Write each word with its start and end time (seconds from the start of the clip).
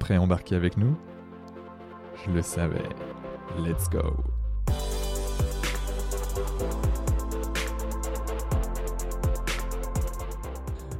prêt 0.00 0.16
à 0.16 0.22
embarquer 0.22 0.56
avec 0.56 0.76
nous? 0.76 0.96
Je 2.24 2.32
le 2.32 2.42
savais. 2.42 2.88
Let's 3.58 3.88
go 3.88 4.00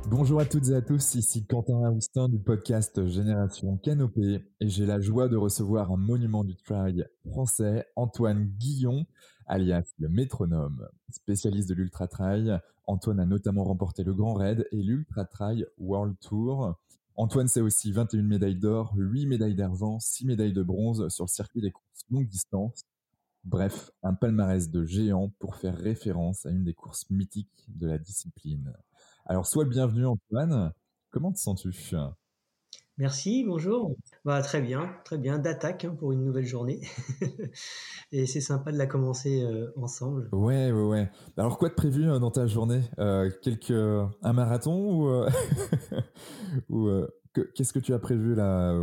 Bonjour 0.07 0.41
à 0.41 0.45
toutes 0.45 0.69
et 0.69 0.75
à 0.75 0.83
tous, 0.83 1.15
ici 1.15 1.47
Quentin 1.47 1.85
Aoustin 1.85 2.29
du 2.29 2.39
podcast 2.39 3.07
Génération 3.07 3.77
Canopée 3.79 4.45
et 4.61 4.69
j'ai 4.69 4.85
la 4.85 5.01
joie 5.01 5.29
de 5.29 5.37
recevoir 5.37 5.93
un 5.93 5.97
monument 5.97 6.45
du 6.45 6.57
trail 6.57 7.07
français, 7.31 7.87
Antoine 7.97 8.45
Guillon, 8.59 9.07
alias 9.47 9.95
le 9.99 10.09
métronome. 10.09 10.89
Spécialiste 11.11 11.69
de 11.69 11.75
l'ultra 11.75 12.07
trail, 12.09 12.59
Antoine 12.87 13.21
a 13.21 13.27
notamment 13.27 13.65
remporté 13.65 14.03
le 14.03 14.13
Grand 14.13 14.35
Raid 14.35 14.67
et 14.73 14.83
l'Ultra 14.83 15.25
Trail 15.25 15.65
World 15.79 16.17
Tour. 16.21 16.75
Antoine, 17.17 17.49
c'est 17.49 17.61
aussi 17.61 17.93
21 17.93 18.23
médailles 18.23 18.57
d'or, 18.57 18.93
8 18.97 19.27
médailles 19.27 19.55
d'argent, 19.55 19.99
6 20.01 20.27
médailles 20.27 20.53
de 20.53 20.63
bronze 20.63 21.09
sur 21.09 21.25
le 21.25 21.29
circuit 21.29 21.61
des 21.61 21.71
courses 21.71 22.05
longue 22.11 22.29
distance. 22.29 22.85
Bref, 23.45 23.91
un 24.03 24.15
palmarès 24.15 24.71
de 24.71 24.85
géant 24.85 25.31
pour 25.39 25.57
faire 25.57 25.77
référence 25.77 26.47
à 26.47 26.51
une 26.51 26.65
des 26.65 26.75
courses 26.75 27.09
mythiques 27.11 27.65
de 27.69 27.87
la 27.87 27.99
discipline. 27.99 28.73
Alors, 29.27 29.47
sois 29.47 29.65
le 29.65 29.71
bienvenu 29.71 30.07
Antoine, 30.07 30.73
comment 31.11 31.33
te 31.33 31.39
sens-tu? 31.39 31.97
Merci, 33.01 33.45
bonjour. 33.47 33.97
Bah, 34.27 34.43
très 34.43 34.61
bien, 34.61 34.91
très 35.07 35.17
bien, 35.17 35.39
d'attaque 35.39 35.87
hein, 35.87 35.97
pour 35.99 36.13
une 36.13 36.23
nouvelle 36.23 36.45
journée. 36.45 36.83
Et 38.13 38.27
c'est 38.27 38.43
sympa 38.43 38.73
de 38.73 38.77
la 38.77 38.85
commencer 38.85 39.43
euh, 39.43 39.73
ensemble. 39.79 40.29
Ouais, 40.33 40.71
ouais, 40.71 40.83
ouais. 40.83 41.11
Alors, 41.39 41.57
quoi 41.57 41.71
de 41.71 41.75
prévu 41.75 42.11
euh, 42.11 42.19
dans 42.19 42.31
ta 42.31 42.47
journée? 42.47 42.83
Euh, 42.99 43.31
quelques, 43.41 43.71
Un 43.71 44.33
marathon 44.35 45.01
ou, 45.01 45.25
ou 46.69 46.91
qu'est-ce 47.55 47.73
que 47.73 47.79
tu 47.79 47.95
as 47.95 47.99
prévu 47.99 48.35
là, 48.35 48.75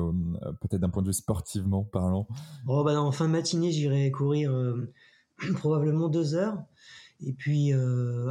peut-être 0.62 0.82
d'un 0.82 0.90
point 0.90 1.04
de 1.04 1.10
vue 1.10 1.14
sportivement 1.14 1.84
parlant? 1.84 2.28
Oh, 2.68 2.84
bah, 2.84 3.00
En 3.00 3.12
fin 3.12 3.28
de 3.28 3.34
matinée, 3.34 3.72
j'irai 3.72 4.10
courir 4.10 4.52
probablement 5.58 6.10
deux 6.10 6.34
heures. 6.34 6.58
Et 7.22 7.34
puis 7.34 7.72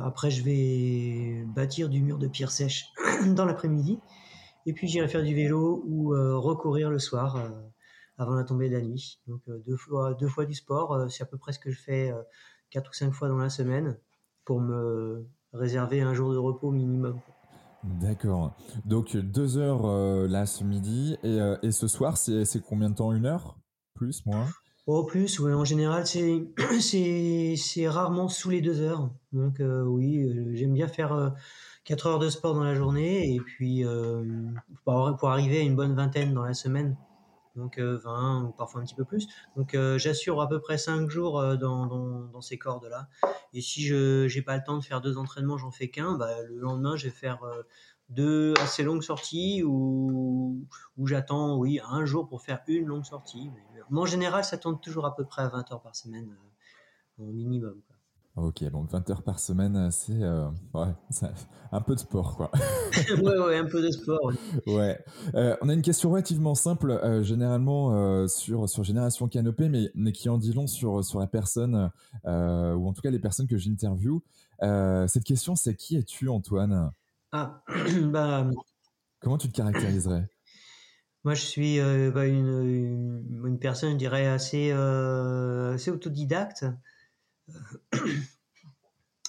après, 0.02 0.32
je 0.32 0.42
vais 0.42 1.44
bâtir 1.54 1.88
du 1.88 2.02
mur 2.02 2.18
de 2.18 2.26
pierre 2.26 2.50
sèche 2.50 2.86
dans 3.36 3.44
l'après-midi. 3.44 4.00
Et 4.66 4.72
puis 4.72 4.88
j'irai 4.88 5.06
faire 5.06 5.22
du 5.22 5.34
vélo 5.34 5.84
ou 5.86 6.12
euh, 6.12 6.36
recourir 6.36 6.90
le 6.90 6.98
soir 6.98 7.36
euh, 7.36 7.48
avant 8.18 8.34
la 8.34 8.42
tombée 8.42 8.68
de 8.68 8.74
la 8.74 8.82
nuit. 8.82 9.20
Donc 9.28 9.40
euh, 9.48 9.62
deux, 9.64 9.76
fois, 9.76 10.14
deux 10.14 10.26
fois 10.26 10.44
du 10.44 10.54
sport, 10.54 11.08
c'est 11.08 11.22
à 11.22 11.26
peu 11.26 11.38
près 11.38 11.52
ce 11.52 11.60
que 11.60 11.70
je 11.70 11.80
fais 11.80 12.12
quatre 12.70 12.90
ou 12.90 12.92
cinq 12.92 13.12
fois 13.12 13.28
dans 13.28 13.38
la 13.38 13.48
semaine 13.48 13.96
pour 14.44 14.60
me 14.60 15.24
réserver 15.52 16.00
un 16.00 16.14
jour 16.14 16.32
de 16.32 16.38
repos 16.38 16.72
minimum. 16.72 17.20
D'accord. 17.84 18.56
Donc 18.84 19.16
deux 19.16 19.56
heures 19.56 19.86
là 20.28 20.46
ce 20.46 20.64
midi 20.64 21.16
et, 21.22 21.38
et 21.62 21.70
ce 21.70 21.86
soir 21.86 22.16
c'est 22.16 22.60
combien 22.66 22.90
de 22.90 22.96
temps? 22.96 23.12
Une 23.12 23.26
heure? 23.26 23.56
Plus? 23.94 24.26
Moins? 24.26 24.48
Oh 24.88 25.04
plus, 25.04 25.38
ouais, 25.38 25.52
en 25.52 25.64
général 25.64 26.06
c'est 26.06 26.44
c'est 26.80 27.88
rarement 27.88 28.28
sous 28.28 28.50
les 28.50 28.60
deux 28.60 28.80
heures. 28.80 29.10
Donc 29.32 29.60
oui, 29.60 30.28
j'aime 30.56 30.74
bien 30.74 30.88
faire 30.88 31.34
4 31.86 32.06
heures 32.06 32.18
de 32.18 32.28
sport 32.28 32.54
dans 32.54 32.64
la 32.64 32.74
journée 32.74 33.32
et 33.32 33.40
puis 33.40 33.84
euh, 33.84 34.24
pour, 34.84 35.30
arriver 35.30 35.58
à 35.58 35.62
une 35.62 35.76
bonne 35.76 35.94
vingtaine 35.94 36.34
dans 36.34 36.44
la 36.44 36.52
semaine. 36.52 36.96
Donc 37.54 37.78
20 37.78 37.84
euh, 37.84 38.48
ou 38.48 38.50
parfois 38.50 38.80
un 38.82 38.84
petit 38.84 38.96
peu 38.96 39.04
plus. 39.04 39.28
Donc 39.54 39.74
euh, 39.74 39.96
j'assure 39.96 40.42
à 40.42 40.48
peu 40.48 40.60
près 40.60 40.78
5 40.78 41.08
jours 41.08 41.56
dans, 41.56 42.40
ces 42.42 42.58
cordes-là. 42.58 43.08
Et 43.54 43.60
si 43.60 43.86
je 43.86 44.26
n'ai 44.34 44.42
pas 44.42 44.56
le 44.56 44.64
temps 44.64 44.76
de 44.76 44.84
faire 44.84 45.00
deux 45.00 45.16
entraînements, 45.16 45.56
j'en 45.56 45.70
fais 45.70 45.88
qu'un, 45.88 46.18
bah, 46.18 46.42
le 46.42 46.58
lendemain 46.58 46.96
je 46.96 47.04
vais 47.04 47.14
faire 47.14 47.38
deux 48.08 48.52
assez 48.60 48.82
longues 48.82 49.02
sorties 49.02 49.62
ou 49.64 50.66
j'attends 51.04 51.56
oui, 51.56 51.80
un 51.88 52.04
jour 52.04 52.28
pour 52.28 52.42
faire 52.42 52.62
une 52.66 52.86
longue 52.86 53.04
sortie. 53.04 53.50
Mais, 53.54 53.80
en 53.96 54.06
général, 54.06 54.44
ça 54.44 54.58
tourne 54.58 54.80
toujours 54.80 55.06
à 55.06 55.14
peu 55.14 55.24
près 55.24 55.42
à 55.42 55.48
20 55.48 55.70
heures 55.72 55.82
par 55.82 55.94
semaine 55.94 56.36
au 57.18 57.26
minimum. 57.26 57.80
Ok, 58.36 58.62
donc 58.64 58.90
20 58.90 59.08
heures 59.08 59.22
par 59.22 59.40
semaine, 59.40 59.90
c'est 59.90 60.22
euh, 60.22 60.46
ouais, 60.74 60.88
un 61.72 61.80
peu 61.80 61.94
de 61.94 62.00
sport, 62.00 62.36
quoi. 62.36 62.50
ouais, 63.22 63.38
ouais, 63.38 63.56
un 63.56 63.64
peu 63.64 63.80
de 63.80 63.90
sport. 63.90 64.30
Ouais. 64.66 65.02
Euh, 65.34 65.56
on 65.62 65.70
a 65.70 65.72
une 65.72 65.80
question 65.80 66.10
relativement 66.10 66.54
simple, 66.54 66.90
euh, 66.90 67.22
généralement 67.22 68.28
sur, 68.28 68.68
sur 68.68 68.84
Génération 68.84 69.26
Canopée, 69.28 69.70
mais, 69.70 69.90
mais 69.94 70.12
qui 70.12 70.28
en 70.28 70.36
dit 70.36 70.52
long 70.52 70.66
sur, 70.66 71.02
sur 71.02 71.18
la 71.18 71.26
personne, 71.26 71.90
ou 72.24 72.28
en 72.88 72.92
tout 72.92 73.00
cas 73.00 73.10
les 73.10 73.18
personnes 73.18 73.46
que 73.46 73.56
j'interviewe. 73.56 74.20
cette 74.60 75.24
question, 75.24 75.56
c'est 75.56 75.74
qui 75.74 75.96
es-tu, 75.96 76.28
Antoine? 76.28 76.92
Ah, 77.32 77.62
bah. 78.02 78.50
Comment 79.20 79.38
tu 79.38 79.48
te 79.48 79.56
caractériserais? 79.56 80.28
Moi, 81.24 81.32
je 81.32 81.42
suis 81.42 81.80
bah, 81.80 82.26
une, 82.26 83.24
une, 83.46 83.58
personne, 83.58 83.92
je 83.92 83.96
dirais, 83.96 84.26
assez, 84.26 84.72
assez 84.72 85.90
autodidacte. 85.90 86.66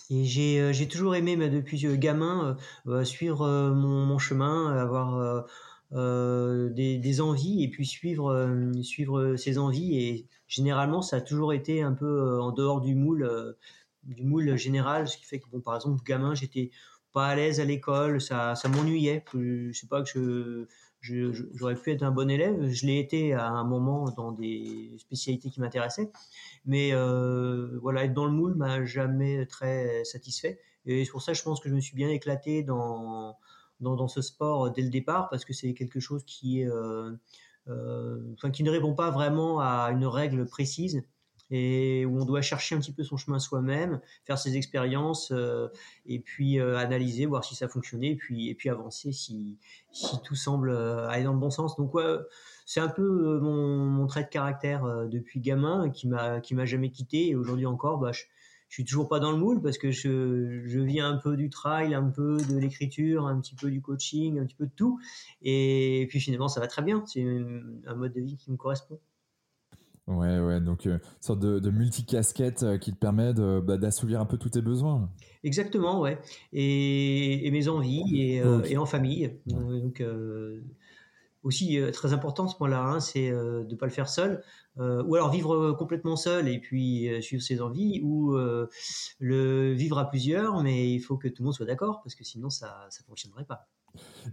Et 0.10 0.24
j'ai, 0.24 0.60
euh, 0.62 0.72
j'ai 0.72 0.88
toujours 0.88 1.16
aimé, 1.16 1.36
mais 1.36 1.50
depuis 1.50 1.86
euh, 1.86 1.98
gamin, 1.98 2.56
euh, 2.88 3.04
suivre 3.04 3.72
mon, 3.72 4.18
chemin, 4.18 4.72
avoir 4.78 5.46
des, 5.92 6.98
des, 6.98 7.22
envies 7.22 7.64
et 7.64 7.70
puis 7.70 7.86
suivre, 7.86 8.72
suivre 8.84 9.36
ses 9.36 9.58
envies. 9.58 9.98
Et 9.98 10.28
généralement, 10.48 11.02
ça 11.02 11.18
a 11.18 11.22
toujours 11.22 11.54
été 11.54 11.82
un 11.82 11.94
peu 11.94 12.40
en 12.40 12.52
dehors 12.52 12.82
du 12.82 12.96
moule, 12.96 13.56
du 14.04 14.24
moule 14.24 14.56
général, 14.56 15.08
ce 15.08 15.18
qui 15.18 15.26
fait 15.26 15.40
que, 15.40 15.50
bon, 15.50 15.60
par 15.60 15.76
exemple, 15.76 16.02
gamin, 16.06 16.36
j'étais 16.36 16.72
pas 17.12 17.28
à 17.28 17.36
l'aise 17.36 17.60
à 17.60 17.66
l'école, 17.66 18.22
ça, 18.22 18.56
ça 18.56 18.70
m'ennuyait. 18.70 19.24
Je 19.34 19.72
sais 19.74 19.88
pas 19.88 20.02
que 20.02 20.10
je 20.10 20.68
j'aurais 21.02 21.76
pu 21.76 21.92
être 21.92 22.04
un 22.04 22.12
bon 22.12 22.30
élève. 22.30 22.68
Je 22.70 22.86
l'ai 22.86 23.00
été 23.00 23.34
à 23.34 23.48
un 23.48 23.64
moment 23.64 24.10
dans 24.12 24.32
des 24.32 24.92
spécialités 24.98 25.50
qui 25.50 25.60
m'intéressaient. 25.60 26.12
Mais 26.66 26.94
euh, 26.94 27.78
voilà, 27.82 28.04
être 28.04 28.14
dans 28.14 28.26
le 28.26 28.32
moule 28.32 28.56
m'a 28.56 28.84
jamais 28.86 29.46
très 29.46 30.04
satisfait. 30.06 30.60
Et 30.86 31.04
c'est 31.06 31.12
pour 31.12 31.22
ça 31.22 31.34
que 31.34 31.38
je 31.38 31.44
pense 31.44 31.60
que 31.60 31.70
je 31.70 31.76
me 31.76 31.82
suis 31.82 31.96
bien 31.96 32.10
éclaté 32.10 32.64
dans, 32.64 33.38
dans, 33.80 34.08
ce 34.08 34.22
sport 34.22 34.72
dès 34.72 34.82
le 34.82 34.90
départ, 34.90 35.30
parce 35.30 35.46
que 35.46 35.54
c'est 35.54 35.74
quelque 35.74 36.00
chose 36.00 36.24
qui, 36.24 36.66
euh, 36.66 37.12
euh, 37.68 38.34
enfin, 38.34 38.52
qui 38.52 38.64
ne 38.64 38.72
répond 38.72 38.94
pas 38.94 39.12
vraiment 39.12 39.60
à 39.60 39.90
une 39.92 40.06
règle 40.06 40.46
précise 40.46 41.04
et 41.50 42.06
où 42.06 42.20
on 42.20 42.26
doit 42.26 42.42
chercher 42.42 42.76
un 42.76 42.80
petit 42.80 42.92
peu 42.92 43.04
son 43.04 43.18
chemin 43.18 43.40
soi-même, 43.40 44.02
faire 44.26 44.38
ses 44.38 44.58
expériences 44.58 45.32
euh, 45.32 45.70
et 46.06 46.20
puis 46.20 46.60
euh, 46.60 46.78
analyser, 46.78 47.26
voir 47.26 47.44
si 47.44 47.56
ça 47.56 47.68
fonctionnait 47.68 48.12
et 48.12 48.16
puis, 48.16 48.50
et 48.50 48.56
puis 48.56 48.70
avancer 48.70 49.12
si, 49.12 49.58
si 49.92 50.22
tout 50.24 50.36
semble 50.36 50.70
euh, 50.70 51.08
aller 51.08 51.24
dans 51.24 51.34
le 51.34 51.40
bon 51.40 51.50
sens. 51.50 51.78
Donc 51.78 51.94
ouais, 51.94 52.18
c'est 52.66 52.82
un 52.82 52.90
peu 52.90 53.40
mon, 53.40 54.06
trait 54.08 54.24
de 54.24 54.30
caractère 54.30 54.86
depuis 55.08 55.42
gamin 55.42 55.90
qui 55.90 56.08
m'a 56.08 56.40
m'a 56.52 56.66
jamais 56.66 56.92
quitté 56.92 57.30
et 57.30 57.36
aujourd'hui 57.36 57.66
encore, 57.66 57.98
bah, 57.98 58.12
je, 58.14 58.24
je 58.70 58.76
suis 58.76 58.86
toujours 58.86 59.08
pas 59.08 59.20
dans 59.20 59.32
le 59.32 59.38
moule 59.38 59.62
parce 59.62 59.78
que 59.78 59.92
je, 59.92 60.64
je 60.66 60.80
viens 60.80 61.10
un 61.10 61.18
peu 61.18 61.38
du 61.38 61.50
trail, 61.50 61.94
un 61.94 62.10
peu 62.10 62.38
de 62.38 62.58
l'écriture, 62.58 63.26
un 63.26 63.40
petit 63.40 63.56
peu 63.56 63.70
du 63.70 63.82
coaching, 63.82 64.40
un 64.40 64.46
petit 64.46 64.56
peu 64.56 64.66
de 64.66 64.72
tout. 64.76 65.00
Et 65.42 66.06
puis 66.10 66.20
finalement, 66.20 66.50
ça 66.50 66.60
va 66.60 66.68
très 66.68 66.82
bien. 66.82 67.04
C'est 67.06 67.24
un 67.86 67.96
mode 67.96 68.14
de 68.14 68.22
vie 68.22 68.38
qui 68.38 68.52
me 68.52 68.58
correspond. 68.58 69.00
Ouais, 70.08 70.40
ouais, 70.40 70.62
donc 70.62 70.86
une 70.86 71.00
sorte 71.20 71.40
de, 71.40 71.60
de 71.60 71.70
multicasquette 71.70 72.80
qui 72.80 72.94
te 72.94 72.98
permet 72.98 73.34
bah, 73.34 73.78
d'assouvir 73.78 74.22
un 74.22 74.26
peu 74.26 74.38
tous 74.38 74.52
tes 74.52 74.62
besoins. 74.62 75.10
Exactement, 75.44 76.00
ouais. 76.00 76.18
Et, 76.54 77.50
mes 77.52 77.68
envies 77.68 78.04
et, 78.22 78.38
et, 78.66 78.78
en 78.78 78.86
famille. 78.86 79.38
Donc, 79.46 80.02
aussi 81.44 81.80
très 81.92 82.14
important 82.14 82.48
ce 82.48 82.56
point-là, 82.56 82.82
hein, 82.82 83.00
c'est 83.00 83.32
de 83.32 83.68
ne 83.70 83.76
pas 83.76 83.86
le 83.86 83.92
faire 83.92 84.08
seul, 84.08 84.44
ou 84.78 85.16
alors 85.16 85.30
vivre 85.30 85.74
complètement 85.74 86.16
seul 86.16 86.48
et 86.48 86.60
puis 86.60 87.10
suivre 87.22 87.44
ses 87.44 87.62
envies, 87.62 88.00
ou 88.02 88.38
le 89.20 89.74
vivre 89.74 89.98
à 89.98 90.10
plusieurs, 90.10 90.64
mais 90.64 90.90
il 90.90 91.00
faut 91.00 91.18
que 91.18 91.28
tout 91.28 91.44
le 91.44 91.46
monde 91.46 91.54
soit 91.54 91.66
d'accord 91.66 92.02
parce 92.02 92.16
que 92.16 92.24
sinon 92.24 92.50
ça 92.50 92.88
ne 92.88 93.06
fonctionnerait 93.06 93.46
pas. 93.46 93.68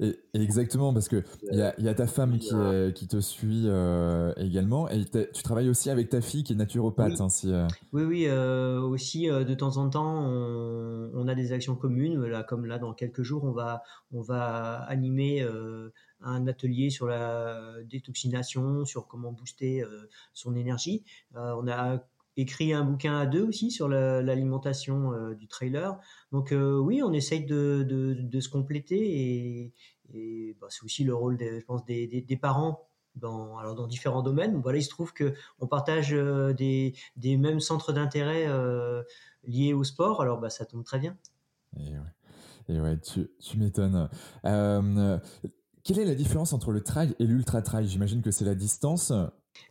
Et, 0.00 0.16
exactement, 0.34 0.92
parce 0.92 1.08
que 1.08 1.22
il 1.52 1.58
y 1.58 1.62
a, 1.62 1.80
y 1.80 1.88
a, 1.88 1.94
ta 1.94 2.06
femme 2.06 2.38
qui, 2.38 2.50
qui 2.94 3.06
te 3.06 3.20
suit 3.20 3.64
euh, 3.66 4.32
également, 4.36 4.88
et 4.88 5.04
tu 5.04 5.42
travailles 5.42 5.68
aussi 5.68 5.90
avec 5.90 6.08
ta 6.08 6.20
fille 6.20 6.42
qui 6.42 6.52
est 6.52 6.56
naturopathe. 6.56 7.20
Oui, 7.20 7.20
hein, 7.20 7.28
euh. 7.44 7.68
oui, 7.92 8.02
oui 8.02 8.26
euh, 8.26 8.80
aussi 8.80 9.26
de 9.26 9.54
temps 9.54 9.76
en 9.76 9.88
temps, 9.90 10.24
on, 10.24 11.10
on, 11.14 11.28
a 11.28 11.34
des 11.34 11.52
actions 11.52 11.76
communes. 11.76 12.22
Là, 12.24 12.42
comme 12.42 12.66
là, 12.66 12.78
dans 12.78 12.92
quelques 12.92 13.22
jours, 13.22 13.44
on 13.44 13.52
va, 13.52 13.82
on 14.12 14.20
va 14.20 14.82
animer 14.88 15.46
un 16.20 16.46
atelier 16.46 16.90
sur 16.90 17.06
la 17.06 17.74
détoxination, 17.84 18.84
sur 18.84 19.06
comment 19.06 19.32
booster 19.32 19.84
son 20.32 20.56
énergie. 20.56 21.04
on 21.34 21.68
a 21.68 22.04
écrit 22.36 22.72
un 22.72 22.84
bouquin 22.84 23.16
à 23.18 23.26
deux 23.26 23.42
aussi 23.42 23.70
sur 23.70 23.88
l'alimentation 23.88 25.12
euh, 25.12 25.34
du 25.34 25.46
trailer. 25.46 25.98
Donc 26.32 26.52
euh, 26.52 26.78
oui, 26.78 27.02
on 27.02 27.12
essaye 27.12 27.44
de, 27.44 28.40
se 28.40 28.48
compléter 28.48 29.72
et, 30.12 30.56
bah, 30.60 30.66
c'est 30.70 30.84
aussi 30.84 31.04
le 31.04 31.14
rôle, 31.14 31.36
des, 31.36 31.60
je 31.60 31.64
pense, 31.64 31.84
des, 31.84 32.38
parents 32.40 32.88
dans, 33.14 33.58
alors 33.58 33.74
dans 33.74 33.86
différents 33.86 34.22
domaines. 34.22 34.60
Voilà, 34.60 34.78
il 34.78 34.82
se 34.82 34.90
trouve 34.90 35.12
que 35.12 35.34
on 35.60 35.66
partage 35.66 36.12
euh, 36.12 36.52
des, 36.52 36.94
mêmes 37.36 37.60
centres 37.60 37.92
d'intérêt 37.92 38.46
liés 39.44 39.72
au 39.72 39.84
sport. 39.84 40.20
Alors 40.20 40.38
bah, 40.38 40.50
ça 40.50 40.64
tombe 40.64 40.84
très 40.84 40.98
bien. 40.98 41.16
Et 42.68 42.80
ouais, 42.80 42.98
tu 43.00 43.58
m'étonnes. 43.58 44.08
quelle 44.42 45.98
est 45.98 46.04
la 46.04 46.14
différence 46.14 46.52
entre 46.52 46.72
le 46.72 46.82
trail 46.82 47.14
et 47.18 47.26
l'ultra 47.26 47.62
trail 47.62 47.88
J'imagine 47.88 48.22
que 48.22 48.30
c'est 48.30 48.44
la 48.44 48.54
distance. 48.54 49.12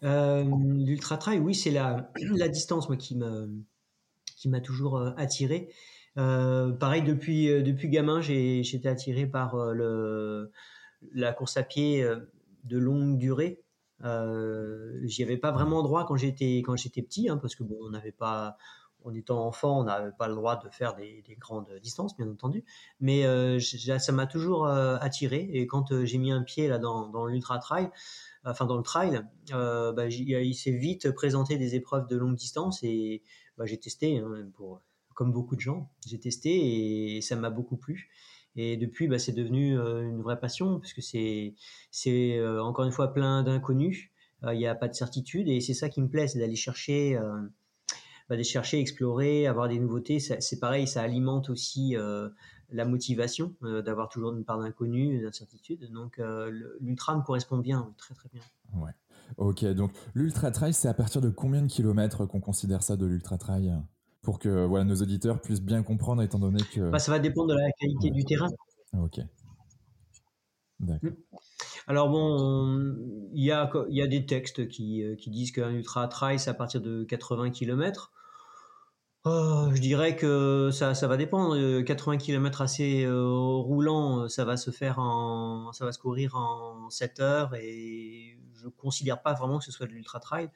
L'ultra 0.01 1.17
trail, 1.17 1.39
oui, 1.39 1.55
c'est 1.55 1.71
la, 1.71 2.11
la 2.35 2.47
distance 2.47 2.89
moi 2.89 2.97
qui 2.97 3.15
m'a 3.15 4.59
toujours 4.61 5.01
attiré. 5.17 5.69
Pareil 6.15 7.03
depuis 7.03 7.89
gamin, 7.89 8.21
j'étais 8.21 8.89
attiré 8.89 9.25
par 9.25 9.55
la 11.13 11.33
course 11.33 11.57
à 11.57 11.63
pied 11.63 12.07
de 12.63 12.77
longue 12.77 13.17
durée. 13.17 13.63
J'y 14.01 15.23
avais 15.23 15.37
pas 15.37 15.51
vraiment 15.51 15.83
droit 15.83 16.05
quand 16.05 16.15
j'étais 16.15 16.61
petit, 16.63 17.29
hein, 17.29 17.37
parce 17.37 17.55
que 17.55 17.63
bon, 17.63 17.77
on 17.81 17.89
n'avait 17.89 18.11
pas 18.11 18.57
en 19.05 19.13
étant 19.13 19.45
enfant, 19.45 19.81
on 19.81 19.83
n'avait 19.83 20.13
pas 20.17 20.29
le 20.29 20.35
droit 20.35 20.55
de 20.55 20.69
faire 20.69 20.95
des, 20.95 21.21
des, 21.27 21.35
grandes 21.35 21.67
distances, 21.81 22.15
bien 22.15 22.29
entendu. 22.29 22.63
Mais 22.99 23.23
ça 23.59 24.11
m'a 24.11 24.27
toujours 24.27 24.67
attiré. 24.67 25.49
Et 25.53 25.67
quand 25.67 26.05
j'ai 26.05 26.17
mis 26.17 26.31
un 26.31 26.43
pied 26.43 26.67
là 26.67 26.77
dans, 26.77 27.07
dans 27.07 27.25
l'ultra 27.25 27.59
trail, 27.59 27.89
enfin 28.45 28.65
dans 28.65 28.77
le 28.77 28.83
trail, 28.83 29.21
euh, 29.53 29.91
bah, 29.93 30.07
il 30.07 30.55
s'est 30.55 30.71
vite 30.71 31.11
présenté 31.11 31.57
des 31.57 31.75
épreuves 31.75 32.07
de 32.07 32.17
longue 32.17 32.35
distance 32.35 32.83
et 32.83 33.21
bah, 33.57 33.65
j'ai 33.65 33.77
testé, 33.77 34.19
hein, 34.19 34.49
comme 35.13 35.31
beaucoup 35.31 35.55
de 35.55 35.61
gens, 35.61 35.89
j'ai 36.05 36.19
testé 36.19 37.15
et 37.17 37.21
ça 37.21 37.35
m'a 37.35 37.49
beaucoup 37.49 37.77
plu. 37.77 38.09
Et 38.55 38.77
depuis, 38.77 39.07
bah, 39.07 39.17
c'est 39.17 39.31
devenu 39.31 39.79
euh, 39.79 40.01
une 40.01 40.21
vraie 40.21 40.39
passion 40.39 40.79
puisque 40.79 41.01
c'est 41.01 41.55
c'est 41.91 42.37
euh, 42.37 42.63
encore 42.63 42.85
une 42.85 42.91
fois 42.91 43.13
plein 43.13 43.43
d'inconnus. 43.43 44.09
Il 44.51 44.57
n'y 44.57 44.67
a 44.67 44.75
pas 44.75 44.89
de 44.89 44.93
certitude 44.93 45.47
et 45.47 45.61
c'est 45.61 45.73
ça 45.73 45.87
qui 45.87 46.01
me 46.01 46.09
plaît, 46.09 46.27
c'est 46.27 46.39
d'aller 46.39 46.57
chercher 46.57 47.17
d'aller 48.29 48.43
chercher, 48.43 48.79
explorer, 48.79 49.47
avoir 49.47 49.67
des 49.67 49.79
nouveautés. 49.79 50.19
C'est 50.19 50.59
pareil, 50.59 50.87
ça 50.87 51.01
alimente 51.01 51.49
aussi 51.49 51.95
euh, 51.97 52.29
la 52.73 52.85
motivation 52.85 53.53
euh, 53.63 53.81
d'avoir 53.81 54.09
toujours 54.09 54.33
une 54.33 54.43
part 54.43 54.59
d'inconnu, 54.59 55.21
d'incertitude. 55.21 55.91
Donc 55.91 56.19
euh, 56.19 56.51
l'ultra 56.81 57.15
me 57.15 57.21
correspond 57.21 57.57
bien, 57.57 57.93
très 57.97 58.15
très 58.15 58.29
bien. 58.29 58.41
Ouais. 58.75 58.91
Ok, 59.37 59.63
donc 59.65 59.91
l'ultra 60.13 60.51
trail, 60.51 60.73
c'est 60.73 60.87
à 60.87 60.93
partir 60.93 61.21
de 61.21 61.29
combien 61.29 61.61
de 61.61 61.67
kilomètres 61.67 62.25
qu'on 62.25 62.41
considère 62.41 62.83
ça 62.83 62.97
de 62.97 63.05
l'ultra 63.05 63.37
trail? 63.37 63.73
Pour 64.21 64.39
que 64.39 64.65
voilà 64.65 64.85
nos 64.85 64.95
auditeurs 64.95 65.41
puissent 65.41 65.61
bien 65.61 65.83
comprendre, 65.83 66.21
étant 66.21 66.39
donné 66.39 66.63
que 66.73 66.89
bah, 66.89 66.99
ça 66.99 67.11
va 67.11 67.19
dépendre 67.19 67.49
de 67.49 67.55
la 67.55 67.71
qualité 67.77 68.09
du 68.09 68.23
terrain. 68.23 68.49
Ok. 68.93 69.19
D'accord. 70.79 71.09
Mm. 71.09 71.15
Alors 71.87 72.09
bon, 72.09 72.95
il 73.33 73.43
y 73.43 73.51
a, 73.51 73.69
y 73.89 74.01
a 74.01 74.07
des 74.07 74.25
textes 74.25 74.69
qui, 74.69 75.03
qui 75.17 75.29
disent 75.29 75.51
qu'un 75.51 75.71
ultra 75.71 76.07
trail, 76.07 76.39
c'est 76.39 76.49
à 76.49 76.53
partir 76.53 76.81
de 76.81 77.03
80 77.03 77.51
km. 77.51 78.13
Oh, 79.25 79.69
je 79.73 79.79
dirais 79.79 80.17
que 80.17 80.69
ça, 80.73 80.93
ça 80.95 81.07
va 81.07 81.15
dépendre. 81.15 81.81
80 81.83 82.17
km 82.17 82.61
assez 82.61 83.05
euh, 83.05 83.23
roulant, 83.25 84.27
ça 84.27 84.43
va 84.43 84.57
se 84.57 84.69
faire 84.69 84.99
en, 84.99 85.71
ça 85.71 85.85
va 85.85 85.93
se 85.93 85.99
courir 85.99 86.35
en 86.35 86.89
7 86.89 87.21
heures 87.21 87.55
et 87.55 88.37
je 88.61 88.67
considère 88.67 89.21
pas 89.21 89.31
vraiment 89.33 89.59
que 89.59 89.63
ce 89.63 89.71
soit 89.71 89.87
de 89.87 89.93
l'ultra 89.93 90.19
trail. 90.19 90.49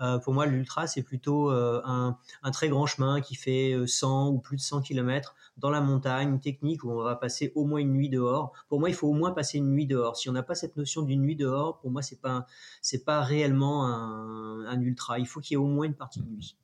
Euh, 0.00 0.18
pour 0.18 0.34
moi, 0.34 0.44
l'ultra 0.44 0.86
c'est 0.86 1.02
plutôt 1.02 1.50
euh, 1.50 1.80
un, 1.82 2.50
très 2.52 2.68
grand 2.68 2.84
chemin 2.84 3.22
qui 3.22 3.36
fait 3.36 3.74
100 3.86 4.28
ou 4.28 4.38
plus 4.38 4.56
de 4.56 4.62
100 4.62 4.82
km 4.82 5.34
dans 5.56 5.70
la 5.70 5.80
montagne, 5.80 6.40
technique 6.40 6.84
où 6.84 6.90
on 6.90 7.02
va 7.02 7.16
passer 7.16 7.52
au 7.54 7.64
moins 7.64 7.80
une 7.80 7.92
nuit 7.92 8.10
dehors. 8.10 8.52
Pour 8.68 8.80
moi, 8.80 8.90
il 8.90 8.94
faut 8.94 9.08
au 9.08 9.14
moins 9.14 9.32
passer 9.32 9.56
une 9.56 9.70
nuit 9.70 9.86
dehors. 9.86 10.18
Si 10.18 10.28
on 10.28 10.32
n'a 10.32 10.42
pas 10.42 10.54
cette 10.54 10.76
notion 10.76 11.00
d'une 11.00 11.22
nuit 11.22 11.36
dehors, 11.36 11.78
pour 11.78 11.90
moi, 11.90 12.02
c'est 12.02 12.20
pas, 12.20 12.46
c'est 12.82 13.02
pas 13.02 13.22
réellement 13.22 13.86
un 13.86 14.80
ultra. 14.82 15.18
Il 15.18 15.26
faut 15.26 15.40
qu'il 15.40 15.54
y 15.54 15.54
ait 15.54 15.64
au 15.64 15.68
moins 15.68 15.86
une 15.86 15.94
partie 15.94 16.20
de 16.20 16.28
nuit 16.28 16.54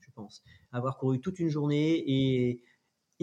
Avoir 0.72 0.98
couru 0.98 1.20
toute 1.20 1.38
une 1.38 1.48
journée 1.48 2.02
et, 2.06 2.62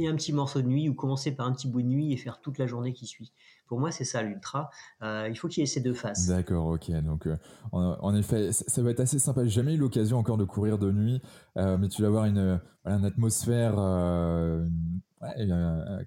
un 0.08 0.16
petit 0.16 0.34
morceau 0.34 0.62
de 0.62 0.68
nuit 0.68 0.90
ou 0.90 0.96
commencer 0.96 1.36
par 1.36 1.46
un 1.46 1.54
petit 1.54 1.68
bout 1.68 1.84
de 1.84 1.88
nuit 1.88 2.14
et 2.14 2.18
faire 2.18 2.42
toute 2.42 2.58
la 2.58 2.66
journée 2.66 2.94
qui 2.94 3.06
suit. 3.06 3.32
Pour 3.68 3.80
moi, 3.80 3.92
c'est 3.92 4.06
ça 4.06 4.24
l'ultra. 4.24 4.72
Euh, 5.04 5.28
il 5.30 5.38
faut 5.38 5.48
qu'il 5.48 5.62
y 5.62 5.64
ait 5.64 5.68
ces 5.68 5.82
deux 5.82 5.94
faces. 5.94 6.28
D'accord, 6.28 6.66
ok. 6.66 6.90
Donc, 7.04 7.28
euh, 7.28 7.38
en, 7.72 8.16
effet, 8.16 8.52
ça, 8.52 8.82
va 8.82 8.90
être 8.90 9.00
assez 9.00 9.20
sympa. 9.20 9.44
J'ai 9.44 9.52
jamais 9.52 9.76
eu 9.76 9.78
l'occasion 9.78 10.18
encore 10.18 10.38
de 10.38 10.46
courir 10.46 10.80
de 10.80 10.92
nuit, 10.92 11.22
euh, 11.58 11.78
mais 11.78 11.90
tu 11.90 12.02
vas 12.02 12.08
avoir 12.08 12.26
une, 12.26 12.60
une 12.86 13.06
atmosphère, 13.06 13.76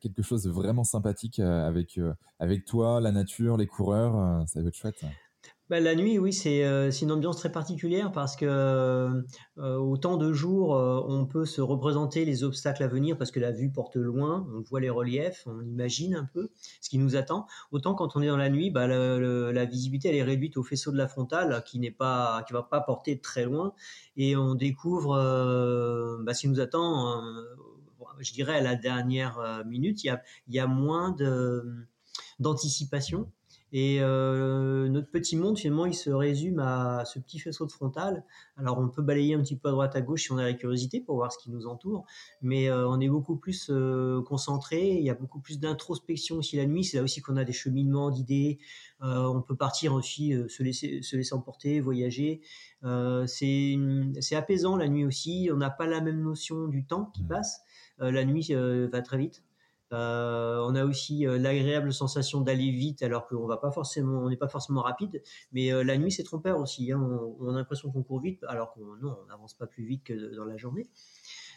quelque 0.00 0.23
chose 0.23 0.43
de 0.43 0.50
vraiment 0.50 0.85
sympathique 0.85 1.38
avec 1.38 2.00
avec 2.41 2.65
toi, 2.65 3.00
la 3.00 3.12
nature, 3.12 3.56
les 3.56 3.67
coureurs. 3.67 4.47
ça 4.49 4.61
va 4.61 4.69
être 4.69 4.75
chouette. 4.75 5.05
Bah, 5.69 5.81
la 5.81 5.97
nuit, 5.97 6.17
oui, 6.21 6.33
c'est 6.33 6.65
euh, 6.65 6.93
une 6.93 7.11
ambiance 7.11 7.39
très 7.39 7.51
particulière 7.51 8.13
parce 8.13 8.37
que 8.37 8.47
euh, 8.47 9.77
autant 9.77 10.17
de 10.17 10.33
jours, 10.33 10.77
euh, 10.77 11.03
on 11.09 11.27
peut 11.27 11.45
se 11.45 11.61
représenter 11.61 12.25
les 12.25 12.45
obstacles 12.45 12.85
à 12.85 12.87
venir 12.87 13.19
parce 13.19 13.33
que 13.33 13.41
la 13.41 13.51
vue 13.51 13.69
porte 13.73 13.97
loin, 13.97 14.47
on 14.55 14.61
voit 14.61 14.79
les 14.79 14.91
reliefs, 14.91 15.43
on 15.47 15.61
imagine 15.63 16.15
un 16.15 16.25
peu 16.33 16.51
ce 16.81 16.89
qui 16.89 16.99
nous 16.99 17.17
attend. 17.17 17.49
Autant 17.73 17.97
quand 17.97 18.15
on 18.15 18.23
est 18.23 18.29
dans 18.29 18.37
la 18.37 18.49
nuit, 18.49 18.71
bah, 18.71 18.87
la 18.87 19.65
visibilité 19.65 20.11
elle 20.11 20.15
est 20.15 20.23
réduite 20.23 20.57
au 20.57 20.63
faisceau 20.63 20.93
de 20.93 20.99
la 20.99 21.09
frontale 21.09 21.65
qui 21.67 21.81
n'est 21.81 21.91
pas, 21.91 22.45
qui 22.47 22.53
va 22.53 22.62
pas 22.62 22.81
porter 22.81 23.19
très 23.19 23.45
loin 23.45 23.75
et 24.17 24.37
on 24.37 24.55
découvre 24.55 25.17
bah, 26.23 26.33
ce 26.33 26.43
qui 26.43 26.49
nous 26.49 26.61
attend. 26.61 27.25
je 28.21 28.33
dirais 28.33 28.55
à 28.59 28.61
la 28.61 28.77
dernière 28.77 29.65
minute, 29.67 30.05
il 30.05 30.07
y 30.07 30.11
a, 30.11 30.23
il 30.47 30.55
y 30.55 30.61
a 30.61 30.69
moins 30.69 31.11
de 31.11 31.89
d'anticipation 32.39 33.33
et 33.78 33.99
euh, 34.00 34.88
notre 34.88 35.11
petit 35.11 35.37
monde, 35.37 35.58
finalement, 35.58 35.84
il 35.84 35.93
se 35.93 36.08
résume 36.08 36.61
à 36.61 37.05
ce 37.05 37.19
petit 37.19 37.38
faisceau 37.38 37.67
de 37.67 37.70
frontal. 37.70 38.25
Alors, 38.56 38.78
on 38.78 38.88
peut 38.88 39.02
balayer 39.02 39.34
un 39.34 39.43
petit 39.43 39.55
peu 39.55 39.69
à 39.69 39.73
droite, 39.73 39.95
à 39.95 40.00
gauche 40.00 40.23
si 40.23 40.33
on 40.33 40.38
a 40.38 40.45
la 40.45 40.54
curiosité 40.54 41.02
pour 41.02 41.16
voir 41.16 41.30
ce 41.30 41.37
qui 41.37 41.50
nous 41.50 41.66
entoure, 41.66 42.06
mais 42.40 42.71
euh, 42.71 42.88
on 42.88 42.99
est 43.00 43.09
beaucoup 43.11 43.37
plus 43.37 43.68
euh, 43.68 44.23
concentré. 44.23 44.92
Il 44.92 45.04
y 45.04 45.11
a 45.11 45.14
beaucoup 45.14 45.40
plus 45.40 45.61
d'introspection 45.61 46.37
aussi 46.37 46.56
la 46.56 46.64
nuit. 46.64 46.85
C'est 46.85 46.97
là 46.97 47.02
aussi 47.02 47.21
qu'on 47.21 47.37
a 47.37 47.45
des 47.45 47.52
cheminements 47.52 48.11
d'idées. 48.11 48.59
On 49.02 49.42
peut 49.42 49.56
partir 49.56 49.92
aussi, 49.92 50.33
se 50.49 50.62
laisser 50.62 51.02
se 51.02 51.16
laisser 51.16 51.35
emporter, 51.35 51.80
voyager. 51.80 52.40
c'est 53.26 53.76
c'est 54.21 54.37
apaisant 54.37 54.76
la 54.76 54.88
nuit 54.88 55.04
aussi. 55.04 55.50
On 55.52 55.59
n'a 55.59 55.68
pas 55.68 55.87
la 55.87 56.00
même 56.00 56.23
notion 56.23 56.66
du 56.66 56.87
temps 56.87 57.12
qui 57.14 57.25
mmh. 57.25 57.28
passe. 57.28 57.61
la 57.99 58.25
nuit 58.25 58.54
va 58.54 59.02
très 59.02 59.18
vite. 59.18 59.46
Euh, 59.93 60.59
on 60.66 60.75
a 60.75 60.85
aussi 60.85 61.26
euh, 61.26 61.38
l'agréable 61.38 61.93
sensation 61.93 62.40
d'aller 62.40 62.71
vite 62.71 63.02
alors 63.02 63.28
qu'on 63.28 63.47
va 63.47 63.57
pas 63.57 63.71
forcément, 63.71 64.19
on 64.19 64.28
n'est 64.28 64.37
pas 64.37 64.49
forcément 64.49 64.83
rapide. 64.83 65.23
Mais 65.52 65.73
euh, 65.73 65.85
la 65.85 65.97
nuit, 65.97 66.11
c'est 66.11 66.25
trompeur 66.25 66.59
aussi. 66.59 66.90
Hein. 66.90 67.00
On, 67.40 67.49
a 67.49 67.57
l'impression 67.57 67.90
qu'on 67.90 68.02
court 68.02 68.21
vite 68.21 68.43
alors 68.49 68.73
qu'on 68.73 68.97
non, 68.97 69.16
on 69.23 69.26
n'avance 69.26 69.55
pas 69.55 69.66
plus 69.66 69.85
vite 69.85 70.05
que 70.05 70.35
dans 70.35 70.45
la 70.45 70.57
journée. 70.57 70.88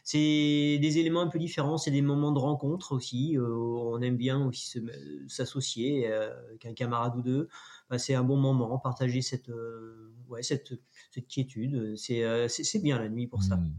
C'est 0.04 0.80
des 0.82 0.98
éléments 0.98 1.22
un 1.22 1.28
peu 1.28 1.40
différents. 1.40 1.78
C'est 1.78 1.92
des 1.92 2.02
moments 2.02 2.32
de 2.32 2.40
rencontre 2.40 2.94
aussi. 2.94 3.38
on 3.40 4.02
aime 4.02 4.18
bien 4.18 4.44
aussi 4.46 4.82
s'associer 5.28 6.12
avec 6.12 6.66
un 6.66 6.74
camarade 6.74 7.16
ou 7.18 7.22
deux. 7.22 7.50
c'est 7.98 8.16
un 8.16 8.24
bon 8.24 8.38
moment, 8.38 8.80
partager 8.80 9.22
cette, 9.22 9.52
ouais, 10.28 10.42
cette, 10.42 10.74
cette 11.12 11.28
quiétude. 11.28 11.96
C'est, 11.96 12.48
c'est, 12.48 12.80
bien 12.80 12.98
la 12.98 13.10
nuit 13.10 13.28
pour 13.28 13.44
ça. 13.44 13.58
Mmh. 13.58 13.72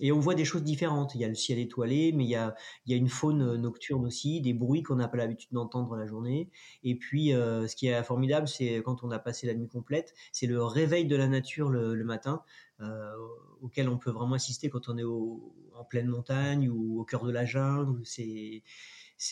Et 0.00 0.12
on 0.12 0.20
voit 0.20 0.34
des 0.34 0.44
choses 0.44 0.62
différentes. 0.62 1.14
Il 1.14 1.20
y 1.20 1.24
a 1.24 1.28
le 1.28 1.34
ciel 1.34 1.58
étoilé, 1.58 2.12
mais 2.12 2.24
il 2.24 2.30
y 2.30 2.36
a, 2.36 2.54
il 2.86 2.92
y 2.92 2.94
a 2.94 2.96
une 2.96 3.08
faune 3.08 3.42
euh, 3.42 3.56
nocturne 3.56 4.04
aussi, 4.06 4.40
des 4.40 4.52
bruits 4.52 4.82
qu'on 4.82 4.96
n'a 4.96 5.08
pas 5.08 5.18
l'habitude 5.18 5.50
d'entendre 5.52 5.96
la 5.96 6.06
journée. 6.06 6.50
Et 6.82 6.96
puis, 6.96 7.34
euh, 7.34 7.66
ce 7.66 7.76
qui 7.76 7.88
est 7.88 8.02
formidable, 8.02 8.48
c'est 8.48 8.82
quand 8.84 9.04
on 9.04 9.10
a 9.10 9.18
passé 9.18 9.46
la 9.46 9.54
nuit 9.54 9.68
complète, 9.68 10.14
c'est 10.32 10.46
le 10.46 10.62
réveil 10.62 11.06
de 11.06 11.16
la 11.16 11.28
nature 11.28 11.70
le, 11.70 12.00
matin, 12.04 12.42
euh, 12.80 13.12
auquel 13.60 13.88
on 13.88 13.98
peut 13.98 14.10
vraiment 14.10 14.34
assister 14.34 14.70
quand 14.70 14.88
on 14.88 14.96
est 14.96 15.04
en 15.04 15.84
pleine 15.84 16.06
montagne 16.06 16.68
ou 16.68 17.00
au 17.00 17.04
cœur 17.04 17.24
de 17.24 17.30
la 17.30 17.44
jungle. 17.44 18.00
C'est, 18.04 18.62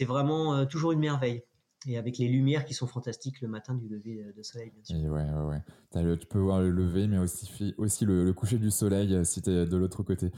vraiment 0.04 0.66
toujours 0.66 0.92
une 0.92 1.00
merveille 1.00 1.42
et 1.86 1.96
avec 1.96 2.18
les 2.18 2.28
lumières 2.28 2.64
qui 2.64 2.74
sont 2.74 2.86
fantastiques 2.86 3.40
le 3.40 3.48
matin 3.48 3.74
du 3.74 3.88
lever 3.88 4.22
de 4.36 4.42
soleil, 4.42 4.70
bien 4.70 4.84
sûr. 4.84 4.96
ouais, 5.10 5.22
ouais, 5.22 5.62
ouais. 6.02 6.18
tu 6.18 6.26
peux 6.26 6.38
voir 6.38 6.60
le 6.60 6.70
lever, 6.70 7.06
mais 7.06 7.18
aussi, 7.18 7.74
aussi 7.78 8.04
le, 8.04 8.32
coucher 8.32 8.58
du 8.58 8.70
soleil 8.70 9.14
euh, 9.14 9.24
si 9.24 9.42
tu 9.42 9.50
es 9.50 9.66
de 9.66 9.76
l'autre 9.76 10.02
côté. 10.02 10.30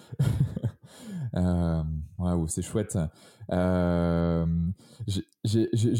Waouh, 2.18 2.48
c'est 2.48 2.62
chouette. 2.62 2.98
J'ai 3.48 4.44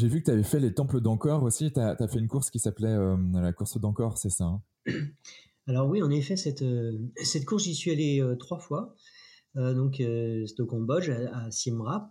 vu 0.07 0.19
que 0.19 0.25
tu 0.25 0.31
avais 0.31 0.43
fait 0.43 0.59
les 0.59 0.73
temples 0.73 0.99
d'Ancor 1.01 1.43
aussi. 1.43 1.71
Tu 1.71 1.79
as, 1.79 1.95
as, 1.99 2.07
fait 2.07 2.19
une 2.19 2.27
course 2.27 2.51
qui 2.51 2.59
s'appelait 2.59 2.97
la 3.33 3.53
course 3.53 3.79
d'Ancor, 3.79 4.17
c'est 4.17 4.29
ça 4.29 4.45
hein? 4.45 4.61
Alors 5.67 5.87
oui, 5.87 6.01
en 6.01 6.09
effet, 6.09 6.37
cette, 6.37 6.65
cette 7.23 7.45
course, 7.45 7.63
j'y 7.63 7.75
suis 7.75 7.91
allé 7.91 8.23
trois 8.39 8.59
fois. 8.59 8.95
donc, 9.55 9.95
c'est 9.97 10.59
au 10.59 10.65
Cambodge, 10.65 11.09
à, 11.09 11.45
à 11.45 11.51
Siem 11.51 11.81
Reap. 11.81 12.03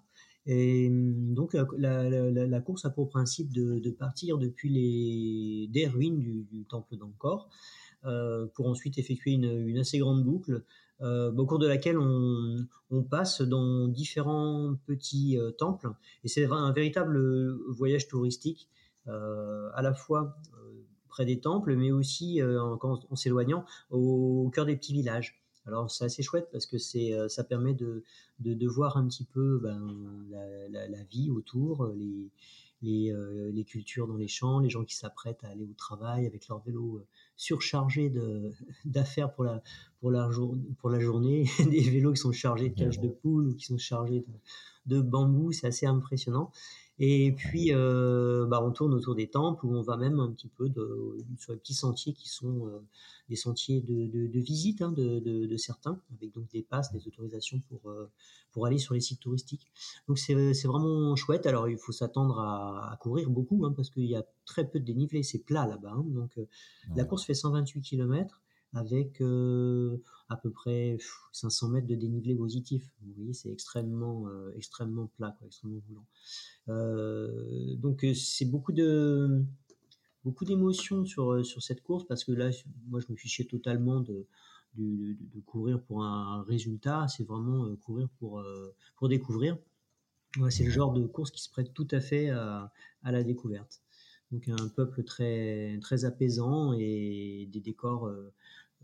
Et 0.47 0.89
hum, 0.89 1.35
donc 1.35 1.55
la, 1.77 2.61
course 2.61 2.85
a 2.85 2.91
pour 2.91 3.09
principe 3.09 3.53
de, 3.53 3.91
partir 3.91 4.39
depuis 4.39 4.69
les 4.69 5.69
des 5.69 5.87
ruines 5.87 6.19
du, 6.19 6.65
temple 6.69 6.97
d'Angkor 6.97 7.49
euh, 8.07 8.47
pour 8.55 8.67
ensuite 8.67 8.99
effectuer 8.99 9.33
une, 9.33 9.79
assez 9.79 9.99
grande 9.99 10.25
boucle 10.25 10.65
euh, 11.03 11.33
au 11.33 11.47
cours 11.47 11.59
de 11.59 11.67
laquelle 11.67 11.99
on, 11.99 12.67
passe 13.11 13.43
dans 13.43 13.89
différents 13.89 14.77
petits 14.87 15.39
euh, 15.39 15.51
temples 15.51 15.91
et 16.25 16.29
c'est 16.29 16.45
un 16.47 16.73
véritable 16.73 17.19
voyage 17.69 18.09
touristique 18.09 18.69
à 19.07 19.83
la 19.83 19.93
fois 19.93 20.37
près 21.09 21.25
des 21.25 21.41
temples 21.41 21.75
mais 21.75 21.91
aussi 21.91 22.41
en, 22.43 23.17
s'éloignant 23.17 23.65
au 23.91 24.51
cœur 24.55 24.67
des 24.67 24.77
petits 24.77 24.93
villages. 24.93 25.43
Alors 25.71 25.89
c'est 25.89 26.05
assez 26.05 26.23
chouette 26.25 26.49
parce 26.51 26.67
que 26.67 26.79
c'est 26.79 27.13
euh, 27.13 27.29
ça 27.29 27.45
permet 27.45 27.75
de, 27.75 28.03
de, 28.41 28.55
de, 28.55 28.67
voir 28.67 28.97
un 28.97 29.07
petit 29.07 29.25
peu 29.25 29.61
ben, 29.63 29.81
la, 30.29 30.69
la, 30.69 30.89
la, 30.89 31.03
vie 31.05 31.31
autour, 31.31 31.87
les, 31.97 32.29
les, 32.83 33.13
euh, 33.13 33.53
les, 33.53 33.65
cultures 33.65 34.09
dans 34.09 34.17
les 34.17 34.27
champs, 34.27 34.59
les 34.59 34.69
gens 34.69 34.85
qui 34.85 34.97
s'apprêtent 34.97 35.45
à 35.45 35.49
aller 35.49 35.65
au 35.65 35.75
travail 35.75 36.27
avec 36.27 36.49
leur 36.49 36.61
vélo 36.61 36.97
euh, 36.97 37.07
surchargé 37.37 38.13
d'affaires 38.85 39.33
pour 39.33 39.45
la, 39.45 39.63
pour, 40.01 40.11
la 40.11 40.29
pour 40.79 40.91
la 40.91 40.99
journée, 40.99 41.45
des 41.71 41.89
vélos 41.89 42.13
qui 42.15 42.21
sont 42.21 42.33
chargés 42.33 42.71
de 42.71 42.75
cages 42.75 43.01
de 43.01 43.09
poules 43.09 43.49
ou 43.49 43.55
qui 43.55 43.67
sont 43.67 43.79
chargés 43.79 44.25
de, 44.87 44.97
de 44.97 45.01
bambou, 45.01 45.53
c'est 45.53 45.69
assez 45.69 45.87
impressionnant. 45.87 46.51
Et 47.03 47.33
puis, 47.33 47.75
euh, 47.75 48.45
bah, 48.47 48.63
on 48.63 48.73
tourne 48.73 48.93
autour 48.93 49.15
des 49.15 49.27
temples 49.27 49.65
où 49.65 49.75
on 49.75 49.81
va 49.81 49.97
même 49.97 50.21
un 50.21 50.31
petit 50.31 50.49
peu 50.49 50.69
de, 50.69 51.17
sur 51.39 51.55
les 51.55 51.59
petits 51.59 51.73
sentiers 51.73 52.13
qui 52.13 52.29
sont 52.29 52.67
euh, 52.67 52.79
des 53.31 53.37
sentiers 53.37 53.81
de, 53.81 54.07
de, 54.07 54.27
de 54.27 54.39
visite 54.41 54.83
hein, 54.83 54.93
de, 54.93 55.57
certains, 55.57 55.99
avec 56.15 56.35
donc 56.35 56.51
des 56.51 56.61
passes, 56.61 56.93
des 56.93 57.09
autorisations 57.09 57.59
pour, 57.71 57.91
euh, 57.91 58.11
pour 58.53 58.67
aller 58.67 58.77
sur 58.77 58.93
les 58.93 59.01
sites 59.01 59.21
touristiques. 59.21 59.67
Donc 60.09 60.19
c'est 60.19 60.35
vraiment 60.67 61.17
chouette. 61.17 61.47
Alors 61.47 61.71
il 61.71 61.79
faut 61.79 61.93
s'attendre 61.93 62.39
à, 62.39 62.93
à, 62.93 62.97
courir 62.99 63.31
beaucoup 63.31 63.65
hein, 63.65 63.73
parce 63.75 63.89
qu'il 63.89 64.05
y 64.05 64.15
a 64.15 64.25
très 64.45 64.69
peu 64.69 64.79
de 64.79 64.85
dénivelé, 64.85 65.23
c'est 65.23 65.39
plat 65.39 65.67
là-bas. 65.67 65.95
Hein. 65.97 66.05
Donc 66.07 66.39
la 66.95 67.05
course 67.07 67.25
fait 67.25 67.35
128 67.35 67.81
km 67.81 68.43
avec 68.73 69.21
euh, 69.21 69.99
à 70.29 70.37
peu 70.37 70.51
près 70.51 70.99
500 71.33 71.69
mètres 71.71 71.87
de 71.87 71.95
dénivelé 71.95 72.35
positif. 72.35 72.89
Vous 73.03 73.13
voyez, 73.15 73.33
c'est 73.33 73.51
extrêmement, 73.51 74.29
euh, 74.29 74.53
extrêmement 74.57 75.07
plat, 75.07 75.35
quoi, 75.39 75.47
extrêmement 75.47 75.83
roulant. 75.89 76.07
Euh, 76.69 77.75
donc 77.77 78.07
c'est 78.15 78.45
beaucoup 78.45 78.73
de 78.73 79.43
beaucoup 80.25 80.45
d'émotions 80.45 81.05
sur 81.05 81.45
sur 81.45 81.63
cette 81.63 81.83
course 81.83 82.05
parce 82.07 82.25
que 82.25 82.33
là, 82.33 82.51
moi, 82.89 83.01
je 83.01 83.11
me 83.11 83.17
fichais 83.17 83.45
totalement 83.45 84.01
de 84.01 84.27
de, 84.77 85.17
de, 85.35 85.41
courir 85.41 85.83
pour 85.83 86.05
un 86.05 86.45
résultat. 86.45 87.09
C'est 87.09 87.25
vraiment 87.25 87.75
courir 87.77 88.09
pour 88.19 88.45
pour 88.97 89.09
découvrir. 89.09 89.59
C'est 90.49 90.65
le 90.65 90.71
genre 90.71 90.93
de 90.93 91.05
course 91.07 91.33
qui 91.33 91.43
se 91.43 91.51
prête 91.51 91.75
tout 91.75 91.89
à 91.91 91.99
fait 91.99 92.31
à, 92.31 92.73
à 93.03 93.11
la 93.11 93.25
découverte. 93.25 93.83
Donc 94.31 94.49
un 94.49 94.69
peuple 94.69 95.03
très 95.03 95.77
très 95.81 96.05
apaisant 96.05 96.73
et 96.73 97.49
des 97.51 97.59
décors 97.59 98.09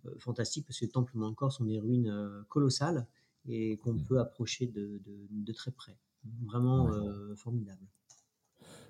euh, 0.06 0.14
fantastiques 0.18 0.66
parce 0.66 0.78
que 0.78 0.84
les 0.84 0.90
temples 0.90 1.22
encore 1.22 1.52
sont 1.52 1.64
des 1.64 1.78
ruines 1.78 2.08
euh, 2.08 2.42
colossales 2.48 3.06
et 3.48 3.76
qu'on 3.78 3.94
mmh. 3.94 4.04
peut 4.04 4.20
approcher 4.20 4.66
de, 4.66 5.00
de, 5.04 5.26
de, 5.30 5.52
très 5.52 5.70
près. 5.70 5.96
Vraiment 6.44 6.90
formidable. 7.36 7.86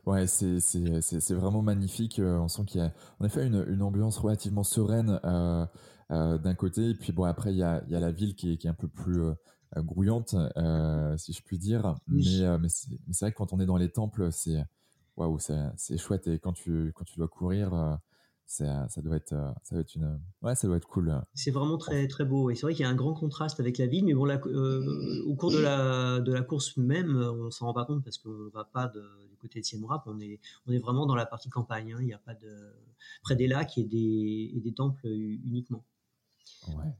Ouais, 0.06 0.26
c'est 0.26 1.34
vraiment 1.34 1.62
magnifique. 1.62 2.20
On 2.24 2.48
sent 2.48 2.64
qu'il 2.64 2.80
y 2.80 2.84
a 2.84 2.94
en 3.18 3.26
effet 3.26 3.46
une, 3.46 3.66
une 3.68 3.82
ambiance 3.82 4.16
relativement 4.18 4.62
sereine 4.62 5.20
euh, 5.24 5.66
euh, 6.12 6.38
d'un 6.38 6.54
côté, 6.54 6.90
et 6.90 6.94
puis 6.94 7.12
bon 7.12 7.24
après 7.24 7.52
il 7.52 7.58
y 7.58 7.62
a, 7.62 7.82
il 7.86 7.92
y 7.92 7.96
a 7.96 8.00
la 8.00 8.12
ville 8.12 8.34
qui 8.36 8.52
est, 8.52 8.56
qui 8.56 8.68
est 8.68 8.70
un 8.70 8.74
peu 8.74 8.88
plus 8.88 9.20
euh, 9.20 9.34
grouillante, 9.78 10.34
si 11.18 11.32
je 11.32 11.42
puis 11.42 11.58
dire. 11.58 11.96
Oui. 12.08 12.40
Mais 12.40 12.58
mais 12.58 12.68
c'est 12.68 13.20
vrai 13.20 13.32
que 13.32 13.36
quand 13.36 13.52
on 13.52 13.60
est 13.60 13.66
dans 13.66 13.76
les 13.76 13.90
temples, 13.90 14.30
c'est 14.32 14.64
waouh, 15.16 15.38
c'est 15.38 15.98
chouette. 15.98 16.26
Et 16.28 16.38
quand 16.38 16.52
tu, 16.52 16.92
quand 16.94 17.04
tu 17.04 17.16
dois 17.16 17.28
courir, 17.28 17.74
euh, 17.74 17.96
ça, 18.46 18.88
ça 18.88 19.02
doit 19.02 19.16
être, 19.16 19.32
euh, 19.32 19.50
ça 19.62 19.74
doit 19.74 19.82
être 19.82 19.94
une, 19.96 20.20
ouais, 20.42 20.54
ça 20.54 20.68
doit 20.68 20.76
être 20.76 20.86
cool. 20.88 21.20
C'est 21.34 21.50
vraiment 21.50 21.78
très, 21.78 22.06
très 22.06 22.24
beau. 22.24 22.50
Et 22.50 22.54
c'est 22.54 22.62
vrai 22.62 22.74
qu'il 22.74 22.84
y 22.84 22.86
a 22.86 22.90
un 22.90 22.94
grand 22.94 23.12
contraste 23.12 23.58
avec 23.60 23.78
la 23.78 23.86
ville, 23.86 24.04
mais 24.04 24.14
bon, 24.14 24.24
la, 24.24 24.40
euh, 24.46 25.22
au 25.26 25.34
cours 25.34 25.50
de 25.50 25.58
la, 25.58 26.20
de 26.20 26.32
la 26.32 26.42
course 26.42 26.76
même, 26.76 27.16
on 27.16 27.50
s'en 27.50 27.66
rend 27.66 27.74
pas 27.74 27.84
compte 27.84 28.04
parce 28.04 28.18
qu'on 28.18 28.48
va 28.54 28.64
pas 28.64 28.86
de, 28.88 29.02
du 29.28 29.36
côté 29.36 29.60
de 29.60 29.64
Siem 29.64 29.84
Reap. 29.84 30.02
On 30.06 30.20
est, 30.20 30.40
on 30.66 30.72
est 30.72 30.78
vraiment 30.78 31.06
dans 31.06 31.16
la 31.16 31.26
partie 31.26 31.50
campagne. 31.50 31.92
Hein. 31.92 31.98
Il 32.00 32.06
n'y 32.06 32.14
a 32.14 32.18
pas 32.18 32.34
de, 32.34 32.72
près 33.22 33.36
des 33.36 33.48
lacs 33.48 33.78
et 33.78 33.84
des, 33.84 34.52
et 34.54 34.60
des 34.60 34.72
temples 34.72 35.06
uniquement. 35.06 35.84
Ouais 36.68 36.94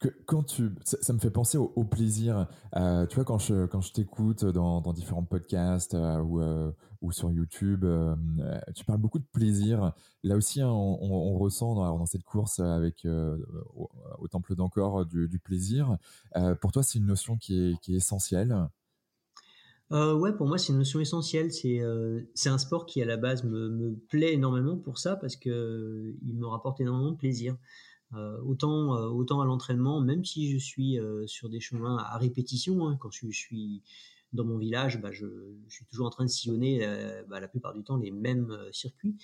que 0.00 0.08
quand 0.26 0.42
tu, 0.42 0.70
ça, 0.84 1.12
me 1.12 1.18
fait 1.18 1.30
penser 1.30 1.58
au, 1.58 1.84
plaisir. 1.84 2.48
Euh, 2.74 3.06
tu 3.06 3.16
vois, 3.16 3.24
quand 3.24 3.38
je 3.38 3.66
quand 3.66 3.82
je 3.82 3.92
t'écoute 3.92 4.44
dans, 4.44 4.80
dans 4.80 4.92
différents 4.92 5.22
podcasts 5.22 5.94
euh, 5.94 6.20
ou 6.20 6.40
euh, 6.40 6.72
ou 7.02 7.12
sur 7.12 7.30
YouTube, 7.30 7.86
tu 8.74 8.84
parles 8.84 8.98
beaucoup 8.98 9.18
de 9.18 9.26
plaisir. 9.32 9.92
Là 10.22 10.36
aussi, 10.36 10.60
hein, 10.60 10.68
on, 10.70 11.38
ressent 11.38 11.74
dans, 11.74 12.06
cette 12.06 12.24
course 12.24 12.60
avec 12.60 13.06
au, 13.06 13.90
au, 14.18 14.28
temple 14.28 14.54
d'encore 14.54 15.06
du, 15.06 15.38
plaisir. 15.38 15.96
pour 16.60 16.72
toi, 16.72 16.82
c'est 16.82 16.98
une 16.98 17.06
notion 17.06 17.38
qui 17.38 17.58
est 17.58 17.80
qui 17.80 17.94
est 17.94 17.98
essentielle? 17.98 18.68
Euh, 19.92 20.14
ouais, 20.14 20.32
pour 20.32 20.46
moi, 20.46 20.56
c'est 20.56 20.72
une 20.72 20.78
notion 20.78 21.00
essentielle. 21.00 21.52
C'est 21.52 21.80
euh, 21.80 22.20
un 22.46 22.58
sport 22.58 22.86
qui 22.86 23.02
à 23.02 23.06
la 23.06 23.16
base 23.16 23.44
me, 23.44 23.68
me 23.68 23.94
plaît 24.08 24.34
énormément 24.34 24.76
pour 24.76 24.98
ça 24.98 25.16
parce 25.16 25.36
que 25.36 26.14
il 26.22 26.36
me 26.36 26.46
rapporte 26.46 26.80
énormément 26.80 27.10
de 27.10 27.16
plaisir. 27.16 27.56
Euh, 28.16 28.40
autant, 28.42 28.96
euh, 28.96 29.06
autant 29.08 29.40
à 29.40 29.44
l'entraînement, 29.44 30.00
même 30.00 30.24
si 30.24 30.50
je 30.50 30.58
suis 30.58 30.98
euh, 30.98 31.26
sur 31.28 31.48
des 31.48 31.60
chemins 31.60 31.96
à 31.98 32.18
répétition, 32.18 32.88
hein, 32.88 32.96
quand 32.98 33.10
je, 33.12 33.30
suis 33.30 33.82
dans 34.32 34.44
mon 34.44 34.58
village, 34.58 35.00
bah, 35.00 35.12
je, 35.12 35.26
suis 35.68 35.84
toujours 35.86 36.06
en 36.06 36.10
train 36.10 36.24
de 36.24 36.30
sillonner 36.30 36.86
bah, 37.28 37.40
la 37.40 37.48
plupart 37.48 37.74
du 37.74 37.82
temps 37.84 37.96
les 37.96 38.10
mêmes 38.10 38.56
circuits. 38.72 39.16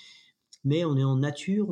Mais 0.64 0.84
on 0.84 0.96
est 0.96 1.04
en 1.04 1.16
nature, 1.16 1.68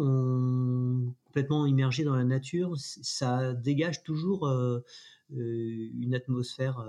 complètement 1.24 1.66
immergé 1.66 2.04
dans 2.04 2.14
la 2.14 2.24
nature, 2.24 2.74
ça 2.76 3.52
dégage 3.54 4.04
toujours 4.04 4.48
une 5.30 6.14
atmosphère 6.14 6.84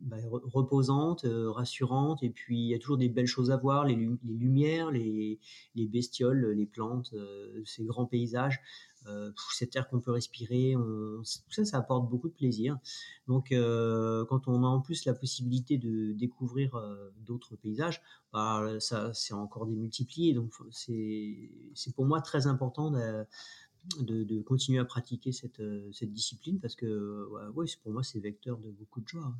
bah, 0.00 0.16
reposante, 0.30 1.26
euh, 1.26 1.50
rassurante, 1.50 2.22
et 2.22 2.30
puis 2.30 2.58
il 2.58 2.68
y 2.68 2.74
a 2.74 2.78
toujours 2.78 2.96
des 2.96 3.10
belles 3.10 3.26
choses 3.26 3.50
à 3.50 3.58
voir, 3.58 3.84
les, 3.84 3.96
lumières, 4.24 4.90
les, 4.90 5.38
les, 5.74 5.86
bestioles, 5.86 6.52
les 6.52 6.64
plantes, 6.64 7.10
euh, 7.12 7.62
ces 7.66 7.84
grands 7.84 8.06
paysages, 8.06 8.60
euh, 9.06 9.30
cette 9.52 9.76
air 9.76 9.88
qu'on 9.88 10.00
peut 10.00 10.10
respirer, 10.10 10.74
tout 10.74 11.22
ça, 11.50 11.66
ça 11.66 11.78
apporte 11.78 12.08
beaucoup 12.08 12.28
de 12.28 12.34
plaisir. 12.34 12.78
Donc 13.28 13.48
quand 13.50 14.48
on 14.48 14.64
a 14.64 14.66
en 14.66 14.80
plus 14.80 15.04
la 15.04 15.12
possibilité 15.14 15.76
de 15.76 16.12
découvrir 16.12 16.82
d'autres 17.18 17.56
paysages, 17.56 18.02
bah, 18.32 18.76
ça 18.78 19.12
c'est 19.12 19.34
encore 19.34 19.66
démultiplié. 19.66 20.32
Donc 20.32 20.52
c'est 20.70 21.94
pour 21.94 22.06
moi 22.06 22.22
très 22.22 22.46
important 22.46 22.90
de, 22.90 24.40
continuer 24.42 24.78
à 24.78 24.84
pratiquer 24.84 25.32
cette, 25.32 25.62
discipline 26.02 26.58
parce 26.58 26.74
que 26.74 27.26
ouais, 27.52 27.66
pour 27.82 27.92
moi 27.92 28.02
c'est 28.02 28.20
vecteur 28.20 28.58
de 28.58 28.70
beaucoup 28.70 29.00
de 29.00 29.08
joie. 29.08 29.34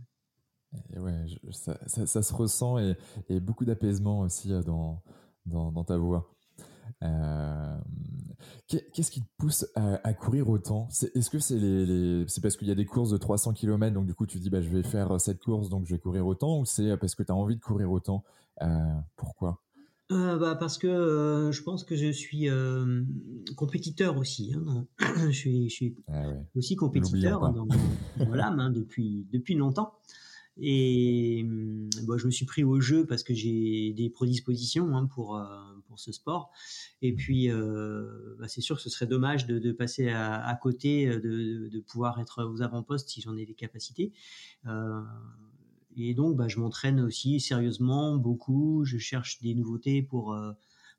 Et 0.94 0.98
ouais, 0.98 1.26
je, 1.26 1.50
ça, 1.52 1.78
ça, 1.86 2.06
ça, 2.06 2.22
se 2.22 2.32
ressent 2.32 2.78
et, 2.78 2.96
et 3.28 3.40
beaucoup 3.40 3.64
d'apaisement 3.64 4.20
aussi 4.20 4.52
euh, 4.52 4.62
dans, 4.62 5.02
dans, 5.46 5.72
dans, 5.72 5.84
ta 5.84 5.96
voix. 5.96 6.32
Euh, 7.02 7.76
Qu'est-ce 8.68 9.10
qui 9.10 9.20
te 9.20 9.28
pousse 9.36 9.66
à, 9.74 10.00
à 10.06 10.14
courir 10.14 10.48
autant? 10.48 10.88
Est-ce 11.14 11.30
que 11.30 11.38
c'est 11.38 11.58
les, 11.58 11.86
les 11.86 12.24
c'est 12.28 12.40
parce 12.40 12.56
qu'il 12.56 12.68
y 12.68 12.70
a 12.70 12.74
des 12.74 12.86
courses 12.86 13.10
de 13.10 13.16
300 13.16 13.52
km, 13.52 13.94
donc 13.94 14.06
du 14.06 14.14
coup 14.14 14.26
tu 14.26 14.38
dis 14.38 14.50
bah, 14.50 14.60
je 14.60 14.68
vais 14.68 14.82
faire 14.82 15.20
cette 15.20 15.40
course, 15.40 15.68
donc 15.68 15.86
je 15.86 15.94
vais 15.94 16.00
courir 16.00 16.26
autant, 16.26 16.60
ou 16.60 16.64
c'est 16.64 16.96
parce 16.96 17.14
que 17.14 17.22
tu 17.22 17.32
as 17.32 17.34
envie 17.34 17.56
de 17.56 17.60
courir 17.60 17.90
autant? 17.90 18.24
Euh, 18.62 18.66
Pourquoi? 19.16 19.60
Euh, 20.10 20.38
bah 20.38 20.56
parce 20.56 20.76
que 20.76 20.88
euh, 20.88 21.52
je 21.52 21.62
pense 21.62 21.84
que 21.84 21.94
je 21.94 22.10
suis 22.10 22.48
euh, 22.48 23.02
compétiteur 23.56 24.16
aussi. 24.16 24.54
Hein, 24.54 24.86
je 25.28 25.30
suis, 25.30 25.68
je 25.68 25.74
suis 25.74 25.96
ah 26.08 26.28
ouais. 26.28 26.42
aussi 26.56 26.74
compétiteur 26.74 27.52
dans, 27.52 27.66
l'âme 28.34 28.58
hein, 28.60 28.70
depuis 28.70 29.26
depuis 29.32 29.54
longtemps. 29.54 29.94
Et 30.60 31.42
bon, 32.02 32.18
je 32.18 32.26
me 32.26 32.30
suis 32.30 32.46
pris 32.46 32.62
au 32.64 32.80
jeu 32.80 33.06
parce 33.06 33.22
que 33.22 33.34
j'ai 33.34 33.92
des 33.92 34.10
prédispositions 34.10 34.96
hein, 34.96 35.06
pour 35.06 35.36
euh, 35.36 35.46
pour 35.90 35.98
ce 35.98 36.12
sport. 36.12 36.50
Et 37.02 37.12
puis, 37.12 37.50
euh, 37.50 38.36
bah, 38.38 38.48
c'est 38.48 38.60
sûr 38.60 38.76
que 38.76 38.82
ce 38.82 38.88
serait 38.88 39.06
dommage 39.06 39.46
de, 39.46 39.72
passer 39.72 40.08
à, 40.08 40.58
côté, 40.62 41.06
de, 41.06 41.68
de, 41.68 41.80
pouvoir 41.80 42.20
être 42.20 42.44
aux 42.44 42.62
avant-postes 42.62 43.08
si 43.08 43.20
j'en 43.20 43.36
ai 43.36 43.44
les 43.44 43.54
capacités. 43.54 44.12
Euh, 44.66 45.02
et 45.96 46.14
donc, 46.14 46.36
bah, 46.36 46.48
je 46.48 46.58
m'entraîne 46.58 47.00
aussi 47.00 47.40
sérieusement 47.40 48.16
beaucoup. 48.16 48.84
Je 48.84 48.98
cherche 48.98 49.40
des 49.40 49.54
nouveautés 49.54 50.00
pour 50.02 50.32
euh, 50.32 50.52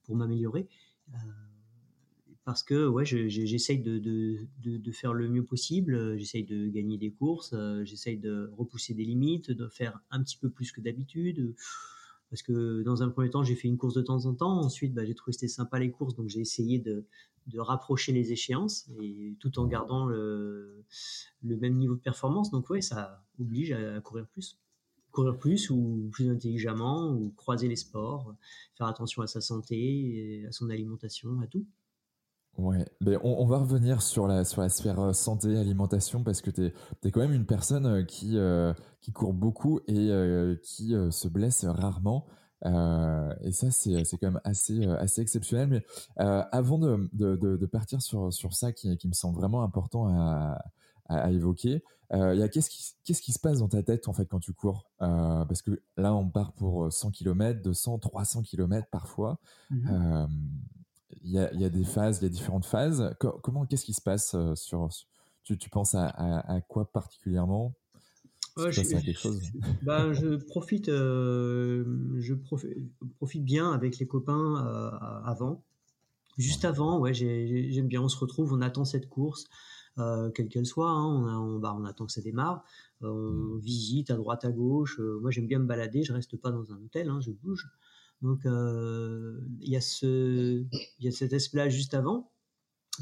pour 0.04 0.16
m'améliorer. 0.16 0.68
Euh, 2.42 2.46
parce 2.46 2.64
que 2.64 2.88
ouais, 2.88 3.06
j'essaye 3.06 3.80
de, 3.80 4.92
faire 4.92 5.14
le 5.14 5.30
mieux 5.30 5.44
possible. 5.44 6.18
J'essaye 6.18 6.44
de 6.44 6.68
gagner 6.68 6.98
des 6.98 7.12
courses, 7.12 7.56
j'essaye 7.84 8.18
de 8.18 8.52
repousser 8.58 8.94
des 8.94 9.06
limites, 9.06 9.52
de 9.52 9.68
faire 9.68 10.00
un 10.10 10.24
petit 10.24 10.38
peu 10.38 10.50
plus 10.50 10.72
que 10.72 10.82
d'habitude. 10.82 11.56
Parce 12.30 12.44
que 12.44 12.82
dans 12.84 13.04
un 13.04 13.10
premier 13.10 13.30
temps, 13.30 13.44
j'ai 13.44 13.56
fait 13.56 13.68
une 13.68 13.78
course 13.78 13.94
de 13.94 14.02
temps 14.02 14.26
en 14.26 14.34
temps. 14.34 14.60
Ensuite, 14.60 14.94
bah, 14.94 15.06
j'ai 15.06 15.16
trouvé 15.16 15.34
c'était 15.34 15.50
sympa 15.50 15.80
les 15.80 15.92
courses, 15.92 16.16
donc 16.16 16.30
j'ai 16.30 16.40
essayé 16.40 16.80
de, 16.80 17.06
rapprocher 17.58 18.14
les 18.14 18.32
échéances 18.32 18.90
et 19.02 19.36
tout 19.40 19.60
en 19.60 19.66
gardant 19.66 20.06
le, 20.06 20.86
le, 21.44 21.58
même 21.58 21.76
niveau 21.76 21.96
de 21.96 22.00
performance. 22.00 22.52
Donc 22.52 22.70
ouais, 22.70 22.82
ça 22.82 23.26
oblige 23.40 23.72
à 23.72 24.00
courir 24.02 24.28
plus 24.28 24.58
courir 25.12 25.38
plus 25.38 25.70
ou 25.70 26.10
plus 26.12 26.30
intelligemment 26.30 27.12
ou 27.12 27.32
croiser 27.36 27.68
les 27.68 27.76
sports, 27.76 28.34
faire 28.78 28.88
attention 28.88 29.22
à 29.22 29.28
sa 29.28 29.42
santé, 29.42 30.46
à 30.48 30.52
son 30.54 30.70
alimentation, 30.70 31.40
à 31.42 31.48
tout. 31.48 31.66
Ouais, 32.58 32.86
mais 33.00 33.18
on, 33.24 33.46
va 33.46 33.60
revenir 33.60 34.02
sur 34.02 34.28
la, 34.28 34.44
sur 34.44 34.62
la 34.62 34.70
sphère 34.70 35.00
euh, 35.00 35.14
santé, 35.14 35.58
alimentation, 35.58 36.24
parce 36.24 36.42
que 36.42 36.52
tu 36.52 36.66
es, 36.66 36.74
es, 37.04 37.12
quand 37.12 37.22
même 37.22 37.34
une 37.34 37.46
personne 37.46 37.86
euh, 37.86 38.04
qui, 38.04 38.38
euh, 38.38 38.74
qui 39.00 39.12
court 39.14 39.34
beaucoup 39.34 39.80
et 39.88 40.10
qui 40.62 40.94
se 41.10 41.28
blesse 41.28 41.66
rarement. 41.66 42.28
et 42.64 43.52
ça, 43.52 43.72
c'est 43.72 44.04
quand 44.18 44.32
même 44.32 44.42
assez, 44.44 44.86
assez 44.86 45.22
exceptionnel. 45.22 45.70
Mais 45.70 45.86
avant 46.18 46.78
de, 46.78 47.10
de, 47.14 47.36
de, 47.36 47.66
partir 47.66 48.02
sur, 48.02 48.32
sur 48.32 48.54
ça 48.54 48.74
qui, 48.74 48.96
qui 48.98 49.08
me 49.08 49.14
semble 49.14 49.38
vraiment 49.38 49.64
important 49.64 50.08
à, 50.08 50.62
à, 51.06 51.32
évoquer, 51.32 51.84
il 52.14 52.38
y 52.38 52.44
a 52.44 52.50
qu'est-ce 52.50 52.70
qui, 52.70 52.94
qu'est-ce 53.06 53.22
qui 53.22 53.32
se 53.32 53.40
passe 53.40 53.60
dans 53.60 53.70
ta 53.70 53.82
tête 53.82 54.08
en 54.08 54.14
fait 54.14 54.26
quand 54.26 54.40
tu 54.40 54.54
cours? 54.54 54.92
Parce 55.00 55.64
que 55.64 55.82
là, 55.98 56.14
on 56.14 56.30
part 56.30 56.52
pour 56.54 56.92
100 56.92 57.12
km, 57.12 57.62
200, 57.64 57.98
300 58.00 58.44
km 58.44 58.88
parfois. 58.92 59.40
Mmh 59.72 60.28
il 61.24 61.32
y, 61.32 61.38
a, 61.40 61.70
des 61.70 61.84
phases, 61.84 62.20
il 62.20 62.24
y 62.24 62.26
a 62.26 62.30
différentes 62.30 62.66
phases. 62.66 63.16
comment, 63.20 63.66
qu'est-ce 63.66 63.86
qui 63.86 63.94
se 63.94 64.02
passe 64.02 64.36
euh, 64.36 64.56
sur, 64.56 64.90
tu, 65.44 65.58
tu 65.58 65.70
penses 65.70 65.96
à, 65.96 66.62
quoi 66.68 66.92
particulièrement? 66.92 67.74
Je, 68.58 68.82
quelque 68.82 69.18
chose? 69.18 69.42
bah, 69.84 70.12
je 70.12 70.36
profite, 70.36 70.90
euh, 70.90 71.86
je 72.20 72.34
profite, 72.34 73.44
bien 73.44 73.72
avec 73.72 73.98
les 74.00 74.08
copains 74.08 74.66
euh, 74.66 74.90
avant. 75.26 75.64
Juste 76.38 76.66
avant, 76.66 77.00
ouais, 77.00 77.14
j'aime 77.14 77.88
bien. 77.88 78.02
On 78.02 78.10
se 78.10 78.18
retrouve, 78.18 78.54
on 78.54 78.62
attend 78.62 78.86
cette 78.86 79.08
course, 79.08 79.46
quelle 79.98 80.50
qu'elle 80.50 80.66
soit. 80.66 80.90
Hein, 80.90 81.06
on, 81.06 81.60
bah, 81.60 81.76
on, 81.78 81.86
attend 81.86 82.06
que 82.06 82.12
ça 82.12 82.22
démarre. 82.22 82.64
on 83.02 83.14
mmh. 83.14 83.60
visite 83.60 84.12
à 84.12 84.16
droite, 84.16 84.44
à 84.44 84.52
gauche. 84.52 85.00
moi, 85.22 85.32
j'aime 85.32 85.48
bien 85.48 85.60
me 85.60 85.66
balader. 85.66 86.04
Je 86.04 86.14
reste 86.14 86.38
pas 86.38 86.52
dans 86.52 86.72
un 86.74 86.78
hôtel. 86.78 87.10
Hein, 87.10 87.20
je 87.22 87.32
bouge. 87.32 87.70
Donc 88.22 88.46
euh, 88.46 89.40
il 89.62 89.70
y 89.70 89.76
a 89.76 89.82
ce, 89.82 90.64
il 91.00 91.06
y 91.06 91.08
a 91.08 91.12
cet 91.12 91.34
aspect-là 91.34 91.70
juste 91.70 91.94
avant. 91.94 92.32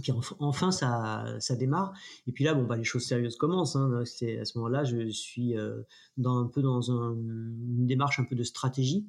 Puis 0.02 0.14
enfin, 0.40 0.72
ça, 0.72 1.26
ça 1.40 1.56
démarre. 1.56 1.94
Et 2.28 2.32
puis 2.32 2.44
là, 2.44 2.54
bon, 2.54 2.64
bah, 2.64 2.78
les 2.78 2.84
choses 2.84 3.06
sérieuses 3.06 3.36
commencent. 3.36 3.76
Hein. 3.76 4.04
C'est 4.06 4.38
à 4.38 4.46
ce 4.46 4.58
moment-là, 4.60 4.84
je 4.84 5.10
suis 5.10 5.58
euh, 5.58 5.82
dans 6.18 6.38
un 6.38 6.48
peu 6.48 6.62
dans 6.62 6.92
un, 6.92 7.16
une 7.16 7.86
démarche 7.88 8.20
un 8.20 8.24
peu 8.24 8.36
de 8.36 8.44
stratégie. 8.44 9.08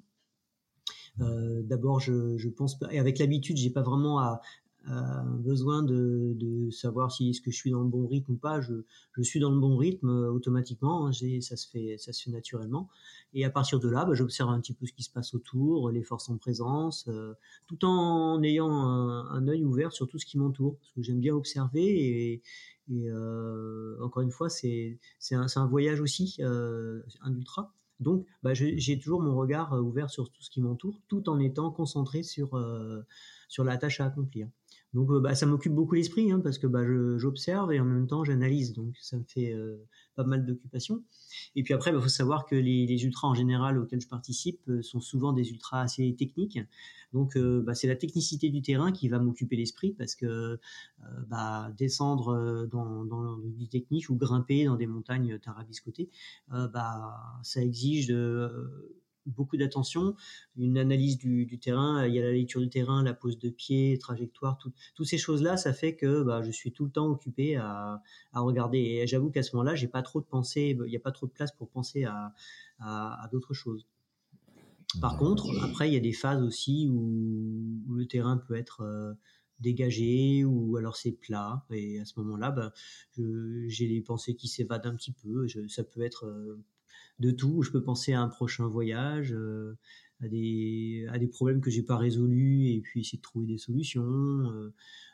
Euh, 1.20 1.62
D'abord, 1.62 2.00
je, 2.00 2.36
je 2.38 2.48
pense, 2.48 2.78
et 2.90 2.98
avec 2.98 3.18
l'habitude, 3.18 3.56
j'ai 3.56 3.70
pas 3.70 3.82
vraiment 3.82 4.18
à, 4.18 4.40
euh, 4.88 5.22
besoin 5.22 5.82
de, 5.82 6.70
savoir 6.70 7.12
si 7.12 7.30
est-ce 7.30 7.40
que 7.40 7.50
je 7.50 7.56
suis 7.56 7.70
dans 7.70 7.82
le 7.82 7.88
bon 7.88 8.06
rythme 8.06 8.32
ou 8.32 8.36
pas. 8.36 8.60
Je, 8.60 8.82
suis 9.22 9.40
dans 9.40 9.50
le 9.50 9.58
bon 9.58 9.76
rythme 9.76 10.08
euh, 10.08 10.30
automatiquement, 10.30 11.06
hein, 11.06 11.12
ça 11.12 11.56
se 11.56 11.68
fait, 11.68 11.96
naturellement. 12.28 12.88
Et 13.34 13.44
à 13.44 13.50
partir 13.50 13.78
de 13.78 13.88
là, 13.88 14.04
bah, 14.04 14.14
j'observe 14.14 14.50
un 14.50 14.60
petit 14.60 14.72
peu 14.72 14.86
ce 14.86 14.92
qui 14.92 15.02
se 15.02 15.10
passe 15.10 15.34
autour, 15.34 15.90
les 15.90 16.02
forces 16.02 16.28
en 16.30 16.38
présence, 16.38 17.06
euh, 17.08 17.34
tout 17.66 17.84
en 17.84 18.42
ayant 18.42 18.70
un, 18.70 19.48
œil 19.48 19.64
ouvert 19.64 19.92
sur 19.92 20.08
tout 20.08 20.18
ce 20.18 20.26
qui 20.26 20.38
m'entoure, 20.38 20.76
parce 20.78 20.92
que 20.92 21.02
j'aime 21.02 21.20
bien 21.20 21.34
observer 21.34 22.32
et, 22.32 22.42
euh, 22.92 23.96
encore 24.02 24.22
une 24.22 24.32
fois, 24.32 24.48
c'est 24.48 24.98
un, 25.30 25.66
voyage 25.66 26.00
aussi, 26.00 26.38
un 26.42 27.34
ultra. 27.34 27.74
Donc, 28.00 28.26
bah, 28.42 28.54
j'ai 28.54 28.98
toujours 28.98 29.20
mon 29.20 29.36
regard 29.36 29.72
ouvert 29.74 30.08
sur 30.08 30.30
tout 30.30 30.42
ce 30.42 30.50
qui 30.50 30.60
m'entoure, 30.60 30.98
tout 31.08 31.28
en 31.28 31.38
étant 31.38 31.70
concentré 31.70 32.22
sur 32.22 32.56
la 33.58 33.76
tâche 33.76 34.00
à 34.00 34.06
accomplir. 34.06 34.48
Donc 34.92 35.10
euh, 35.10 35.20
bah, 35.20 35.34
ça 35.34 35.46
m'occupe 35.46 35.72
beaucoup 35.72 35.94
l'esprit 35.94 36.32
hein, 36.32 36.40
parce 36.40 36.58
que 36.58 36.66
bah, 36.66 36.84
j'observe 37.18 37.72
et 37.72 37.80
en 37.80 37.84
même 37.84 38.06
temps 38.06 38.24
j'analyse, 38.24 38.72
donc 38.72 38.96
ça 39.00 39.16
me 39.16 39.24
fait 39.24 39.52
euh, 39.52 39.76
pas 40.16 40.24
mal 40.24 40.44
d'occupations. 40.44 41.04
Et 41.54 41.62
puis 41.62 41.74
après, 41.74 41.90
il 41.90 41.94
bah, 41.94 42.00
faut 42.00 42.08
savoir 42.08 42.44
que 42.44 42.56
les, 42.56 42.86
les, 42.86 43.04
ultras 43.04 43.28
en 43.28 43.34
général 43.34 43.78
auxquels 43.78 44.00
je 44.00 44.08
participe 44.08 44.60
euh, 44.68 44.82
sont 44.82 45.00
souvent 45.00 45.32
des 45.32 45.50
ultras 45.50 45.82
assez 45.82 46.14
techniques. 46.16 46.58
Donc 47.12 47.36
bah, 47.36 47.74
c'est 47.74 47.88
la 47.88 47.96
technicité 47.96 48.50
du 48.50 48.62
terrain 48.62 48.92
qui 48.92 49.08
va 49.08 49.18
m'occuper 49.18 49.56
l'esprit 49.56 49.92
parce 49.98 50.14
que 50.14 50.60
bah, 51.26 51.72
descendre 51.76 52.68
dans, 52.70 53.04
dans 53.04 53.36
du 53.36 53.66
technique 53.66 54.08
ou 54.10 54.14
grimper 54.14 54.66
dans 54.66 54.76
des 54.76 54.86
montagnes 54.86 55.36
tarabiscotées, 55.40 56.08
bah, 56.48 57.40
ça 57.42 57.62
exige 57.62 58.06
de 58.06 58.48
beaucoup 59.26 59.56
d'attention, 59.56 60.14
une 60.56 60.78
analyse 60.78 61.18
du, 61.18 61.58
terrain, 61.60 62.06
il 62.06 62.14
y 62.14 62.18
a 62.18 62.22
la 62.22 62.32
lecture 62.32 62.60
du 62.60 62.68
terrain, 62.68 63.02
la 63.02 63.14
pose 63.14 63.38
de 63.38 63.50
pied, 63.50 63.98
trajectoire, 63.98 64.58
toutes 64.58 65.06
ces 65.06 65.18
choses-là, 65.18 65.56
ça 65.56 65.72
fait 65.72 65.96
que 65.96 66.22
bah, 66.22 66.42
je 66.42 66.50
suis 66.50 66.72
tout 66.72 66.84
le 66.84 66.90
temps 66.90 67.06
occupé 67.06 67.56
à, 67.56 68.02
regarder. 68.34 68.78
Et 68.78 69.06
j'avoue 69.06 69.30
qu'à 69.30 69.42
ce 69.42 69.54
moment-là, 69.56 69.74
j'ai 69.74 69.88
pas 69.88 70.02
trop 70.02 70.20
de 70.20 70.26
pensée, 70.26 70.76
il 70.78 70.90
n'y 70.90 70.96
a 70.96 71.00
pas 71.00 71.12
trop 71.12 71.26
de 71.26 71.32
place 71.32 71.52
pour 71.52 71.68
penser 71.68 72.04
à, 72.04 72.32
d'autres 73.32 73.54
choses. 73.54 73.86
Par 75.00 75.16
contre, 75.18 75.46
après, 75.62 75.88
il 75.88 75.94
y 75.94 75.96
a 75.96 76.00
des 76.00 76.12
phases 76.12 76.42
aussi 76.42 76.88
où, 76.90 77.94
le 77.94 78.06
terrain 78.06 78.38
peut 78.38 78.56
être 78.56 78.80
euh, 78.80 79.12
dégagé 79.60 80.44
ou 80.44 80.76
alors 80.76 80.96
c'est 80.96 81.12
plat. 81.12 81.64
Et 81.70 82.00
à 82.00 82.04
ce 82.04 82.18
moment-là, 82.20 82.50
bah, 82.50 82.72
j'ai 83.16 83.86
les 83.86 84.00
pensées 84.00 84.34
qui 84.34 84.48
s'évadent 84.48 84.86
un 84.86 84.96
petit 84.96 85.12
peu. 85.12 85.46
ça 85.68 85.84
peut 85.84 86.02
être 86.02 86.26
euh, 86.26 86.58
de 87.20 87.30
tout. 87.30 87.62
Je 87.62 87.70
peux 87.70 87.82
penser 87.82 88.12
à 88.12 88.20
un 88.20 88.28
prochain 88.28 88.66
voyage, 88.66 89.32
euh, 89.32 89.76
à, 90.22 90.28
des, 90.28 91.06
à 91.10 91.18
des 91.18 91.28
problèmes 91.28 91.60
que 91.60 91.70
j'ai 91.70 91.82
pas 91.82 91.96
résolus 91.96 92.70
et 92.70 92.80
puis 92.80 93.00
essayer 93.00 93.18
de 93.18 93.22
trouver 93.22 93.46
des 93.46 93.58
solutions 93.58 94.02
euh, 94.02 94.72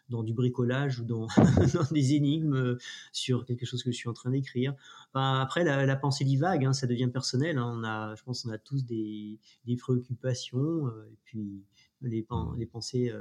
dans 0.08 0.22
du 0.22 0.32
bricolage 0.32 1.00
ou 1.00 1.04
dans, 1.04 1.26
des 1.92 2.14
énigmes 2.14 2.54
euh, 2.54 2.78
sur 3.12 3.44
quelque 3.44 3.66
chose 3.66 3.82
que 3.82 3.90
je 3.90 3.96
suis 3.96 4.08
en 4.08 4.12
train 4.12 4.30
d'écrire. 4.30 4.74
après, 5.14 5.64
la, 5.64 5.96
pensée 5.96 6.24
divague, 6.24 6.64
hein, 6.64 6.72
ça 6.72 6.86
devient 6.86 7.08
personnel. 7.12 7.58
Hein. 7.58 7.72
On 7.76 7.84
a, 7.84 8.14
je 8.14 8.22
pense, 8.22 8.46
on 8.46 8.50
a 8.50 8.58
tous 8.58 8.84
des, 8.84 9.38
des 9.66 9.76
préoccupations 9.76 10.88
et 10.88 11.16
puis 11.24 11.64
les, 12.02 12.26
les 12.56 12.66
pensées, 12.66 13.12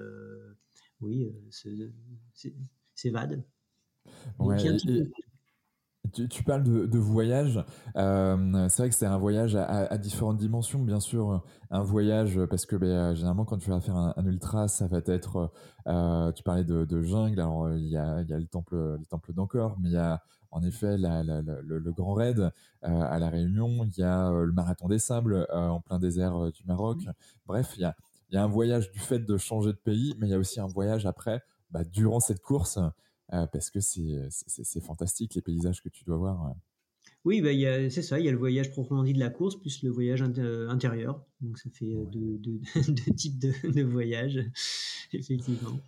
oui, 1.01 1.31
s'évadent. 2.93 3.43
Ouais, 4.37 4.57
tu, 6.15 6.43
parles 6.43 6.63
de, 6.63 6.97
voyage. 6.97 7.63
Euh, 7.97 8.67
c'est 8.69 8.81
vrai 8.81 8.89
que 8.89 8.95
c'est 8.95 9.05
un 9.05 9.17
voyage 9.17 9.55
à, 9.55 9.97
différentes 9.97 10.37
dimensions, 10.37 10.79
bien 10.79 10.99
sûr. 10.99 11.43
Un 11.71 11.81
voyage 11.81 12.39
parce 12.49 12.65
que 12.65 12.75
ben, 12.75 13.13
généralement 13.13 13.45
quand 13.45 13.57
tu 13.57 13.69
vas 13.69 13.79
faire 13.81 13.97
un, 13.97 14.25
ultra, 14.25 14.67
ça 14.67 14.87
va 14.87 14.99
être. 15.05 15.51
Euh, 15.87 16.31
tu 16.31 16.43
parlais 16.43 16.63
de, 16.63 17.01
jungle. 17.01 17.39
Alors 17.39 17.71
il 17.73 17.87
y 17.87 17.97
a, 17.97 18.23
le 18.23 18.47
temple, 18.47 18.75
le 18.75 19.05
temple 19.05 19.33
d'Ancor, 19.33 19.77
mais 19.81 19.89
il 19.89 19.93
y 19.93 19.97
a 19.97 20.21
en 20.51 20.63
effet 20.63 20.97
le, 20.97 21.91
Grand 21.91 22.13
Raid 22.13 22.39
euh, 22.39 22.49
à 22.81 23.19
la 23.19 23.29
Réunion. 23.29 23.85
Il 23.85 23.99
y 23.99 24.03
a 24.03 24.31
le 24.31 24.51
marathon 24.51 24.87
des 24.87 24.99
sables 24.99 25.45
en 25.51 25.81
plein 25.81 25.99
désert 25.99 26.51
du 26.51 26.63
Maroc. 26.65 26.99
Bref, 27.45 27.73
il 27.75 27.81
y 27.81 27.85
a, 27.85 27.95
il 28.29 28.35
y 28.35 28.37
a 28.37 28.43
un 28.43 28.47
voyage 28.47 28.91
du 28.91 28.99
fait 28.99 29.19
de 29.19 29.37
changer 29.37 29.71
de 29.71 29.77
pays, 29.77 30.15
mais 30.19 30.27
il 30.27 30.31
y 30.31 30.33
a 30.33 30.39
aussi 30.39 30.59
un 30.59 30.67
voyage 30.67 31.05
après, 31.05 31.41
bah, 31.71 31.83
durant 31.83 32.19
cette 32.19 32.41
course. 32.41 32.79
Euh, 33.33 33.47
parce 33.47 33.71
que 33.71 33.79
c'est 33.79 34.81
fantastique 34.81 35.33
les 35.35 35.41
paysages 35.41 35.81
que 35.81 35.89
tu 35.89 36.03
dois 36.03 36.17
voir. 36.17 36.53
Oui, 37.23 37.41
bah, 37.41 37.49
c'est 37.89 38.03
ça, 38.03 38.19
il 38.19 38.25
y 38.25 38.29
a 38.29 38.31
le 38.31 38.37
voyage 38.37 38.69
proprement 38.69 39.03
dit 39.03 39.13
de 39.13 39.19
la 39.19 39.31
course, 39.31 39.55
plus 39.55 39.81
le 39.81 39.89
voyage 39.89 40.23
euh, 40.37 40.69
intérieur. 40.69 41.25
Donc 41.41 41.57
ça 41.57 41.69
fait 41.71 41.95
euh, 41.95 42.05
deux, 42.11 42.61
types 43.15 43.39
de, 43.39 43.83
voyages, 43.83 44.45
effectivement. 45.13 45.79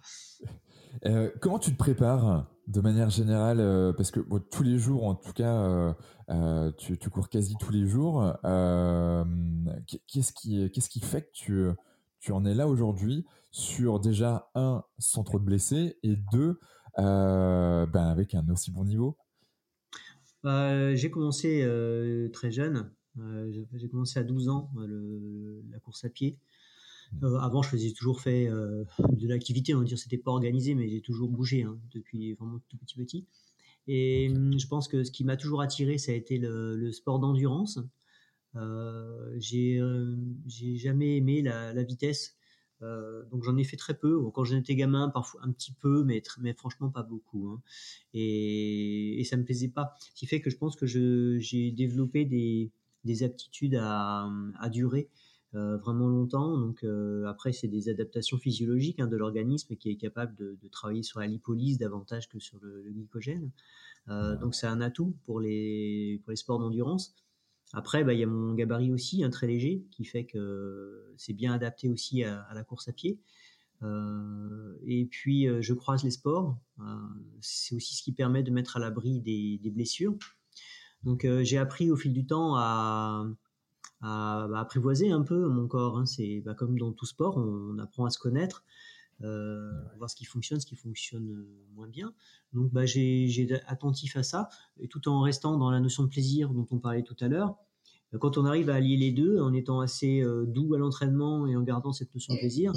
comment 1.39 1.59
tu 1.59 1.71
te 1.71 1.77
prépares 1.77 2.49
de 2.67 2.81
manière 2.81 3.11
générale 3.11 3.93
Parce 3.95 4.09
que 4.09 4.19
tous 4.49 4.63
les 4.63 4.79
jours, 4.79 5.05
en 5.05 5.13
tout 5.13 5.33
cas, 5.33 5.95
tu, 6.77 6.97
cours 7.11 7.29
quasi 7.29 7.55
tous 7.59 7.71
les 7.71 7.85
jours. 7.85 8.33
Qu'est-ce 10.07 10.33
qui, 10.33 10.71
qu'est-ce 10.71 10.89
qui 10.89 11.01
fait 11.01 11.21
que 11.21 11.31
tu, 11.33 11.67
tu 12.19 12.31
en 12.31 12.45
es 12.45 12.55
là 12.55 12.67
aujourd'hui 12.67 13.25
sur 13.51 13.99
déjà, 13.99 14.49
un, 14.55 14.83
sans 14.97 15.23
trop 15.23 15.39
de 15.39 15.43
blessés, 15.43 15.97
et 16.03 16.15
deux, 16.31 16.49
euh, 16.49 16.55
ben 16.97 18.07
avec 18.09 18.35
un 18.35 18.47
aussi 18.49 18.71
bon 18.71 18.85
niveau 18.85 19.17
bah, 20.43 20.95
J'ai 20.95 21.11
commencé 21.11 21.61
euh, 21.63 22.29
très 22.29 22.51
jeune. 22.51 22.89
Euh, 23.19 23.51
j'ai 23.73 23.89
commencé 23.89 24.19
à 24.19 24.23
12 24.23 24.49
ans 24.49 24.71
la 25.69 25.79
course 25.79 26.05
à 26.05 26.09
pied. 26.09 26.37
Hmm. 27.21 27.35
avant, 27.37 27.61
je 27.61 27.69
faisais 27.69 27.91
toujours 27.91 28.19
fait 28.21 28.47
de 28.47 29.27
l'activité, 29.27 29.73
on 29.73 29.79
va 29.79 29.85
dire, 29.85 29.97
c'était 29.97 30.17
pas 30.17 30.31
organisé, 30.31 30.75
mais 30.75 30.89
j'ai 30.89 31.01
toujours 31.01 31.29
bougé 31.29 31.63
hein, 31.63 31.79
depuis 31.93 32.33
vraiment 32.33 32.59
tout 32.69 32.77
petit 32.77 32.95
petit. 32.95 33.25
Et 33.87 34.29
hum, 34.29 34.59
je 34.59 34.67
pense 34.67 34.87
que 34.87 35.03
ce 35.03 35.11
qui 35.11 35.23
m'a 35.23 35.37
toujours 35.37 35.61
attiré, 35.61 35.97
ça 35.97 36.11
a 36.11 36.15
été 36.15 36.37
le, 36.37 36.91
sport 36.91 37.19
d'endurance. 37.19 37.79
j'ai 39.37 39.79
jamais 40.77 41.17
aimé 41.17 41.41
la, 41.41 41.83
vitesse. 41.83 42.36
Euh, 42.83 43.23
donc 43.31 43.43
j'en 43.43 43.57
ai 43.57 43.63
fait 43.63 43.77
très 43.77 43.95
peu. 43.95 44.21
Quand 44.31 44.43
j'étais 44.43 44.75
gamin, 44.75 45.09
parfois 45.09 45.41
un 45.43 45.51
petit 45.51 45.73
peu, 45.73 46.03
mais, 46.03 46.21
mais 46.39 46.53
franchement 46.53 46.89
pas 46.89 47.03
beaucoup. 47.03 47.49
Hein. 47.49 47.61
Et, 48.13 49.19
et, 49.19 49.23
ça 49.23 49.37
me 49.37 49.43
plaisait 49.43 49.69
pas. 49.69 49.95
Ce 49.99 50.11
qui 50.15 50.27
fait 50.27 50.41
que 50.41 50.49
je 50.49 50.57
pense 50.57 50.75
que 50.75 50.85
j'ai 50.85 51.71
développé 51.71 52.25
des, 52.25 52.71
des 53.03 53.23
aptitudes 53.23 53.75
à, 53.75 54.29
à 54.59 54.69
durer 54.69 55.09
euh, 55.55 55.77
vraiment 55.77 56.07
longtemps. 56.07 56.57
Donc 56.57 56.83
euh, 56.83 57.25
après, 57.25 57.53
c'est 57.53 57.67
des 57.67 57.89
adaptations 57.89 58.37
physiologiques 58.37 58.99
hein, 58.99 59.07
de 59.07 59.15
l'organisme 59.15 59.75
qui 59.75 59.89
est 59.89 59.95
capable 59.95 60.35
de, 60.35 60.57
de, 60.61 60.67
travailler 60.67 61.03
sur 61.03 61.19
la 61.19 61.27
lipolyse 61.27 61.77
davantage 61.77 62.27
que 62.27 62.37
sur 62.37 62.59
le, 62.61 62.83
le 62.83 62.91
glycogène. 62.91 63.49
Euh, 64.09 64.35
donc 64.35 64.55
c'est 64.55 64.67
un 64.67 64.81
atout 64.81 65.15
pour 65.25 65.39
les, 65.39 66.21
pour 66.23 66.31
les 66.31 66.35
sports 66.35 66.59
d'endurance. 66.59 67.15
Après, 67.73 68.03
bah, 68.03 68.13
il 68.13 68.19
y 68.19 68.23
a 68.23 68.27
mon 68.27 68.53
gabarit 68.53 68.91
aussi, 68.91 69.23
un 69.23 69.29
très 69.29 69.47
léger, 69.47 69.83
qui 69.91 70.05
fait 70.05 70.25
que 70.25 71.13
c'est 71.17 71.33
bien 71.33 71.53
adapté 71.53 71.89
aussi 71.89 72.23
à, 72.23 72.47
la 72.53 72.63
course 72.63 72.87
à 72.87 72.93
pied. 72.93 73.19
Euh, 73.83 74.73
et 74.85 75.05
puis, 75.05 75.47
euh, 75.47 75.61
je 75.61 75.73
croise 75.73 76.03
les 76.03 76.11
sports. 76.11 76.57
Euh, 76.79 76.83
c'est 77.41 77.75
aussi 77.75 77.95
ce 77.95 78.03
qui 78.03 78.13
permet 78.13 78.43
de 78.43 78.51
mettre 78.51 78.77
à 78.77 78.79
l'abri 78.79 79.19
des, 79.19 79.69
blessures. 79.69 80.15
Donc, 81.03 81.27
j'ai 81.41 81.57
appris 81.57 81.91
au 81.91 81.95
fil 81.95 82.13
du 82.13 82.25
temps 82.25 82.55
à, 82.55 83.27
à, 84.01 84.47
apprivoiser 84.55 85.11
un 85.11 85.21
peu 85.21 85.47
mon 85.47 85.67
corps. 85.67 85.99
Hein. 85.99 86.05
C'est 86.05 86.41
bah, 86.41 86.53
comme 86.53 86.77
dans 86.77 86.91
tout 86.91 87.05
sport, 87.05 87.37
on, 87.37 87.77
apprend 87.79 88.05
à 88.05 88.09
se 88.09 88.19
connaître, 88.19 88.63
euh, 89.23 89.71
voir 89.97 90.09
ce 90.09 90.15
qui 90.15 90.25
fonctionne, 90.25 90.59
ce 90.59 90.65
qui 90.65 90.75
fonctionne 90.75 91.45
moins 91.73 91.87
bien. 91.87 92.13
Donc, 92.53 92.71
bah, 92.71 92.85
j'ai 92.85 93.47
attentif 93.67 94.15
à 94.15 94.23
ça, 94.23 94.49
et 94.79 94.87
tout 94.87 95.07
en 95.09 95.21
restant 95.21 95.57
dans 95.57 95.71
la 95.71 95.79
notion 95.79 96.03
de 96.03 96.09
plaisir 96.09 96.53
dont 96.53 96.67
on 96.71 96.79
parlait 96.79 97.03
tout 97.03 97.17
à 97.19 97.27
l'heure. 97.27 97.57
Quand 98.19 98.37
on 98.37 98.45
arrive 98.45 98.69
à 98.69 98.75
allier 98.75 98.95
les 98.95 99.11
deux, 99.11 99.41
en 99.41 99.53
étant 99.53 99.81
assez 99.81 100.21
euh, 100.21 100.45
doux 100.45 100.73
à 100.73 100.77
l'entraînement 100.77 101.45
et 101.45 101.57
en 101.57 101.61
gardant 101.61 101.91
cette 101.91 102.13
notion 102.13 102.33
de 102.33 102.39
plaisir, 102.39 102.71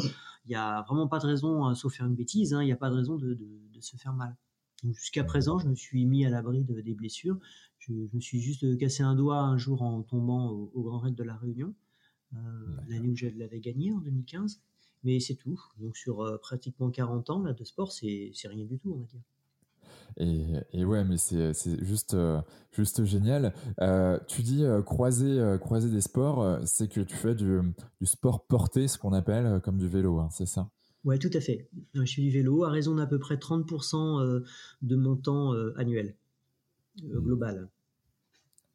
il 0.45 0.49
n'y 0.49 0.57
a 0.57 0.83
vraiment 0.83 1.07
pas 1.07 1.21
de 1.21 1.27
raison, 1.27 1.65
hein, 1.65 1.75
sauf 1.75 1.95
faire 1.95 2.07
une 2.07 2.17
bêtise, 2.17 2.53
hein, 2.53 2.63
il 2.63 2.67
n'y 2.67 2.73
a 2.73 2.77
pas 2.77 2.91
de 2.91 2.97
raison 2.97 3.17
de, 3.17 3.35
de, 3.35 3.61
de 3.73 3.81
se 3.81 3.97
faire 3.97 4.13
mal. 4.13 4.37
Jusqu'à 4.83 5.23
présent, 5.23 5.59
je 5.59 5.69
me 5.69 5.75
suis 5.75 6.05
mis 6.07 6.25
à 6.27 6.31
l'abri 6.31 6.65
de, 6.65 6.81
des 6.81 6.95
blessures. 6.95 7.39
Je, 7.79 7.93
je, 7.93 8.17
me 8.17 8.21
suis 8.21 8.41
juste 8.41 8.77
cassé 8.79 9.03
un 9.03 9.15
doigt 9.15 9.39
un 9.39 9.57
jour 9.57 9.83
en 9.83 10.03
tombant 10.03 10.51
au, 10.51 10.73
au 10.75 10.83
Grand 10.83 10.99
Raid 10.99 11.15
de 11.15 11.23
la 11.23 11.37
Réunion, 11.37 11.75
euh, 12.35 12.39
l'année 12.89 13.09
où 13.09 13.15
je 13.17 13.27
l'avais 13.27 13.61
gagné 13.61 13.93
en 13.93 13.99
2015. 13.99 14.61
Mais 15.05 15.21
c'est 15.21 15.35
tout. 15.35 15.61
Donc 15.79 15.97
sur 15.97 16.23
euh, 16.23 16.39
pratiquement 16.39 16.91
40 16.91 17.31
ans 17.31 17.43
là, 17.43 17.53
de 17.53 17.65
sport, 17.65 17.93
c'est 17.93 18.33
rien 18.45 18.65
du 18.65 18.79
tout, 18.79 18.93
on 18.95 18.99
va 18.99 19.07
dire. 19.07 19.21
Et, 20.17 20.81
et, 20.81 20.85
ouais, 20.85 21.05
mais 21.05 21.17
c'est 21.17 21.53
juste, 21.85 22.15
euh, 22.15 22.41
juste 22.73 23.05
génial. 23.05 23.55
Euh, 23.81 24.19
tu 24.27 24.43
dis 24.43 24.65
croiser, 24.85 25.57
croiser 25.61 25.89
des 25.89 26.01
sports, 26.01 26.59
c'est 26.67 26.89
que 26.89 27.01
tu 27.01 27.15
fais 27.15 27.35
du, 27.35 27.61
du 28.01 28.07
sport 28.07 28.45
porté, 28.45 28.89
ce 28.89 28.99
qu'on 28.99 29.13
appelle 29.13 29.61
comme 29.63 29.79
du 29.79 29.89
vélo, 29.89 30.19
hein, 30.19 30.29
c'est 30.33 30.47
ça? 30.47 30.69
Ouais, 31.05 31.19
tout 31.19 31.31
à 31.33 31.41
fait. 31.41 31.71
Je 31.95 32.05
fais 32.05 32.23
du 32.23 32.31
vélo 32.31 32.65
à 32.65 32.71
raison 32.71 32.97
d'à 32.97 33.07
peu 33.07 33.19
près 33.19 33.37
30% 33.37 34.43
de 34.83 34.97
mon 34.97 35.17
temps 35.17 35.53
annuel, 35.77 36.17
mmh. 37.01 37.19
global. 37.21 37.69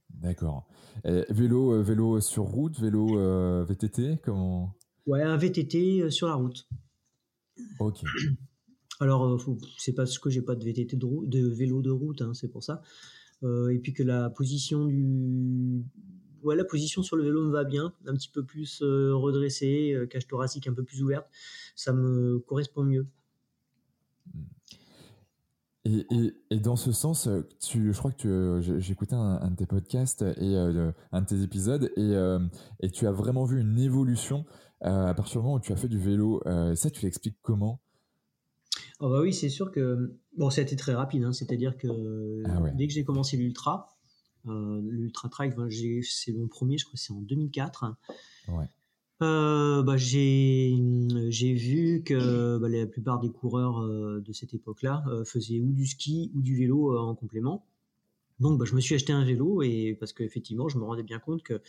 D'accord. 0.10 0.66
Vélo, 1.04 1.84
vélo 1.84 2.22
sur 2.22 2.44
route, 2.44 2.80
vélo 2.80 3.66
VTT, 3.66 4.22
comment 4.24 4.74
Ouais, 5.06 5.22
un 5.22 5.38
VTT 5.38 6.10
sur 6.10 6.28
la 6.28 6.36
route. 6.36 6.68
Ok. 7.80 8.02
Alors, 9.00 9.26
euh, 9.26 9.58
c'est 9.78 9.94
parce 9.94 10.18
que 10.20 10.30
j'ai 10.30 10.42
pas 10.42 10.56
de 10.56 10.64
VTT 10.64 10.96
de, 10.96 11.26
de, 11.26 11.48
vélo 11.48 11.82
de 11.82 11.92
route, 11.92 12.22
hein, 12.22 12.34
c'est 12.34 12.48
pour 12.48 12.64
ça. 12.64 12.82
Euh, 13.44 13.70
et 13.70 13.80
puis 13.80 13.94
que 13.94 14.04
la 14.04 14.30
position 14.30 14.86
du, 14.86 15.84
ouais, 16.44 16.56
la 16.56 16.64
position 16.64 17.04
sur 17.04 17.18
le 17.18 17.24
vélo 17.24 17.44
me 17.46 17.52
va 17.52 17.66
bien, 17.66 17.94
un 18.06 18.14
petit 18.14 18.30
peu 18.30 18.44
plus 18.44 18.82
euh, 18.82 19.14
redressée, 19.14 19.94
euh, 19.94 20.06
cage 20.08 20.28
thoracique 20.28 20.68
un 20.68 20.74
peu 20.74 20.84
plus 20.84 21.04
ouverte, 21.04 21.28
ça 21.76 21.92
me 21.92 22.40
correspond 22.40 22.84
mieux. 22.84 23.06
Et, 25.84 26.06
et, 26.10 26.34
et, 26.50 26.60
dans 26.60 26.78
ce 26.78 26.92
sens, 26.92 27.30
tu, 27.62 27.94
je 27.94 27.98
crois 27.98 28.12
que 28.12 28.60
j'ai 28.60 28.92
écouté 28.92 29.14
un, 29.14 29.40
un, 29.40 29.52
de 29.52 29.56
tes 29.56 29.68
podcasts 29.68 30.24
et 30.24 30.56
euh, 30.56 30.92
un 31.12 31.22
de 31.22 31.28
tes 31.28 31.44
épisodes 31.44 31.92
et, 31.96 32.16
euh, 32.16 32.40
et 32.80 32.90
tu 32.90 33.06
as 33.06 33.12
vraiment 33.12 33.46
vu 33.46 33.62
une 33.62 33.78
évolution 33.78 34.46
euh, 34.48 34.65
à 34.82 35.14
partir 35.14 35.40
du 35.40 35.46
moment 35.46 35.56
où 35.56 35.60
tu 35.60 35.72
as 35.72 35.76
fait 35.76 35.88
du 35.88 36.00
vélo. 36.00 36.42
ça, 36.76 36.90
tu 36.90 37.04
l'expliques 37.04 37.38
comment? 37.42 37.80
Oh 39.00 39.10
bah 39.10 39.22
oui, 39.22 39.34
c'est 39.34 39.50
sûr 39.50 39.72
que 39.72 40.16
bon, 40.38 40.50
ça 40.50 40.62
a 40.62 40.64
été 40.64 40.76
très 40.76 40.94
rapide. 40.94 41.24
Hein, 41.24 41.34
C'est-à-dire 41.34 41.78
que 41.78 42.44
ah 42.46 42.62
ouais. 42.62 42.72
dès 42.76 42.88
que 42.88 42.94
j'ai 42.94 43.04
commencé 43.04 43.36
l'ultra, 43.36 43.90
euh, 44.48 44.82
l'ultra 44.84 45.30
trail, 45.30 45.54
c'est 46.04 46.34
mon 46.34 46.48
premier, 46.48 46.78
je 46.78 46.86
crois, 46.86 46.98
c'est 46.98 47.14
en 47.14 47.22
2004. 47.22 47.96
Ouais. 48.50 48.66
Euh, 49.22 49.82
bah, 49.82 49.96
j'ai 49.98 50.74
vu 51.54 52.04
que 52.04 52.58
bah, 52.58 52.68
la 52.68 52.86
plupart 52.86 53.20
des 53.20 53.32
coureurs 53.32 53.82
euh, 53.82 54.22
de 54.22 54.34
cette 54.34 54.54
époque-là 54.54 55.04
euh, 55.08 55.24
faisaient 55.24 55.60
ou 55.60 55.72
du 55.72 55.88
ski 55.88 56.32
ou 56.36 56.42
du 56.42 56.56
vélo 56.56 56.94
euh, 56.94 57.00
en 57.00 57.16
complément. 57.16 57.66
Donc 58.40 58.60
bah, 58.60 58.66
je 58.66 58.76
me 58.76 58.82
suis 58.82 58.96
acheté 58.96 59.14
un 59.14 59.24
vélo 59.24 59.62
et 59.62 59.96
parce 60.00 60.14
qu'effectivement 60.14 60.68
je 60.68 60.78
me 60.78 60.84
rendais 60.84 61.04
bien 61.04 61.20
compte 61.20 61.44
que 61.44 61.62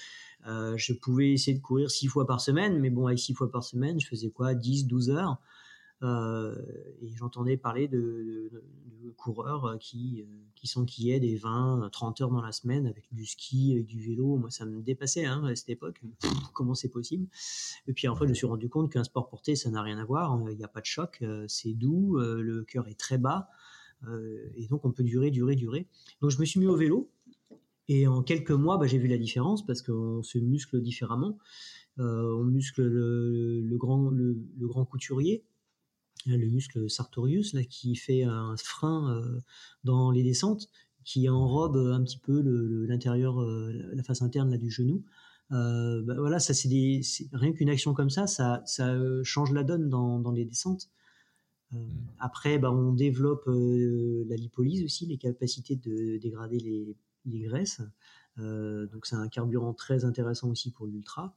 euh, 0.47 0.77
je 0.77 0.93
pouvais 0.93 1.33
essayer 1.33 1.57
de 1.57 1.63
courir 1.63 1.91
six 1.91 2.09
fois 2.09 2.27
par 2.27 2.41
semaine, 2.41 2.79
mais 2.81 2.91
bon 2.91 3.07
avec 3.07 3.19
six 3.19 3.35
fois 3.35 3.51
par 3.51 3.65
semaine 3.65 4.01
je 4.01 4.07
faisais 4.07 4.31
quoi? 4.31 4.55
10, 4.55 4.87
12 4.87 5.11
heures. 5.11 5.41
Euh, 6.03 6.55
et 7.01 7.09
j'entendais 7.09 7.57
parler 7.57 7.89
de, 7.89 8.51
de, 8.53 8.63
de, 9.03 9.11
coureurs 9.13 9.79
qui, 9.81 10.21
euh, 10.23 10.27
qui 10.55 10.67
s'enquillaient 10.67 11.21
des 11.21 11.37
20, 11.37 11.89
30 11.91 12.21
heures 12.21 12.31
dans 12.31 12.43
la 12.43 12.53
semaine 12.53 12.87
avec 12.87 13.05
du 13.13 13.25
ski, 13.25 13.73
avec 13.73 13.87
du 13.87 14.01
vélo. 14.01 14.37
Moi, 14.37 14.51
ça 14.51 14.67
me 14.67 14.83
dépassait 14.83 15.25
hein, 15.25 15.43
à 15.45 15.57
cette 15.57 15.71
époque. 15.71 16.03
comment 16.53 16.75
c'est 16.75 16.91
possible? 16.91 17.27
Et 17.87 17.95
puis 17.95 18.09
en 18.09 18.15
fait, 18.15 18.25
je 18.25 18.31
me 18.31 18.35
suis 18.35 18.47
rendu 18.47 18.69
compte 18.69 18.93
qu'un 18.93 19.05
sport 19.05 19.29
porté, 19.29 19.57
ça 19.57 19.71
n'a 19.71 19.81
rien 19.81 19.99
à 19.99 20.05
voir. 20.05 20.39
Il 20.51 20.57
n'y 20.57 20.65
a 20.65 20.69
pas 20.69 20.81
de 20.81 20.87
choc, 20.87 21.19
euh, 21.23 21.47
c'est 21.49 21.73
doux, 21.73 22.19
le 22.19 22.63
cœur 22.65 22.89
est 22.89 22.99
très 22.99 23.17
bas. 23.17 23.49
Et 24.57 24.67
donc, 24.69 24.85
on 24.85 24.93
peut 24.93 25.05
durer, 25.05 25.31
durer, 25.31 25.57
durer. 25.57 25.87
Donc, 26.21 26.31
je 26.31 26.39
me 26.39 26.45
suis 26.45 26.61
mis 26.61 26.67
au 26.67 26.77
vélo. 26.77 27.11
Et 27.89 28.07
en 28.07 28.23
quelques 28.23 28.51
mois, 28.51 28.79
bah, 28.79 28.87
j'ai 28.87 28.99
vu 28.99 29.09
la 29.09 29.19
différence 29.19 29.65
parce 29.65 29.83
qu'on 29.83 30.23
se 30.23 30.39
muscle 30.39 30.81
différemment. 30.81 31.39
Euh, 31.99 32.35
on 32.35 32.45
muscle 32.45 32.83
le, 32.83 33.77
grand, 33.77 34.11
le, 34.11 34.37
grand 34.61 34.85
couturier, 34.85 35.45
le 36.27 36.49
muscle 36.49 36.91
sartorius 36.91 37.55
là, 37.55 37.65
qui 37.65 37.95
fait 37.95 38.25
un 38.25 38.57
frein 38.57 39.17
euh, 39.17 39.41
dans 39.85 40.11
les 40.11 40.23
descentes, 40.23 40.69
qui 41.05 41.29
enrobe 41.29 41.77
un 41.77 42.03
petit 42.03 42.19
peu 42.19 42.41
l'intérieur, 42.89 43.41
euh, 43.41 43.73
la 43.95 44.03
face 44.03 44.23
interne 44.23 44.51
là, 44.51 44.59
du 44.59 44.71
genou. 44.71 45.05
Euh, 45.53 46.03
bah, 46.03 46.15
voilà, 46.19 46.41
ça 46.41 46.55
c'est 46.55 46.69
rien 47.33 47.53
qu'une 47.53 47.71
action 47.71 47.95
comme 47.95 48.11
ça, 48.11 48.27
ça, 48.27 48.65
change 49.23 49.53
la 49.53 49.63
donne 49.63 49.89
dans 49.89 50.33
les 50.33 50.45
descentes. 50.45 50.91
Euh, 51.75 51.79
après, 52.19 52.59
bah, 52.59 52.71
on 52.71 52.93
développe 52.93 53.49
euh, 53.49 54.25
la 54.29 54.37
lipolyse 54.37 54.85
aussi, 54.85 55.07
les 55.07 55.19
capacités 55.19 55.77
de 55.77 56.19
dégrader 56.19 56.59
les, 56.59 56.97
les 57.27 57.41
graisses. 57.41 57.83
Euh, 58.39 58.87
donc 58.89 59.07
c'est 59.07 59.17
un 59.17 59.29
carburant 59.29 59.73
très 59.73 60.05
intéressant 60.05 60.51
aussi 60.51 60.71
pour 60.71 60.87
l'ultra. 60.87 61.35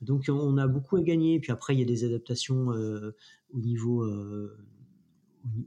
Donc 0.00 0.26
on 0.28 0.58
a 0.58 0.66
beaucoup 0.66 0.96
à 0.96 1.02
gagner. 1.02 1.40
Puis 1.40 1.52
après 1.52 1.74
il 1.74 1.80
y 1.80 1.82
a 1.82 1.86
des 1.86 2.04
adaptations 2.04 2.72
euh, 2.72 3.12
au 3.52 3.60
niveau 3.60 4.02
euh, 4.02 4.56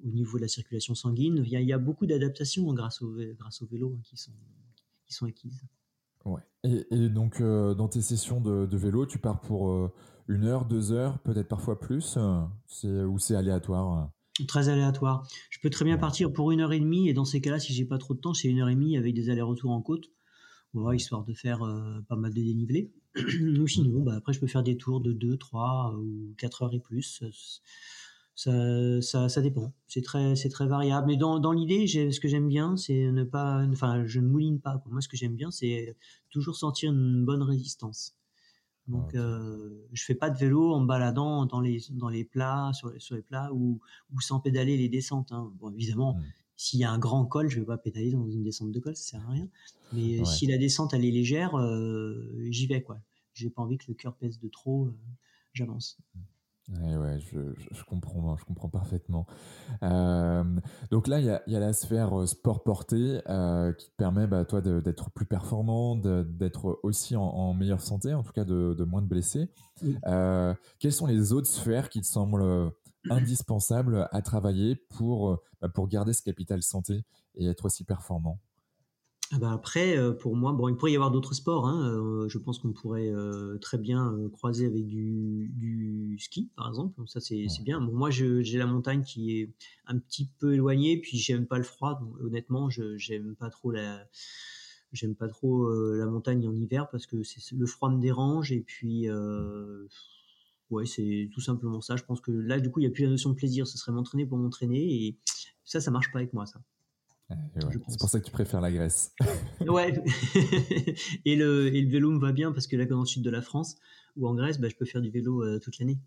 au 0.05 0.11
niveau 0.11 0.37
de 0.37 0.43
la 0.43 0.47
circulation 0.47 0.95
sanguine. 0.95 1.43
Il 1.45 1.51
y 1.51 1.55
a, 1.55 1.61
il 1.61 1.67
y 1.67 1.73
a 1.73 1.77
beaucoup 1.77 2.05
d'adaptations 2.05 2.71
grâce 2.73 3.01
au 3.01 3.15
grâce 3.37 3.61
au 3.61 3.67
vélo 3.67 3.95
hein, 3.97 4.01
qui 4.03 4.17
sont 4.17 4.33
qui 5.05 5.13
sont 5.13 5.25
acquises. 5.25 5.63
Ouais. 6.25 6.41
Et, 6.63 6.85
et 6.91 7.09
donc 7.09 7.41
dans 7.41 7.87
tes 7.87 8.01
sessions 8.01 8.41
de, 8.41 8.65
de, 8.65 8.77
vélo, 8.77 9.05
tu 9.05 9.19
pars 9.19 9.39
pour 9.39 9.91
une 10.27 10.45
heure, 10.45 10.65
deux 10.65 10.91
heures, 10.91 11.19
peut-être 11.19 11.47
parfois 11.47 11.79
plus. 11.79 12.17
C'est 12.65 13.03
ou 13.03 13.19
c'est 13.19 13.35
aléatoire. 13.35 14.09
Très 14.47 14.69
aléatoire. 14.69 15.27
Je 15.49 15.59
peux 15.61 15.69
très 15.69 15.85
bien 15.85 15.97
partir 15.97 16.33
pour 16.33 16.51
une 16.51 16.61
heure 16.61 16.73
et 16.73 16.79
demie 16.79 17.09
et 17.09 17.13
dans 17.13 17.25
ces 17.25 17.41
cas-là, 17.41 17.59
si 17.59 17.73
j'ai 17.73 17.85
pas 17.85 17.97
trop 17.97 18.13
de 18.13 18.19
temps, 18.19 18.33
c'est 18.33 18.47
une 18.49 18.59
heure 18.59 18.69
et 18.69 18.75
demie 18.75 18.97
avec 18.97 19.13
des 19.13 19.29
allers-retours 19.29 19.71
en 19.71 19.81
côte 19.81 20.09
voilà, 20.73 20.95
histoire 20.95 21.23
de 21.23 21.33
faire 21.33 21.63
euh, 21.63 22.01
pas 22.07 22.15
mal 22.15 22.33
de 22.33 22.41
dénivelé. 22.41 22.91
Ou 23.59 23.67
sinon, 23.67 24.01
bah, 24.01 24.15
après, 24.15 24.33
je 24.33 24.39
peux 24.39 24.47
faire 24.47 24.63
des 24.63 24.77
tours 24.77 25.01
de 25.01 25.13
2, 25.13 25.37
3 25.37 25.95
ou 25.97 26.33
4 26.37 26.63
heures 26.63 26.73
et 26.73 26.79
plus. 26.79 27.23
Ça, 28.37 29.01
ça, 29.01 29.29
ça 29.29 29.41
dépend. 29.41 29.73
C'est 29.87 30.03
très, 30.03 30.35
c'est 30.35 30.49
très 30.49 30.67
variable. 30.67 31.07
Mais 31.07 31.17
dans, 31.17 31.39
dans 31.39 31.51
l'idée, 31.51 31.87
ce 31.87 32.19
que 32.19 32.27
j'aime 32.27 32.47
bien, 32.47 32.77
c'est 32.77 33.11
ne 33.11 33.23
pas, 33.23 33.65
enfin, 33.71 34.05
je 34.05 34.19
ne 34.19 34.27
mouline 34.27 34.59
pas. 34.59 34.79
Moi, 34.91 35.01
ce 35.01 35.07
que 35.07 35.17
j'aime 35.17 35.35
bien, 35.35 35.49
c'est 35.49 35.97
toujours 36.29 36.55
sentir 36.55 36.91
une 36.91 37.25
bonne 37.25 37.41
résistance. 37.41 38.15
Donc, 38.87 39.07
okay. 39.07 39.17
euh, 39.17 39.87
je 39.91 40.03
fais 40.05 40.13
pas 40.13 40.29
de 40.29 40.37
vélo 40.37 40.71
en 40.71 40.81
me 40.81 40.85
baladant 40.85 41.47
dans 41.47 41.61
les 41.61 41.81
dans 41.89 42.09
les 42.09 42.23
plats, 42.23 42.71
sur 42.73 42.91
les, 42.91 42.99
sur 42.99 43.15
les 43.15 43.23
plats 43.23 43.51
ou, 43.53 43.81
ou 44.13 44.21
sans 44.21 44.39
pédaler 44.39 44.77
les 44.77 44.87
descentes. 44.87 45.31
Hein. 45.31 45.51
Bon, 45.59 45.71
évidemment, 45.71 46.13
mmh. 46.13 46.23
S'il 46.59 46.79
y 46.79 46.83
a 46.83 46.91
un 46.91 46.97
grand 46.97 47.23
col, 47.25 47.49
je 47.49 47.59
vais 47.59 47.65
pas 47.67 47.77
pédaler 47.77 48.11
dans 48.11 48.27
une 48.27 48.41
descente 48.43 48.71
de 48.71 48.79
col, 48.79 48.95
ça 48.95 49.11
sert 49.11 49.29
à 49.29 49.31
rien. 49.31 49.47
Mais 49.93 50.19
ouais. 50.19 50.25
si 50.25 50.47
la 50.47 50.57
descente 50.57 50.91
elle 50.93 51.05
est 51.05 51.11
légère, 51.11 51.55
euh, 51.55 52.33
j'y 52.49 52.65
vais 52.65 52.81
quoi. 52.81 52.97
J'ai 53.33 53.51
pas 53.51 53.61
envie 53.61 53.77
que 53.77 53.85
le 53.87 53.93
cœur 53.93 54.15
pèse 54.15 54.39
de 54.39 54.47
trop, 54.47 54.85
euh, 54.85 54.95
j'avance. 55.53 55.99
Ouais, 56.69 57.17
je, 57.19 57.83
comprends, 57.85 58.35
je 58.35 58.43
comprends 58.43 58.67
parfaitement. 58.67 59.25
Euh, 59.83 60.43
donc 60.91 61.07
là, 61.07 61.19
il 61.19 61.25
y 61.25 61.55
a, 61.55 61.59
la 61.59 61.71
sphère 61.71 62.19
euh, 62.19 62.25
sport 62.25 62.63
porté 62.63 63.21
euh, 63.29 63.71
qui 63.71 63.89
te 63.89 63.95
permet, 63.95 64.27
bah, 64.27 64.43
toi, 64.43 64.59
d'être 64.59 65.09
plus 65.11 65.25
performant, 65.25 65.95
d'être 65.95 66.79
aussi 66.83 67.15
en, 67.15 67.53
meilleure 67.53 67.81
santé, 67.81 68.13
en 68.13 68.21
tout 68.21 68.33
cas 68.33 68.43
de, 68.43 68.83
moins 68.83 69.01
de 69.01 69.07
blessés. 69.07 69.49
quelles 69.81 70.93
sont 70.93 71.07
les 71.07 71.31
autres 71.31 71.47
sphères 71.47 71.89
qui 71.89 72.01
te 72.01 72.07
semblent 72.07 72.73
indispensables 73.09 74.09
à 74.11 74.21
travailler 74.21 74.75
pour, 74.75 75.41
bah, 75.61 75.69
pour 75.69 75.87
garder 75.87 76.11
ce 76.11 76.21
capital 76.21 76.61
santé 76.63 77.05
et 77.35 77.47
être 77.47 77.63
aussi 77.63 77.85
performant? 77.85 78.39
Ah 79.33 79.39
bah, 79.39 79.51
après, 79.51 79.97
euh, 79.97 80.13
pour 80.13 80.37
moi, 80.37 80.53
bon, 80.53 80.69
il 80.69 80.77
pourrait 80.77 80.93
y 80.93 80.95
avoir 80.95 81.11
d'autres 81.11 81.33
sports. 81.33 81.67
Hein, 81.67 81.91
euh, 81.97 82.29
je 82.29 82.37
pense 82.37 82.59
qu'on 82.59 82.71
pourrait 82.71 83.09
euh, 83.09 83.57
très 83.57 83.77
bien 83.77 84.15
croiser 84.31 84.65
avec 84.65 84.85
du, 84.87 86.17
ski, 86.19 86.49
par 86.55 86.69
exemple. 86.69 87.01
Ça, 87.07 87.19
c'est 87.19 87.45
bien. 87.63 87.81
Bon, 87.81 87.91
moi, 87.91 88.09
j'ai 88.09 88.57
la 88.57 88.65
montagne 88.65 89.03
qui 89.03 89.37
est 89.37 89.53
un 89.85 89.99
petit 89.99 90.29
peu 90.39 90.53
éloignée, 90.53 90.97
puis 90.97 91.17
j'aime 91.17 91.45
pas 91.45 91.57
le 91.57 91.65
froid. 91.65 91.99
Donc, 91.99 92.15
honnêtement, 92.21 92.69
je 92.69 92.97
j'aime 92.97 93.35
pas 93.35 93.49
trop 93.49 93.71
la 93.71 94.07
j'aime 94.93 95.15
pas 95.15 95.27
trop 95.27 95.69
la 95.69 96.05
montagne 96.05 96.47
en 96.47 96.55
hiver 96.55 96.89
parce 96.89 97.05
que 97.05 97.17
le 97.17 97.65
froid 97.65 97.89
me 97.89 97.99
dérange 97.99 98.53
et 98.53 98.61
puis 98.61 99.09
ouais, 100.69 100.85
c'est 100.85 101.29
tout 101.33 101.41
simplement 101.41 101.81
ça. 101.81 101.97
Je 101.97 102.03
pense 102.03 102.21
que 102.21 102.31
là, 102.31 102.59
du 102.59 102.71
coup, 102.71 102.79
il 102.79 102.83
y 102.83 102.87
a 102.87 102.91
plus 102.91 103.03
la 103.03 103.09
notion 103.09 103.31
de 103.31 103.35
plaisir. 103.35 103.67
Ce 103.67 103.77
serait 103.77 103.91
m'entraîner 103.91 104.25
pour 104.25 104.37
m'entraîner 104.37 105.05
et 105.07 105.17
ça, 105.65 105.81
ça 105.81 105.91
marche 105.91 106.11
pas 106.13 106.19
avec 106.19 106.33
moi, 106.33 106.45
ça. 106.45 106.61
C'est 107.29 107.99
pour 107.99 108.09
ça 108.09 108.19
que 108.19 108.25
tu 108.25 108.31
préfères 108.31 108.61
la 108.61 108.71
Grèce. 108.71 109.13
ouais. 109.67 109.93
et, 111.25 111.35
le, 111.35 111.75
et 111.75 111.81
le 111.81 111.89
vélo 111.89 112.11
me 112.11 112.19
va 112.19 112.31
bien 112.31 112.51
parce 112.51 112.67
que 112.67 112.75
là, 112.75 112.85
dans 112.85 113.01
le 113.01 113.05
sud 113.05 113.23
de 113.23 113.29
la 113.29 113.41
France 113.41 113.77
ou 114.15 114.27
en 114.27 114.33
Grèce, 114.33 114.59
bah, 114.59 114.69
je 114.69 114.75
peux 114.75 114.85
faire 114.85 115.01
du 115.01 115.09
vélo 115.09 115.43
euh, 115.43 115.59
toute 115.59 115.77
l'année. 115.79 115.99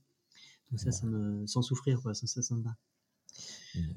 Donc 0.70 0.80
ça, 0.80 0.92
ça 0.92 1.06
me, 1.06 1.46
sans 1.46 1.62
souffrir, 1.62 2.00
quoi. 2.00 2.14
Ça, 2.14 2.26
ça, 2.26 2.42
ça 2.42 2.54
me 2.54 2.62
va. 2.62 2.76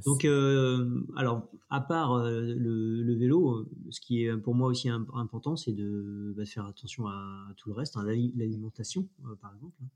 Donc, 0.05 0.25
euh, 0.25 1.03
alors, 1.15 1.49
à 1.69 1.81
part 1.81 2.13
euh, 2.13 2.41
le, 2.41 3.15
vélo, 3.15 3.67
ce 3.89 4.01
qui 4.01 4.23
est 4.23 4.37
pour 4.37 4.53
moi 4.53 4.67
aussi 4.67 4.89
important, 4.89 5.55
c'est 5.55 5.71
de 5.71 6.33
bah, 6.35 6.45
faire 6.45 6.65
attention 6.65 7.07
à, 7.07 7.53
tout 7.57 7.69
le 7.69 7.75
reste, 7.75 7.95
hein, 7.95 8.03
l'alimentation, 8.03 9.07
par 9.41 9.53
exemple. 9.53 9.75
Hein. 9.81 9.87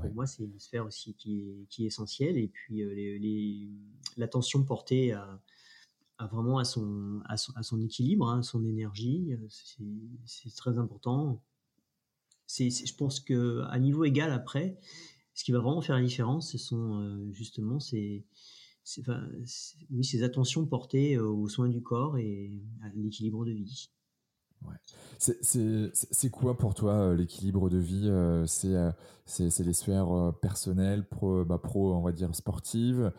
Pour 0.00 0.12
moi, 0.12 0.26
c'est 0.26 0.44
une 0.44 0.58
sphère 0.58 0.86
aussi 0.86 1.14
qui 1.14 1.40
est, 1.40 1.66
qui 1.68 1.84
est 1.84 1.88
essentielle. 1.88 2.36
Et 2.36 2.48
puis, 2.48 3.70
l'attention 4.16 4.64
portée 4.64 5.12
à, 5.12 5.40
vraiment 6.26 6.58
à 6.58 6.64
son, 6.64 7.20
à 7.26 7.36
son, 7.36 7.52
à 7.54 7.62
son 7.62 7.80
équilibre, 7.80 8.28
hein, 8.28 8.42
son 8.42 8.64
énergie. 8.64 9.30
C'est 10.26 10.54
très 10.56 10.78
important. 10.78 11.42
C'est, 12.46 12.70
je 12.70 12.94
pense 12.94 13.20
que 13.20 13.62
à 13.68 13.78
niveau 13.78 14.04
égal 14.04 14.32
après, 14.32 14.78
ce 15.34 15.44
qui 15.44 15.52
va 15.52 15.60
vraiment 15.60 15.82
faire 15.82 15.96
la 15.96 16.02
différence, 16.02 16.50
ce 16.50 16.58
sont 16.58 17.00
euh, 17.00 17.32
justement 17.32 17.78
ces, 17.78 18.26
oui, 19.90 20.04
ces 20.04 20.22
attentions 20.22 20.66
portées 20.66 21.16
euh, 21.16 21.26
aux 21.28 21.48
soins 21.48 21.68
du 21.68 21.82
corps 21.82 22.18
et 22.18 22.52
à 22.82 22.88
l'équilibre 22.94 23.44
de 23.44 23.52
vie. 23.52 23.90
C'est 25.18 26.30
quoi 26.30 26.56
pour 26.56 26.74
toi 26.74 26.92
euh, 26.92 27.16
l'équilibre 27.16 27.68
de 27.68 27.78
vie 27.78 28.04
euh, 28.06 28.46
euh, 28.64 28.92
C'est 29.26 29.64
les 29.64 29.72
sphères 29.72 30.32
personnelles, 30.40 31.04
pro, 31.04 31.44
bah, 31.44 31.58
pro, 31.58 31.94
on 31.94 32.02
va 32.02 32.12
dire 32.12 32.34
sportives. 32.34 33.12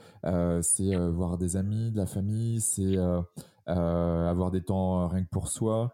c'est 0.62 0.96
voir 0.96 1.38
des 1.38 1.58
amis, 1.58 1.92
de 1.92 1.98
la 1.98 2.06
famille. 2.06 2.62
C'est 2.62 2.98
avoir 3.66 4.52
des 4.52 4.62
temps 4.62 5.08
rien 5.08 5.24
que 5.24 5.30
pour 5.30 5.50
soi. 5.50 5.94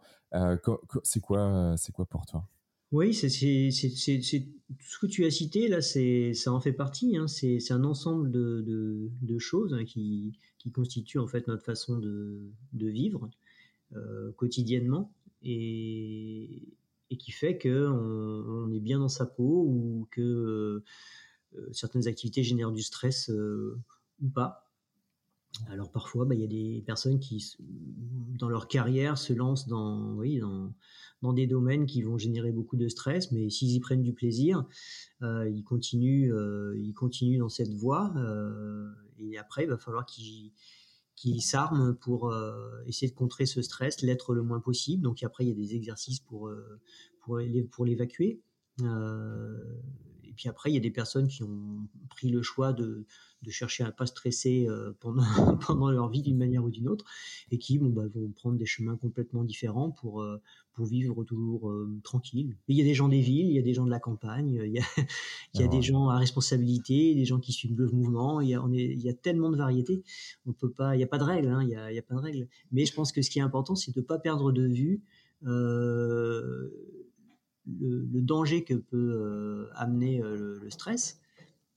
c'est 1.04 1.22
quoi, 1.22 1.76
pour 2.10 2.26
toi? 2.26 2.48
Oui, 2.92 3.14
tout 3.14 3.30
ce 3.30 5.00
que 5.02 5.08
tu 5.08 5.26
as 5.26 5.32
cité 5.32 5.68
là. 5.68 5.82
Ça 5.82 6.52
en 6.52 6.62
fait 6.62 6.74
partie. 6.74 7.18
Hein. 7.18 7.28
C'est 7.28 7.72
un 7.72 7.84
ensemble 7.84 8.32
de, 8.32 9.38
choses 9.40 9.74
hein, 9.74 9.86
qui, 9.86 10.38
qui 10.60 10.72
constituent 10.72 11.20
en 11.20 11.28
fait 11.28 11.48
notre 11.48 11.64
façon 11.64 11.98
de 11.98 12.52
vivre 12.74 13.30
quotidiennement 14.38 15.12
et, 15.44 16.68
qui 17.18 17.32
fait 17.32 17.58
qu'on 17.58 17.70
on 17.70 18.72
est 18.74 18.82
bien 18.82 19.00
dans 19.00 19.08
sa 19.08 19.26
peau 19.26 19.64
ou 19.68 20.08
que 20.12 20.84
euh, 21.58 21.70
certaines 21.72 22.08
activités 22.08 22.44
génèrent 22.44 22.74
du 22.74 22.84
stress 22.84 23.30
euh, 23.30 23.80
ou 24.22 24.30
pas. 24.30 24.70
Alors 25.70 25.90
parfois, 25.90 26.26
bah, 26.26 26.36
il 26.36 26.42
y 26.42 26.44
a 26.44 26.48
des 26.48 26.84
personnes 26.86 27.20
qui, 27.20 27.56
dans 28.38 28.50
leur 28.50 28.68
carrière, 28.68 29.18
se 29.18 29.32
lancent 29.32 29.70
dans, 29.70 30.16
oui, 30.16 30.40
dans, 30.40 30.74
dans 31.22 31.32
des 31.32 31.48
domaines 31.48 31.86
qui 31.86 32.02
vont 32.02 32.18
générer 32.18 32.52
beaucoup 32.52 32.76
de 32.76 32.90
stress, 32.90 33.32
mais 33.32 33.50
s'ils 33.50 33.72
y 33.72 33.80
prennent 33.80 34.04
du 34.04 34.12
plaisir, 34.12 34.66
euh, 35.22 35.50
ils 35.50 35.64
continuent, 35.64 36.34
ils 36.76 36.94
continuent 36.94 37.40
dans 37.40 37.48
cette 37.48 37.74
voie. 37.74 38.14
et 39.20 39.38
après, 39.38 39.64
il 39.64 39.70
va 39.70 39.78
falloir 39.78 40.06
qu'ils 40.06 40.52
qui 41.16 41.40
s'arment 41.40 41.96
pour 41.96 42.32
euh, 42.32 42.84
essayer 42.86 43.10
de 43.10 43.16
contrer 43.16 43.46
ce 43.46 43.62
stress, 43.62 44.02
l'être 44.02 44.34
le 44.34 44.44
moins 44.44 44.60
possible. 44.60 45.02
Donc 45.02 45.24
après, 45.24 45.46
il 45.46 45.50
y 45.50 45.52
a 45.52 45.56
des 45.56 45.76
exercices 45.76 46.20
pour 46.20 46.48
euh, 46.48 46.80
pour 47.72 47.86
l'évacuer. 47.86 48.42
Euh, 48.82 49.58
et 50.24 50.34
puis 50.34 50.50
après, 50.50 50.70
il 50.72 50.74
y 50.74 50.78
a 50.78 50.82
des 50.82 50.92
personnes 50.92 51.28
qui 51.28 51.44
ont 51.44 51.88
pris 52.10 52.30
le 52.30 52.42
choix 52.42 52.74
de, 52.74 53.06
de 53.46 53.52
chercher 53.52 53.84
à 53.84 53.92
pas 53.92 54.06
stresser 54.06 54.68
euh, 54.68 54.92
pendant, 55.00 55.24
pendant 55.68 55.92
leur 55.92 56.10
vie 56.10 56.22
d'une 56.22 56.38
manière 56.38 56.64
ou 56.64 56.70
d'une 56.70 56.88
autre, 56.88 57.06
et 57.52 57.58
qui 57.58 57.78
bon, 57.78 57.90
bah, 57.90 58.04
vont 58.14 58.30
prendre 58.32 58.58
des 58.58 58.66
chemins 58.66 58.98
complètement 58.98 59.44
différents 59.44 59.92
pour, 59.92 60.22
euh, 60.22 60.42
pour 60.74 60.86
vivre 60.86 61.24
toujours 61.24 61.70
euh, 61.70 62.00
tranquille. 62.04 62.58
il 62.68 62.78
y 62.78 62.82
a 62.82 62.84
des 62.84 62.94
gens 62.94 63.08
des 63.08 63.22
villes, 63.22 63.48
il 63.48 63.54
y 63.54 63.60
a 63.60 63.62
des 63.62 63.74
gens 63.74 63.86
de 63.86 63.92
la 63.92 64.00
campagne, 64.00 64.62
il 64.66 64.72
y 64.72 64.80
a, 64.80 64.84
il 65.54 65.62
y 65.62 65.64
a 65.64 65.68
des 65.68 65.82
gens 65.82 66.10
à 66.10 66.18
responsabilité, 66.18 67.16
des 67.16 67.26
gens 67.26 67.40
qui 67.40 67.54
suivent 67.54 67.78
le 67.78 67.88
mouvement. 67.88 68.42
Il 68.42 68.50
y 68.50 68.56
a, 68.56 68.64
on 68.64 68.72
est, 68.74 68.84
il 68.84 69.02
y 69.02 69.10
a 69.10 69.14
tellement 69.14 69.50
de 69.50 69.58
variétés, 69.58 70.04
on 70.46 70.54
peut 70.54 70.72
pas, 70.72 70.96
il 70.96 70.98
n'y 70.98 71.04
a 71.04 71.08
pas 71.08 71.18
de 71.18 71.24
règles, 71.24 71.50
hein, 71.50 71.64
il 71.64 71.70
y 71.70 71.76
a, 71.76 71.92
il 71.92 71.96
y 71.96 72.00
a 72.00 72.04
pas 72.04 72.16
de 72.16 72.20
règles. 72.20 72.48
Mais 72.72 72.86
je 72.86 72.94
pense 72.94 73.12
que 73.12 73.22
ce 73.22 73.30
qui 73.30 73.40
est 73.40 73.44
important, 73.44 73.76
c'est 73.76 73.96
de 73.96 74.02
pas 74.02 74.20
perdre 74.20 74.52
de 74.52 74.68
vue. 74.68 75.02
Euh, 75.46 76.70
le, 77.68 78.06
le, 78.12 78.22
danger 78.22 78.64
que 78.64 78.74
peut 78.74 79.14
euh, 79.16 79.68
amener 79.76 80.22
euh, 80.22 80.60
le, 80.62 80.70
stress, 80.70 81.20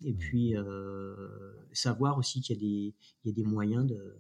et 0.05 0.15
puis 0.15 0.57
euh, 0.57 1.53
savoir 1.73 2.19
aussi 2.19 2.41
qu'il 2.41 2.57
y, 2.57 2.59
a 2.59 2.61
des, 2.61 2.95
il 3.25 3.29
y 3.29 3.31
a 3.31 3.33
des 3.33 3.45
moyens 3.45 3.87
de, 3.87 4.17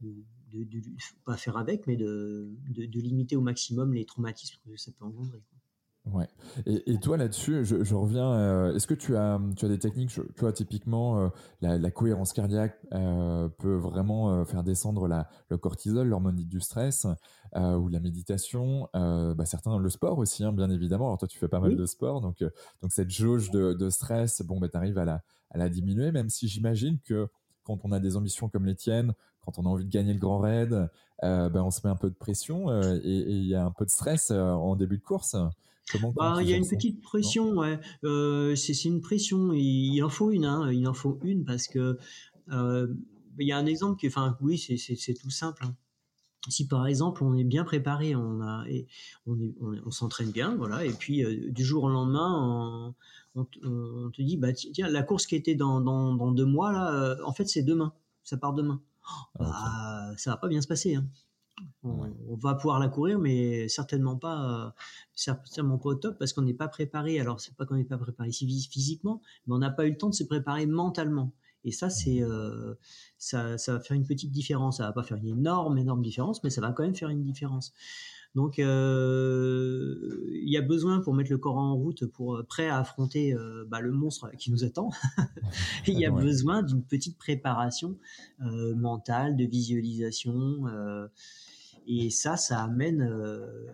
de, 0.00 0.64
de, 0.64 0.82
pas 1.24 1.36
faire 1.36 1.56
avec, 1.56 1.86
mais 1.86 1.96
de, 1.96 2.50
de, 2.68 3.00
limiter 3.00 3.36
au 3.36 3.40
maximum 3.40 3.94
les 3.94 4.04
traumatismes 4.04 4.58
que 4.64 4.76
ça 4.76 4.92
peut 4.92 5.04
engendrer. 5.04 5.42
Ouais. 6.06 6.26
Et, 6.66 6.92
et 6.92 6.98
toi 6.98 7.16
là-dessus, 7.16 7.64
je, 7.64 7.84
je, 7.84 7.94
reviens. 7.94 8.32
Euh, 8.32 8.74
est-ce 8.74 8.88
que 8.88 8.94
tu 8.94 9.16
as, 9.16 9.40
tu 9.56 9.64
as 9.64 9.68
des 9.68 9.78
techniques 9.78 10.10
Tu 10.10 10.22
vois, 10.40 10.52
typiquement, 10.52 11.20
euh, 11.20 11.28
la, 11.60 11.78
la, 11.78 11.90
cohérence 11.92 12.32
cardiaque 12.32 12.76
euh, 12.92 13.48
peut 13.48 13.76
vraiment 13.76 14.44
faire 14.44 14.64
descendre 14.64 15.06
la, 15.06 15.28
le 15.48 15.58
cortisol, 15.58 16.08
l'hormone 16.08 16.34
du 16.34 16.60
stress, 16.60 17.06
ou 17.54 17.88
la 17.88 18.00
méditation. 18.00 18.88
bah, 18.94 19.44
certains 19.44 19.78
le 19.78 19.90
sport 19.90 20.18
aussi, 20.18 20.42
hein, 20.42 20.52
bien 20.52 20.70
évidemment. 20.70 21.06
Alors 21.06 21.18
toi, 21.18 21.28
tu 21.28 21.38
fais 21.38 21.48
pas 21.48 21.60
mal 21.60 21.76
de 21.76 21.86
sport, 21.86 22.20
donc 22.20 22.42
donc 22.82 22.92
cette 22.92 23.10
jauge 23.10 23.50
de, 23.50 23.72
de 23.72 23.90
stress, 23.90 24.42
bon, 24.42 24.58
bah, 24.58 24.68
t'arrives 24.68 24.98
à 24.98 25.04
la 25.04 25.22
à 25.50 25.58
la 25.58 25.68
diminuer, 25.68 26.12
même 26.12 26.30
si 26.30 26.48
j'imagine 26.48 26.98
que 27.04 27.28
quand 27.62 27.84
on 27.84 27.92
a 27.92 28.00
des 28.00 28.16
ambitions 28.16 28.48
comme 28.48 28.64
les 28.64 28.74
tiennes, 28.74 29.12
quand 29.44 29.58
on 29.58 29.66
a 29.66 29.68
envie 29.68 29.84
de 29.84 29.90
gagner 29.90 30.14
le 30.14 30.18
grand 30.18 30.38
raid, 30.38 30.88
ben 31.22 31.62
on 31.62 31.70
se 31.70 31.80
met 31.84 31.90
un 31.90 31.96
peu 31.96 32.10
de 32.10 32.16
pression 32.16 32.72
et 32.72 33.00
il 33.04 33.46
y 33.46 33.54
a 33.54 33.64
un 33.64 33.70
peu 33.70 33.84
de 33.84 33.90
stress 33.90 34.32
en 34.32 34.74
début 34.74 34.98
de 34.98 35.04
course. 35.04 35.36
Bah, 36.14 36.38
il 36.40 36.48
y 36.48 36.52
a 36.52 36.56
une 36.56 36.66
petite 36.66 37.00
pression, 37.00 37.58
ouais. 37.58 37.78
Euh, 38.04 38.54
c'est 38.56 38.84
une 38.84 39.00
pression. 39.00 39.52
Il, 39.52 39.94
il 39.94 40.02
en 40.02 40.08
faut 40.08 40.30
une, 40.30 40.44
hein. 40.44 40.70
Il 40.72 40.86
en 40.88 40.94
faut 40.94 41.18
une 41.22 41.44
parce 41.44 41.68
que 41.68 41.98
euh, 42.50 42.94
il 43.38 43.46
y 43.46 43.52
a 43.52 43.58
un 43.58 43.66
exemple 43.66 43.98
qui, 43.98 44.08
enfin, 44.08 44.36
oui, 44.40 44.58
c'est 44.58 45.14
tout 45.14 45.30
simple. 45.30 45.64
Hein. 45.64 45.76
Si 46.48 46.66
par 46.66 46.88
exemple 46.88 47.22
on 47.22 47.36
est 47.36 47.44
bien 47.44 47.62
préparé, 47.62 48.16
on 48.16 48.40
a, 48.40 48.64
et 48.68 48.88
on, 49.26 49.38
est, 49.38 49.54
on, 49.60 49.92
s'entraîne 49.92 50.32
bien, 50.32 50.56
voilà, 50.56 50.84
et 50.84 50.90
puis 50.90 51.24
euh, 51.24 51.52
du 51.52 51.64
jour 51.64 51.84
au 51.84 51.88
lendemain, 51.88 52.94
on, 53.36 53.46
on, 53.64 54.10
te 54.10 54.20
dit, 54.22 54.36
bah 54.38 54.52
tiens, 54.52 54.88
la 54.88 55.04
course 55.04 55.26
qui 55.26 55.36
était 55.36 55.54
dans, 55.54 55.80
dans, 55.80 56.14
dans 56.16 56.32
deux 56.32 56.44
mois 56.44 56.72
là, 56.72 57.16
en 57.24 57.32
fait 57.32 57.48
c'est 57.48 57.62
demain, 57.62 57.94
ça 58.24 58.38
part 58.38 58.54
demain. 58.54 58.82
Ah, 59.38 60.08
bah, 60.10 60.14
ça 60.16 60.32
va 60.32 60.36
pas 60.36 60.48
bien 60.48 60.60
se 60.60 60.66
passer. 60.66 60.96
Hein. 60.96 61.06
On, 61.84 62.36
va 62.36 62.54
pouvoir 62.54 62.78
la 62.78 62.88
courir, 62.88 63.18
mais 63.18 63.68
certainement 63.68 64.16
pas, 64.16 64.66
euh, 64.66 64.70
certainement 65.14 65.78
pas 65.78 65.90
au 65.90 65.94
top 65.94 66.18
parce 66.18 66.32
qu'on 66.32 66.42
n'est 66.42 66.54
pas 66.54 66.68
préparé. 66.68 67.20
Alors 67.20 67.40
c'est 67.40 67.54
pas 67.54 67.66
qu'on 67.66 67.76
n'est 67.76 67.84
pas 67.84 67.98
préparé 67.98 68.30
physiquement, 68.32 69.20
mais 69.46 69.54
on 69.54 69.58
n'a 69.58 69.70
pas 69.70 69.86
eu 69.86 69.90
le 69.90 69.96
temps 69.96 70.08
de 70.08 70.14
se 70.14 70.24
préparer 70.24 70.66
mentalement. 70.66 71.32
Et 71.64 71.70
ça, 71.70 71.90
c'est 71.90 72.22
euh, 72.22 72.74
ça, 73.18 73.58
ça 73.58 73.74
va 73.74 73.80
faire 73.80 73.96
une 73.96 74.06
petite 74.06 74.32
différence. 74.32 74.78
Ça 74.78 74.86
va 74.86 74.92
pas 74.92 75.02
faire 75.02 75.18
une 75.18 75.28
énorme, 75.28 75.78
énorme 75.78 76.02
différence, 76.02 76.42
mais 76.42 76.50
ça 76.50 76.60
va 76.60 76.72
quand 76.72 76.82
même 76.82 76.96
faire 76.96 77.10
une 77.10 77.22
différence. 77.22 77.72
Donc, 78.34 78.58
euh, 78.58 80.26
il 80.32 80.48
y 80.48 80.56
a 80.56 80.62
besoin 80.62 81.00
pour 81.00 81.14
mettre 81.14 81.30
le 81.30 81.38
corps 81.38 81.58
en 81.58 81.74
route, 81.76 82.06
pour 82.06 82.42
prêt 82.48 82.68
à 82.68 82.78
affronter 82.78 83.36
bah, 83.68 83.80
le 83.80 83.92
monstre 83.92 84.30
qui 84.38 84.50
nous 84.50 84.64
attend. 84.64 84.90
il 85.86 85.98
y 85.98 86.06
a 86.06 86.10
besoin 86.10 86.62
d'une 86.62 86.82
petite 86.82 87.18
préparation 87.18 87.98
mentale, 88.40 89.36
de 89.36 89.44
visualisation. 89.44 90.64
Et 91.86 92.10
ça, 92.10 92.36
ça 92.36 92.60
amène 92.62 93.02
euh, 93.02 93.66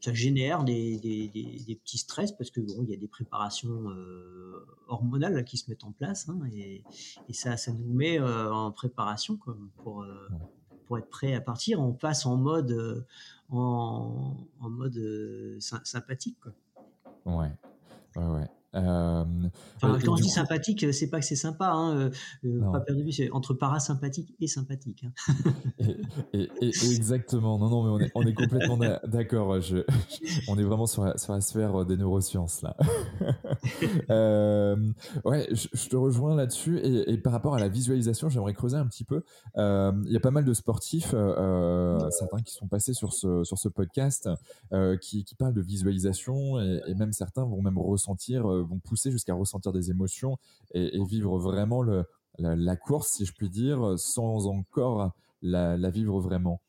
ça 0.00 0.12
génère 0.12 0.62
des, 0.62 0.98
des, 0.98 1.28
des, 1.28 1.74
petits 1.76 1.98
stress 1.98 2.30
parce 2.32 2.50
que 2.50 2.60
bon, 2.60 2.84
il 2.84 2.90
y 2.90 2.94
a 2.94 2.96
des 2.96 3.08
préparations 3.08 3.86
hormonales 4.86 5.44
qui 5.44 5.56
se 5.56 5.68
mettent 5.68 5.82
en 5.82 5.90
place 5.90 6.28
hein, 6.28 6.38
et, 6.54 6.84
et, 7.28 7.32
ça, 7.32 7.56
ça 7.56 7.72
nous 7.72 7.92
met 7.92 8.20
en 8.20 8.70
préparation 8.70 9.36
quoi, 9.36 9.56
pour, 9.78 10.06
pour 10.86 10.98
être 10.98 11.08
prêt 11.08 11.34
à 11.34 11.40
partir. 11.40 11.80
On 11.80 11.92
passe 11.92 12.24
en 12.24 12.36
mode, 12.36 13.04
en, 13.48 14.36
en 14.60 14.70
mode 14.70 15.58
sympathique. 15.58 16.38
Quoi. 16.40 16.52
Ouais, 17.24 17.50
ouais, 18.14 18.26
ouais. 18.26 18.46
Euh, 18.76 19.24
quand 19.80 20.08
on 20.08 20.14
dit 20.16 20.28
sympathique, 20.28 20.86
c'est 20.92 21.08
pas 21.08 21.20
que 21.20 21.24
c'est 21.24 21.36
sympa, 21.36 21.68
hein, 21.68 21.96
euh, 21.96 22.10
euh, 22.44 22.70
pas 22.72 22.80
perdu 22.80 23.10
c'est 23.12 23.30
entre 23.30 23.54
parasympathique 23.54 24.34
et 24.40 24.46
sympathique. 24.46 25.04
Hein. 25.04 25.12
et, 26.32 26.48
exactement, 26.60 27.58
non, 27.58 27.70
non, 27.70 27.82
mais 27.84 27.90
on 27.90 28.00
est, 28.00 28.10
on 28.14 28.22
est 28.22 28.34
complètement 28.34 28.78
d'accord. 29.04 29.60
Je, 29.60 29.78
on 30.48 30.58
est 30.58 30.62
vraiment 30.62 30.86
sur 30.86 31.04
la, 31.04 31.16
sur 31.16 31.32
la 31.32 31.40
sphère 31.40 31.84
des 31.84 31.96
neurosciences 31.96 32.62
là. 32.62 32.76
ouais, 35.24 35.48
je, 35.50 35.88
te 35.88 35.96
rejoins 35.96 36.34
là-dessus 36.36 36.78
et, 36.82 37.16
par 37.18 37.32
rapport 37.32 37.54
à 37.54 37.60
la 37.60 37.68
visualisation, 37.68 38.28
j'aimerais 38.28 38.54
creuser 38.54 38.76
un 38.76 38.86
petit 38.86 39.04
peu. 39.04 39.22
Il 39.56 40.10
y 40.10 40.16
a 40.16 40.20
pas 40.20 40.30
mal 40.30 40.44
de 40.44 40.54
sportifs, 40.54 41.10
certains 41.10 42.42
qui 42.44 42.52
sont 42.52 42.66
passés 42.68 42.92
sur 42.94 43.12
ce 43.12 43.44
sur 43.44 43.58
ce 43.58 43.68
podcast, 43.68 44.28
qui, 45.00 45.24
qui 45.24 45.34
parlent 45.34 45.54
de 45.54 45.62
visualisation 45.62 46.60
et, 46.60 46.80
et 46.86 46.94
même 46.94 47.12
certains 47.12 47.44
vont 47.44 47.62
même 47.62 47.78
ressentir 47.78 48.46
vont 48.66 48.78
pousser 48.78 49.10
jusqu'à 49.10 49.34
ressentir 49.34 49.72
des 49.72 49.90
émotions 49.90 50.38
et, 50.74 51.02
vivre 51.04 51.38
vraiment 51.38 51.82
la, 52.38 52.76
course, 52.76 53.12
si 53.12 53.24
je 53.24 53.32
puis 53.32 53.48
dire, 53.48 53.98
sans 53.98 54.46
encore 54.46 55.12
la, 55.42 55.90
vivre 55.90 56.20
vraiment. 56.20 56.60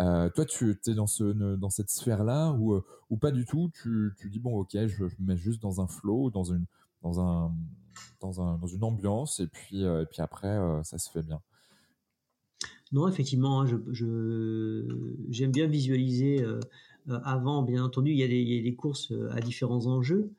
Euh, 0.00 0.28
toi, 0.30 0.44
tu 0.44 0.78
es 0.86 0.94
dans, 0.94 1.06
ce, 1.06 1.24
dans 1.24 1.70
cette 1.70 1.90
sphère-là 1.90 2.52
ou, 2.52 2.74
euh, 2.74 2.84
ou 3.10 3.16
pas 3.16 3.30
du 3.30 3.46
tout? 3.46 3.70
Tu, 3.74 4.12
dis, 4.30 4.38
bon, 4.38 4.58
ok, 4.58 4.76
je, 4.86 5.04
me 5.04 5.10
mets 5.20 5.36
juste 5.36 5.62
dans 5.62 5.80
un 5.80 5.86
flow, 5.86 6.30
dans 6.30 6.44
une, 6.44 6.66
ambiance, 8.82 9.40
et 9.40 9.46
puis, 9.46 9.84
euh, 9.84 10.04
après, 10.18 10.58
ça 10.84 10.98
se 10.98 11.10
fait 11.10 11.22
bien. 11.22 11.40
Non, 12.92 13.08
effectivement, 13.08 13.62
hein, 13.62 13.80
j'aime 15.28 15.50
bien 15.50 15.66
visualiser 15.66 16.44
avant, 17.08 17.62
bien 17.62 17.84
entendu, 17.84 18.12
il 18.12 18.18
y, 18.18 18.22
a 18.22 18.28
des, 18.28 18.40
il 18.40 18.48
y 18.48 18.58
a 18.58 18.62
des 18.62 18.74
courses 18.74 19.12
à 19.32 19.40
différents 19.40 19.86
enjeux. 19.86 20.30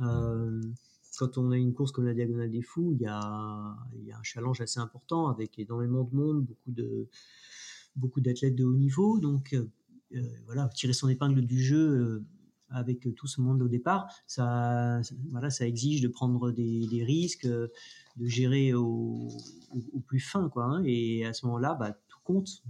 Euh, 0.00 0.60
quand 1.18 1.38
on 1.38 1.50
a 1.50 1.56
une 1.56 1.74
course 1.74 1.92
comme 1.92 2.06
la 2.06 2.14
Diagonale 2.14 2.50
des 2.50 2.62
Fous, 2.62 2.92
il 2.92 3.02
y 3.02 3.06
a, 3.06 3.18
un 3.18 4.22
challenge 4.22 4.60
assez 4.60 4.78
important 4.78 5.28
avec 5.28 5.58
énormément 5.58 6.04
de 6.04 6.14
monde, 6.14 6.44
beaucoup 6.44 6.70
de 6.70 7.08
beaucoup 7.96 8.20
d'athlètes 8.20 8.54
de 8.54 8.64
haut 8.64 8.76
niveau. 8.76 9.18
Donc 9.18 9.52
euh, 9.52 9.68
euh, 10.14 10.22
voilà, 10.46 10.68
tirer 10.68 10.92
son 10.92 11.08
épingle 11.08 11.44
du 11.44 11.62
jeu 11.62 12.24
avec 12.70 13.08
tout 13.16 13.26
ce 13.26 13.40
monde 13.40 13.62
au 13.62 13.68
départ, 13.68 14.12
ça, 14.26 15.00
voilà, 15.30 15.48
ça 15.48 15.66
exige 15.66 16.02
de 16.02 16.08
prendre 16.08 16.50
des, 16.50 17.02
risques, 17.02 17.46
de 17.46 18.26
gérer 18.26 18.74
au, 18.74 19.28
au, 19.94 20.00
plus 20.00 20.20
fin, 20.20 20.50
quoi. 20.50 20.64
Hein. 20.64 20.82
et 20.84 21.24
à 21.24 21.32
ce 21.32 21.46
moment-là, 21.46 21.74
bah, 21.74 21.98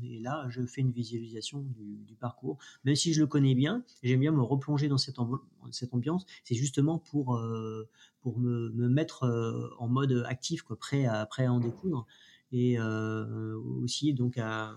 Et 0.03 0.21
là, 0.21 0.47
je 0.49 0.65
fais 0.67 0.81
une 0.81 0.93
visualisation 0.93 1.61
du, 1.61 2.15
parcours. 2.21 2.59
Même 2.85 2.97
si 2.97 3.13
je 3.13 3.21
le 3.21 3.27
connais 3.27 3.55
bien, 3.55 3.85
j'aime 4.03 4.21
bien 4.21 4.33
me 4.33 4.43
replonger 4.43 4.89
dans 4.89 4.99
cette, 4.99 5.19
ambiance. 5.19 6.27
C'est 6.45 6.55
justement 6.55 6.99
pour, 6.99 7.37
euh, 7.37 7.89
me, 8.25 8.71
me 8.71 8.89
mettre 8.89 9.25
euh, 9.25 9.71
en 9.79 9.89
mode 9.89 10.25
actif, 10.27 10.63
quoi, 10.63 10.77
prêt, 10.77 11.07
à, 11.07 11.27
prêt 11.27 11.47
à 11.47 11.53
en 11.53 11.61
découdre. 11.61 12.07
Et 12.51 12.79
euh, 12.79 13.57
aussi 13.83 14.15
donc 14.15 14.39
à, 14.39 14.77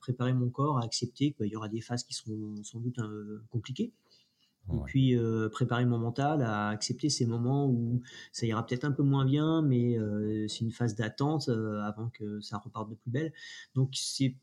préparer 0.00 0.32
mon 0.32 0.48
corps, 0.48 0.78
à 0.78 0.84
accepter 0.84 1.32
qu'il 1.32 1.48
y 1.48 1.56
aura 1.56 1.68
des 1.68 1.80
phases 1.80 2.04
qui 2.04 2.14
seront 2.14 2.62
sans 2.62 2.80
doute 2.80 3.00
compliquées. 3.50 3.92
Et 4.72 4.78
puis 4.86 5.16
euh, 5.16 5.48
préparer 5.48 5.84
mon 5.84 5.98
mental 5.98 6.42
à 6.42 6.68
accepter 6.68 7.10
ces 7.10 7.26
moments 7.26 7.68
où 7.68 8.00
ça 8.32 8.46
ira 8.46 8.64
peut-être 8.64 8.84
un 8.84 8.92
peu 8.92 9.02
moins 9.02 9.24
bien, 9.24 9.62
mais 9.62 9.98
euh, 9.98 10.46
c'est 10.48 10.60
une 10.60 10.70
phase 10.70 10.94
d'attente 10.94 11.48
euh, 11.48 11.80
avant 11.82 12.08
que 12.10 12.40
ça 12.40 12.58
reparte 12.58 12.90
de 12.90 12.94
plus 12.94 13.10
belle. 13.10 13.32
Donc 13.74 13.90
c'est 13.94 14.36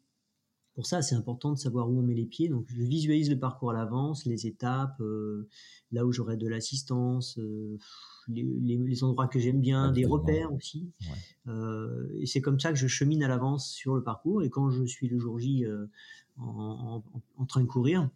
pour 0.74 0.86
ça 0.86 1.02
c'est 1.02 1.16
important 1.16 1.54
de 1.54 1.58
savoir 1.58 1.90
où 1.90 1.98
on 1.98 2.02
met 2.02 2.14
les 2.14 2.26
pieds. 2.26 2.50
Donc 2.50 2.66
je 2.68 2.82
visualise 2.82 3.30
le 3.30 3.40
parcours 3.40 3.72
à 3.72 3.74
l'avance, 3.74 4.26
les 4.26 4.48
étapes, 4.48 5.02
là 5.92 6.06
où 6.06 6.12
j'aurai 6.12 6.38
de 6.38 6.48
l'assistance, 6.48 7.40
les, 8.28 8.44
les, 8.44 9.04
endroits 9.04 9.28
que 9.28 9.40
j'aime 9.40 9.60
bien, 9.60 9.92
des 9.92 10.06
repères 10.06 10.54
aussi. 10.54 10.92
et 11.48 12.26
c'est 12.26 12.42
comme 12.42 12.60
ça 12.60 12.72
que 12.72 12.78
je 12.78 12.88
chemine 12.88 13.24
à 13.24 13.28
l'avance 13.28 13.72
sur 13.72 13.96
le 13.96 14.04
parcours. 14.04 14.44
Et 14.44 14.50
quand 14.52 14.70
je 14.70 14.84
suis 14.84 15.08
le 15.08 15.18
jour 15.18 15.40
J 15.40 15.66
en, 16.38 17.02
en, 17.12 17.22
en 17.38 17.46
train 17.48 17.62
de 17.62 17.66
courir, 17.66 18.08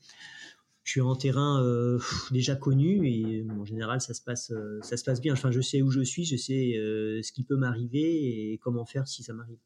je 0.83 0.91
suis 0.91 1.01
en 1.01 1.15
terrain 1.15 1.63
euh, 1.63 1.99
déjà 2.31 2.55
connu 2.55 3.07
et 3.07 3.45
en 3.51 3.65
général 3.65 4.01
ça 4.01 4.13
se 4.13 4.21
passe 4.21 4.51
euh, 4.51 4.79
ça 4.81 4.97
se 4.97 5.03
passe 5.03 5.21
bien. 5.21 5.33
Enfin, 5.33 5.51
je 5.51 5.61
sais 5.61 5.81
où 5.81 5.91
je 5.91 6.01
suis, 6.01 6.25
je 6.25 6.35
sais 6.35 6.77
euh, 6.77 7.21
ce 7.21 7.31
qui 7.31 7.43
peut 7.43 7.55
m'arriver 7.55 8.51
et 8.51 8.57
comment 8.57 8.85
faire 8.85 9.07
si 9.07 9.23
ça 9.23 9.33
m'arrive. 9.33 9.59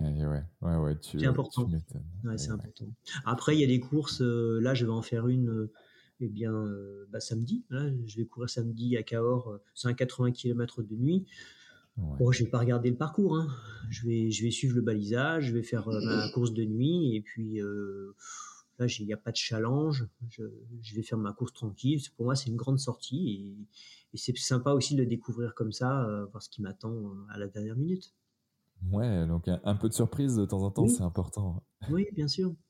Eh 0.00 0.26
ouais, 0.26 0.42
ouais, 0.62 0.76
ouais, 0.76 0.96
c'est 1.00 1.26
important. 1.26 1.70
Ouais, 2.24 2.36
c'est 2.36 2.50
important. 2.50 2.86
Après, 3.24 3.54
il 3.56 3.60
y 3.60 3.64
a 3.64 3.68
des 3.68 3.78
courses. 3.78 4.20
là, 4.20 4.74
je 4.74 4.84
vais 4.84 4.90
en 4.90 5.02
faire 5.02 5.28
une. 5.28 5.68
eh 6.18 6.28
bien, 6.28 6.52
bah, 7.10 7.20
samedi. 7.20 7.64
Là, 7.70 7.88
je 8.06 8.16
vais 8.16 8.26
courir 8.26 8.50
samedi 8.50 8.96
à 8.96 9.04
Cahors. 9.04 9.60
c'est 9.74 9.86
un 9.86 9.94
80 9.94 10.32
km 10.32 10.82
de 10.82 10.96
nuit. 10.96 11.26
Ouais. 11.98 12.18
Bon, 12.18 12.32
je 12.32 12.42
vais 12.42 12.50
pas 12.50 12.58
regarder 12.58 12.90
le 12.90 12.96
parcours. 12.96 13.36
Hein. 13.36 13.46
Je 13.90 14.04
vais, 14.08 14.32
je 14.32 14.42
vais 14.42 14.50
suivre 14.50 14.74
le 14.74 14.82
balisage. 14.82 15.44
Je 15.44 15.52
vais 15.52 15.62
faire 15.62 15.86
ma 15.86 16.28
course 16.30 16.52
de 16.52 16.64
nuit 16.64 17.14
et 17.14 17.20
puis 17.20 17.60
Là, 18.82 18.88
il 18.98 19.06
n'y 19.06 19.12
a 19.12 19.16
pas 19.16 19.30
de 19.30 19.36
challenge. 19.36 20.06
Je, 20.28 20.42
vais 20.94 21.02
faire 21.02 21.18
ma 21.18 21.32
course 21.32 21.52
tranquille. 21.52 22.00
Pour 22.16 22.24
moi, 22.24 22.34
c'est 22.34 22.50
une 22.50 22.56
grande 22.56 22.78
sortie 22.78 23.56
et, 24.12 24.18
c'est 24.18 24.36
sympa 24.36 24.72
aussi 24.72 24.94
de 24.94 25.00
le 25.00 25.06
découvrir 25.06 25.54
comme 25.54 25.72
ça, 25.72 26.04
euh, 26.04 26.26
voir 26.26 26.42
ce 26.42 26.50
qui 26.50 26.60
m'attend 26.60 26.92
euh, 26.92 27.26
à 27.30 27.38
la 27.38 27.46
dernière 27.46 27.76
minute. 27.76 28.12
Ouais, 28.90 29.26
donc 29.26 29.48
un, 29.48 29.74
peu 29.76 29.88
de 29.88 29.94
surprise 29.94 30.36
de 30.36 30.44
temps 30.44 30.62
en 30.62 30.70
temps, 30.70 30.88
c'est 30.88 31.02
important. 31.02 31.62
Oui, 31.88 32.06
bien 32.12 32.28
sûr. 32.28 32.54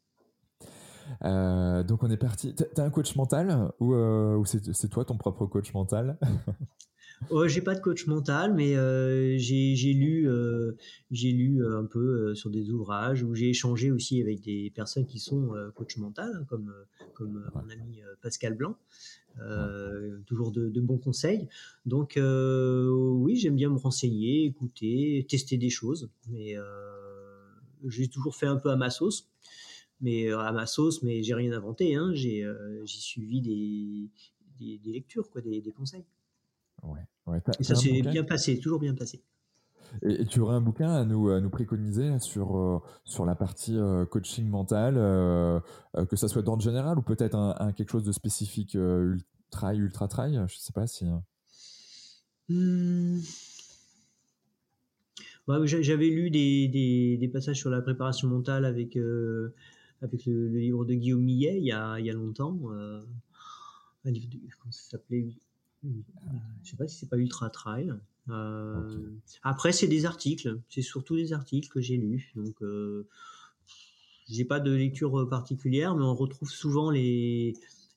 Euh, 1.25 1.83
donc 1.83 2.05
on 2.05 2.11
est 2.11 2.16
parti. 2.16 2.55
T'as 2.55 2.85
un 2.85 2.90
coach 2.90 3.16
mental 3.16 3.72
ou, 3.81 3.92
ou 3.92 4.44
c'est 4.44 4.88
toi 4.88 5.05
ton 5.05 5.16
propre 5.16 5.46
coach 5.46 5.75
mental? 5.75 6.16
Oh, 7.30 7.46
j'ai 7.46 7.61
pas 7.61 7.74
de 7.74 7.80
coach 7.80 8.06
mental, 8.06 8.54
mais 8.54 8.76
euh, 8.76 9.37
j'ai 9.38 9.92
lu, 9.92 10.28
euh, 10.28 10.72
j'ai 11.11 11.30
lu 11.30 11.62
euh, 11.62 11.78
un 11.78 11.85
peu 11.85 12.35
sur 12.35 12.50
des 12.50 12.70
ouvrages 12.70 13.22
où 13.22 13.35
j'ai 13.35 13.50
échangé 13.50 13.90
aussi 13.90 14.20
avec 14.20 14.40
des 14.40 14.70
personnes 14.74 15.06
qui 15.06 15.18
sont 15.18 15.52
coach 15.74 15.96
mental, 15.96 16.30
hein, 16.35 16.44
comme 16.48 16.72
comme 17.14 17.50
mon 17.54 17.70
ami 17.70 18.00
Pascal 18.22 18.54
Blanc. 18.54 18.76
toujours 20.26 20.52
de, 20.52 20.68
de, 20.68 20.80
bons 20.80 20.98
conseils. 20.98 21.48
Donc 21.87 22.18
oui, 22.18 23.37
j'aime 23.37 23.56
bien 23.56 23.70
me 23.70 23.78
renseigner, 23.78 24.46
écouter, 24.46 25.26
tester 25.28 25.56
des 25.58 25.70
choses, 25.70 26.11
mais 26.28 26.56
j'ai 27.87 28.08
toujours 28.08 28.37
fait 28.37 28.46
un 28.46 28.56
peu 28.56 28.70
à 28.70 28.76
ma 28.76 28.90
sauce 28.90 29.28
mais 30.04 30.32
à 30.32 30.50
ma 30.50 30.66
sauce, 30.66 31.04
mais 31.04 31.22
j'ai 31.22 31.35
rien 31.35 31.52
inventé. 31.52 31.94
Hein. 31.94 32.11
J'ai 32.12 32.44
suivi 32.87 33.40
des, 33.40 34.11
des, 34.58 34.78
des, 34.78 34.90
lectures, 34.90 35.30
quoi, 35.30 35.40
des, 35.40 35.61
des 35.61 35.70
conseils. 35.70 36.04
Ouais 36.82 37.06
et 37.58 37.64
ça 37.64 37.74
s'est 37.74 38.02
bien 38.02 38.24
passé, 38.24 38.58
toujours 38.58 38.80
bien 38.80 38.94
passé. 38.94 39.22
Et, 40.02 40.24
tu 40.24 40.40
aurais 40.40 40.54
un 40.54 40.61
bouquin 40.61 40.90
à 40.90 41.04
nous, 41.04 41.28
à 41.28 41.40
nous 41.40 41.50
préconiser 41.50 42.18
sur, 42.18 42.56
euh, 42.56 42.80
sur 43.04 43.26
la 43.26 43.35
partie 43.35 43.76
euh, 43.76 44.06
coaching 44.06 44.48
mental, 44.48 44.94
euh, 44.96 45.61
que 46.08 46.16
ça 46.16 46.28
soit 46.28 46.42
d'ordre 46.42 46.62
général 46.62 46.98
ou 46.98 47.02
peut-être 47.02 47.37
un, 47.37 47.72
quelque 47.72 47.90
chose 47.90 48.04
de 48.04 48.12
spécifique, 48.12 48.74
ultra, 48.74 49.74
ultra 49.74 50.08
trail, 50.08 50.42
je 50.48 50.56
sais 50.56 50.72
pas 50.72 50.87
si. 50.87 51.04
Hmm. 52.48 53.20
J'avais 55.66 56.08
lu 56.08 56.30
des, 56.30 56.68
des, 56.68 57.18
des, 57.18 57.28
passages 57.28 57.58
sur 57.58 57.68
la 57.68 57.82
préparation 57.82 58.28
mentale 58.28 58.64
avec, 58.64 58.96
avec 60.00 60.24
le, 60.26 60.48
livre 60.48 60.85
de 60.85 60.94
Guillaume 60.94 61.22
Millet 61.22 61.58
il 61.58 61.64
y 61.64 61.72
a, 61.72 61.98
il 61.98 62.06
y 62.06 62.11
a 62.11 62.14
longtemps. 62.14 62.58
un 64.04 64.11
livre 64.11 64.28
de, 64.30 64.38
comment 64.58 64.72
ça 64.72 64.90
s'appelait? 64.90 65.35
Je 65.84 66.70
sais 66.70 66.76
pas 66.76 66.86
si 66.86 66.96
c'est 66.96 67.08
pas 67.08 67.16
Ultra 67.16 67.50
Trail. 67.50 67.94
Euh, 68.28 69.10
après, 69.42 69.72
c'est 69.72 69.88
des 69.88 70.06
articles. 70.06 70.60
C'est 70.68 70.82
surtout 70.82 71.16
des 71.16 71.32
articles 71.32 71.68
que 71.68 71.80
j'ai 71.80 71.96
lus. 71.96 72.32
Donc, 72.36 72.62
euh, 72.62 73.08
j'ai 74.28 74.44
pas 74.44 74.60
de 74.60 74.70
lecture 74.70 75.28
particulière, 75.28 75.96
mais 75.96 76.04
on 76.04 76.14
retrouve 76.14 76.50
souvent 76.50 76.90
les 76.90 77.54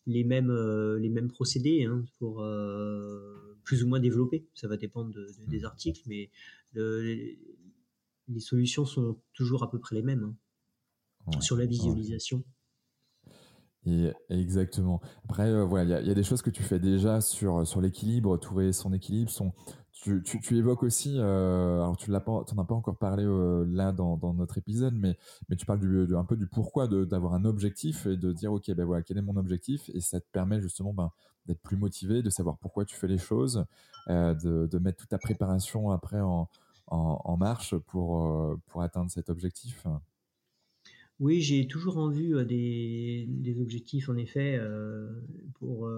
les 0.07 0.23
mêmes 0.23 0.51
euh, 0.51 0.99
les 0.99 1.09
mêmes 1.09 1.29
procédés 1.29 1.85
hein, 1.85 2.05
pour 2.19 2.41
euh, 2.41 3.57
plus 3.63 3.83
ou 3.83 3.87
moins 3.87 3.99
développer. 3.99 4.47
Ça 4.53 4.67
va 4.67 4.77
dépendre 4.77 5.11
de, 5.11 5.27
des 5.47 5.61
hmm. 5.61 5.65
articles, 5.65 6.01
mais 6.07 6.29
les 6.73 8.39
solutions 8.39 8.85
sont 8.85 9.17
toujours 9.33 9.63
à 9.63 9.69
peu 9.69 9.79
près 9.79 9.95
les 9.95 10.01
mêmes 10.01 10.35
hein, 11.27 11.41
sur 11.41 11.55
la 11.55 11.65
visualisation. 11.65 12.43
Exactement. 14.29 15.01
Après, 15.25 15.63
voilà, 15.65 16.01
il 16.01 16.07
y, 16.07 16.11
a 16.11 16.13
des 16.13 16.23
choses 16.23 16.41
que 16.41 16.49
tu 16.49 16.63
fais 16.63 16.79
déjà 16.79 17.21
sur 17.21 17.67
sur 17.67 17.81
l'équilibre, 17.81 18.37
trouver 18.37 18.73
son 18.73 18.93
équilibre, 18.93 19.29
tu, 20.23 20.57
évoques 20.57 20.83
aussi, 20.83 21.15
euh, 21.17 21.81
alors 21.81 21.97
tu 21.97 22.11
l'as 22.11 22.17
as 22.17 22.21
pas 22.21 22.75
encore 22.75 22.97
parlé 22.97 23.23
euh, 23.23 23.65
là 23.67 23.91
dans, 23.91 24.17
dans, 24.17 24.33
notre 24.33 24.57
épisode, 24.57 24.93
mais 24.95 25.17
mais 25.49 25.55
tu 25.55 25.65
parles 25.65 25.79
du, 25.79 26.15
un 26.15 26.23
peu 26.25 26.35
du 26.35 26.47
pourquoi 26.47 26.87
d'avoir 26.87 27.33
un 27.33 27.45
objectif 27.45 28.05
et 28.05 28.17
de 28.17 28.31
dire 28.31 28.53
ok 28.53 28.71
ben 28.71 28.85
voilà 28.85 29.01
quel 29.01 29.17
est 29.17 29.21
mon 29.21 29.35
objectif? 29.37 29.89
Et 29.93 30.01
ça 30.01 30.19
te 30.19 30.27
permet 30.31 30.61
justement 30.61 30.93
ben, 30.93 31.11
d'être 31.47 31.61
plus 31.61 31.77
motivé, 31.77 32.21
de 32.21 32.29
savoir 32.29 32.57
pourquoi 32.57 32.85
tu 32.85 32.95
fais 32.95 33.07
les 33.07 33.17
choses, 33.17 33.65
euh, 34.09 34.33
de, 34.35 34.79
mettre 34.79 34.97
toute 34.97 35.09
ta 35.09 35.17
préparation 35.17 35.91
après 35.91 36.21
en, 36.21 36.49
en, 36.87 37.21
en 37.23 37.37
marche 37.37 37.75
pour 37.75 38.25
euh, 38.25 38.59
pour 38.67 38.81
atteindre 38.83 39.09
cet 39.09 39.29
objectif. 39.29 39.87
Oui, 41.19 41.41
j'ai 41.41 41.67
toujours 41.67 41.97
en 41.97 42.09
vue 42.09 42.35
euh, 42.35 42.43
des, 42.43 43.25
des 43.29 43.61
objectifs 43.61 44.09
en 44.09 44.17
effet 44.17 44.57
euh, 44.59 45.07
pour 45.53 45.89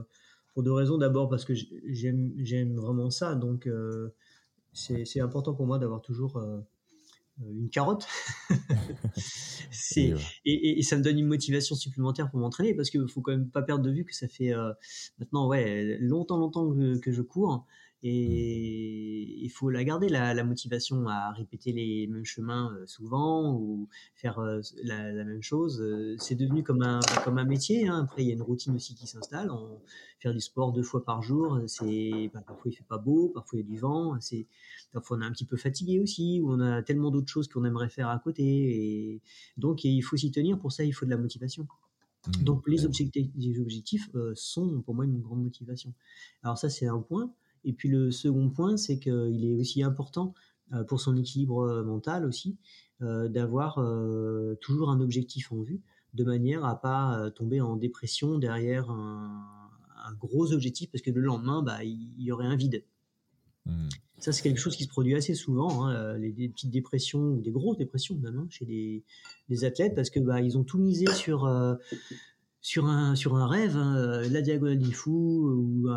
pour 0.54 0.64
deux 0.64 0.72
raisons. 0.74 0.98
D'abord 0.98 1.30
parce 1.30 1.46
que 1.46 1.54
j'aime 1.86 2.34
j'aime 2.38 2.76
vraiment 2.76 3.10
ça, 3.10 3.36
donc 3.36 3.68
euh, 3.68 4.10
c'est 4.74 5.20
important 5.20 5.54
pour 5.54 5.66
moi 5.66 5.80
d'avoir 5.80 6.02
toujours 6.02 6.40
une 7.44 7.70
carotte. 7.70 8.08
c'est 9.72 10.14
et, 10.46 10.80
et, 10.80 10.82
ça 10.84 10.98
me 10.98 11.04
donne 11.04 11.18
une 11.18 11.28
motivation 11.28 11.76
supplémentaire 11.76 12.30
pour 12.30 12.40
m'entraîner 12.40 12.76
parce 12.76 12.92
qu'il 12.92 13.08
faut 13.08 13.22
quand 13.22 13.32
même 13.32 13.50
pas 13.50 13.64
perdre 13.64 13.84
de 13.84 13.92
vue 13.92 14.06
que 14.06 14.16
ça 14.16 14.28
fait 14.28 14.54
maintenant 15.20 15.48
ouais 15.48 15.98
longtemps 16.00 16.38
longtemps 16.38 16.72
que, 16.72 16.98
que 17.00 17.12
je 17.12 17.24
cours 17.24 17.66
et 18.04 19.44
il 19.44 19.50
faut 19.50 19.72
la 19.72 19.84
garder, 19.84 20.08
la, 20.08 20.36
la, 20.36 20.44
motivation 20.44 21.08
à 21.08 21.32
répéter 21.32 21.72
les 21.72 22.06
mêmes 22.06 22.26
chemins 22.26 22.72
euh, 22.76 22.86
souvent 22.86 23.56
ou 23.56 23.90
faire 24.14 24.38
euh, 24.38 24.62
la, 24.84 25.12
la, 25.12 25.24
même 25.24 25.42
chose. 25.42 25.82
Euh, 25.82 26.16
c'est 26.20 26.36
devenu 26.36 26.64
comme 26.64 26.84
un, 26.84 27.00
comme 27.24 27.40
un 27.40 27.44
métier. 27.44 27.88
Hein. 27.88 28.04
Après, 28.04 28.22
il 28.22 28.28
y 28.28 28.32
a 28.32 28.36
une 28.36 28.44
routine 28.44 28.76
aussi 28.76 28.94
qui 28.94 29.08
s'installe. 29.08 29.50
Faire 30.20 30.32
du 30.32 30.40
sport 30.40 30.74
deux 30.74 30.84
fois 30.84 31.04
par 31.04 31.24
jour, 31.24 31.60
c'est 31.66 32.30
bah, 32.34 32.42
parfois 32.46 32.72
il 32.72 32.76
fait 32.76 32.86
pas 32.88 32.98
beau, 33.00 33.30
parfois 33.30 33.58
il 33.58 33.64
y 33.64 33.66
a 33.66 33.68
du 33.68 33.80
vent. 33.80 34.20
C'est 34.20 34.46
parfois 34.94 35.18
on 35.18 35.22
est 35.22 35.26
un 35.26 35.32
petit 35.32 35.46
peu 35.46 35.58
fatigué 35.58 36.00
aussi, 36.00 36.40
ou 36.42 36.54
on 36.54 36.60
a 36.60 36.84
tellement 36.84 37.10
d'autres 37.10 37.32
choses 37.32 37.48
qu'on 37.48 37.66
aimerait 37.66 37.90
faire 37.90 38.10
à 38.10 38.20
côté. 38.20 38.44
Et 38.44 39.22
donc 39.58 39.84
il 39.84 40.02
faut 40.02 40.18
s'y 40.18 40.32
tenir. 40.32 40.60
Pour 40.60 40.72
ça, 40.72 40.84
il 40.84 40.92
faut 40.92 41.06
de 41.06 41.12
la 41.12 41.18
motivation. 41.18 41.68
Mmh. 42.28 42.44
Donc 42.44 42.68
les 42.68 42.86
objectifs, 42.86 43.28
les 43.36 43.60
objectifs 43.60 44.10
sont 44.36 44.82
pour 44.82 44.94
moi 44.94 45.06
une 45.06 45.20
grande 45.20 45.42
motivation. 45.44 45.94
Alors 46.44 46.60
ça, 46.60 46.70
c'est 46.70 46.88
un 46.88 47.00
point. 47.00 47.32
Et 47.64 47.74
puis 47.74 47.90
le 47.90 48.12
second 48.12 48.50
point, 48.50 48.78
c'est 48.78 49.00
qu'il 49.00 49.46
est 49.46 49.56
aussi 49.56 49.84
important 49.84 50.34
euh, 50.74 50.84
pour 50.84 51.00
son 51.00 51.16
équilibre 51.16 51.62
euh, 51.62 51.84
mental 51.84 52.26
aussi 52.26 52.58
euh, 53.02 53.30
d'avoir 53.30 53.76
toujours 54.60 54.90
un 54.90 55.00
objectif 55.00 55.52
en 55.52 55.62
vue, 55.62 55.82
de 56.14 56.24
manière 56.24 56.66
à 56.66 56.82
pas 56.82 57.30
tomber 57.36 57.62
en 57.62 57.76
dépression 57.76 58.38
derrière 58.38 58.90
un, 58.90 59.44
gros 60.20 60.54
objectif, 60.54 60.90
parce 60.90 61.02
que 61.02 61.12
le 61.12 61.20
lendemain, 61.20 61.62
bah, 61.62 61.84
il 61.84 62.22
y, 62.22 62.32
aurait 62.32 62.46
un 62.46 62.56
vide. 62.56 62.86
Mmh. 63.66 63.90
Ça, 64.20 64.32
c'est 64.32 64.42
quelque 64.42 64.60
chose 64.60 64.78
qui 64.78 64.86
se 64.86 64.90
produit 64.90 65.16
assez 65.16 65.36
souvent, 65.36 65.86
hein, 65.86 66.18
les, 66.18 66.32
petites 66.48 66.72
dépressions 66.72 67.34
ou 67.34 67.42
des 67.42 67.52
grosses 67.52 67.78
dépressions 67.78 68.16
même 68.16 68.38
hein, 68.40 68.48
chez 68.50 68.66
des, 69.50 69.66
athlètes, 69.66 69.96
parce 69.96 70.10
que 70.10 70.22
bah, 70.22 70.42
ils 70.42 70.58
ont 70.58 70.64
tout 70.64 70.80
misé 70.80 71.06
sur 71.14 71.46
sur 72.68 72.88
un, 72.88 73.16
sur 73.16 73.38
un 73.38 73.48
rêve, 73.48 73.78
hein, 73.78 74.22
la 74.30 74.42
diagonale 74.42 74.78
des 74.78 74.92
fous 74.92 75.48
ou, 75.86 75.88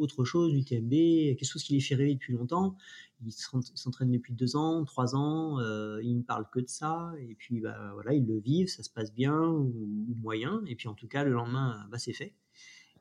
autre 0.00 0.24
chose, 0.24 0.50
l'UTMB, 0.54 0.90
quelque 0.90 1.44
chose 1.44 1.62
qui 1.62 1.74
les 1.74 1.80
fait 1.80 1.94
rêver 1.94 2.14
depuis 2.14 2.32
longtemps. 2.32 2.74
Ils 3.22 3.32
s'entraînent 3.32 4.12
depuis 4.12 4.32
deux 4.32 4.56
ans, 4.56 4.82
trois 4.86 5.14
ans, 5.14 5.60
euh, 5.60 6.00
ils 6.02 6.16
ne 6.16 6.22
parlent 6.22 6.48
que 6.50 6.60
de 6.60 6.68
ça, 6.68 7.12
et 7.20 7.34
puis 7.34 7.60
bah, 7.60 7.90
voilà, 7.92 8.14
ils 8.14 8.26
le 8.26 8.38
vivent, 8.38 8.68
ça 8.68 8.82
se 8.82 8.88
passe 8.88 9.12
bien 9.12 9.42
ou, 9.42 10.06
moyen, 10.22 10.62
et 10.66 10.74
puis 10.74 10.88
en 10.88 10.94
tout 10.94 11.06
cas, 11.06 11.22
le 11.22 11.32
lendemain, 11.32 11.86
bah, 11.90 11.98
c'est 11.98 12.14
fait. 12.14 12.32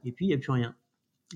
Et 0.04 0.12
puis, 0.12 0.26
il 0.26 0.28
n'y 0.28 0.34
a 0.34 0.38
plus 0.38 0.52
rien. 0.52 0.76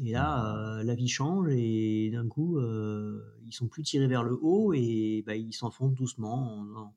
Et 0.04 0.12
là, 0.12 0.58
euh, 0.58 0.84
la 0.84 0.96
vie 0.96 1.08
change, 1.08 1.48
et 1.50 2.10
d'un 2.12 2.28
coup, 2.28 2.58
euh, 2.58 3.22
ils 3.48 3.54
sont 3.54 3.70
plus 3.70 3.84
tirés 3.84 4.08
vers 4.08 4.24
le 4.24 4.38
haut, 4.42 4.74
et 4.74 5.24
bah, 5.26 5.38
ils 5.38 5.54
s'enfoncent 5.54 5.96
doucement 5.96 6.94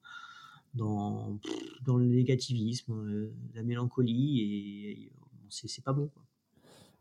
dans, 0.74 1.38
dans 1.84 1.96
le 1.96 2.06
négativisme, 2.06 2.92
euh, 2.92 3.32
la 3.54 3.62
mélancolie, 3.62 4.40
et, 4.40 5.12
c'est 5.48 5.84
pas 5.84 5.92
bon. 5.92 6.08
Quoi. 6.08 6.22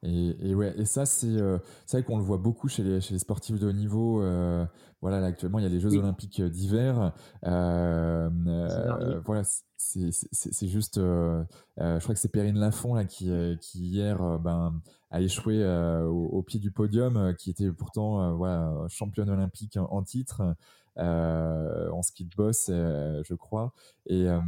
Et, 0.04 0.36
et, 0.50 0.56
ouais, 0.56 0.74
et 0.78 0.86
ça 0.86 1.06
c'est 1.06 1.28
euh, 1.28 1.60
c'est 1.86 1.98
vrai 1.98 2.04
qu'on 2.04 2.18
le 2.18 2.24
voit 2.24 2.38
beaucoup 2.38 2.68
chez 2.68 2.82
les 2.82 3.02
chez 3.02 3.14
les 3.14 3.20
sportifs 3.20 3.60
de 3.60 3.68
haut 3.68 3.72
niveau. 3.72 4.24
Euh, 4.24 4.66
voilà, 5.00 5.20
là, 5.20 5.28
actuellement 5.28 5.60
il 5.60 5.64
y 5.64 5.66
a 5.66 5.70
les 5.70 5.80
Jeux 5.80 5.96
Olympiques 5.96 6.42
d'hiver. 6.42 7.14
Euh, 7.46 8.30
euh 8.48 9.22
voilà, 9.26 9.44
c'est 9.78 10.10
c'est 10.12 10.68
juste. 10.68 10.98
je 10.98 12.00
crois 12.00 12.16
que 12.16 12.20
c'est 12.20 12.32
Perrine 12.32 12.58
Lafont 12.58 12.96
là 12.96 13.06
qui 13.06 13.32
qui 13.62 13.86
hier 13.86 14.40
ben 14.40 14.82
a 15.12 15.22
échoué 15.22 15.64
au, 15.64 16.30
au, 16.32 16.42
pied 16.42 16.60
du 16.60 16.72
podium, 16.72 17.36
qui 17.38 17.52
était 17.52 17.72
pourtant 17.72 18.36
voilà 18.36 18.74
championne 18.90 19.30
olympique 19.30 19.78
en 19.78 20.02
titre 20.02 20.56
en 20.98 22.02
ski 22.02 22.26
de 22.26 22.36
boss, 22.36 22.68
euh, 22.70 23.22
je 23.26 23.34
crois. 23.34 23.74
Et, 24.06 24.28
euh, 24.28 24.39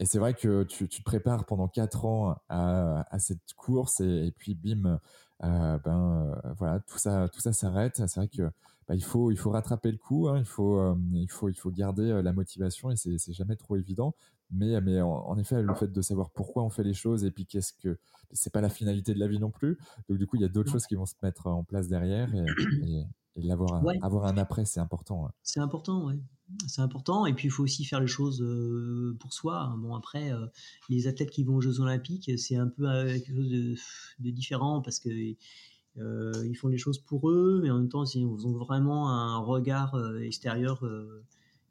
et 0.00 0.06
c'est 0.06 0.18
vrai 0.18 0.34
que 0.34 0.64
tu, 0.64 0.88
tu, 0.88 1.00
te 1.00 1.04
prépares 1.04 1.44
pendant 1.44 1.68
quatre 1.68 2.04
ans 2.04 2.36
à, 2.48 3.06
à 3.10 3.18
cette 3.18 3.54
course 3.56 4.00
et, 4.00 4.26
et 4.26 4.32
puis 4.32 4.54
bim, 4.54 5.00
euh, 5.44 5.78
ben 5.78 6.40
voilà, 6.56 6.80
tout 6.80 6.98
ça, 6.98 7.28
tout 7.28 7.40
ça 7.40 7.52
s'arrête. 7.52 7.96
C'est 7.96 8.16
vrai 8.16 8.28
que 8.28 8.50
bah, 8.86 8.94
il 8.94 9.04
faut, 9.04 9.30
il 9.30 9.38
faut 9.38 9.50
rattraper 9.50 9.90
le 9.90 9.98
coup. 9.98 10.28
Hein, 10.28 10.38
il 10.38 10.44
faut, 10.44 10.96
il 11.12 11.30
faut, 11.30 11.48
il 11.48 11.54
faut 11.54 11.70
garder 11.70 12.22
la 12.22 12.32
motivation 12.32 12.90
et 12.90 12.96
c'est, 12.96 13.18
c'est 13.18 13.32
jamais 13.32 13.56
trop 13.56 13.76
évident. 13.76 14.14
Mais, 14.50 14.80
mais 14.80 15.00
en, 15.02 15.36
effet, 15.36 15.62
le 15.62 15.74
fait 15.74 15.92
de 15.92 16.00
savoir 16.00 16.30
pourquoi 16.30 16.62
on 16.62 16.70
fait 16.70 16.82
les 16.82 16.94
choses 16.94 17.24
et 17.24 17.30
puis 17.30 17.44
qu'est-ce 17.44 17.74
que 17.74 17.98
c'est 18.32 18.52
pas 18.52 18.62
la 18.62 18.70
finalité 18.70 19.12
de 19.12 19.18
la 19.18 19.28
vie 19.28 19.38
non 19.38 19.50
plus. 19.50 19.78
Donc 20.08 20.18
du 20.18 20.26
coup, 20.26 20.36
il 20.36 20.42
y 20.42 20.44
a 20.44 20.48
d'autres 20.48 20.70
choses 20.70 20.86
qui 20.86 20.94
vont 20.94 21.06
se 21.06 21.14
mettre 21.22 21.48
en 21.48 21.64
place 21.64 21.88
derrière 21.88 22.34
et, 22.34 22.44
et, 22.82 23.06
et 23.27 23.27
l'avoir 23.46 23.74
un, 23.74 23.84
avoir 24.02 24.26
un 24.26 24.36
après, 24.36 24.64
c'est 24.64 24.80
important. 24.80 25.30
C'est 25.42 25.60
important, 25.60 26.06
ouais. 26.06 26.18
C'est 26.66 26.80
important. 26.80 27.26
Et 27.26 27.34
puis, 27.34 27.48
il 27.48 27.50
faut 27.50 27.62
aussi 27.62 27.84
faire 27.84 28.00
les 28.00 28.06
choses 28.06 28.40
euh, 28.42 29.16
pour 29.20 29.32
soi. 29.32 29.74
Bon, 29.78 29.94
après, 29.94 30.32
euh, 30.32 30.46
les 30.88 31.06
athlètes 31.06 31.30
qui 31.30 31.44
vont 31.44 31.56
aux 31.56 31.60
Jeux 31.60 31.80
Olympiques, 31.80 32.30
c'est 32.38 32.56
un 32.56 32.68
peu 32.68 32.88
euh, 32.88 33.12
quelque 33.12 33.36
chose 33.36 33.50
de, 33.50 33.74
de 34.20 34.30
différent 34.30 34.80
parce 34.80 34.98
que 34.98 35.10
ils 35.10 36.54
font 36.54 36.68
les 36.68 36.78
choses 36.78 36.98
pour 36.98 37.28
eux, 37.28 37.58
mais 37.60 37.70
en 37.70 37.78
même 37.78 37.88
temps, 37.88 38.04
ils 38.04 38.24
ont 38.24 38.52
vraiment 38.52 39.10
un 39.10 39.38
regard 39.38 39.98
extérieur 40.20 40.80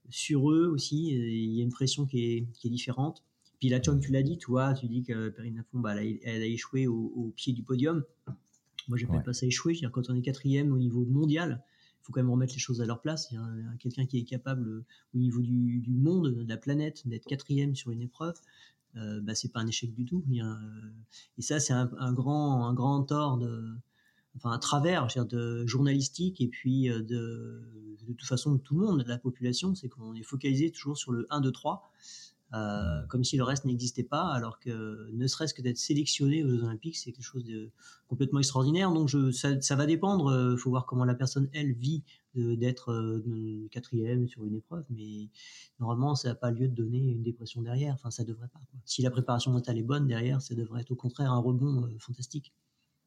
sur 0.10 0.52
eux 0.52 0.68
aussi. 0.68 1.12
Il 1.12 1.56
y 1.56 1.62
a 1.62 1.64
une 1.64 1.72
pression 1.72 2.06
qui 2.06 2.26
est, 2.26 2.48
qui 2.52 2.68
est 2.68 2.70
différente. 2.70 3.24
Puis 3.60 3.70
là, 3.70 3.80
tu 3.80 3.92
l'as 4.12 4.24
dit, 4.24 4.38
toi, 4.38 4.74
tu 4.74 4.88
dis 4.88 5.04
que 5.04 5.30
Perrine 5.30 5.56
Lafont, 5.56 5.80
bah, 5.80 5.96
elle, 5.96 6.00
a, 6.00 6.18
elle, 6.24 6.42
a, 6.42 6.46
échoué 6.46 6.88
au, 6.88 7.14
au, 7.16 7.34
pied 7.38 7.54
du 7.54 7.64
podium. 7.64 8.04
Moi, 8.88 8.98
j'appelle 8.98 9.18
ouais. 9.18 9.24
pas 9.24 9.34
ça 9.34 9.46
échouer. 9.46 9.74
Dire, 9.74 9.92
quand 9.92 10.10
on 10.10 10.16
est 10.16 10.22
quatrième 10.22 10.72
au 10.72 10.78
niveau 10.78 11.06
mondial, 11.06 11.64
il 12.02 12.06
faut 12.06 12.14
quand 12.14 12.22
même 12.22 12.32
remettre 12.32 12.54
les 12.54 12.60
choses 12.60 12.82
à 12.82 12.86
leur 12.86 13.02
place. 13.02 13.34
Quelqu'un 13.80 14.06
qui 14.06 14.18
est 14.20 14.24
capable, 14.24 14.86
au 15.14 15.18
niveau 15.18 15.42
du, 15.42 15.80
du, 15.82 15.98
monde, 15.98 16.44
de 16.44 16.50
la 16.50 16.58
planète, 16.58 17.08
d'être 17.08 17.26
quatrième 17.26 17.76
sur 17.76 17.92
une 17.92 18.02
épreuve. 18.02 18.36
Euh, 18.96 19.20
bah, 19.22 19.36
c'est 19.36 19.52
pas 19.52 19.60
un 19.60 19.68
échec 19.68 19.94
du 19.94 20.06
tout. 20.06 20.24
Euh, 20.32 20.56
et 21.38 21.42
ça, 21.42 21.60
c'est 21.60 21.74
un, 21.74 21.90
un, 22.00 22.14
grand, 22.14 22.66
un 22.66 22.74
grand 22.74 23.04
tort 23.04 23.38
de, 23.38 23.76
enfin, 24.36 24.52
un 24.52 24.60
travers, 24.60 25.10
je 25.10 25.20
veux 25.20 25.26
dire, 25.26 25.38
de 25.38 25.66
journalistique 25.66 26.42
et 26.42 26.48
puis 26.48 26.90
euh, 26.90 27.02
de, 27.02 27.62
de 28.08 28.14
toute 28.14 28.28
façon 28.28 28.54
de 28.54 28.60
tout 28.60 28.80
le 28.80 28.86
monde, 28.86 29.04
de 29.04 29.10
la 29.10 29.18
population, 29.18 29.76
c'est 29.76 29.90
qu'on 29.90 30.16
est 30.16 30.24
focalisé 30.24 30.72
toujours 30.72 30.98
sur 30.98 31.12
le 31.12 31.28
1, 31.30 31.42
2, 31.42 31.52
3. 31.52 31.92
Euh, 32.54 33.06
comme 33.08 33.26
si 33.26 33.36
le 33.36 33.44
reste 33.44 33.66
n'existait 33.66 34.04
pas, 34.04 34.28
alors 34.32 34.60
que 34.60 35.10
ne 35.12 35.28
serait-ce 35.28 35.54
que 35.54 35.62
d'être 35.62 35.78
sélectionné 35.78 36.44
aux 36.46 36.50
Jeux 36.50 36.64
Olympiques, 36.64 36.98
c'est 36.98 37.12
quelque 37.12 37.26
chose 37.26 37.44
de 37.44 37.72
complètement 38.08 38.40
extraordinaire. 38.40 38.92
Donc 38.92 39.10
je, 39.10 39.32
ça, 39.32 39.60
ça 39.62 39.76
va 39.76 39.86
dépendre. 39.86 40.32
Il 40.32 40.54
euh, 40.54 40.58
faut 40.58 40.70
voir 40.70 40.86
comment 40.86 41.04
la 41.04 41.16
personne 41.16 41.50
elle 41.54 41.74
vit 41.74 42.04
d'être 42.36 42.92
euh, 42.92 43.68
quatrième 43.72 44.28
sur 44.28 44.46
une 44.46 44.56
épreuve, 44.56 44.86
mais 44.92 45.30
normalement 45.80 46.14
ça 46.14 46.30
n'a 46.30 46.36
pas 46.36 46.52
lieu 46.52 46.68
de 46.68 46.76
donner 46.76 47.00
une 47.00 47.24
dépression 47.24 47.62
derrière. 47.64 47.96
Enfin, 47.96 48.12
ça 48.12 48.24
devrait 48.24 48.48
pas. 48.48 48.62
Quoi. 48.70 48.80
Si 48.86 49.02
la 49.02 49.10
préparation 49.10 49.52
mentale 49.52 49.78
est 49.80 49.84
bonne 49.84 50.08
derrière, 50.08 50.42
ça 50.42 50.54
devrait 50.54 50.82
être 50.82 50.92
au 50.92 50.96
contraire 50.96 51.32
un 51.32 51.40
rebond 51.40 51.90
fantastique. 52.00 52.54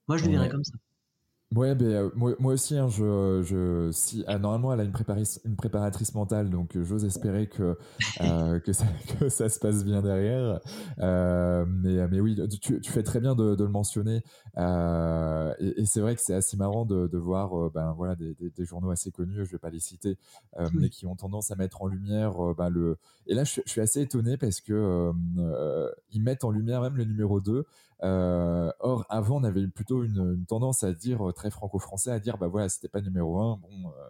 Moi, 0.09 0.17
je 0.17 0.25
le 0.25 0.33
verrais 0.33 0.49
comme 0.49 0.65
ça. 0.65 0.75
Ouais, 1.57 1.75
ben, 1.75 1.87
euh, 1.87 2.11
moi, 2.15 2.33
moi 2.39 2.53
aussi, 2.53 2.77
hein, 2.79 2.87
je, 2.87 3.43
je, 3.43 3.91
si, 3.91 4.23
ah, 4.29 4.39
normalement, 4.39 4.73
elle 4.73 4.79
a 4.79 4.85
une, 4.85 4.93
préparatrice, 4.93 5.41
une 5.45 5.57
préparatrice 5.57 6.15
mentale, 6.15 6.49
donc 6.49 6.77
euh, 6.77 6.85
j'ose 6.85 7.05
espérer 7.05 7.49
que, 7.49 7.77
euh, 8.21 8.61
que, 8.65 8.73
ça, 8.73 8.85
que 9.19 9.29
ça 9.29 9.49
se 9.49 9.59
passe 9.59 9.85
bien 9.85 10.01
derrière. 10.01 10.61
Mais, 10.97 12.07
mais 12.07 12.21
oui, 12.21 12.41
tu, 12.61 12.81
tu 12.81 12.93
fais 12.93 13.03
très 13.03 13.19
bien 13.19 13.35
de, 13.35 13.57
de 13.57 13.65
le 13.65 13.71
mentionner. 13.71 14.23
Et, 14.57 15.81
et 15.81 15.87
c'est 15.87 16.01
vrai 16.01 16.15
que 16.15 16.23
c'est 16.23 16.35
assez 16.35 16.57
marrant 16.57 16.85
de, 16.85 17.09
de 17.09 17.19
voir, 17.19 17.69
ben 17.71 17.95
voilà, 17.97 18.15
des, 18.15 18.33
des, 18.35 18.51
des, 18.51 18.65
journaux 18.65 18.91
assez 18.91 19.11
connus, 19.11 19.45
je 19.45 19.51
vais 19.51 19.59
pas 19.59 19.71
les 19.71 19.81
citer, 19.81 20.19
mais 20.73 20.89
qui 20.89 21.07
ont 21.07 21.17
tendance 21.17 21.51
à 21.51 21.57
mettre 21.57 21.83
en 21.83 21.89
lumière, 21.89 22.33
ben 22.57 22.69
le. 22.69 22.97
Et 23.27 23.35
là, 23.35 23.43
je, 23.43 23.61
je, 23.67 23.71
suis 23.71 23.81
assez 23.81 24.01
étonné 24.01 24.37
parce 24.37 24.61
que 24.61 25.11
ils 26.13 26.23
mettent 26.23 26.45
en 26.45 26.51
lumière 26.51 26.81
même 26.81 26.97
le 26.97 27.05
numéro 27.05 27.41
2. 27.41 27.67
Or, 28.03 29.07
avant, 29.09 29.41
on 29.41 29.45
avait 29.45 29.67
plutôt 29.69 30.05
une, 30.05 30.35
une 30.35 30.47
tendance 30.47 30.83
à 30.85 30.93
dire 30.93 31.33
très 31.35 31.51
franco-français 31.51 32.11
à 32.11 32.19
dire 32.19 32.39
bah 32.39 32.49
voilà 32.49 32.69
c'était 32.69 32.89
pas 32.89 33.01
numéro 33.01 33.41
un 33.41 33.57
bon 33.57 33.89
euh, 33.89 34.09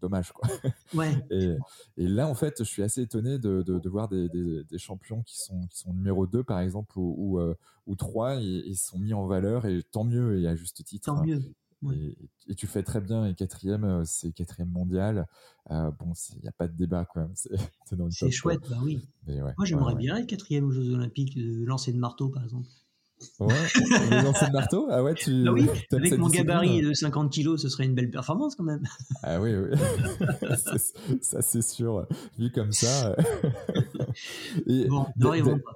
dommage 0.00 0.32
quoi. 0.32 0.48
Ouais. 0.94 1.14
et, 1.30 1.56
et, 1.96 2.08
là 2.08 2.28
en 2.28 2.34
fait 2.34 2.56
je 2.58 2.64
suis 2.64 2.82
assez 2.82 3.02
étonné 3.02 3.38
de, 3.38 3.62
de, 3.62 3.88
voir 3.88 4.08
des, 4.08 4.28
des, 4.28 4.78
champions 4.78 5.22
qui 5.22 5.38
sont 5.38 5.66
qui 5.68 5.78
sont 5.78 5.92
numéro 5.92 6.26
2 6.26 6.44
par 6.44 6.60
exemple 6.60 6.98
ou 6.98 7.38
ou, 7.38 7.54
ou 7.86 7.96
3 7.96 8.36
et, 8.36 8.42
ils 8.66 8.76
sont 8.76 8.98
mis 8.98 9.14
en 9.14 9.26
valeur 9.26 9.66
et 9.66 9.82
tant 9.82 10.04
mieux 10.04 10.40
et 10.40 10.46
à 10.46 10.54
juste 10.54 10.84
titre. 10.84 11.06
Tant 11.06 11.24
mieux. 11.24 11.42
Et, 11.92 12.54
tu 12.54 12.66
fais 12.66 12.82
très 12.82 13.00
bien. 13.00 13.26
Et 13.26 13.34
quatrième, 13.34 14.04
c'est 14.04 14.32
quatrième 14.32 14.70
mondial. 14.70 15.26
bon, 15.68 16.12
il 16.34 16.42
n'y 16.42 16.48
a 16.48 16.52
pas 16.52 16.68
de 16.68 16.76
débat 16.76 17.04
quand 17.04 17.20
même. 17.20 17.34
C'est 18.10 18.30
chouette, 18.30 18.60
bah 18.70 18.78
oui. 18.82 19.06
Moi, 19.26 19.64
j'aimerais 19.64 19.94
bien 19.94 20.16
être 20.16 20.26
quatrième 20.26 20.64
aux 20.64 20.70
Jeux 20.70 20.94
Olympiques, 20.94 21.36
de 21.36 21.64
lancer 21.64 21.92
de 21.92 21.98
marteau, 21.98 22.28
par 22.28 22.42
exemple. 22.44 22.68
Ouais, 23.40 23.48
lancer 24.22 24.46
de 24.46 24.52
marteau 24.52 24.86
Ah 24.90 25.02
ouais, 25.02 25.14
tu. 25.14 25.44
Ah 25.46 25.52
oui, 25.52 25.68
avec 25.92 26.18
mon 26.18 26.28
gabarit 26.28 26.82
de 26.82 26.92
50 26.92 27.32
kilos, 27.32 27.62
ce 27.62 27.68
serait 27.68 27.84
une 27.84 27.94
belle 27.94 28.10
performance 28.10 28.54
quand 28.54 28.64
même. 28.64 28.82
Ah 29.22 29.40
oui, 29.40 29.54
oui. 29.54 29.78
ça, 31.20 31.42
c'est 31.42 31.62
sûr. 31.62 32.06
Vu 32.38 32.50
comme 32.50 32.72
ça. 32.72 33.16
et 34.66 34.86
bon, 34.86 35.06
n'arrivons 35.16 35.58
pas. 35.58 35.72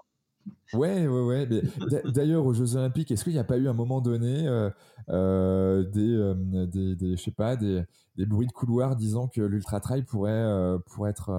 Ouais, 0.75 1.07
ouais, 1.07 1.23
ouais. 1.23 1.63
D'ailleurs, 2.05 2.45
aux 2.45 2.53
Jeux 2.53 2.77
Olympiques, 2.77 3.11
est-ce 3.11 3.25
qu'il 3.25 3.33
n'y 3.33 3.39
a 3.39 3.45
pas 3.45 3.57
eu 3.57 3.69
un 3.69 3.73
moment 3.73 4.01
donné 4.01 4.47
euh, 4.47 4.69
euh, 5.09 5.83
des, 5.85 6.67
des, 6.67 6.95
des, 6.95 7.17
je 7.17 7.23
sais 7.23 7.31
pas, 7.31 7.57
des, 7.57 7.85
des, 8.17 8.27
bruits 8.27 8.47
de 8.47 8.53
couloir 8.53 8.95
disant 8.95 9.29
que 9.29 9.41
l'ultra 9.41 9.81
trail 9.81 10.03
pourrait, 10.03 10.31
euh, 10.33 10.79
pourrait 10.79 11.11
être, 11.11 11.31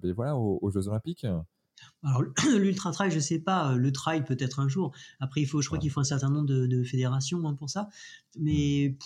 ben 0.00 0.12
voilà, 0.14 0.36
aux, 0.36 0.70
Jeux 0.70 0.88
Olympiques? 0.88 1.26
Alors 2.02 2.22
l'ultra 2.58 2.92
trail, 2.92 3.10
je 3.10 3.20
sais 3.20 3.38
pas, 3.38 3.74
le 3.74 3.92
trail 3.92 4.24
peut-être 4.24 4.60
un 4.60 4.68
jour. 4.68 4.92
Après, 5.20 5.40
il 5.40 5.46
faut, 5.46 5.60
je 5.60 5.68
crois 5.68 5.78
qu'il 5.78 5.90
faut 5.90 6.00
un 6.00 6.04
certain 6.04 6.30
nombre 6.30 6.46
de, 6.46 6.84
fédérations 6.84 7.46
hein, 7.46 7.54
pour 7.54 7.70
ça. 7.70 7.88
Mais 8.38 8.96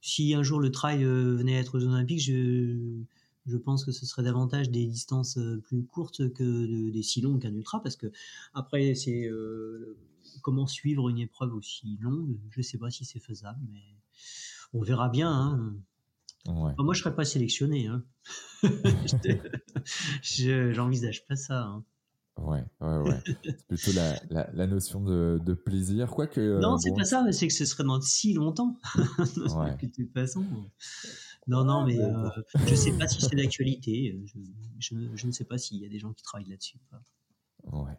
si 0.00 0.34
un 0.34 0.42
jour 0.42 0.60
le 0.60 0.70
trail 0.70 1.04
venait 1.04 1.56
à 1.56 1.60
être 1.60 1.78
aux 1.78 1.84
Olympiques, 1.84 2.22
je 2.22 3.02
je 3.46 3.56
pense 3.56 3.84
que 3.84 3.92
ce 3.92 4.06
serait 4.06 4.22
davantage 4.22 4.70
des 4.70 4.86
distances 4.86 5.36
euh, 5.38 5.60
plus 5.60 5.84
courtes 5.84 6.32
que 6.32 6.90
des 6.90 7.02
si 7.02 7.20
longues 7.20 7.40
qu'un 7.40 7.54
ultra, 7.54 7.82
parce 7.82 7.96
que 7.96 8.12
après, 8.54 8.94
c'est 8.94 9.26
euh, 9.26 9.96
comment 10.42 10.66
suivre 10.66 11.08
une 11.08 11.18
épreuve 11.18 11.54
aussi 11.54 11.98
longue. 12.00 12.38
Je 12.50 12.60
ne 12.60 12.62
sais 12.62 12.78
pas 12.78 12.90
si 12.90 13.04
c'est 13.04 13.20
faisable, 13.20 13.60
mais 13.72 13.82
on 14.72 14.80
verra 14.80 15.08
bien. 15.08 15.30
Hein. 15.30 15.74
moi, 16.46 16.94
je 16.94 17.00
serais 17.00 17.14
pas 17.14 17.24
sélectionné. 17.24 17.88
Hein. 17.88 18.04
J'envisage 20.22 21.26
pas 21.26 21.36
ça. 21.36 21.64
Hein. 21.64 21.84
Ouais, 22.38 22.64
ouais, 22.80 22.98
ouais. 22.98 23.20
c'est 23.44 23.66
plutôt 23.66 23.92
la, 24.30 24.50
la, 24.52 24.66
notion 24.66 25.02
de, 25.02 25.38
de 25.44 25.52
plaisir. 25.52 26.10
Quoique, 26.10 26.40
euh, 26.40 26.60
non, 26.60 26.78
c'est 26.78 26.94
pas 26.94 27.04
ça, 27.04 27.22
mais 27.22 27.32
c'est 27.32 27.46
que 27.46 27.52
ce 27.52 27.66
serait 27.66 27.84
dans 27.84 28.00
si 28.00 28.32
longtemps. 28.32 28.78
ouais. 28.96 29.76
de 29.80 29.86
toute 29.94 30.12
façon. 30.12 30.44
Non, 31.46 31.64
non, 31.64 31.84
mais 31.84 31.98
euh, 31.98 32.28
je 32.66 32.70
ne 32.70 32.76
sais 32.76 32.92
pas 32.92 33.06
si 33.08 33.20
c'est 33.20 33.36
d'actualité. 33.36 34.18
Je, 34.78 34.96
je, 35.14 35.26
ne 35.26 35.32
sais 35.32 35.44
pas 35.44 35.58
s'il 35.58 35.78
y 35.78 35.86
a 35.86 35.88
des 35.88 35.98
gens 35.98 36.12
qui 36.12 36.22
travaillent 36.22 36.48
là-dessus. 36.48 36.78
Ouais. 37.72 37.98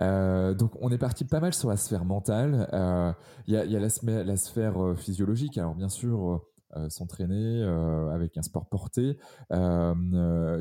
Euh, 0.00 0.54
donc 0.54 0.72
on 0.80 0.90
est 0.90 0.98
parti 0.98 1.24
pas 1.26 1.40
mal 1.40 1.52
sur 1.52 1.68
la 1.68 1.76
sphère 1.76 2.04
mentale. 2.04 2.68
Euh, 2.72 3.12
il 3.46 3.54
y, 3.54 3.56
a, 3.56 3.64
y 3.66 3.76
a 3.76 3.80
la, 3.80 4.24
la, 4.24 4.36
sphère 4.36 4.94
physiologique. 4.96 5.58
Alors 5.58 5.74
bien 5.74 5.88
sûr, 5.88 6.42
s'entraîner 6.88 7.62
avec 8.12 8.38
un 8.38 8.42
sport 8.42 8.68
porté. 8.68 9.18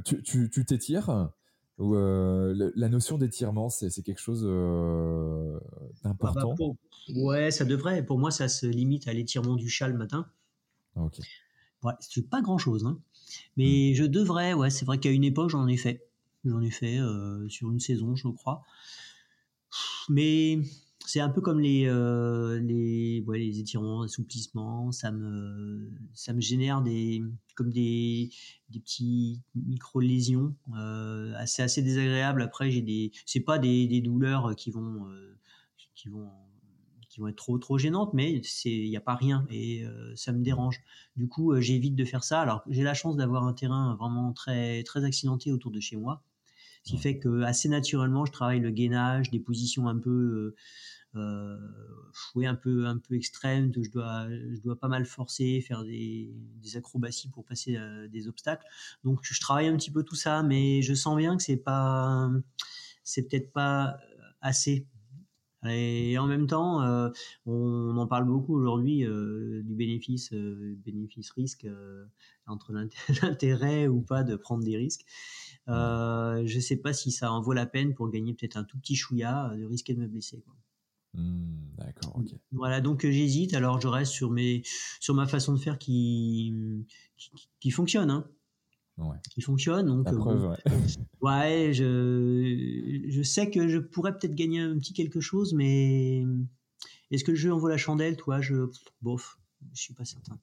tu 0.03 0.65
t'étires? 0.65 1.31
Ou 1.81 1.95
la 1.95 2.89
notion 2.89 3.17
d'étirement, 3.17 3.69
c'est 3.69 3.89
quelque 4.03 4.21
chose 4.21 4.43
d'important. 6.03 6.55
Ah 6.59 6.63
bah, 7.09 7.15
ouais, 7.15 7.51
ça 7.51 7.65
devrait. 7.65 8.05
Pour 8.05 8.19
moi, 8.19 8.31
ça 8.31 8.47
se 8.47 8.65
limite 8.65 9.07
à 9.07 9.13
l'étirement 9.13 9.55
du 9.55 9.69
chat 9.69 9.87
le 9.87 9.97
matin. 9.97 10.27
Ok. 10.95 11.19
Ouais, 11.83 11.93
c'est 11.99 12.29
pas 12.29 12.41
grand 12.41 12.59
chose, 12.59 12.85
hein. 12.85 12.99
mais 13.57 13.91
hmm. 13.91 13.95
je 13.95 14.03
devrais, 14.03 14.53
ouais, 14.53 14.69
c'est 14.69 14.85
vrai 14.85 14.99
qu'à 14.99 15.09
une 15.09 15.23
époque 15.23 15.49
j'en 15.49 15.67
ai 15.67 15.77
fait. 15.77 16.07
J'en 16.45 16.61
ai 16.61 16.69
fait 16.69 16.99
euh, 16.99 17.47
sur 17.49 17.71
une 17.71 17.79
saison, 17.79 18.15
je 18.15 18.27
crois. 18.27 18.63
Mais 20.09 20.59
c'est 21.11 21.19
un 21.19 21.29
peu 21.29 21.41
comme 21.41 21.59
les, 21.59 21.87
euh, 21.87 22.57
les, 22.61 23.21
ouais, 23.27 23.37
les 23.37 23.59
étirements, 23.59 24.03
assouplissements. 24.03 24.93
Ça 24.93 25.11
me, 25.11 25.91
ça 26.13 26.31
me 26.31 26.39
génère 26.39 26.81
des, 26.81 27.21
comme 27.55 27.69
des, 27.69 28.29
des 28.69 28.79
petits 28.79 29.41
micro-lésions. 29.55 30.55
Euh, 30.77 31.33
assez, 31.35 31.61
assez 31.63 31.81
désagréables. 31.81 32.41
Après, 32.41 32.71
j'ai 32.71 32.81
des, 32.81 33.11
c'est 33.25 33.41
pas 33.41 33.59
des, 33.59 33.87
des 33.87 33.99
douleurs 33.99 34.55
qui 34.55 34.71
vont, 34.71 35.09
euh, 35.09 35.37
qui 35.95 36.07
vont 36.07 36.29
qui 37.09 37.19
vont 37.19 37.27
être 37.27 37.35
trop 37.35 37.57
trop 37.59 37.77
gênantes, 37.77 38.13
mais 38.13 38.39
c'est 38.45 38.71
il 38.71 38.89
n'y 38.89 38.95
a 38.95 39.01
pas 39.01 39.15
rien 39.15 39.45
et 39.49 39.83
euh, 39.83 40.15
ça 40.15 40.31
me 40.31 40.41
dérange. 40.41 40.79
Du 41.17 41.27
coup, 41.27 41.51
euh, 41.51 41.59
j'évite 41.59 41.93
de 41.93 42.05
faire 42.05 42.23
ça. 42.23 42.39
Alors 42.39 42.63
j'ai 42.69 42.83
la 42.83 42.93
chance 42.93 43.17
d'avoir 43.17 43.43
un 43.43 43.51
terrain 43.51 43.97
vraiment 43.99 44.31
très 44.31 44.81
très 44.83 45.03
accidenté 45.03 45.51
autour 45.51 45.71
de 45.71 45.81
chez 45.81 45.97
moi, 45.97 46.23
ce 46.85 46.91
qui 46.91 46.97
fait 46.97 47.19
que 47.19 47.41
assez 47.41 47.67
naturellement, 47.67 48.23
je 48.23 48.31
travaille 48.31 48.61
le 48.61 48.71
gainage, 48.71 49.29
des 49.29 49.41
positions 49.41 49.89
un 49.89 49.99
peu 49.99 50.09
euh, 50.09 50.55
oui, 51.13 52.45
un 52.45 52.55
peu 52.55 52.85
un 52.85 52.97
peu 52.97 53.15
extrêmes, 53.15 53.71
je 53.75 53.89
dois 53.89 54.27
je 54.29 54.61
dois 54.61 54.79
pas 54.79 54.87
mal 54.87 55.05
forcer, 55.05 55.61
faire 55.61 55.83
des, 55.83 56.33
des 56.61 56.77
acrobaties 56.77 57.29
pour 57.29 57.45
passer 57.45 57.77
des 58.09 58.27
obstacles. 58.27 58.65
Donc 59.03 59.19
je 59.23 59.39
travaille 59.39 59.67
un 59.67 59.77
petit 59.77 59.91
peu 59.91 60.03
tout 60.03 60.15
ça, 60.15 60.43
mais 60.43 60.81
je 60.81 60.93
sens 60.93 61.17
bien 61.17 61.37
que 61.37 61.43
c'est 61.43 61.57
pas 61.57 62.29
c'est 63.03 63.23
peut-être 63.23 63.51
pas 63.51 63.97
assez 64.41 64.87
et 65.67 66.17
en 66.17 66.25
même 66.25 66.47
temps, 66.47 66.81
euh, 66.81 67.09
on, 67.45 67.95
en 67.97 68.07
parle 68.07 68.25
beaucoup 68.25 68.55
aujourd'hui 68.55 69.05
euh, 69.05 69.61
du 69.63 69.75
bénéfice, 69.75 70.33
euh, 70.33 70.75
bénéfice-risque 70.83 71.67
entre 72.47 72.73
l'intérêt 73.21 73.87
ou 73.87 74.01
pas 74.01 74.23
de 74.23 74.35
prendre 74.35 74.63
des 74.63 74.77
risques. 74.77 75.05
je 75.67 76.59
sais 76.59 76.77
pas 76.77 76.93
si 76.93 77.11
ça 77.11 77.31
en 77.31 77.41
vaut 77.41 77.53
la 77.53 77.67
peine 77.67 77.93
pour 77.93 78.09
gagner 78.09 78.33
peut-être 78.33 78.57
un 78.57 78.63
tout 78.63 78.79
petit 78.79 78.95
chouïa 78.95 79.51
de 79.55 79.65
risquer 79.65 79.93
de 79.93 79.99
me 79.99 80.07
blesser. 80.07 80.43
Mmh, 81.13 81.75
d'accord, 81.77 82.15
ok. 82.15 82.33
Voilà, 82.51 82.81
donc 82.81 83.05
j'hésite. 83.05 83.53
Alors 83.53 83.81
je 83.81 83.87
reste 83.87 84.11
sur 84.11 84.31
mes, 84.31 84.63
sur 84.99 85.13
ma 85.13 85.27
façon 85.27 85.53
de 85.53 85.59
faire 85.59 85.77
qui, 85.77 86.53
qui, 87.17 87.31
qui 87.59 87.71
fonctionne. 87.71 88.09
Hein 88.09 88.25
qui 89.29 89.41
fonctionne. 89.41 89.87
Donc, 89.87 90.07
euh, 90.07 90.55
ouais. 91.21 91.73
je, 91.73 93.05
je 93.07 93.23
sais 93.23 93.49
que 93.49 93.67
je 93.67 93.77
pourrais 93.77 94.17
peut-être 94.17 94.35
gagner 94.35 94.59
un 94.59 94.77
petit 94.77 94.93
quelque 94.93 95.21
chose, 95.21 95.53
mais 95.53 96.23
est-ce 97.09 97.23
que 97.23 97.31
le 97.31 97.37
jeu 97.37 97.53
en 97.53 97.57
vaut 97.57 97.67
la 97.67 97.77
chandelle, 97.77 98.17
toi? 98.17 98.41
Je, 98.41 98.69
bof, 99.01 99.39
je 99.73 99.81
suis 99.81 99.93
pas 99.93 100.05
certain. 100.05 100.39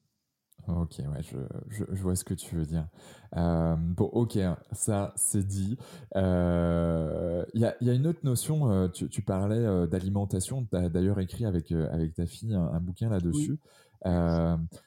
Ok, 0.77 0.99
ouais, 0.99 1.23
je, 1.23 1.37
je, 1.69 2.01
vois 2.01 2.15
ce 2.15 2.23
que 2.23 2.33
tu 2.33 2.55
veux 2.55 2.65
dire. 2.65 2.87
Euh, 3.35 3.75
bon, 3.75 4.05
ok, 4.05 4.37
ça 4.71 5.13
c'est 5.15 5.45
dit. 5.45 5.77
Il 6.15 6.21
euh, 6.21 7.43
y, 7.53 7.65
a, 7.65 7.75
y, 7.81 7.89
a, 7.89 7.93
une 7.93 8.07
autre 8.07 8.19
notion, 8.23 8.89
tu, 8.89 9.09
tu 9.09 9.21
parlais 9.21 9.87
d'alimentation, 9.87 10.65
tu 10.65 10.75
as 10.75 10.89
d'ailleurs 10.89 11.19
écrit 11.19 11.45
avec, 11.45 11.71
avec 11.71 12.13
ta 12.13 12.25
fille 12.25 12.53
un, 12.53 12.79
bouquin 12.79 13.09
là-dessus. 13.09 13.59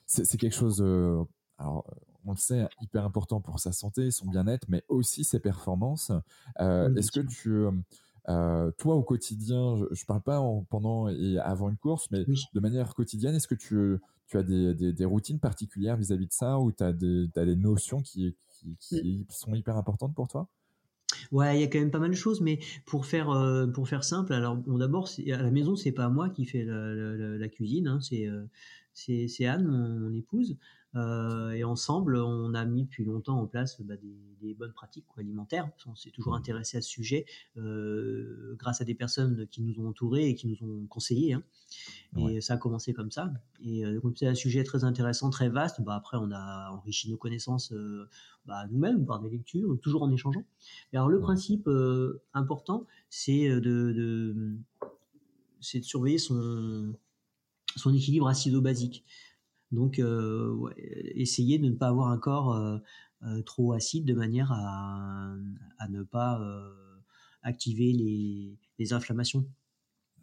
c'est 0.07 0.39
quelque 0.39 0.55
chose, 0.55 0.81
alors 1.59 1.85
on 2.25 2.33
le 2.33 2.37
sait, 2.37 2.69
hyper 2.81 3.05
important 3.05 3.41
pour 3.41 3.59
sa 3.59 3.73
santé, 3.73 4.11
son 4.11 4.27
bien-être, 4.27 4.67
mais 4.69 4.85
aussi 4.89 5.25
ses 5.25 5.41
performances. 5.41 6.13
Euh, 6.61 6.95
est-ce 6.95 7.11
que 7.11 7.21
tu, 7.21 7.67
euh, 8.29 8.71
toi 8.79 8.95
au 8.95 9.03
quotidien, 9.03 9.77
je, 9.77 9.83
ne 9.85 10.07
parle 10.07 10.23
pas 10.23 10.41
pendant 10.71 11.09
et 11.09 11.39
avant 11.39 11.69
une 11.69 11.77
course, 11.77 12.09
mais 12.11 12.25
de 12.25 12.61
manière 12.61 12.95
quotidienne, 12.95 13.35
est-ce 13.35 13.49
que 13.49 13.55
tu, 13.55 13.99
tu 14.33 14.39
as 14.39 14.93
des, 14.93 15.05
routines 15.05 15.39
particulières 15.39 15.97
vis-à-vis 15.97 16.27
de 16.27 16.33
ça 16.33 16.59
ou 16.59 16.73
tu 16.73 16.83
as, 16.83 16.93
des 16.93 17.57
notions 17.57 18.01
qui, 18.01 18.35
qui, 18.79 19.27
sont 19.29 19.55
hyper 19.55 19.77
importantes 19.77 20.15
pour 20.15 20.29
toi? 20.29 20.49
Ouais, 21.31 21.59
il 21.59 21.61
y 21.61 21.65
a 21.65 21.67
quand 21.67 21.79
même 21.79 21.91
pas 21.91 21.99
mal 21.99 22.11
de 22.11 22.17
choses, 22.17 22.41
mais 22.41 22.59
pour 22.87 23.07
faire 23.07 23.31
euh, 23.31 23.67
pour 23.67 23.89
faire 23.89 24.03
simple, 24.03 24.33
alors 24.33 24.57
bon, 24.57 24.79
d'abord 24.79 25.09
à 25.09 25.43
la 25.43 25.51
maison 25.51 25.77
c'est 25.77 25.93
pas 25.93 26.09
moi 26.09 26.31
qui 26.31 26.47
fais 26.47 26.65
la, 26.65 27.49
cuisine, 27.49 27.87
hein, 27.87 28.01
c'est 28.01 28.29
c'est 28.95 29.47
Anne, 29.47 29.67
mon 29.67 30.15
épouse. 30.15 30.57
Euh, 30.95 31.53
et 31.53 31.65
ensemble, 31.65 32.17
on 32.17 32.53
a 32.55 32.65
mis 32.65 32.85
depuis 32.85 33.05
longtemps 33.05 33.41
en 33.41 33.47
place 33.47 33.81
bah, 33.81 33.95
des, 34.41 34.55
bonnes 34.55 34.73
pratiques 34.73 35.07
alimentaires. 35.17 35.71
On 35.87 35.95
s'est 35.95 36.11
toujours 36.11 36.35
mmh. 36.35 36.37
intéressé 36.37 36.77
à 36.77 36.83
ce 36.83 36.89
sujet 36.89 37.25
euh, 37.57 38.55
grâce 38.59 38.81
à 38.81 38.85
des 38.85 38.95
personnes 38.95 39.47
qui 39.51 39.63
nous 39.63 39.81
ont 39.81 39.89
entourés 39.89 40.29
et 40.29 40.35
qui 40.35 40.47
nous 40.47 40.69
ont 40.69 40.87
conseillés. 40.87 41.35
Hein. 41.35 41.43
Et 42.17 42.41
ça 42.41 42.55
a 42.55 42.57
commencé 42.59 42.93
comme 42.93 43.11
ça. 43.11 43.33
Et 43.65 43.85
euh, 43.85 44.01
comme 44.01 44.15
c'est 44.15 44.27
un 44.27 44.35
sujet 44.35 44.65
très 44.65 44.85
intéressant, 44.85 45.31
très 45.31 45.49
vaste, 45.49 45.81
bah, 45.81 45.95
après 45.95 46.19
on 46.21 46.31
a 46.31 46.71
enrichi 46.73 47.11
nos 47.11 47.17
connaissances 47.17 47.73
bah, 48.45 48.67
nous-mêmes 48.71 49.07
par 49.07 49.21
des 49.21 49.31
lectures, 49.31 49.79
toujours 49.81 50.03
en 50.03 50.11
échangeant. 50.11 50.45
Et 50.93 50.97
alors 50.97 51.09
le 51.09 51.21
principe 51.21 51.69
important, 52.35 52.87
c'est 53.09 53.49
de, 53.49 53.61
de 53.61 54.57
c'est 55.61 55.79
de 55.79 55.85
surveiller 55.85 56.19
son, 56.19 56.93
son 57.77 57.95
équilibre 57.95 58.29
acido-basique. 58.29 59.05
Donc, 59.73 59.99
euh, 59.99 60.71
essayer 61.15 61.59
de 61.59 61.69
ne 61.69 61.75
pas 61.75 61.89
avoir 61.89 62.09
un 62.09 62.19
corps 62.19 62.53
euh, 62.53 62.79
euh, 63.25 63.43
trop 63.43 63.73
acide 63.73 64.05
de 64.05 64.15
manière 64.15 64.53
à, 64.53 65.35
ne 65.89 66.03
pas 66.03 66.41
activer 67.43 67.93
les, 68.79 68.93
inflammations. 68.93 69.47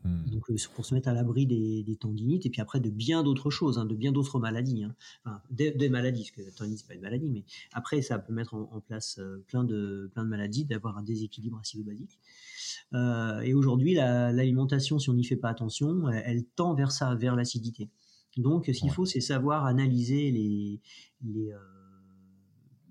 Hmm. 0.04 0.30
Donc 0.32 0.50
pour 0.76 0.86
se 0.86 0.94
mettre 0.94 1.10
à 1.10 1.14
l'abri 1.14 1.46
des, 1.46 1.98
tendinites 2.00 2.46
et 2.46 2.50
puis 2.50 2.62
après 2.62 2.80
de 2.80 2.90
bien 2.90 3.24
d'autres 3.24 3.50
choses, 3.50 3.78
hein, 3.78 3.86
de 3.86 3.96
bien 3.96 4.14
d'autres 4.14 4.40
maladies, 4.40 4.84
hein. 4.84 4.96
enfin, 5.26 5.42
des, 5.50 5.90
maladies, 5.90 6.24
parce 6.24 6.32
que 6.32 6.42
la 6.42 6.52
tendinite 6.52 6.80
c'est 6.80 6.88
pas 6.88 6.94
une 6.94 7.02
maladie, 7.02 7.30
mais 7.30 7.44
après 7.74 8.02
ça 8.02 8.20
peut 8.20 8.34
mettre 8.34 8.54
en, 8.54 8.80
place 8.80 9.20
plein 9.48 9.66
de 9.66 10.10
plein 10.14 10.24
de 10.24 10.30
maladies, 10.30 10.64
d'avoir 10.64 10.98
un 10.98 11.04
déséquilibre 11.04 11.60
acido-basique. 11.60 12.18
et 12.94 13.54
aujourd'hui 13.54 13.96
l'alimentation, 13.96 15.00
si 15.00 15.10
on 15.10 15.14
n'y 15.14 15.26
fait 15.26 15.36
pas 15.36 15.50
attention, 15.50 16.10
elle, 16.10 16.46
tend 16.46 16.74
vers 16.74 16.92
ça, 16.92 17.16
vers 17.16 17.36
l'acidité. 17.36 17.90
Donc 18.38 18.66
ce 18.68 18.72
qu'il 18.72 18.92
faut, 18.92 19.06
c'est 19.06 19.22
savoir 19.22 19.66
analyser 19.66 20.32
les 20.32 20.80
les 21.22 21.52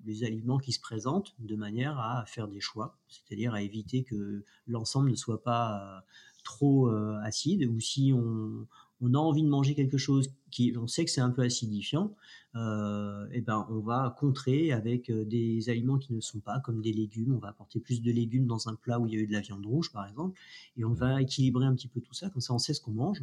les 0.08 0.24
aliments 0.24 0.58
qui 0.58 0.72
se 0.72 0.80
présentent 0.80 1.34
de 1.38 1.54
manière 1.54 1.98
à 1.98 2.24
faire 2.26 2.48
des 2.48 2.60
choix, 2.60 2.98
c'est-à-dire 3.08 3.54
à 3.54 3.62
éviter 3.62 4.02
que 4.04 4.42
l'ensemble 4.66 5.10
ne 5.10 5.16
soit 5.16 5.42
pas 5.42 5.76
euh, 5.76 6.00
trop 6.44 6.88
euh, 6.88 7.18
acide, 7.22 7.64
ou 7.64 7.78
si 7.78 8.12
on, 8.14 8.66
a 9.14 9.18
envie 9.18 9.42
de 9.42 9.48
manger 9.48 9.74
quelque 9.74 9.98
chose 9.98 10.32
qui, 10.50 10.74
on 10.76 10.86
sait 10.86 11.04
que 11.04 11.10
c'est 11.10 11.20
un 11.20 11.30
peu 11.30 11.42
acidifiant, 11.42 12.14
et 12.54 12.58
euh, 12.58 13.28
eh 13.32 13.42
ben 13.42 13.66
on 13.70 13.80
va 13.80 14.16
contrer 14.18 14.72
avec 14.72 15.12
des 15.12 15.68
aliments 15.68 15.98
qui 15.98 16.14
ne 16.14 16.20
sont 16.20 16.40
pas, 16.40 16.58
comme 16.60 16.80
des 16.80 16.92
légumes. 16.92 17.34
On 17.34 17.38
va 17.38 17.48
apporter 17.48 17.78
plus 17.78 18.02
de 18.02 18.10
légumes 18.10 18.46
dans 18.46 18.68
un 18.68 18.74
plat 18.74 18.98
où 18.98 19.06
il 19.06 19.12
y 19.12 19.16
a 19.16 19.20
eu 19.20 19.26
de 19.26 19.32
la 19.32 19.40
viande 19.40 19.64
rouge, 19.66 19.92
par 19.92 20.06
exemple, 20.08 20.40
et 20.76 20.84
on 20.84 20.94
va 20.94 21.20
équilibrer 21.20 21.66
un 21.66 21.74
petit 21.74 21.86
peu 21.86 22.00
tout 22.00 22.14
ça, 22.14 22.30
comme 22.30 22.40
ça 22.40 22.54
on 22.54 22.58
sait 22.58 22.74
ce 22.74 22.80
qu'on 22.80 22.92
mange, 22.92 23.22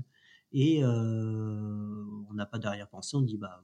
et 0.55 0.83
on 0.83 2.33
n'a 2.33 2.47
pas 2.47 2.57
derrière-pensée, 2.57 3.17
on 3.17 3.21
dit 3.21 3.37
bah 3.37 3.63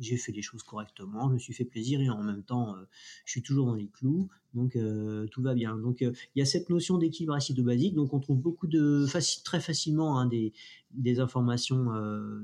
j'ai 0.00 0.16
fait 0.16 0.32
les 0.32 0.42
choses 0.42 0.62
correctement, 0.62 1.28
je 1.28 1.34
me 1.34 1.38
suis 1.38 1.52
fait 1.52 1.64
plaisir 1.64 2.00
et 2.00 2.08
en 2.08 2.22
même 2.22 2.42
temps, 2.42 2.76
euh, 2.76 2.84
je 3.24 3.32
suis 3.32 3.42
toujours 3.42 3.66
dans 3.66 3.74
les 3.74 3.88
clous, 3.88 4.28
donc 4.54 4.76
euh, 4.76 5.26
tout 5.28 5.42
va 5.42 5.54
bien. 5.54 5.76
Donc 5.76 6.02
euh, 6.02 6.12
il 6.34 6.38
y 6.38 6.42
a 6.42 6.44
cette 6.44 6.70
notion 6.70 6.98
d'équilibre 6.98 7.34
acido-basique, 7.34 7.94
donc 7.94 8.12
on 8.14 8.20
trouve 8.20 8.38
beaucoup 8.38 8.66
de 8.66 9.06
très 9.44 9.60
facilement 9.60 10.18
hein, 10.18 10.26
des, 10.26 10.52
des, 10.92 11.20
informations 11.20 11.88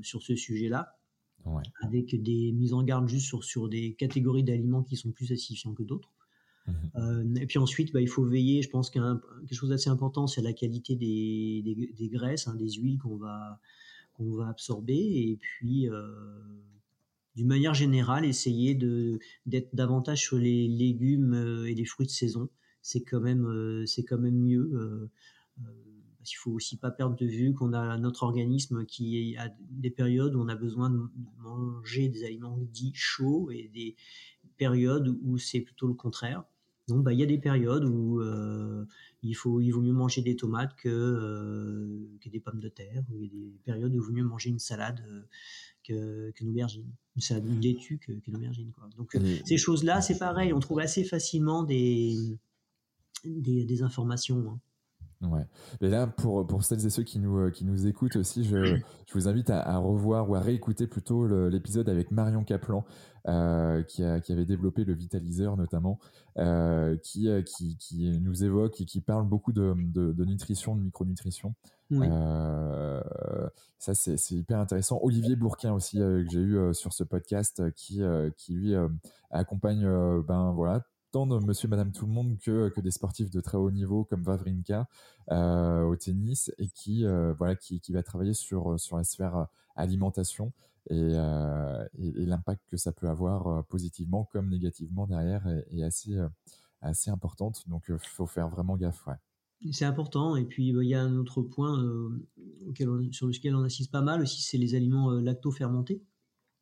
sur 0.01 0.21
ce 0.21 0.35
sujet-là. 0.35 0.97
avec 1.81 2.21
des 2.21 2.51
mises 2.51 2.73
en 2.73 2.83
garde 2.83 3.07
juste 3.07 3.27
sur, 3.27 3.43
sur 3.43 3.69
des 3.69 3.93
catégories 3.93 4.43
d'aliments 4.43 4.83
qui 4.83 4.97
sont 4.97 5.11
plus 5.11 5.31
acidifiants 5.31 5.73
que 5.73 5.83
d'autres. 5.83 6.11
Mmh 6.67 7.37
et 7.37 7.45
puis 7.45 7.59
ensuite, 7.59 7.93
bah, 7.93 8.01
il 8.01 8.09
faut 8.09 8.25
veiller, 8.25 8.63
je 8.63 8.69
pense 8.69 8.89
qu'un 8.89 9.21
quelque 9.41 9.53
chose 9.53 9.69
d'assez 9.69 9.89
important, 9.89 10.25
c'est 10.25 10.41
la 10.41 10.53
qualité 10.53 10.95
des, 10.95 11.61
des, 11.63 11.93
des 11.93 12.09
graisses, 12.09 12.47
hein, 12.47 12.55
des 12.55 12.71
huiles 12.71 12.97
qu'on 12.97 13.17
va, 13.17 13.59
qu'on 14.15 14.35
va 14.35 14.47
absorber. 14.47 14.95
Et 14.95 15.37
puis, 15.39 15.89
d'une 17.35 17.47
manière 17.47 17.73
générale, 17.73 18.25
essayer 18.25 18.75
de 18.75 19.19
d'être 19.45 19.75
davantage 19.75 20.21
sur 20.21 20.37
les 20.37 20.67
légumes 20.67 21.33
euh, 21.33 21.69
et 21.69 21.75
les 21.75 21.85
fruits 21.85 22.05
de 22.05 22.11
saison. 22.11 22.49
C'est 22.81 23.03
quand 23.03 23.19
même 23.19 23.45
euh, 23.45 23.85
c'est 23.85 24.03
quand 24.03 24.17
même 24.17 24.37
mieux. 24.37 24.71
Euh, 24.73 25.11
parce 26.17 26.29
qu'il 26.29 26.37
faut 26.37 26.51
aussi 26.51 26.77
pas 26.77 26.89
perdre 26.89 27.15
de 27.15 27.25
vue 27.25 27.53
qu'on 27.53 27.73
a 27.73 27.97
notre 27.99 28.23
organisme 28.23 28.85
qui 28.85 29.37
a 29.37 29.53
des 29.59 29.91
périodes 29.91 30.35
où 30.35 30.41
on 30.41 30.47
a 30.47 30.55
besoin 30.55 30.89
de 30.89 30.99
manger 31.37 32.09
des 32.09 32.23
aliments 32.23 32.57
dits 32.57 32.95
chauds 32.95 33.51
et 33.51 33.69
des 33.71 33.95
périodes 34.57 35.15
où 35.21 35.37
c'est 35.37 35.59
plutôt 35.59 35.87
le 35.87 35.93
contraire. 35.93 36.43
Donc, 36.87 37.03
bah, 37.03 37.13
il 37.13 37.19
y 37.19 37.23
a 37.23 37.25
des 37.25 37.37
périodes 37.39 37.85
où 37.85 38.21
il, 39.23 39.33
faut, 39.33 39.59
il 39.61 39.71
vaut 39.71 39.81
mieux 39.81 39.93
manger 39.93 40.21
des 40.21 40.35
tomates 40.35 40.75
que, 40.75 41.99
que 42.21 42.29
des 42.29 42.39
pommes 42.39 42.59
de 42.59 42.69
terre. 42.69 43.03
il 43.11 43.23
y 43.23 43.25
a 43.25 43.29
des 43.29 43.59
périodes 43.63 43.91
où 43.91 43.95
il 43.95 44.01
vaut 44.01 44.13
mieux 44.13 44.23
manger 44.23 44.49
une 44.49 44.59
salade 44.59 45.03
que, 45.83 46.31
que 46.31 46.45
aubergines 46.45 46.91
c'est 47.21 47.37
une 47.37 47.61
laitue 47.61 47.97
qu'une 47.97 48.35
aubergine. 48.35 48.71
Quoi. 48.71 48.89
Donc 48.97 49.17
ces 49.45 49.57
choses-là, 49.57 50.01
c'est 50.01 50.17
pareil, 50.17 50.53
on 50.53 50.59
trouve 50.59 50.79
assez 50.79 51.03
facilement 51.03 51.63
des, 51.63 52.37
des, 53.23 53.81
informations. 53.83 54.51
Hein. 54.51 54.59
Ouais. 55.31 55.45
Mais 55.81 55.89
là, 55.89 56.07
pour, 56.07 56.45
pour 56.45 56.63
celles 56.63 56.85
et 56.85 56.89
ceux 56.89 57.03
qui 57.03 57.19
nous, 57.19 57.49
qui 57.51 57.65
nous 57.65 57.87
écoutent 57.87 58.15
aussi, 58.15 58.43
je, 58.43 58.75
je 58.75 59.13
vous 59.13 59.27
invite 59.27 59.49
à, 59.49 59.77
revoir 59.77 60.29
ou 60.29 60.35
à 60.35 60.39
réécouter 60.39 60.87
plutôt 60.87 61.27
l'épisode 61.49 61.89
avec 61.89 62.11
Marion 62.11 62.43
Kaplan, 62.43 62.85
euh, 63.27 63.83
qui, 63.83 64.03
a, 64.03 64.19
qui 64.19 64.31
avait 64.31 64.45
développé 64.45 64.83
le 64.83 64.93
vitaliseur 64.93 65.57
notamment, 65.57 65.99
euh, 66.37 66.95
qui, 66.97 67.29
qui, 67.45 67.77
qui 67.77 68.19
nous 68.19 68.43
évoque 68.43 68.79
et 68.81 68.85
qui 68.85 69.01
parle 69.01 69.27
beaucoup 69.27 69.53
de, 69.53 69.73
de, 69.77 70.11
de 70.11 70.25
nutrition, 70.25 70.75
de 70.75 70.81
micronutrition. 70.81 71.55
Euh, 71.91 73.01
ça, 73.77 73.93
c'est 73.93 74.31
hyper 74.31 74.59
intéressant. 74.59 74.99
Olivier 75.01 75.35
Bourquin 75.35 75.73
aussi, 75.73 76.01
euh, 76.01 76.23
que 76.23 76.31
j'ai 76.31 76.39
eu 76.39 76.57
euh, 76.57 76.73
sur 76.73 76.93
ce 76.93 77.03
podcast, 77.03 77.61
qui, 77.73 78.01
qui 78.37 78.53
lui 78.53 78.73
accompagne 79.29 79.85
ben, 80.27 80.51
voilà, 80.51 80.83
de 81.15 81.45
monsieur, 81.45 81.69
madame, 81.69 81.91
tout 81.93 82.05
le 82.05 82.11
monde 82.11 82.37
que, 82.39 82.69
que 82.69 82.81
des 82.81 82.91
sportifs 82.91 83.29
de 83.29 83.39
très 83.39 83.57
haut 83.57 83.71
niveau 83.71 84.03
comme 84.03 84.21
Vavrinka 84.21 84.87
au 85.29 85.95
tennis 85.95 86.51
et 86.57 86.67
qui, 86.67 87.05
voilà, 87.37 87.55
qui, 87.55 87.79
qui, 87.79 87.93
va 87.93 88.03
travailler 88.03 88.33
sur, 88.33 88.77
sur 88.79 88.97
la 88.97 89.03
sphère 89.05 89.47
alimentation 89.75 90.51
et, 90.89 90.95
et, 90.97 92.25
l'impact 92.25 92.61
que 92.69 92.77
ça 92.77 92.91
peut 92.91 93.07
avoir 93.07 93.65
positivement 93.67 94.27
comme 94.31 94.49
négativement 94.49 95.07
derrière 95.07 95.47
est, 95.71 95.83
assez, 95.83 96.17
assez 96.81 97.09
importante. 97.09 97.63
Donc, 97.69 97.85
il 97.87 97.97
faut 97.97 98.27
faire 98.27 98.49
vraiment 98.49 98.75
gaffe. 98.75 99.07
C'est 99.71 99.85
important. 99.85 100.35
Et 100.35 100.45
puis, 100.45 100.73
bah, 100.73 100.83
il 100.83 100.89
y 100.89 100.95
a 100.95 101.01
un 101.01 101.15
autre 101.17 101.41
point 101.41 101.81
euh, 101.81 102.27
sur 103.11 103.27
lequel 103.27 103.55
on 103.55 103.63
assiste 103.63 103.91
pas 103.91 104.01
mal 104.01 104.21
aussi, 104.21 104.41
c'est 104.41 104.57
les 104.57 104.75
aliments 104.75 105.11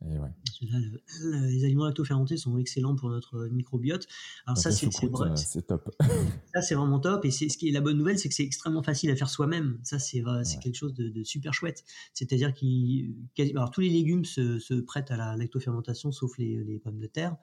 les 0.04 1.66
aliments 1.66 1.86
lacto-fermentés 1.86 2.38
sont 2.38 2.58
excellents 2.58 2.96
pour 2.96 3.10
notre 3.10 3.48
microbiote. 3.48 4.08
Alors 4.46 4.58
ça, 4.58 4.72
c'est 4.72 4.88
euh, 4.88 5.36
c'est 5.36 5.68
top. 5.68 5.96
ça, 6.54 6.62
c'est 6.62 6.76
vraiment 6.76 7.00
top. 7.00 7.26
Et 7.26 7.32
c'est 7.32 7.50
ce 7.50 7.58
qui 7.58 7.70
est 7.70 7.72
la 7.72 7.82
bonne 7.82 7.98
nouvelle, 7.98 8.20
c'est 8.20 8.30
que 8.30 8.36
c'est 8.36 8.44
extrêmement 8.44 8.84
facile 8.84 9.10
à 9.12 9.16
faire 9.16 9.30
soi-même. 9.30 9.80
Ça, 9.84 10.00
c'est 10.00 10.24
quelque 10.62 10.76
chose 10.76 10.94
de, 10.94 11.24
super 11.24 11.54
chouette. 11.54 11.84
C'est-à-dire 12.14 12.54
que 12.54 13.70
tous 13.72 13.82
les 13.82 13.90
légumes 13.90 14.26
se, 14.26 14.60
se, 14.60 14.74
prêtent 14.74 15.12
à 15.12 15.18
la 15.18 15.36
lacto-fermentation, 15.38 16.12
sauf 16.12 16.38
les, 16.38 16.64
les 16.64 16.80
pommes 16.80 17.00
de 17.00 17.08
terre. 17.08 17.38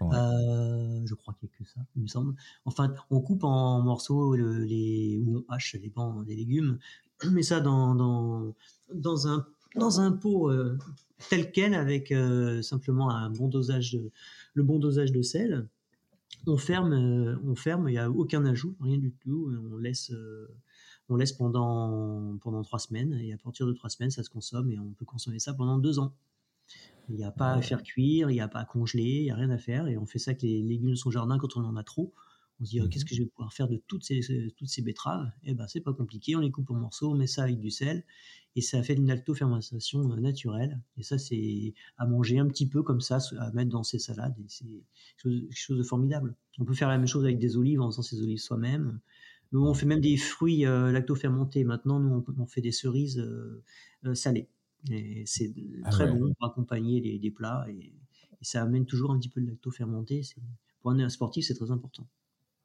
Euh, 0.00 1.02
je 1.04 1.14
crois 1.14 1.34
qu'il 1.34 1.48
n'y 1.48 1.54
a 1.54 1.58
que 1.58 1.70
ça, 1.70 1.80
il 1.96 2.02
me 2.02 2.06
semble. 2.06 2.34
Enfin, 2.64 2.94
on 3.10 3.20
coupe 3.20 3.44
en 3.44 3.82
morceaux 3.82 4.34
les, 4.34 5.22
ou 5.24 5.38
on 5.38 5.52
hache 5.52 5.74
les 5.74 5.90
bancs 5.90 6.24
des 6.24 6.34
légumes, 6.34 6.78
on 7.24 7.30
met 7.30 7.42
ça 7.42 7.60
dans, 7.60 7.94
dans, 7.94 8.54
dans, 8.92 9.28
un, 9.28 9.46
dans 9.76 10.00
un 10.00 10.12
pot 10.12 10.50
euh, 10.50 10.78
tel 11.30 11.50
quel 11.52 11.74
avec 11.74 12.12
euh, 12.12 12.62
simplement 12.62 13.10
un 13.10 13.30
bon 13.30 13.48
dosage 13.48 13.92
de, 13.92 14.10
le 14.54 14.62
bon 14.62 14.78
dosage 14.78 15.12
de 15.12 15.22
sel. 15.22 15.68
On 16.46 16.56
ferme, 16.56 17.38
on 17.46 17.54
ferme, 17.54 17.88
il 17.88 17.92
n'y 17.92 17.98
a 17.98 18.10
aucun 18.10 18.44
ajout, 18.44 18.74
rien 18.80 18.98
du 18.98 19.12
tout. 19.12 19.52
On 19.72 19.76
laisse, 19.76 20.12
on 21.08 21.14
laisse 21.14 21.32
pendant, 21.32 22.36
pendant 22.40 22.62
trois 22.62 22.80
semaines 22.80 23.12
et 23.12 23.32
à 23.32 23.36
partir 23.36 23.64
de 23.64 23.72
trois 23.72 23.90
semaines, 23.90 24.10
ça 24.10 24.24
se 24.24 24.30
consomme 24.30 24.68
et 24.72 24.78
on 24.78 24.92
peut 24.92 25.04
consommer 25.04 25.38
ça 25.38 25.54
pendant 25.54 25.78
deux 25.78 26.00
ans. 26.00 26.12
Il 27.08 27.16
n'y 27.16 27.24
a 27.24 27.30
pas 27.30 27.52
à 27.52 27.62
faire 27.62 27.82
cuire, 27.82 28.30
il 28.30 28.34
n'y 28.34 28.40
a 28.40 28.48
pas 28.48 28.60
à 28.60 28.64
congeler, 28.64 29.02
il 29.02 29.24
n'y 29.24 29.30
a 29.30 29.36
rien 29.36 29.50
à 29.50 29.58
faire. 29.58 29.86
Et 29.86 29.96
on 29.98 30.06
fait 30.06 30.18
ça 30.18 30.30
avec 30.30 30.42
les 30.42 30.62
légumes 30.62 30.90
de 30.90 30.94
son 30.94 31.10
jardin 31.10 31.38
quand 31.38 31.56
on 31.56 31.64
en 31.64 31.76
a 31.76 31.82
trop. 31.82 32.12
On 32.60 32.64
se 32.64 32.70
dit, 32.70 32.88
qu'est-ce 32.90 33.04
mmh 33.04 33.08
que 33.08 33.14
je 33.14 33.22
vais 33.22 33.28
pouvoir 33.28 33.52
faire 33.52 33.68
de 33.68 33.82
toutes 33.88 34.04
ces, 34.04 34.20
toutes 34.56 34.68
ces 34.68 34.82
betteraves? 34.82 35.30
Eh 35.44 35.54
ben, 35.54 35.66
c'est 35.66 35.80
pas 35.80 35.92
compliqué. 35.92 36.36
On 36.36 36.40
les 36.40 36.50
coupe 36.50 36.70
en 36.70 36.74
morceaux, 36.74 37.10
on 37.10 37.16
met 37.16 37.26
ça 37.26 37.44
avec 37.44 37.58
du 37.58 37.70
sel. 37.70 38.04
Et 38.54 38.60
ça 38.60 38.82
fait 38.82 38.94
une 38.94 39.10
alto-fermentation 39.10 40.12
euh, 40.12 40.16
naturelle. 40.16 40.80
Et 40.96 41.02
ça, 41.02 41.18
c'est 41.18 41.74
à 41.96 42.06
manger 42.06 42.38
un 42.38 42.46
petit 42.46 42.68
peu 42.68 42.82
comme 42.82 43.00
ça, 43.00 43.18
à 43.38 43.50
mettre 43.52 43.70
dans 43.70 43.82
ses 43.82 43.98
salades. 43.98 44.38
Et 44.38 44.46
c'est 44.48 44.66
quelque 45.22 45.50
chose 45.52 45.78
de 45.78 45.82
formidable. 45.82 46.34
On 46.58 46.64
peut 46.64 46.74
faire 46.74 46.88
la 46.88 46.98
même 46.98 47.06
chose 47.06 47.24
avec 47.24 47.38
des 47.38 47.56
olives 47.56 47.80
en 47.80 47.90
faisant 47.90 48.02
ses 48.02 48.20
olives 48.20 48.38
soi-même. 48.38 49.00
Nous, 49.52 49.64
on 49.64 49.74
fait 49.74 49.86
même 49.86 50.00
des 50.00 50.16
fruits 50.16 50.66
euh, 50.66 50.92
lacto-fermentés. 50.92 51.64
Maintenant, 51.64 51.98
nous, 51.98 52.24
on, 52.38 52.46
fait 52.46 52.60
des 52.60 52.72
cerises 52.72 53.18
euh, 53.18 54.14
salées. 54.14 54.48
Et 54.90 55.22
c'est 55.26 55.54
ah 55.84 55.90
très 55.90 56.10
bon 56.10 56.34
pour 56.34 56.46
accompagner 56.46 57.00
les, 57.00 57.18
des 57.18 57.30
plats 57.30 57.66
et, 57.68 57.92
ça 58.44 58.60
amène 58.62 58.86
toujours 58.86 59.12
un 59.12 59.20
petit 59.20 59.28
peu 59.28 59.40
de 59.40 59.46
lacto 59.46 59.70
fermenté. 59.70 60.22
Pour 60.80 60.90
un 60.90 61.08
sportif, 61.08 61.46
c'est 61.46 61.54
très 61.54 61.70
important. 61.70 62.08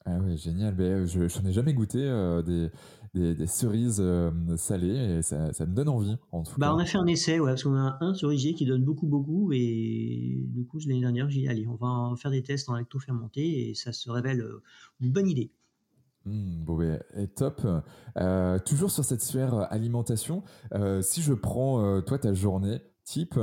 Ah 0.09 0.19
oui, 0.23 0.37
génial. 0.37 0.73
Ben, 0.73 1.05
je 1.05 1.19
n'en 1.19 1.49
ai 1.49 1.51
jamais 1.51 1.73
goûté 1.73 1.99
euh, 2.01 2.41
des, 2.41 3.35
des, 3.35 3.45
cerises 3.45 3.99
euh, 3.99 4.31
salées 4.55 5.17
et 5.17 5.21
ça, 5.21 5.51
ça, 5.51 5.65
me 5.65 5.75
donne 5.75 5.89
envie. 5.89 6.15
En 6.31 6.43
tout 6.43 6.57
bah, 6.57 6.67
cas. 6.67 6.73
On 6.73 6.77
a 6.77 6.85
fait 6.85 6.97
un 6.97 7.07
essai, 7.07 7.39
ouais, 7.41 7.51
parce 7.51 7.63
qu'on 7.63 7.75
a 7.75 7.97
un 7.99 8.13
cerisier 8.13 8.53
qui 8.53 8.65
donne 8.65 8.85
beaucoup, 8.85 9.07
beaucoup. 9.07 9.51
Et 9.51 10.45
du 10.47 10.65
coup, 10.65 10.79
l'année 10.87 11.01
dernière, 11.01 11.29
j'ai 11.29 11.41
dit, 11.41 11.47
allez, 11.49 11.67
on 11.67 11.75
va 11.75 12.15
faire 12.15 12.31
des 12.31 12.41
tests 12.41 12.69
en 12.69 12.75
lacto 12.75 12.99
fermenté 12.99 13.69
et 13.69 13.75
ça 13.75 13.91
se 13.91 14.09
révèle 14.09 14.39
euh, 14.39 14.63
une 15.01 15.11
bonne 15.11 15.27
idée. 15.27 15.51
Mmh, 16.27 16.63
bon, 16.63 16.77
ben, 16.77 16.99
top. 17.35 17.65
Euh, 18.17 18.59
toujours 18.59 18.91
sur 18.91 19.05
cette 19.05 19.21
sphère 19.21 19.53
euh, 19.53 19.63
alimentation, 19.69 20.43
euh, 20.73 21.01
si 21.01 21.21
je 21.21 21.33
prends 21.33 22.01
toi 22.01 22.19
ta 22.19 22.33
journée 22.33 22.81
type 23.07 23.39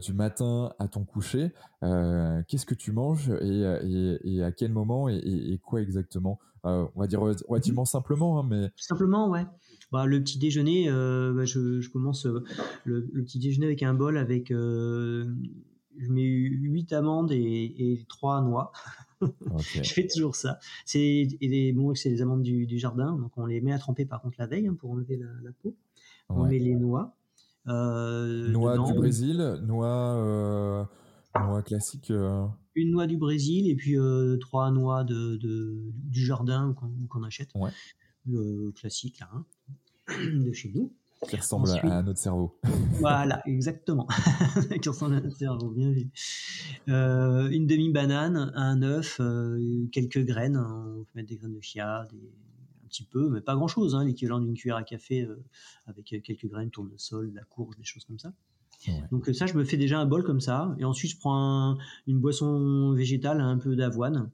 du 0.00 0.12
matin 0.14 0.72
à 0.78 0.88
ton 0.88 1.04
coucher, 1.04 1.52
qu'est-ce 1.80 2.66
que 2.66 2.74
tu 2.74 2.92
manges 2.92 3.30
et, 3.40 4.42
à 4.42 4.52
quel 4.52 4.72
moment 4.72 5.08
et, 5.08 5.60
quoi 5.62 5.82
exactement? 5.82 6.38
On 6.64 6.90
va 6.96 7.06
dire 7.06 7.20
relativement 7.20 7.84
simplement, 7.84 8.40
hein, 8.40 8.46
mais 8.48 8.70
simplement, 8.76 9.28
ouais. 9.30 9.44
Bah, 9.92 10.04
le 10.04 10.20
petit 10.20 10.38
déjeuner, 10.38 10.88
bah, 10.88 11.44
je, 11.44 11.88
commence 11.90 12.26
le, 12.84 13.06
petit 13.24 13.38
déjeuner 13.38 13.66
avec 13.66 13.82
un 13.82 13.94
bol 13.94 14.16
avec 14.16 14.52
je 15.98 16.10
mets 16.10 16.22
8 16.22 16.92
amandes 16.92 17.32
et, 17.32 17.74
et 17.78 18.04
3 18.08 18.42
noix. 18.42 18.72
je 19.82 19.92
fais 19.92 20.06
toujours 20.06 20.36
ça. 20.36 20.58
C'est 20.84 21.28
les, 21.40 21.72
bon, 21.72 21.94
c'est 21.94 22.10
les 22.10 22.22
amandes 22.22 22.42
du, 22.42 22.78
jardin, 22.78 23.16
donc 23.16 23.32
on 23.36 23.46
les 23.46 23.60
met 23.60 23.72
à 23.72 23.78
tremper 23.78 24.04
par 24.04 24.20
contre 24.20 24.36
la 24.38 24.46
veille 24.46 24.66
hein, 24.68 24.76
pour 24.78 24.90
enlever 24.90 25.16
la, 25.16 25.52
peau. 25.62 25.74
On 26.28 26.44
met 26.44 26.58
les 26.58 26.74
noix. 26.74 27.14
Euh, 27.68 28.48
noix 28.50 28.78
du 28.78 28.94
Brésil, 28.94 29.60
noix, 29.62 30.16
euh, 30.16 30.84
noix 31.34 31.62
classique. 31.62 32.10
Euh. 32.10 32.46
Une 32.74 32.90
noix 32.90 33.06
du 33.06 33.16
Brésil 33.16 33.68
et 33.68 33.74
puis 33.74 33.96
trois 34.40 34.70
noix 34.70 35.04
de, 35.04 35.36
du 35.36 36.24
jardin 36.24 36.74
qu'on 37.08 37.22
achète. 37.22 37.50
Ouais. 37.54 37.70
classique 38.74 39.20
là, 39.20 39.30
hein, 39.32 39.44
de 40.08 40.52
chez 40.52 40.70
nous. 40.74 40.92
Qui 41.28 41.36
ressemble 41.36 41.70
à 41.70 42.02
notre 42.02 42.18
cerveau. 42.18 42.58
voilà, 43.00 43.42
exactement. 43.46 44.06
qui 44.82 44.88
ressemble 44.88 45.14
à 45.14 45.20
notre 45.20 45.36
cerveau, 45.36 45.70
bien 45.70 45.90
vu. 45.90 46.10
Euh, 46.88 47.48
une 47.48 47.66
demi-banane, 47.66 48.52
un 48.54 48.82
œuf, 48.82 49.16
euh, 49.20 49.88
quelques 49.92 50.24
graines. 50.24 50.58
On 50.58 51.04
peut 51.04 51.10
mettre 51.14 51.28
des 51.28 51.36
graines 51.36 51.54
de 51.54 51.60
chia, 51.60 52.06
un 52.86 52.88
petit 52.88 53.04
peu, 53.04 53.28
mais 53.28 53.40
pas 53.40 53.54
grand-chose. 53.54 53.94
Hein, 53.94 54.04
L'équivalent 54.04 54.40
d'une 54.40 54.54
cuillère 54.54 54.76
à 54.76 54.84
café 54.84 55.22
euh, 55.22 55.42
avec 55.86 56.06
quelques 56.06 56.46
graines, 56.46 56.70
tournesol, 56.70 57.32
la 57.34 57.42
courge, 57.44 57.76
des 57.76 57.84
choses 57.84 58.04
comme 58.04 58.18
ça. 58.18 58.32
Donc 59.10 59.28
ça, 59.34 59.46
je 59.46 59.54
me 59.54 59.64
fais 59.64 59.76
déjà 59.76 59.98
un 59.98 60.06
bol 60.06 60.22
comme 60.22 60.40
ça. 60.40 60.76
Et 60.78 60.84
ensuite, 60.84 61.10
je 61.12 61.18
prends 61.18 61.76
une 62.06 62.20
boisson 62.20 62.92
végétale, 62.92 63.40
un 63.40 63.58
peu 63.58 63.74
d'avoine. 63.74 64.30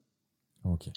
Ok. 0.64 0.90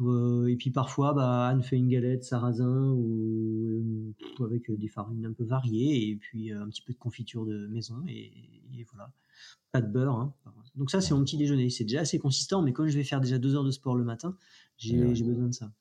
Euh, 0.00 0.46
et 0.48 0.56
puis 0.56 0.70
parfois, 0.70 1.12
bah, 1.12 1.46
Anne 1.46 1.62
fait 1.62 1.76
une 1.76 1.88
galette 1.88 2.24
sarrasin 2.24 2.90
ou, 2.90 4.12
euh, 4.40 4.44
avec 4.44 4.70
des 4.70 4.88
farines 4.88 5.24
un 5.24 5.32
peu 5.32 5.44
variées 5.44 6.08
et 6.08 6.16
puis 6.16 6.52
euh, 6.52 6.62
un 6.62 6.68
petit 6.68 6.82
peu 6.82 6.92
de 6.92 6.98
confiture 6.98 7.46
de 7.46 7.66
maison 7.68 8.02
et, 8.08 8.32
voilà. 8.90 9.12
Pas 9.70 9.80
de 9.80 9.90
beurre. 9.90 10.16
Hein. 10.16 10.34
Donc 10.76 10.90
ça, 10.90 11.00
c'est 11.00 11.14
mon 11.14 11.24
petit 11.24 11.36
déjeuner. 11.36 11.68
C'est 11.70 11.84
déjà 11.84 12.00
assez 12.00 12.18
consistant, 12.18 12.62
mais 12.62 12.72
comme 12.72 12.86
je 12.88 12.96
vais 12.96 13.04
faire 13.04 13.20
déjà 13.20 13.38
deux 13.38 13.54
heures 13.56 13.64
de 13.64 13.70
sport 13.70 13.96
le 13.96 14.04
matin, 14.04 14.36
j'ai 14.76 14.98
besoin 14.98 15.48
de 15.48 15.54
ça. 15.54 15.72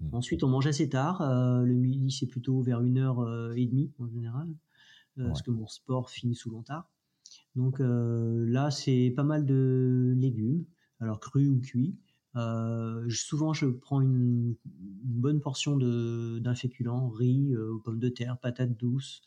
Mmh. 0.00 0.14
Ensuite, 0.14 0.42
on 0.44 0.48
mange 0.48 0.66
assez 0.66 0.88
tard. 0.88 1.22
le 1.22 1.74
midi, 1.74 2.10
c'est 2.10 2.26
plutôt 2.26 2.60
vers 2.60 2.82
une 2.82 2.98
heure 2.98 3.52
et 3.54 3.66
demie 3.66 3.92
en 3.98 4.08
général, 4.08 4.48
parce 5.16 5.42
que 5.42 5.50
mon 5.50 5.66
sport 5.66 6.10
finit 6.10 6.34
souvent 6.34 6.62
tard. 6.62 6.90
Donc 7.54 7.78
là, 7.80 8.70
c'est 8.70 9.12
pas 9.14 9.24
mal 9.24 9.44
de 9.44 10.14
légumes, 10.16 10.64
alors 11.00 11.20
crus 11.20 11.48
ou 11.48 11.60
cuits. 11.60 11.96
Euh, 12.36 13.08
souvent, 13.10 13.52
je 13.52 13.66
prends 13.66 14.00
une, 14.00 14.54
bonne 14.64 15.40
portion 15.40 15.76
d'un 15.76 16.54
féculent, 16.54 17.10
riz, 17.12 17.54
euh, 17.54 17.78
pommes 17.84 17.98
de 17.98 18.08
terre, 18.08 18.38
patates 18.38 18.76
douces, 18.76 19.22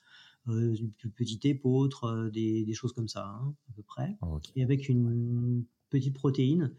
euh, 0.47 0.75
une 0.75 1.11
petite 1.11 1.45
épeautre, 1.45 2.29
des, 2.31 2.63
des, 2.63 2.73
choses 2.73 2.93
comme 2.93 3.07
ça, 3.07 3.25
hein, 3.25 3.53
à 3.69 3.73
peu 3.73 3.83
près. 3.83 4.17
Ah, 4.21 4.27
Et 4.55 4.63
avec 4.63 4.89
une 4.89 5.65
petite 5.89 6.13
protéine. 6.13 6.71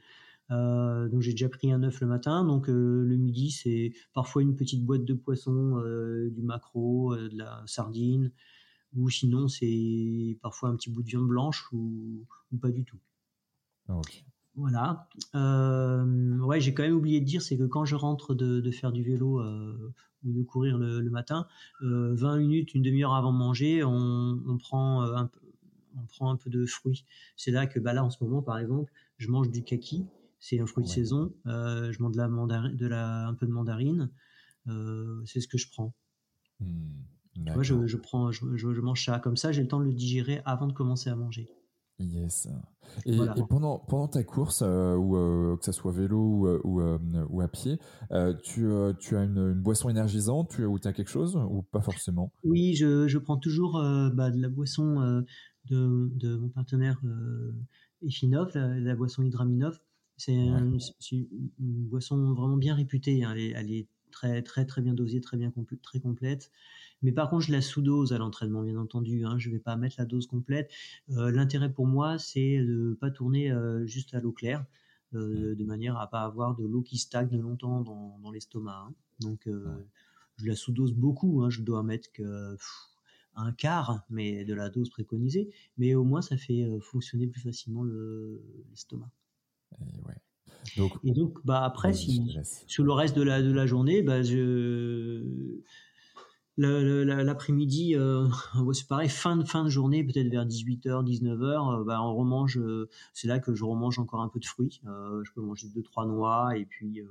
Donc 0.51 1.20
j'ai 1.20 1.32
déjà 1.32 1.49
pris 1.49 1.72
un 1.72 1.82
œuf 1.82 2.01
le 2.01 2.07
matin. 2.07 2.45
Donc 2.45 2.68
le 2.68 3.16
midi, 3.16 3.51
c'est 3.51 3.92
parfois 4.12 4.42
une 4.42 4.55
petite 4.55 4.84
boîte 4.84 5.05
de 5.05 5.14
poisson, 5.14 5.82
du 6.30 6.42
maquereau, 6.42 7.16
de 7.16 7.36
la 7.36 7.62
sardine, 7.66 8.30
ou 8.95 9.09
sinon 9.11 9.49
c'est 9.49 10.38
parfois 10.42 10.68
un 10.68 10.76
petit 10.76 10.90
bout 10.90 11.03
de 11.03 11.09
viande 11.09 11.28
blanche 11.28 11.72
ou, 11.72 12.26
ou 12.53 12.57
pas 12.59 12.70
du 12.70 12.84
tout. 12.84 12.99
Ah, 13.88 14.01
voilà. 14.57 15.09
Euh, 15.34 16.38
ouais, 16.38 16.61
j'ai 16.61 16.74
quand 16.74 16.84
même 16.84 16.95
oublié 16.95 17.20
de 17.20 17.24
dire, 17.24 17.42
c'est 17.42 17.57
que 17.57 17.64
quand 17.64 17.84
je 17.84 17.97
rentre 17.97 18.34
de, 18.34 18.70
faire 18.70 18.92
du 18.92 19.03
vélo 19.03 19.40
euh, 19.40 19.92
ou 20.24 20.32
de 20.32 20.42
courir 20.42 20.78
le, 20.78 21.11
matin, 21.11 21.47
20 21.80 21.86
euh, 21.88 22.38
minutes, 22.38 22.74
une 22.74 22.82
demi-heure 22.82 23.14
avant 23.14 23.32
de 23.32 23.38
manger, 23.38 23.82
on, 23.84 24.59
prend 24.59 25.03
un 25.03 25.26
peu, 25.26 25.40
on 25.97 26.07
prend 26.07 26.30
un 26.30 26.36
peu 26.36 26.51
de 26.51 26.66
fruits. 26.66 27.05
C'est 27.36 27.51
là 27.51 27.66
que, 27.66 27.80
bah 27.80 27.92
là, 27.92 28.05
en 28.05 28.11
ce 28.11 28.22
moment, 28.22 28.42
par 28.42 28.59
exemple, 28.59 28.92
je 29.18 29.28
mange 29.28 29.51
du 29.51 29.64
kaki. 29.64 30.07
C'est 30.47 30.61
un 30.61 30.66
fruit 30.66 30.84
de 30.84 30.88
saison. 30.90 31.32
je 31.47 32.03
mange 32.03 32.12
de 32.12 32.18
la 32.18 32.28
mandarine, 32.28 32.76
de 32.76 32.86
la, 32.86 33.26
un 33.26 33.32
peu 33.32 33.47
de 33.47 33.53
mandarine. 33.53 34.11
c'est 35.24 35.40
ce 35.40 35.49
que 35.49 35.57
je 35.57 35.70
prends. 35.70 35.95
Moi, 36.61 37.57
mmh, 37.57 37.86
je, 37.86 37.97
prends, 37.97 38.30
je, 38.30 38.45
je, 38.55 38.80
mange 38.82 39.03
ça 39.03 39.18
comme 39.20 39.38
ça. 39.38 39.53
J'ai 39.53 39.62
le 39.62 39.68
temps 39.68 39.80
de 39.80 39.86
le 39.86 39.95
digérer 39.95 40.42
avant 40.45 40.66
de 40.66 40.74
commencer 40.74 41.09
à 41.09 41.16
manger. 41.16 41.49
Yes. 41.99 42.49
Et, 43.07 43.16
pendant, 43.49 43.78
pendant 43.78 44.09
ta 44.09 44.22
course, 44.22 44.62
euh, 44.62 44.97
ou 44.97 45.16
euh, 45.16 45.57
que 45.57 45.64
ce 45.64 45.72
soit 45.72 45.92
vélo 45.92 46.61
ou, 46.62 46.80
euh, 46.80 46.99
ou, 47.30 47.40
à 47.40 47.49
pied, 47.49 47.78
tu, 48.42 48.68
tu, 48.99 49.16
as 49.16 49.22
une, 49.22 49.55
boisson 49.55 49.88
énergisante 49.88 50.51
tu, 50.51 50.66
ou 50.66 50.78
tu 50.78 50.88
as 50.88 50.92
quelque 50.92 51.11
chose 51.11 51.36
ou 51.36 51.62
pas 51.62 51.80
forcément? 51.80 52.32
Oui, 52.42 52.74
je, 52.74 53.09
je, 53.09 53.18
prends 53.18 53.38
toujours 53.38 53.80
bah, 54.12 54.30
de 54.30 54.40
la 54.40 54.49
boisson 54.49 55.24
de, 55.70 56.11
de, 56.14 56.36
mon 56.36 56.49
partenaire 56.49 57.01
Efinov, 58.03 58.51
la, 58.55 58.95
boisson 58.95 59.22
Hydraminov. 59.22 59.80
C'est 60.17 60.33
une, 60.33 60.79
boisson 61.59 62.35
vraiment 62.35 62.57
bien 62.57 62.75
réputée. 62.75 63.25
Hein. 63.25 63.33
Elle, 63.33 63.41
est, 63.41 63.51
elle, 63.51 63.73
est, 63.73 63.89
très, 64.15 64.43
très, 64.43 64.65
très 64.65 64.81
bien 64.81 64.95
dosée, 64.95 65.21
très, 65.21 65.37
bien 65.37 65.53
très 65.83 66.01
complète. 66.01 66.51
Mais 67.03 67.12
par 67.12 67.29
contre, 67.29 67.45
je 67.47 67.53
la 67.53 67.61
sous-dose 67.61 68.12
à 68.12 68.19
l'entraînement, 68.19 68.62
bien 68.62 68.79
entendu. 68.79 69.25
Hein. 69.25 69.39
Je 69.39 69.49
ne 69.49 69.55
vais 69.55 69.61
pas 69.61 69.77
mettre 69.77 69.97
la 69.99 70.07
dose 70.07 70.27
complète. 70.27 70.71
Euh, 71.11 71.31
l'intérêt 71.31 71.71
pour 71.71 71.87
moi, 71.87 72.19
c'est 72.19 72.59
de 72.59 72.91
ne 72.91 72.95
pas 72.95 73.11
tourner 73.11 73.51
euh, 73.51 73.85
juste 73.87 74.15
à 74.15 74.21
l'eau 74.21 74.33
claire, 74.33 74.65
euh, 75.15 75.55
de 75.55 75.65
manière 75.65 75.99
à 75.99 76.09
pas 76.09 76.23
avoir 76.23 76.55
de 76.55 76.65
l'eau 76.65 76.83
qui 76.83 76.97
stagne 76.97 77.39
longtemps 77.39 77.83
dans, 77.83 78.31
l'estomac. 78.31 78.87
Hein. 78.89 78.95
Donc, 79.21 79.49
je 80.37 80.47
la 80.47 80.57
sous-dose 80.57 80.95
beaucoup. 80.95 81.49
Je 81.51 81.62
dois 81.62 81.83
mettre 81.83 82.11
que 82.12 82.57
un 83.37 83.53
quart, 83.53 84.05
mais 84.11 84.45
de 84.45 84.55
la 84.55 84.71
dose 84.71 84.91
préconisée. 84.91 85.51
Mais 85.77 85.95
au 85.95 86.05
moins, 86.05 86.23
ça 86.23 86.37
fait 86.37 86.67
fonctionner 86.81 87.27
plus 87.27 87.41
facilement 87.41 87.83
l'estomac. 87.83 89.11
Et, 91.05 91.12
donc, 91.12 91.39
bah 91.45 91.62
après, 91.62 91.93
si, 91.93 92.37
sur 92.66 92.85
le 92.85 92.93
reste 92.93 93.14
de 93.16 93.22
la, 93.22 93.43
de 93.43 93.53
la 93.53 93.66
journée, 93.66 94.03
bah, 94.03 94.22
je, 94.22 95.22
L'après-midi, 96.57 97.97
euh, 97.97 98.29
c'est 98.72 98.87
pareil, 98.87 99.09
fin 99.09 99.37
de, 99.37 99.45
fin 99.45 99.64
de 99.64 99.68
journée, 99.68 100.05
peut-être 100.05 100.29
vers 100.29 100.47
18h, 100.47 101.05
19h, 101.05 101.81
euh, 101.81 101.85
bah, 101.85 102.01
on 102.03 102.14
remange, 102.14 102.59
euh, 102.59 102.89
c'est 103.12 103.27
là 103.27 103.41
que 103.41 103.55
je 103.55 103.64
remange 103.64 103.99
encore 103.99 104.20
un 104.20 104.29
peu 104.29 104.39
de 104.39 104.45
fruits. 104.45 104.81
je 104.85 105.33
peux 105.33 105.41
manger 105.41 105.68
deux, 105.68 105.83
trois 105.83 106.07
noix 106.07 106.57
et 106.57 106.64
puis 106.64 107.03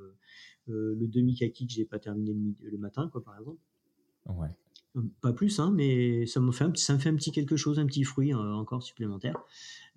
le 0.67 1.07
demi-kaki 1.07 1.67
que 1.67 1.73
j'ai 1.73 1.85
pas 1.85 1.99
terminé 1.99 2.33
le, 2.61 2.77
matin, 2.77 3.09
quoi, 3.11 3.23
par 3.23 3.37
exemple. 3.37 3.59
Ouais. 4.27 4.49
Pas 5.21 5.33
plus, 5.33 5.59
hein, 5.59 5.71
mais 5.75 6.25
ça 6.27 6.39
me, 6.39 6.51
fait 6.51 6.63
un, 6.63 6.69
petit, 6.69 6.83
ça 6.83 6.93
me 6.93 6.99
fait 6.99 7.09
un 7.09 7.15
petit 7.15 7.31
quelque 7.31 7.57
chose, 7.57 7.79
un 7.79 7.85
petit 7.87 8.03
fruit 8.03 8.33
encore 8.33 8.83
supplémentaire. 8.83 9.35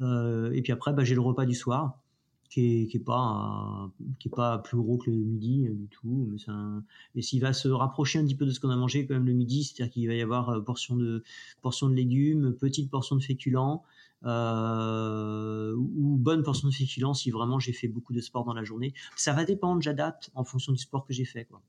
et 0.00 0.60
puis 0.62 0.72
après, 0.72 0.92
bah, 0.92 1.04
j'ai 1.04 1.14
le 1.14 1.20
repas 1.20 1.46
du 1.46 1.54
soir 1.54 2.00
qui 2.48 2.82
est, 2.82 2.86
qui 2.86 2.96
est 2.96 3.04
pas 3.04 3.90
qui 4.18 4.28
est 4.28 4.34
pas 4.34 4.58
plus 4.58 4.76
gros 4.76 4.98
que 4.98 5.10
le 5.10 5.16
midi 5.16 5.66
euh, 5.66 5.74
du 5.74 5.88
tout 5.88 6.28
mais 6.30 6.38
un, 6.48 6.84
et 7.14 7.22
s'il 7.22 7.40
va 7.40 7.52
se 7.52 7.68
rapprocher 7.68 8.18
un 8.18 8.24
petit 8.24 8.34
peu 8.34 8.46
de 8.46 8.50
ce 8.50 8.60
qu'on 8.60 8.70
a 8.70 8.76
mangé 8.76 9.06
quand 9.06 9.14
même 9.14 9.26
le 9.26 9.32
midi 9.32 9.64
c'est-à-dire 9.64 9.92
qu'il 9.92 10.06
va 10.08 10.14
y 10.14 10.22
avoir 10.22 10.50
euh, 10.50 10.60
portion 10.60 10.96
de 10.96 11.22
portion 11.62 11.88
de 11.88 11.94
légumes 11.94 12.54
petite 12.54 12.90
portion 12.90 13.16
de 13.16 13.22
féculents 13.22 13.82
euh, 14.24 15.74
ou 15.76 16.16
bonne 16.16 16.42
portion 16.42 16.68
de 16.68 16.74
féculents 16.74 17.14
si 17.14 17.30
vraiment 17.30 17.58
j'ai 17.58 17.72
fait 17.72 17.88
beaucoup 17.88 18.12
de 18.12 18.20
sport 18.20 18.44
dans 18.44 18.54
la 18.54 18.64
journée 18.64 18.94
ça 19.16 19.32
va 19.32 19.44
dépendre 19.44 19.82
j'adapte 19.82 20.30
en 20.34 20.44
fonction 20.44 20.72
du 20.72 20.78
sport 20.78 21.04
que 21.04 21.12
j'ai 21.12 21.24
fait 21.24 21.44
quoi 21.44 21.62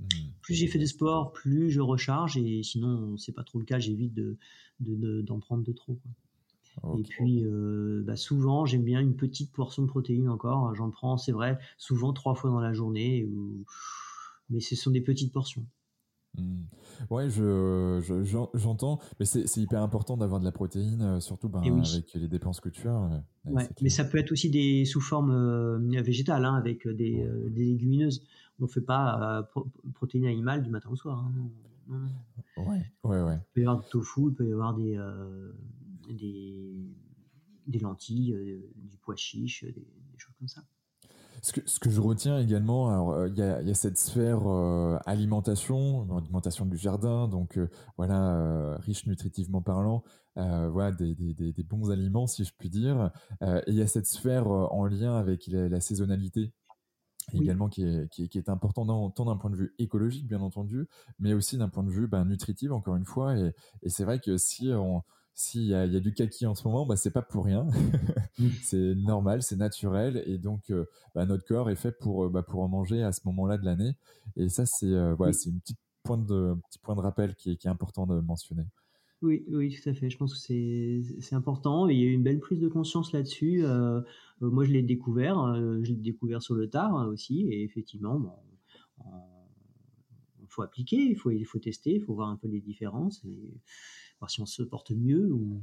mmh. 0.00 0.06
plus 0.42 0.54
j'ai 0.54 0.66
fait 0.66 0.78
de 0.78 0.86
sport 0.86 1.32
plus 1.32 1.70
je 1.70 1.80
recharge 1.80 2.36
et 2.36 2.62
sinon 2.62 3.16
c'est 3.16 3.32
pas 3.32 3.44
trop 3.44 3.58
le 3.58 3.64
cas 3.64 3.78
j'évite 3.78 4.14
de 4.14 4.36
d'en 4.80 5.40
prendre 5.40 5.64
de 5.64 5.72
trop 5.72 5.94
quoi. 5.94 6.10
Et 6.98 7.02
puis, 7.02 7.44
euh, 7.44 8.02
bah, 8.06 8.16
souvent, 8.16 8.64
j'aime 8.66 8.84
bien 8.84 9.00
une 9.00 9.16
petite 9.16 9.52
portion 9.52 9.82
de 9.82 9.88
protéines 9.88 10.28
encore. 10.28 10.74
J'en 10.74 10.90
prends, 10.90 11.16
c'est 11.16 11.32
vrai, 11.32 11.58
souvent 11.76 12.12
trois 12.12 12.34
fois 12.34 12.50
dans 12.50 12.60
la 12.60 12.72
journée, 12.72 13.28
mais 14.50 14.60
ce 14.60 14.76
sont 14.76 14.90
des 14.90 15.00
petites 15.00 15.32
portions. 15.32 15.64
Mmh. 16.36 16.62
Ouais, 17.10 17.30
je, 17.30 18.00
j'entends, 18.54 19.00
mais 19.18 19.26
c'est, 19.26 19.56
hyper 19.56 19.82
important 19.82 20.16
d'avoir 20.16 20.40
de 20.40 20.44
la 20.44 20.52
protéine, 20.52 21.00
euh, 21.02 21.20
surtout 21.20 21.48
ben, 21.48 21.60
avec 21.60 22.14
les 22.14 22.28
dépenses 22.28 22.60
que 22.60 22.68
tu 22.68 22.86
as. 22.86 23.22
Ouais, 23.46 23.68
mais 23.80 23.88
ça 23.88 24.04
peut 24.04 24.18
être 24.18 24.30
aussi 24.30 24.50
des 24.50 24.84
sous 24.84 25.00
forme 25.00 25.30
euh, 25.30 26.02
végétale, 26.02 26.44
hein, 26.44 26.54
avec 26.54 26.86
des, 26.86 27.26
des, 27.50 27.64
légumineuses. 27.64 28.22
On 28.60 28.64
ne 28.64 28.68
fait 28.68 28.80
pas 28.80 29.48
protéines 29.94 30.26
animales 30.26 30.62
du 30.62 30.70
matin 30.70 30.90
au 30.90 30.96
soir. 30.96 31.24
Hein. 31.90 32.02
Ouais, 32.56 32.82
ouais, 33.04 33.22
ouais. 33.22 33.36
Il 33.36 33.52
peut 33.54 33.60
y 33.60 33.64
avoir 33.64 33.80
du 33.80 33.88
tofu, 33.88 34.28
il 34.28 34.34
peut 34.34 34.46
y 34.46 34.52
avoir 34.52 34.74
des, 34.74 34.98
des, 36.14 36.74
des 37.66 37.78
lentilles, 37.78 38.32
euh, 38.34 38.70
du 38.74 38.98
pois 38.98 39.16
chiche, 39.16 39.64
des, 39.64 39.86
choses 40.16 40.34
comme 40.38 40.48
ça. 40.48 40.62
Ce 41.40 41.52
que, 41.52 41.60
ce 41.66 41.78
que, 41.78 41.88
je 41.88 42.00
retiens 42.00 42.40
également, 42.40 42.88
alors 42.88 43.12
euh, 43.12 43.28
il 43.28 43.36
y, 43.36 43.42
a, 43.42 43.62
y, 43.62 43.70
a, 43.70 43.74
cette 43.74 43.96
sphère 43.96 44.48
euh, 44.48 44.98
alimentation, 45.06 46.16
alimentation 46.16 46.66
du 46.66 46.76
jardin, 46.76 47.28
donc 47.28 47.60
voilà 47.96 48.76
riche 48.78 49.06
nutritivement 49.06 49.62
parlant, 49.62 50.02
voilà 50.34 50.90
des, 50.90 51.14
des, 51.14 51.52
des, 51.52 51.62
bons 51.62 51.90
aliments 51.90 52.26
si 52.26 52.44
je 52.44 52.52
puis 52.58 52.70
dire. 52.70 53.12
et 53.40 53.62
il 53.68 53.74
y 53.74 53.82
a 53.82 53.86
cette 53.86 54.06
sphère 54.06 54.48
en 54.48 54.86
lien 54.86 55.16
avec 55.16 55.46
la, 55.46 55.80
saisonnalité 55.80 56.52
également 57.34 57.68
qui 57.68 57.82
est, 57.82 58.08
qui 58.08 58.24
est, 58.24 58.28
qui 58.28 58.38
est 58.38 58.48
important 58.48 59.10
tant 59.10 59.24
d'un 59.26 59.36
point 59.36 59.50
de 59.50 59.56
vue 59.56 59.74
écologique 59.78 60.26
bien 60.26 60.40
entendu, 60.40 60.88
mais 61.20 61.34
aussi 61.34 61.56
d'un 61.56 61.68
point 61.68 61.84
de 61.84 61.90
vue 61.90 62.08
ben, 62.08 62.24
nutritif 62.24 62.72
encore 62.72 62.96
une 62.96 63.04
fois. 63.04 63.36
Et, 63.36 63.52
et 63.82 63.90
c'est 63.90 64.04
vrai 64.04 64.18
que 64.18 64.38
si 64.38 64.70
on 64.72 65.02
s'il 65.38 65.62
y, 65.62 65.68
y, 65.68 65.74
a 65.74 66.00
du 66.00 66.12
kaki 66.12 66.46
en 66.46 66.54
ce 66.54 66.66
moment, 66.66 66.84
bah, 66.84 66.96
c'est 66.96 67.12
pas 67.12 67.22
pour 67.22 67.44
rien. 67.44 67.64
Mmh. 68.38 68.48
c'est 68.62 68.94
normal, 68.96 69.42
c'est 69.42 69.56
naturel. 69.56 70.22
Et 70.26 70.38
donc, 70.38 70.72
bah, 71.14 71.26
notre 71.26 71.44
corps 71.44 71.70
est 71.70 71.76
fait 71.76 71.92
pour, 71.92 72.28
bah, 72.28 72.42
pour 72.42 72.60
en 72.60 72.68
manger 72.68 73.02
à 73.02 73.12
ce 73.12 73.20
moment-là 73.26 73.56
de 73.56 73.64
l'année. 73.64 73.96
Et 74.36 74.48
ça, 74.48 74.66
c'est 74.66 74.90
voilà, 75.14 75.32
c'est 75.32 75.50
une 75.50 75.60
petite 75.60 75.78
point 76.02 76.18
de, 76.18 76.54
petit 76.68 76.78
point 76.78 76.96
de 76.96 77.00
rappel 77.00 77.34
qui 77.34 77.52
est, 77.52 77.56
qui 77.56 77.66
est 77.66 77.70
important 77.70 78.06
de 78.06 78.20
mentionner. 78.20 78.64
Oui, 79.20 79.44
oui, 79.48 79.74
tout 79.74 79.88
à 79.88 79.94
fait. 79.94 80.10
Je 80.10 80.16
pense 80.16 80.32
que 80.32 80.40
c'est 81.20 81.34
important. 81.34 81.88
il 81.88 81.98
y 81.98 82.02
a 82.02 82.06
eu 82.06 82.12
une 82.12 82.22
belle 82.22 82.38
prise 82.38 82.60
de 82.60 82.68
conscience 82.68 83.12
là-dessus. 83.12 83.64
Euh, 83.64 84.00
euh, 84.42 84.50
moi, 84.50 84.64
je 84.64 84.70
l'ai 84.70 84.82
découvert. 84.82 85.40
Euh, 85.40 85.80
je 85.82 85.90
l'ai 85.90 85.96
découvert 85.96 86.40
sur 86.40 86.54
le 86.54 86.68
tard 86.68 87.08
aussi. 87.08 87.42
Et 87.50 87.64
effectivement, 87.64 88.40
il 90.40 90.46
faut 90.48 90.62
appliquer, 90.62 90.96
il 90.96 91.16
faut, 91.16 91.30
il 91.30 91.44
faut 91.44 91.58
tester, 91.58 91.96
il 91.96 92.00
faut 92.00 92.14
voir 92.14 92.28
un 92.28 92.36
peu 92.36 92.48
les 92.48 92.60
différences 92.60 93.24
et 93.24 93.60
voir 94.20 94.30
si 94.30 94.40
on 94.40 94.46
se 94.46 94.62
porte 94.62 94.90
mieux 94.90 95.32
ou 95.32 95.62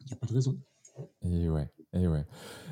il 0.00 0.06
n'y 0.06 0.12
a 0.12 0.16
pas 0.16 0.26
de 0.26 0.34
raison. 0.34 0.58
Et 1.22 1.48
ouais, 1.48 1.68
et 1.92 2.06
ouais. 2.06 2.24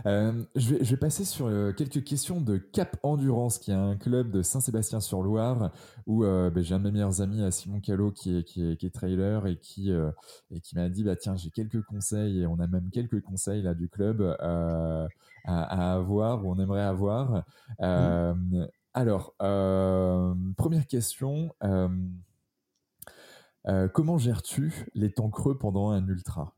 Euh, 0.07 0.33
je, 0.55 0.75
vais, 0.75 0.85
je, 0.85 0.91
vais, 0.91 0.97
passer 0.97 1.25
sur 1.25 1.47
euh, 1.47 1.73
quelques 1.73 2.05
questions 2.05 2.41
de 2.41 2.57
Cap 2.57 2.97
Endurance, 3.03 3.59
qui 3.59 3.71
est 3.71 3.75
un 3.75 3.97
club 3.97 4.31
de 4.31 4.43
Saint-Sébastien-sur-Loire, 4.43 5.73
où 6.07 6.25
euh, 6.25 6.51
ben, 6.51 6.63
j'ai 6.63 6.75
un 6.75 6.79
de 6.79 6.85
mes 6.85 6.93
meilleurs 6.93 7.21
amis, 7.21 7.41
Simon 7.53 7.81
Callot, 7.81 8.13
qui 8.13 8.39
est, 8.39 8.45
qui 8.45 8.65
est, 8.65 8.77
qui 8.77 8.87
est 8.87 8.91
trailer 8.91 9.47
et 9.47 9.59
qui, 9.59 9.91
et 10.51 10.61
qui 10.61 10.75
m'a 10.77 10.89
dit 10.89 11.05
bah, 11.05 11.17
tiens, 11.17 11.37
j'ai 11.37 11.51
quelques 11.51 11.83
conseils, 11.83 12.41
et 12.41 12.47
on 12.47 12.59
a 12.59 12.67
même 12.67 12.91
quelques 12.91 13.21
conseils 13.23 13.63
là, 13.63 13.75
du 13.75 13.89
club 13.89 14.23
à, 14.41 15.09
à, 15.45 15.95
avoir, 15.95 16.45
ou 16.45 16.53
on 16.53 16.59
aimerait 16.59 16.83
avoir. 16.83 17.45
Alors, 18.95 19.35
première 19.39 20.87
question. 20.87 21.55
Comment 23.93 24.19
gères-tu 24.19 24.87
les 24.95 25.13
temps 25.13 25.31
creux 25.31 25.59
pendant 25.59 25.91
un 25.91 26.07
ultra? 26.07 26.55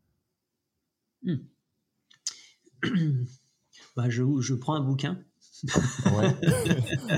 Hmm. 1.22 1.36
bah, 3.96 4.08
je, 4.08 4.22
je, 4.40 4.54
prends 4.54 4.74
un 4.74 4.80
bouquin. 4.80 5.22
ouais. 5.64 6.28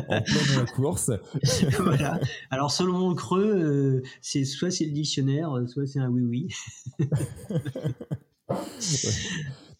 en 0.08 0.22
pleine 0.22 0.66
course. 0.74 1.10
voilà. 1.78 2.18
Alors 2.50 2.72
selon 2.72 3.10
le 3.10 3.14
creux, 3.14 3.54
euh, 3.54 4.02
c'est 4.20 4.44
soit 4.44 4.70
c'est 4.70 4.86
le 4.86 4.92
dictionnaire, 4.92 5.52
soit 5.68 5.86
c'est 5.86 6.00
un 6.00 6.08
oui 6.08 6.22
oui. 8.48 8.56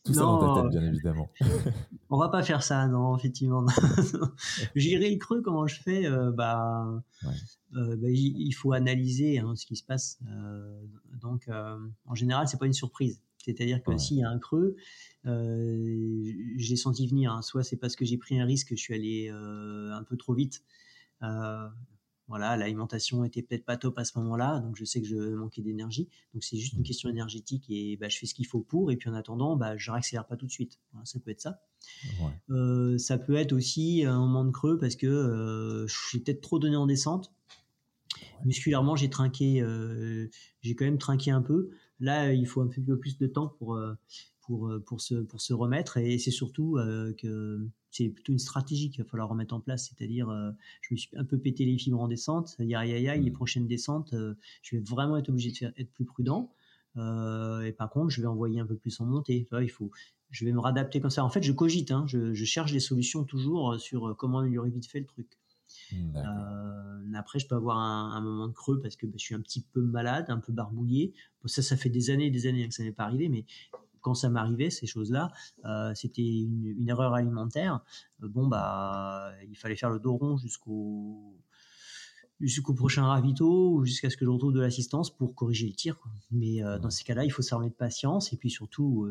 Tout 0.05 0.15
ça 0.15 0.23
dans 0.23 0.55
ta 0.55 0.63
tête, 0.63 0.71
bien 0.71 0.83
évidemment. 0.83 1.31
on 2.11 2.19
va 2.19 2.29
pas 2.29 2.43
faire 2.43 2.63
ça, 2.63 2.89
non, 2.89 3.17
effectivement. 3.17 3.65
Gérer 4.75 5.11
le 5.11 5.19
creux, 5.19 5.43
comment 5.43 5.67
je 5.67 5.81
fais 5.81 6.07
euh, 6.07 6.33
bah, 6.33 7.03
euh, 7.77 7.97
bah, 7.97 8.09
il 8.11 8.53
faut 8.53 8.73
analyser 8.73 9.39
hein, 9.39 9.55
ce 9.55 9.65
qui 9.65 9.77
se 9.77 9.85
passe. 9.85 10.19
donc, 11.21 11.49
en 12.07 12.15
général, 12.15 12.49
c'est 12.49 12.59
pas 12.59 12.67
une 12.67 12.73
surprise. 12.73 13.21
C'est-à-dire 13.45 13.83
que 13.83 13.97
s'il 13.97 14.19
y 14.19 14.23
a 14.23 14.31
un 14.31 14.39
creux, 14.39 14.77
euh, 15.27 16.33
j'ai 16.57 16.77
senti 16.77 17.07
venir. 17.07 17.33
Hein. 17.33 17.43
Soit 17.43 17.65
c'est 17.65 17.77
parce 17.77 17.97
que 17.97 18.05
j'ai 18.05 18.17
pris 18.17 18.39
un 18.41 18.45
risque, 18.45 18.71
je 18.71 18.81
suis 18.81 18.95
allé 18.95 19.31
euh, 19.31 19.93
un 19.93 20.05
peu 20.05 20.17
trop 20.17 20.35
vite. 20.35 20.63
Euh, 22.23 22.29
voilà, 22.29 22.57
l'alimentation 22.57 23.25
était 23.25 23.43
peut-être 23.43 23.65
pas 23.65 23.77
top 23.77 23.99
à 23.99 24.05
ce 24.05 24.19
moment-là, 24.19 24.61
donc 24.61 24.77
je 24.77 24.85
sais 24.85 25.01
que 25.01 25.07
je 25.07 25.35
manquais 25.35 25.63
d'énergie. 25.63 26.09
Donc 26.35 26.45
c'est 26.45 26.57
juste 26.57 26.75
une 26.75 26.83
question 26.83 27.11
énergétique 27.11 27.65
et 27.69 27.97
bah, 27.97 28.09
je 28.09 28.19
fais 28.19 28.27
ce 28.27 28.35
qu'il 28.35 28.47
faut 28.47 28.61
pour. 28.61 28.91
Et 28.91 28.97
puis 28.97 29.11
en 29.11 29.15
attendant, 29.15 29.57
bah, 29.57 29.77
je 29.77 29.91
réaccélère 29.91 30.27
pas 30.27 30.37
tout 30.37 30.47
de 30.47 30.53
suite. 30.53 30.79
ça 31.05 31.19
peut 31.21 31.31
être 31.31 31.41
ça. 31.41 31.61
ça 32.99 33.19
peut 33.19 33.35
être 33.35 33.53
aussi 33.53 34.05
un 34.07 34.19
moment 34.19 34.45
de 34.45 34.51
creux 34.51 34.79
parce 34.79 34.97
que 34.97 35.87
j'ai 36.11 36.21
peut-être 36.21 36.41
trop 36.41 36.59
donné 36.59 36.77
en 36.77 36.87
descente. 36.87 37.33
Musculairement, 38.45 38.97
j'ai 38.97 39.11
trinqué, 39.11 39.65
j'ai 40.63 40.75
quand 40.75 40.85
même 40.85 40.99
trinqué 40.99 41.31
un 41.31 41.43
peu. 41.43 41.71
Là, 42.03 42.33
il 42.33 42.47
faut 42.49 42.61
un 42.61 42.67
peu 42.67 42.99
plus 42.99 43.17
de 43.17 43.29
temps 43.29 43.47
pour, 43.47 43.77
euh, 43.77 43.95
pour, 44.43 44.69
euh, 44.69 44.81
pour, 44.81 45.01
se, 45.01 45.15
pour 45.15 45.41
se 45.41 45.53
remettre. 45.53 45.97
Et 45.97 46.19
c'est 46.19 46.31
surtout 46.31 46.77
euh, 46.77 47.13
que 47.15 47.67
c'est 47.91 48.09
plutôt 48.09 48.33
une 48.33 48.39
stratégie 48.39 48.91
qu'il 48.91 49.03
va 49.03 49.09
falloir 49.09 49.29
remettre 49.29 49.55
en 49.55 49.61
place. 49.61 49.89
C'est-à-dire, 49.89 50.29
je 50.81 50.95
me 50.95 50.97
suis 50.97 51.11
un 51.17 51.25
peu 51.25 51.39
pété 51.39 51.65
les 51.65 51.77
fibres 51.77 52.01
en 52.01 52.09
descente. 52.09 52.57
Aïe, 52.59 52.75
aïe, 52.75 53.09
aïe, 53.09 53.23
les 53.23 53.31
mmh. 53.31 53.35
prochaines 53.35 53.67
descentes, 53.67 54.15
je 54.63 54.77
vais 54.77 54.83
vraiment 54.83 55.19
être 55.19 55.29
obligé 55.29 55.51
de 55.51 55.57
faire, 55.57 55.73
être 55.77 55.93
plus 55.93 56.07
prudent. 56.07 56.51
et 56.97 57.73
par 57.77 57.91
contre, 57.91 58.09
je 58.09 58.23
vais 58.23 58.27
envoyer 58.27 58.61
un 58.61 58.67
peu 58.67 58.77
plus 58.77 58.99
en 59.01 59.05
montée. 59.05 59.47
il 59.61 59.71
faut, 59.71 59.91
je 60.31 60.47
vais 60.47 60.53
me 60.53 60.61
réadapter 60.61 61.03
comme 61.03 61.11
ça. 61.11 61.23
En 61.23 61.29
fait, 61.29 61.43
je 61.43 61.53
cogite, 61.53 61.91
hein. 61.91 62.05
je, 62.07 62.33
je, 62.33 62.45
cherche 62.47 62.73
des 62.73 62.81
solutions 62.81 63.25
toujours 63.25 63.79
sur 63.79 64.17
comment 64.17 64.39
améliorer 64.39 64.71
vite 64.71 64.87
fait 64.87 65.01
le 65.01 65.07
truc. 65.07 65.29
Euh, 65.93 67.15
après, 67.15 67.39
je 67.39 67.47
peux 67.47 67.55
avoir 67.55 67.77
un, 67.77 68.21
moment 68.21 68.49
de 68.49 68.53
creux 68.53 68.81
parce 68.81 68.97
que 68.97 69.07
bah, 69.07 69.15
je 69.17 69.23
suis 69.23 69.35
un 69.35 69.41
petit 69.41 69.61
peu 69.61 69.83
malade, 69.83 70.27
un 70.29 70.39
peu 70.39 70.53
barbouillé. 70.53 71.13
ça, 71.47 71.63
ça 71.63 71.77
fait 71.77 71.91
des 71.91 72.11
années 72.11 72.27
et 72.27 72.31
des 72.31 72.47
années 72.47 72.67
que 72.69 72.75
ça 72.75 72.83
n'est 72.83 72.93
pas 72.93 73.05
arrivé, 73.05 73.29
mais 73.29 73.45
quand 74.03 74.15
ça 74.15 74.29
m'arrivait, 74.29 74.71
ces 74.71 74.87
choses-là, 74.87 75.33
euh, 75.65 75.93
c'était 75.95 76.23
une, 76.23 76.89
erreur 76.89 77.15
alimentaire. 77.15 77.81
Euh, 78.23 78.29
bon, 78.29 78.47
bah, 78.47 79.33
il 79.49 79.57
fallait 79.57 79.77
faire 79.77 79.91
le 79.91 79.99
dos 79.99 80.17
rond 80.17 80.37
jusqu'au 80.37 81.37
jusqu'au 82.41 82.75
prochain 82.75 83.07
ravito 83.07 83.71
ou 83.73 83.85
jusqu'à 83.85 84.11
ce 84.11 84.17
que 84.17 84.25
je 84.25 84.31
retrouve 84.31 84.53
de 84.53 84.61
l'assistance 84.61 85.17
pour 85.17 85.33
corriger 85.37 85.69
le 85.69 85.75
tir. 85.75 85.97
Mais 86.33 86.61
dans 86.81 86.91
ces 86.91 87.05
cas-là, 87.05 87.25
il 87.25 87.31
faut 87.31 87.43
s'armer 87.43 87.69
de 87.69 87.75
patience 87.75 88.33
et 88.33 88.37
puis 88.37 88.51
surtout, 88.51 89.07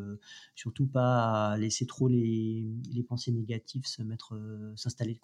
pas 0.92 1.58
laisser 1.58 1.86
trop 1.86 2.10
les, 2.10 3.06
pensées 3.08 3.32
négatives 3.32 3.86
se 3.86 4.04
mettre, 4.04 4.38
s'installer. 4.76 5.18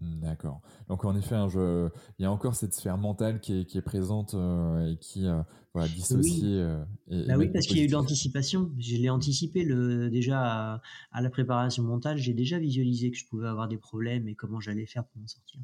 D'accord. 0.00 0.60
Donc 0.88 1.04
en 1.04 1.16
effet, 1.16 1.34
hein, 1.34 1.48
je... 1.48 1.88
il 2.18 2.22
y 2.22 2.26
a 2.26 2.30
encore 2.30 2.54
cette 2.54 2.74
sphère 2.74 2.98
mentale 2.98 3.40
qui 3.40 3.60
est, 3.60 3.64
qui 3.64 3.78
est 3.78 3.82
présente 3.82 4.34
euh, 4.34 4.92
et 4.92 4.96
qui 4.98 5.26
euh, 5.26 5.42
voilà, 5.72 5.88
dissocie. 5.88 6.42
Oui, 6.42 6.52
euh, 6.54 6.84
bah 7.26 7.36
oui 7.38 7.48
parce 7.52 7.66
qu'il 7.66 7.78
y 7.78 7.80
a 7.80 7.84
eu 7.84 7.86
de 7.86 7.92
l'anticipation. 7.92 8.70
Je 8.78 8.96
l'ai 8.96 9.08
anticipé 9.08 9.64
le, 9.64 10.10
déjà 10.10 10.82
à, 11.12 11.22
la 11.22 11.30
préparation 11.30 11.82
mentale. 11.84 12.18
J'ai 12.18 12.34
déjà 12.34 12.58
visualisé 12.58 13.10
que 13.10 13.16
je 13.16 13.26
pouvais 13.26 13.48
avoir 13.48 13.68
des 13.68 13.78
problèmes 13.78 14.28
et 14.28 14.34
comment 14.34 14.60
j'allais 14.60 14.86
faire 14.86 15.04
pour 15.06 15.20
m'en 15.20 15.28
sortir. 15.28 15.60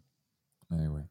Ouais, 0.71 0.87
ouais. 0.87 1.03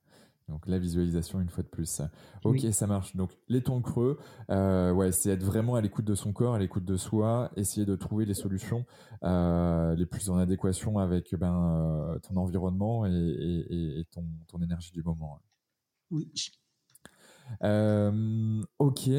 Donc 0.49 0.67
la 0.67 0.79
visualisation 0.79 1.39
une 1.39 1.49
fois 1.49 1.63
de 1.63 1.69
plus. 1.69 2.01
Ok, 2.43 2.59
ça 2.71 2.87
marche. 2.87 3.15
Donc 3.15 3.37
les 3.47 3.61
temps 3.61 3.81
creux, 3.81 4.19
euh, 4.49 4.91
ouais, 4.91 5.11
c'est 5.11 5.29
être 5.29 5.43
vraiment 5.43 5.75
à 5.75 5.81
l'écoute 5.81 6.05
de 6.05 6.15
son 6.15 6.33
corps, 6.33 6.55
à 6.55 6.59
l'écoute 6.59 6.85
de 6.85 6.97
soi, 6.97 7.51
essayer 7.55 7.85
de 7.85 7.95
trouver 7.95 8.25
les 8.25 8.33
solutions 8.33 8.85
euh, 9.23 9.95
les 9.95 10.05
plus 10.05 10.29
en 10.29 10.37
adéquation 10.37 10.97
avec 10.97 11.35
ben, 11.35 12.15
euh, 12.15 12.19
ton 12.19 12.35
environnement 12.37 13.05
et, 13.05 14.05
ton, 14.11 14.25
ton, 14.47 14.61
énergie 14.61 14.91
du 14.91 15.03
moment. 15.03 15.39
Oui. 16.11 16.31
ok. 18.79 19.09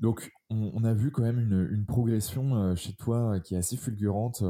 donc 0.00 0.30
on, 0.50 0.84
a 0.84 0.94
vu 0.94 1.10
quand 1.10 1.22
même 1.22 1.40
une, 1.40 1.68
une 1.70 1.84
progression 1.84 2.74
chez 2.76 2.94
toi 2.94 3.40
qui 3.40 3.54
est 3.54 3.58
assez 3.58 3.76
fulgurante 3.76 4.42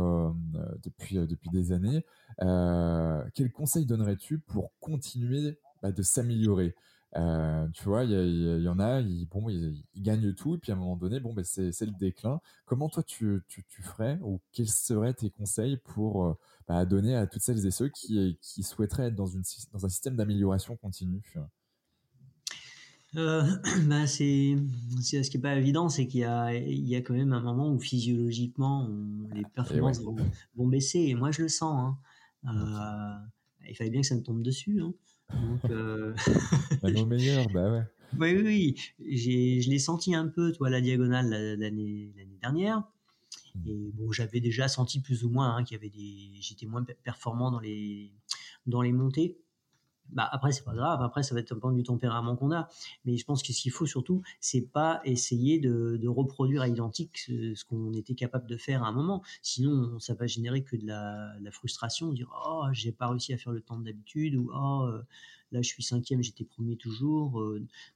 depuis, 0.82 1.16
depuis 1.26 1.50
des 1.50 1.72
années. 1.72 2.04
quel 2.38 3.52
conseil 3.52 3.86
donnerais-tu 3.86 4.38
pour 4.38 4.72
continuer 4.78 5.58
bah, 5.84 5.92
de 5.92 6.00
s'améliorer. 6.00 6.74
Euh, 7.16 7.68
tu 7.74 7.84
vois, 7.84 8.04
il 8.04 8.62
y, 8.62 8.68
en 8.68 8.80
a, 8.80 9.00
ils, 9.00 9.26
bon, 9.26 9.50
ils, 9.50 9.84
gagnent 9.98 10.32
tout, 10.32 10.54
et 10.54 10.58
puis 10.58 10.72
à 10.72 10.74
un 10.74 10.78
moment 10.78 10.96
donné, 10.96 11.20
bon, 11.20 11.34
bah, 11.34 11.42
c'est 11.44 11.78
le 11.82 11.98
déclin. 12.00 12.40
Comment 12.64 12.88
toi 12.88 13.02
tu, 13.02 13.42
tu, 13.48 13.82
ferais, 13.82 14.18
ou 14.22 14.40
quels 14.52 14.70
seraient 14.70 15.12
tes 15.12 15.28
conseils 15.28 15.76
pour 15.76 16.24
euh, 16.24 16.38
bah, 16.66 16.86
donner 16.86 17.14
à 17.14 17.26
toutes 17.26 17.42
celles 17.42 17.66
et 17.66 17.70
ceux 17.70 17.90
qui, 17.90 18.38
qui 18.40 18.62
souhaiteraient 18.62 19.08
être 19.08 19.14
dans, 19.14 19.26
une, 19.26 19.42
dans 19.74 19.84
un 19.84 19.90
système 19.90 20.16
d'amélioration 20.16 20.74
continue 20.76 21.22
euh, 23.16 23.42
bah 23.86 24.06
c'est 24.06 24.56
ce 25.02 25.30
qui 25.30 25.36
est 25.36 25.40
pas 25.40 25.54
évident, 25.54 25.90
c'est 25.90 26.06
qu'il 26.06 26.20
y 26.20 26.24
a, 26.24 26.54
il 26.54 26.88
y 26.88 26.96
a 26.96 27.02
quand 27.02 27.14
même 27.14 27.34
un 27.34 27.42
moment 27.42 27.70
où 27.70 27.78
physiologiquement 27.78 28.88
les 29.34 29.44
performances 29.54 30.00
vont, 30.00 30.66
baisser. 30.66 31.00
Et 31.00 31.14
moi, 31.14 31.30
je 31.30 31.42
le 31.42 31.48
sens. 31.48 31.94
Hein. 32.42 33.20
il 33.68 33.76
fallait 33.76 33.90
bien 33.90 34.00
que 34.00 34.06
ça 34.06 34.14
me 34.14 34.22
tombe 34.22 34.42
dessus. 34.42 34.80
Hein. 34.80 34.94
Donc, 35.32 35.64
euh... 35.70 36.14
bah, 36.82 36.90
nos 36.90 37.06
meilleurs, 37.06 37.48
bah 37.48 37.70
ouais. 37.70 37.82
Oui, 38.18 38.36
oui, 38.36 38.76
oui. 39.00 39.16
je 39.16 39.70
l'ai 39.70 39.78
senti 39.78 40.14
un 40.14 40.28
peu, 40.28 40.52
toi, 40.52 40.70
la 40.70 40.80
diagonale 40.80 41.30
l'année 41.58 42.12
dernière. 42.40 42.84
Mmh. 43.54 43.68
Et 43.68 43.92
bon, 43.92 44.12
j'avais 44.12 44.40
déjà 44.40 44.68
senti 44.68 45.00
plus 45.00 45.24
ou 45.24 45.30
moins 45.30 45.56
hein, 45.56 45.64
qu'il 45.64 45.76
y 45.76 45.78
avait 45.78 45.90
des, 45.90 46.40
j'étais 46.40 46.66
moins 46.66 46.84
performant 47.02 47.50
dans 47.50 47.60
les, 47.60 48.12
dans 48.66 48.82
les 48.82 48.92
montées. 48.92 49.38
Bah 50.10 50.28
après 50.30 50.52
c'est 50.52 50.64
pas 50.64 50.74
grave, 50.74 51.02
après 51.02 51.22
ça 51.22 51.34
va 51.34 51.40
être 51.40 51.52
un 51.52 51.58
peu 51.58 51.72
du 51.74 51.82
tempérament 51.82 52.36
qu'on 52.36 52.52
a, 52.52 52.68
mais 53.04 53.16
je 53.16 53.24
pense 53.24 53.42
que 53.42 53.52
ce 53.52 53.62
qu'il 53.62 53.72
faut 53.72 53.86
surtout, 53.86 54.22
c'est 54.38 54.60
pas 54.60 55.00
essayer 55.04 55.58
de, 55.58 56.06
reproduire 56.06 56.62
à 56.62 56.68
identique 56.68 57.18
ce, 57.18 57.64
qu'on 57.64 57.92
était 57.94 58.14
capable 58.14 58.46
de 58.46 58.56
faire 58.56 58.84
à 58.84 58.88
un 58.88 58.92
moment. 58.92 59.22
Sinon, 59.42 59.98
ça 59.98 60.14
va 60.14 60.26
générer 60.26 60.62
que 60.62 60.76
de 60.76 60.86
la, 60.86 61.32
la 61.40 61.50
frustration, 61.50 62.12
dire 62.12 62.30
oh 62.46 62.66
j'ai 62.72 62.92
pas 62.92 63.08
réussi 63.08 63.32
à 63.32 63.38
faire 63.38 63.52
le 63.52 63.60
temps 63.60 63.78
d'habitude 63.78 64.36
ou 64.36 64.50
oh 64.54 64.88
là 65.54 65.62
je 65.62 65.68
suis 65.68 65.82
cinquième, 65.82 66.22
j'étais 66.22 66.44
premier 66.44 66.76
toujours. 66.76 67.42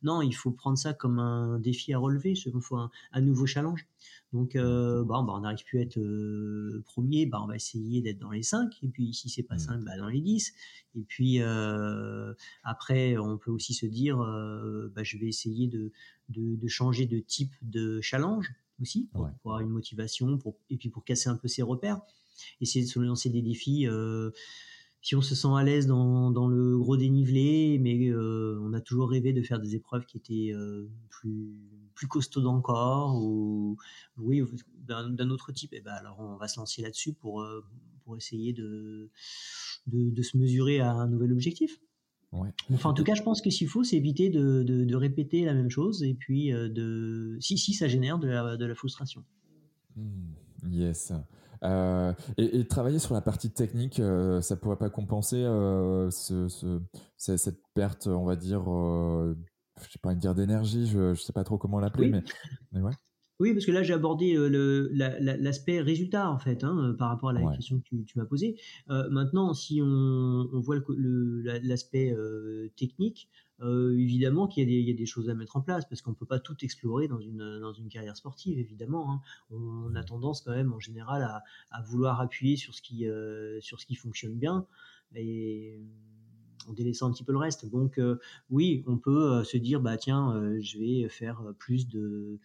non, 0.02 0.22
il 0.22 0.32
faut 0.32 0.50
prendre 0.50 0.78
ça 0.78 0.94
comme 0.94 1.18
un 1.18 1.58
défi 1.58 1.92
à 1.92 1.98
relever, 1.98 2.32
il 2.32 2.60
faut 2.62 2.76
un, 2.76 3.20
nouveau 3.20 3.46
challenge. 3.46 3.86
Donc, 4.32 4.56
bon, 4.56 5.04
bah, 5.04 5.34
on 5.34 5.40
n'arrive 5.40 5.64
plus 5.64 5.78
à 5.80 5.82
être 5.82 6.00
premier, 6.84 7.26
bah, 7.26 7.40
on 7.42 7.46
va 7.46 7.56
essayer 7.56 8.00
d'être 8.00 8.18
dans 8.18 8.30
les 8.30 8.42
5, 8.42 8.78
et 8.82 8.88
puis 8.88 9.12
si 9.12 9.28
c'est 9.28 9.42
pas 9.42 9.58
5, 9.58 9.78
mmh. 9.78 9.84
bah, 9.84 9.96
dans 9.98 10.08
les 10.08 10.20
10. 10.20 10.52
Et 10.96 11.02
puis 11.02 11.40
après, 12.62 13.18
on 13.18 13.36
peut 13.38 13.50
aussi 13.50 13.74
se 13.74 13.86
dire, 13.86 14.18
bah, 14.18 15.02
je 15.02 15.18
vais 15.18 15.26
essayer 15.26 15.66
de, 15.66 15.92
de, 16.28 16.68
changer 16.68 17.06
de 17.06 17.18
type 17.18 17.52
de 17.62 18.00
challenge 18.00 18.52
aussi, 18.80 19.08
pour, 19.12 19.28
avoir 19.44 19.60
une 19.60 19.70
motivation, 19.70 20.38
pour, 20.38 20.56
et 20.70 20.76
puis 20.76 20.88
pour 20.88 21.04
casser 21.04 21.28
un 21.28 21.36
peu 21.36 21.48
ses 21.48 21.62
repères. 21.62 22.00
Essayer 22.60 22.84
de 22.84 22.90
se 22.90 23.00
lancer 23.00 23.30
des 23.30 23.42
défis 23.42 23.86
si 25.00 25.14
on 25.14 25.20
se 25.20 25.34
sent 25.34 25.48
à 25.56 25.62
l'aise 25.62 25.86
dans, 25.86 26.30
dans, 26.30 26.48
le 26.48 26.76
gros 26.78 26.96
dénivelé, 26.96 27.78
mais 27.80 28.12
on 28.14 28.72
a 28.72 28.80
toujours 28.80 29.10
rêvé 29.10 29.32
de 29.32 29.42
faire 29.42 29.60
des 29.60 29.74
épreuves 29.74 30.04
qui 30.06 30.16
étaient 30.18 30.52
plus, 31.08 31.54
plus 31.94 32.08
costaudes 32.08 32.46
encore, 32.46 33.16
ou 33.22 33.76
oui, 34.16 34.42
d'un 34.86 35.30
autre 35.30 35.52
type, 35.52 35.72
et 35.72 35.78
eh 35.78 35.80
ben 35.80 35.92
alors 35.92 36.18
on 36.18 36.36
va 36.36 36.48
se 36.48 36.58
lancer 36.58 36.82
là-dessus 36.82 37.12
pour, 37.12 37.46
pour 38.04 38.16
essayer 38.16 38.52
de, 38.52 39.10
de, 39.86 40.10
de, 40.10 40.22
se 40.22 40.36
mesurer 40.36 40.80
à 40.80 40.92
un 40.92 41.08
nouvel 41.08 41.32
objectif. 41.32 41.78
Enfin, 42.32 42.90
en 42.90 42.94
tout 42.94 43.04
cas, 43.04 43.14
je 43.14 43.22
pense 43.22 43.40
que 43.40 43.50
s'il 43.50 43.68
faut, 43.68 43.84
c'est 43.84 43.96
éviter 43.96 44.28
de, 44.28 44.62
de, 44.62 44.96
répéter 44.96 45.44
la 45.44 45.54
même 45.54 45.70
chose 45.70 46.02
et 46.02 46.14
puis 46.14 46.52
euh, 46.52 46.68
de 46.68 47.38
si 47.40 47.56
si 47.56 47.72
ça 47.72 47.88
génère 47.88 48.18
de 48.18 48.28
la, 48.28 48.56
de 48.56 48.66
la 48.66 48.74
frustration. 48.74 49.24
Hmm, 49.96 50.32
yes. 50.70 51.12
Euh, 51.64 52.12
et, 52.36 52.66
travailler 52.66 52.98
sur 52.98 53.14
la 53.14 53.20
partie 53.20 53.50
technique, 53.50 54.00
euh, 54.00 54.40
ça 54.40 54.56
pourrait 54.56 54.76
pas 54.76 54.90
compenser 54.90 55.42
ce, 56.10 56.48
ce, 56.48 57.36
cette 57.36 57.62
perte, 57.74 58.06
on 58.06 58.24
va 58.24 58.36
dire, 58.36 58.62
je 58.64 59.90
sais 59.90 59.98
pas 60.00 60.14
dire 60.14 60.34
d'énergie, 60.34 60.86
je, 60.86 61.14
je 61.14 61.22
sais 61.22 61.32
pas 61.32 61.44
trop 61.44 61.58
comment 61.58 61.80
l'appeler, 61.80 62.10
mais, 62.10 62.22
mais 62.72 62.80
ouais. 62.80 62.92
Oui, 63.40 63.52
parce 63.52 63.66
que 63.66 63.70
là, 63.70 63.84
j'ai 63.84 63.92
abordé 63.92 64.34
euh, 64.34 64.88
l'aspect 64.90 65.80
résultat, 65.80 66.28
en 66.28 66.38
fait, 66.38 66.64
hein, 66.64 66.76
euh, 66.78 66.92
par 66.94 67.08
rapport 67.10 67.28
à 67.28 67.32
la 67.32 67.48
question 67.54 67.78
que 67.78 67.96
tu, 68.02 68.18
m'as 68.18 68.24
posée. 68.24 68.56
Euh, 68.90 69.08
maintenant, 69.10 69.54
si 69.54 69.80
on, 69.80 70.48
voit 70.54 70.78
l'aspect 71.62 72.16
technique, 72.76 73.28
évidemment 73.60 74.46
qu'il 74.46 74.70
y, 74.70 74.90
a 74.90 74.94
des 74.94 75.06
choses 75.06 75.30
à 75.30 75.34
mettre 75.34 75.56
en 75.56 75.60
place, 75.60 75.84
parce 75.88 76.02
qu'on 76.02 76.10
ne 76.10 76.16
peut 76.16 76.26
pas 76.26 76.38
tout 76.38 76.56
explorer 76.62 77.08
dans 77.08 77.20
une, 77.20 77.58
dans 77.60 77.72
une 77.72 77.88
carrière 77.88 78.16
sportive, 78.16 78.58
évidemment. 78.58 79.12
Hein. 79.12 79.20
On, 79.50 79.94
a 79.94 80.04
tendance 80.04 80.42
quand 80.42 80.52
même, 80.52 80.72
en 80.72 80.80
général, 80.80 81.22
à, 81.22 81.42
à 81.70 81.82
vouloir 81.82 82.20
appuyer 82.20 82.56
sur 82.56 82.74
ce 82.74 82.82
qui, 82.82 83.06
sur 83.60 83.80
ce 83.80 83.86
qui 83.86 83.94
fonctionne 83.94 84.34
bien. 84.34 84.66
Et 85.14 85.80
en 86.68 86.74
délaissant 86.74 87.08
un 87.08 87.12
petit 87.12 87.24
peu 87.24 87.32
le 87.32 87.38
reste. 87.38 87.70
Donc 87.70 87.98
oui, 88.50 88.84
on 88.86 88.98
peut 88.98 89.42
se 89.42 89.56
dire 89.56 89.80
bah 89.80 89.96
tiens, 89.96 90.52
je 90.60 90.78
vais 90.78 91.08
faire 91.08 91.42
plus 91.58 91.88
de 91.88 92.38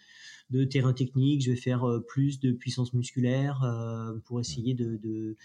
de 0.54 0.64
terrain 0.64 0.94
technique, 0.94 1.42
je 1.42 1.52
vais 1.52 1.58
faire 1.58 1.84
euh, 1.84 2.00
plus 2.00 2.40
de 2.40 2.52
puissance 2.52 2.94
musculaire 2.94 3.64
euh, 3.64 4.18
pour 4.26 4.40
essayer 4.40 4.74
de, 4.74 4.98
de 4.98 5.36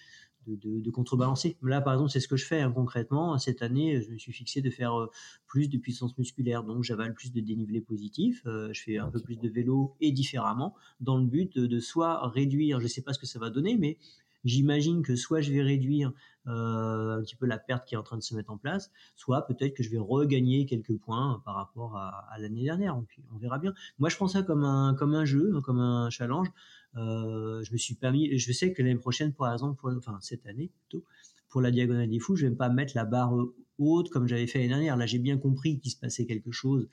de, 0.56 0.90
contrebalancer. 0.90 1.56
Là, 1.62 1.80
par 1.80 1.94
exemple, 1.94 2.10
c'est 2.10 2.20
ce 2.20 2.28
que 2.28 2.36
je 2.36 2.46
fais 2.46 2.60
hein, 2.60 2.72
concrètement. 2.72 3.38
Cette 3.38 3.62
année, 3.62 4.00
je 4.02 4.10
me 4.10 4.18
suis 4.18 4.32
fixé 4.32 4.60
de 4.60 4.70
faire 4.70 4.94
euh, 4.94 5.10
plus 5.46 5.68
de 5.68 5.78
puissance 5.78 6.16
musculaire, 6.18 6.64
donc 6.64 6.82
j'avale 6.84 7.14
plus 7.14 7.32
de 7.32 7.40
dénivelé 7.40 7.80
positif. 7.80 8.42
je 8.44 8.80
fais 8.80 8.98
un 8.98 9.08
peu 9.08 9.20
plus 9.20 9.38
de 9.38 9.48
vélo 9.48 9.96
et 10.00 10.12
différemment, 10.12 10.74
dans 11.00 11.18
le 11.18 11.24
but 11.24 11.58
de, 11.58 11.80
soit 11.80 12.28
réduire, 12.28 12.80
je 12.80 12.84
ne 12.84 12.88
sais 12.88 13.02
pas 13.02 13.12
ce 13.12 13.18
que 13.18 13.26
ça 13.26 13.38
va 13.38 13.50
donner, 13.50 13.76
mais 13.76 13.98
j'imagine 14.44 15.02
que 15.02 15.16
soit 15.16 15.40
je 15.40 15.52
vais 15.52 15.62
réduire 15.62 16.12
un 16.46 17.20
petit 17.22 17.36
peu 17.36 17.46
la 17.46 17.58
perte 17.58 17.86
qui 17.86 17.94
est 17.94 17.98
en 17.98 18.02
train 18.02 18.16
de 18.16 18.22
se 18.22 18.34
mettre 18.34 18.50
en 18.50 18.56
place, 18.56 18.90
soit 19.16 19.46
peut-être 19.46 19.74
que 19.74 19.82
je 19.82 19.90
vais 19.90 19.98
regagner 19.98 20.64
quelques 20.66 20.96
points 20.96 21.42
par 21.44 21.54
rapport 21.54 21.96
à, 21.96 22.36
l'année 22.38 22.64
dernière. 22.64 22.96
On, 22.96 23.06
on 23.34 23.38
verra 23.38 23.58
bien. 23.58 23.74
Moi, 23.98 24.08
je 24.08 24.16
prends 24.16 24.28
ça 24.28 24.42
comme 24.42 24.64
un, 24.64 24.94
comme 24.94 25.14
un 25.14 25.24
jeu, 25.24 25.52
hein, 25.54 25.60
comme 25.62 25.80
un 25.80 26.10
challenge. 26.10 26.48
Je 26.94 27.72
me 27.72 27.76
suis 27.78 27.94
permis, 27.94 28.38
je 28.38 28.52
sais 28.52 28.72
que 28.72 28.82
l'année 28.82 28.98
prochaine, 28.98 29.32
par 29.32 29.52
exemple, 29.52 29.80
enfin 29.96 30.18
cette 30.20 30.46
année 30.46 30.70
plutôt, 30.80 31.04
pour 31.48 31.60
la 31.60 31.70
diagonale 31.70 32.08
des 32.08 32.18
fous, 32.18 32.36
je 32.36 32.46
vais 32.46 32.54
pas 32.54 32.68
mettre 32.68 32.92
la 32.96 33.04
barre 33.04 33.34
haute 33.78 34.10
comme 34.10 34.26
j'avais 34.26 34.46
fait 34.46 34.58
l'année 34.58 34.68
dernière. 34.70 34.96
Là, 34.96 35.06
j'ai 35.06 35.18
bien 35.18 35.38
compris 35.38 35.78
qu'il 35.80 35.90
se 35.90 35.96
passait 35.96 36.26
quelque 36.26 36.52
chose 36.52 36.88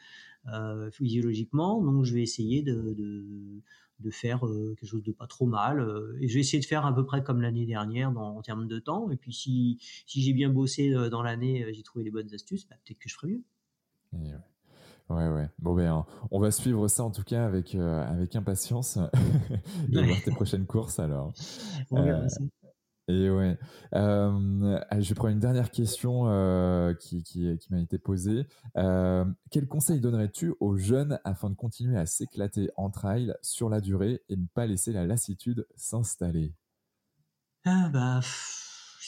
physiologiquement, 0.91 1.83
donc 1.83 2.05
je 2.05 2.13
vais 2.13 2.21
essayer 2.21 2.61
de 2.61 4.11
faire 4.11 4.45
euh, 4.45 4.75
quelque 4.79 4.89
chose 4.89 5.03
de 5.03 5.11
pas 5.11 5.27
trop 5.27 5.45
mal. 5.45 5.79
Euh, 5.79 6.17
et 6.19 6.27
je 6.27 6.33
vais 6.35 6.41
essayer 6.41 6.59
de 6.59 6.65
faire 6.65 6.85
à 6.85 6.93
peu 6.93 7.05
près 7.05 7.23
comme 7.23 7.41
l'année 7.41 7.65
dernière 7.65 8.15
en 8.17 8.41
termes 8.41 8.67
de 8.67 8.79
temps. 8.79 9.09
Et 9.11 9.17
puis 9.17 9.33
si, 9.33 9.79
j'ai 10.07 10.33
bien 10.33 10.49
bossé 10.49 10.93
euh, 10.93 11.09
dans 11.09 11.21
l'année, 11.21 11.65
j'ai 11.73 11.83
trouvé 11.83 12.03
les 12.03 12.11
bonnes 12.11 12.33
astuces, 12.33 12.67
bah, 12.67 12.75
peut-être 12.85 12.99
que 12.99 13.09
je 13.09 13.15
ferai 13.15 13.27
mieux. 13.27 13.43
Ouais. 15.09 15.27
ouais. 15.29 15.49
Bon, 15.59 15.75
ben, 15.75 16.05
on 16.31 16.39
va 16.39 16.51
suivre 16.51 16.87
ça 16.87 17.03
en 17.03 17.11
tout 17.11 17.23
cas 17.23 17.45
avec, 17.45 17.75
avec 17.75 18.35
impatience 18.35 18.97
de 19.89 20.01
voir 20.01 20.21
tes 20.23 20.31
prochaines 20.31 20.65
courses 20.65 20.99
alors. 20.99 21.33
Et 23.07 23.29
ouais. 23.29 23.57
Euh, 23.93 24.79
je 24.99 25.09
vais 25.09 25.15
prendre 25.15 25.33
une 25.33 25.39
dernière 25.39 25.69
question 25.69 26.23
euh, 26.27 26.93
qui, 26.95 27.21
qui, 27.23 27.55
qui 27.57 27.73
m'a 27.73 27.79
été 27.79 27.99
posée. 27.99 28.47
Euh, 28.77 29.25
quel 29.51 29.67
conseil 29.67 29.99
donnerais-tu 29.99 30.55
aux 30.59 30.75
jeunes 30.75 31.19
afin 31.23 31.51
de 31.51 31.55
continuer 31.55 31.97
à 31.99 32.07
s'éclater 32.07 32.71
en 32.77 32.89
trail 32.89 33.35
sur 33.43 33.69
la 33.69 33.79
durée 33.79 34.23
et 34.29 34.35
ne 34.35 34.47
pas 34.53 34.65
laisser 34.65 34.91
la 34.91 35.05
lassitude 35.05 35.67
s'installer? 35.75 36.55
Ah 37.63 37.89
bah, 37.93 38.21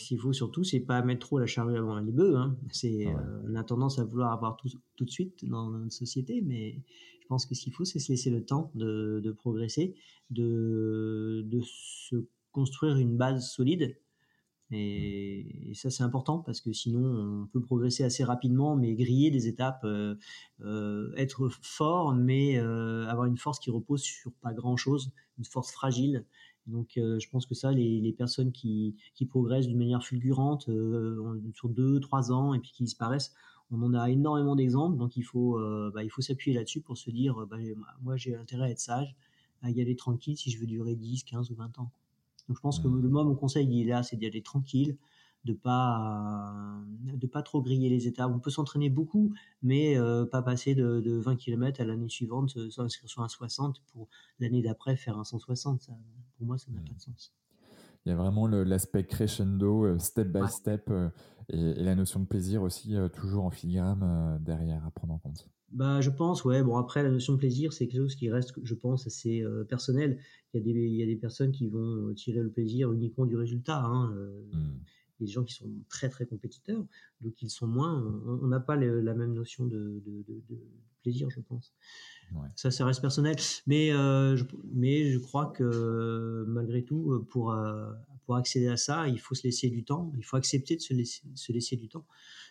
ce 0.04 0.08
qu'il 0.08 0.20
faut 0.20 0.34
surtout, 0.34 0.64
c'est 0.64 0.80
pas 0.80 1.02
mettre 1.02 1.28
trop 1.28 1.40
la 1.40 1.46
charrue 1.46 1.78
avant 1.78 2.00
les 2.00 2.12
bœufs. 2.12 2.38
Hein. 2.38 2.58
C'est, 2.72 3.08
on 3.48 3.56
a 3.56 3.64
tendance 3.64 4.00
à 4.00 4.04
vouloir 4.04 4.32
avoir 4.32 4.58
tout, 4.58 4.70
tout 4.96 5.06
de 5.06 5.10
suite 5.10 5.46
dans 5.46 5.70
notre 5.70 5.94
société, 5.94 6.42
mais 6.42 6.82
je 7.22 7.28
pense 7.28 7.46
que 7.46 7.56
ce 7.56 7.64
qu'il 7.64 7.74
faut, 7.74 7.86
c'est 7.86 8.00
se 8.00 8.12
laisser 8.12 8.30
le 8.30 8.46
temps 8.46 8.72
de, 8.76 9.20
de 9.24 9.32
progresser, 9.32 9.96
de, 10.30 11.44
de 11.46 11.62
se 11.62 12.26
construire 12.52 12.98
une 12.98 13.18
base 13.18 13.50
solide. 13.50 13.98
Et, 14.72 15.72
ça, 15.74 15.90
c'est 15.90 16.04
important 16.04 16.40
parce 16.40 16.60
que 16.62 16.74
sinon, 16.74 17.44
on 17.44 17.48
peut 17.48 17.62
progresser 17.62 18.04
assez 18.04 18.24
rapidement, 18.24 18.76
mais 18.76 18.96
griller 18.96 19.32
des 19.32 19.48
étapes, 19.48 19.84
euh, 19.84 20.16
euh, 20.62 21.14
être 21.16 21.50
fort, 21.62 22.14
mais 22.14 22.58
euh, 22.60 23.08
avoir 23.08 23.28
une 23.28 23.38
force 23.38 23.60
qui 23.60 23.72
repose 23.72 24.02
sur 24.02 24.32
pas 24.42 24.54
grand-chose, 24.54 25.12
une 25.38 25.46
force 25.46 25.72
fragile. 25.72 26.26
Donc, 26.68 26.92
je 26.96 27.30
pense 27.30 27.46
que 27.46 27.56
ça, 27.56 27.72
les, 27.72 28.14
personnes 28.18 28.52
qui, 28.52 28.96
progressent 29.30 29.68
d'une 29.68 29.78
manière 29.78 30.04
fulgurante 30.04 30.70
sur 31.54 31.70
deux, 31.70 32.00
trois 32.00 32.32
ans 32.32 32.54
et 32.54 32.60
puis 32.60 32.72
qui 32.72 32.84
disparaissent, 32.84 33.34
on 33.72 33.82
en 33.82 33.94
a 33.94 34.10
énormément 34.10 34.56
d'exemples. 34.56 34.98
Donc, 34.98 35.18
il 35.18 35.24
faut, 35.24 35.60
bah, 35.94 36.04
il 36.04 36.10
faut 36.10 36.22
s'appuyer 36.22 36.58
là-dessus 36.58 36.82
pour 36.82 36.98
se 36.98 37.10
dire, 37.10 37.46
bah, 37.48 37.58
moi, 38.02 38.18
j'ai 38.18 38.36
intérêt 38.36 38.66
à 38.66 38.70
être 38.70 38.80
sage, 38.80 39.16
à 39.62 39.72
y 39.72 39.82
aller 39.82 39.96
tranquille 39.96 40.38
si 40.38 40.52
je 40.52 40.60
veux 40.60 40.68
durer 40.68 40.96
10, 40.96 41.24
15 41.24 41.52
ou 41.52 41.56
20 41.56 41.80
ans. 41.80 41.90
Donc 42.48 42.58
je 42.58 42.62
pense 42.62 42.80
que 42.80 42.88
mmh. 42.88 43.02
le 43.02 43.10
moi 43.10 43.24
mon 43.24 43.36
conseil 43.36 43.68
il 43.68 43.82
est 43.82 43.90
là, 43.90 44.04
c'est 44.04 44.16
d'y 44.16 44.26
aller 44.26 44.42
tranquille, 44.42 44.96
de 45.48 45.54
pas 45.54 46.54
de 47.04 47.28
pas 47.28 47.42
trop 47.42 47.62
griller 47.62 47.90
les 47.90 48.08
étapes. 48.08 48.32
On 48.34 48.40
peut 48.40 48.52
s'entraîner 48.52 48.90
beaucoup, 48.90 49.34
mais 49.64 49.98
euh, 49.98 50.26
pas 50.26 50.42
passer 50.42 50.76
de, 50.76 51.00
de 51.00 51.18
20 51.18 51.36
km 51.38 51.82
à 51.82 51.86
l'année 51.86 52.10
suivante, 52.10 52.58
s'inscrire 52.70 53.10
sur 53.10 53.22
un 53.22 53.28
60 53.28 53.82
pour 53.94 54.08
l'année 54.40 54.62
d'après 54.62 54.96
faire 54.96 55.18
un 55.18 55.24
160. 55.24 55.82
Ça, 55.82 55.94
pour 56.38 56.46
moi, 56.46 56.58
ça 56.58 56.72
n'a 56.72 56.82
pas 56.82 56.94
de 56.94 57.02
sens. 57.02 57.34
Il 58.06 58.10
y 58.10 58.12
a 58.12 58.16
vraiment 58.16 58.48
l'aspect 58.48 59.06
crescendo, 59.06 59.86
euh, 59.86 60.00
step 60.00 60.28
by 60.28 60.48
step, 60.48 60.90
euh, 60.90 61.10
et, 61.50 61.60
et, 61.60 61.84
la 61.84 61.96
notion 61.96 62.20
de 62.20 62.26
plaisir 62.26 62.62
aussi 62.62 62.96
toujours 63.14 63.46
en 63.46 63.52
filigrane 63.52 64.40
derrière 64.42 64.86
à 64.86 64.92
prendre 64.92 65.14
en 65.14 65.18
compte. 65.18 65.50
Bah, 65.72 66.00
je 66.00 66.10
pense, 66.10 66.46
ouais. 66.46 66.64
Bon, 66.64 66.78
après, 66.78 67.04
la 67.04 67.10
notion 67.10 67.34
de 67.34 67.38
plaisir, 67.38 67.74
c'est 67.74 67.88
quelque 67.88 68.02
chose 68.02 68.16
qui 68.16 68.30
reste, 68.30 68.54
je 68.64 68.74
pense, 68.74 69.06
assez 69.06 69.42
euh, 69.42 69.66
personnel. 69.66 70.20
Il 70.54 70.58
y, 70.58 70.62
a 70.62 70.64
des, 70.64 70.80
il 70.80 70.96
y 70.96 71.04
a 71.04 71.06
des 71.06 71.18
personnes 71.18 71.52
qui 71.52 71.68
vont 71.68 72.14
tirer 72.14 72.42
le 72.42 72.50
plaisir 72.50 72.92
uniquement 72.94 73.26
du 73.26 73.36
résultat. 73.36 73.84
Hein, 73.84 74.14
euh, 74.16 74.44
mmh. 74.54 74.80
Il 75.20 75.24
y 75.24 75.26
a 75.26 75.28
des 75.28 75.34
gens 75.34 75.44
qui 75.44 75.54
sont 75.54 75.70
très, 75.90 76.10
très 76.10 76.26
compétiteurs, 76.26 76.86
donc 77.22 77.42
ils 77.42 77.50
sont 77.50 77.68
moins. 77.68 78.02
On 78.26 78.48
n'a 78.48 78.60
pas 78.60 78.76
la 78.76 79.14
même 79.14 79.34
notion 79.34 79.66
de, 79.66 80.02
de, 80.06 80.24
de, 80.28 80.58
plaisir, 81.02 81.30
je 81.30 81.40
pense. 81.40 81.74
Ça, 82.56 82.72
ça 82.72 82.86
reste 82.86 83.02
personnel. 83.02 83.36
Mais, 83.66 83.92
euh, 83.94 84.36
je, 84.36 84.44
mais 84.74 85.12
je 85.12 85.20
crois 85.20 85.48
que 85.48 86.46
malgré 86.48 86.84
tout, 86.84 87.26
pour, 87.30 87.56
pour 88.26 88.36
accéder 88.36 88.68
à 88.68 88.78
ça, 88.78 89.08
il 89.08 89.20
faut 89.20 89.34
se 89.36 89.44
laisser 89.44 89.70
du 89.70 89.84
temps. 89.86 90.12
Il 90.18 90.26
faut 90.26 90.36
accepter 90.36 90.76
de 90.76 90.82
se 90.82 90.94
laisser, 90.94 91.24
se 91.34 91.52
laisser 91.52 91.78
du 91.78 91.88
temps. 91.88 92.06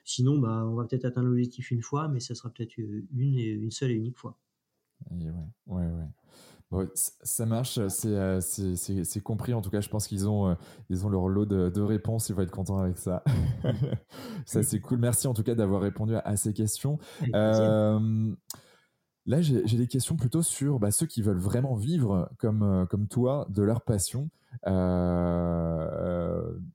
Sinon, 0.04 0.38
bah, 0.38 0.64
on 0.66 0.74
va 0.74 0.84
peut-être 0.86 1.04
atteindre 1.04 1.28
l'objectif 1.28 1.70
une 1.70 1.82
fois, 1.82 2.08
mais 2.08 2.20
ça 2.20 2.34
sera 2.34 2.50
peut-être 2.50 2.78
une, 2.78 3.06
une 3.14 3.70
seule 3.70 3.90
et 3.90 3.94
unique 3.94 4.16
fois. 4.16 4.38
ouais, 5.10 5.30
ouais, 5.66 5.90
ouais. 5.90 6.08
Ça 6.92 7.46
marche, 7.46 7.78
euh, 7.78 8.40
c'est 8.40 9.20
compris. 9.22 9.54
En 9.54 9.62
tout 9.62 9.70
cas, 9.70 9.80
je 9.80 9.88
pense 9.88 10.08
qu'ils 10.08 10.28
ont, 10.28 10.48
euh, 10.48 10.54
ils 10.90 11.06
ont 11.06 11.08
leur 11.08 11.28
lot 11.28 11.46
de, 11.46 11.68
de, 11.68 11.80
réponses. 11.80 12.28
Ils 12.28 12.34
vont 12.34 12.42
être 12.42 12.50
contents 12.50 12.78
avec 12.78 12.98
ça. 12.98 13.22
ça, 14.46 14.62
c'est 14.62 14.80
cool. 14.80 14.98
Merci 14.98 15.28
en 15.28 15.34
tout 15.34 15.44
cas 15.44 15.54
d'avoir 15.54 15.80
répondu 15.80 16.14
à, 16.16 16.36
ces 16.36 16.52
questions. 16.52 16.98
Euh, 17.34 18.34
là, 19.26 19.40
j'ai 19.42 19.76
des 19.76 19.86
questions 19.86 20.16
plutôt 20.16 20.42
sur 20.42 20.80
bah, 20.80 20.90
ceux 20.90 21.06
qui 21.06 21.22
veulent 21.22 21.38
vraiment 21.38 21.74
vivre 21.74 22.30
comme, 22.38 22.86
comme 22.90 23.06
toi 23.06 23.46
de 23.48 23.62
leur 23.62 23.82
passion 23.82 24.28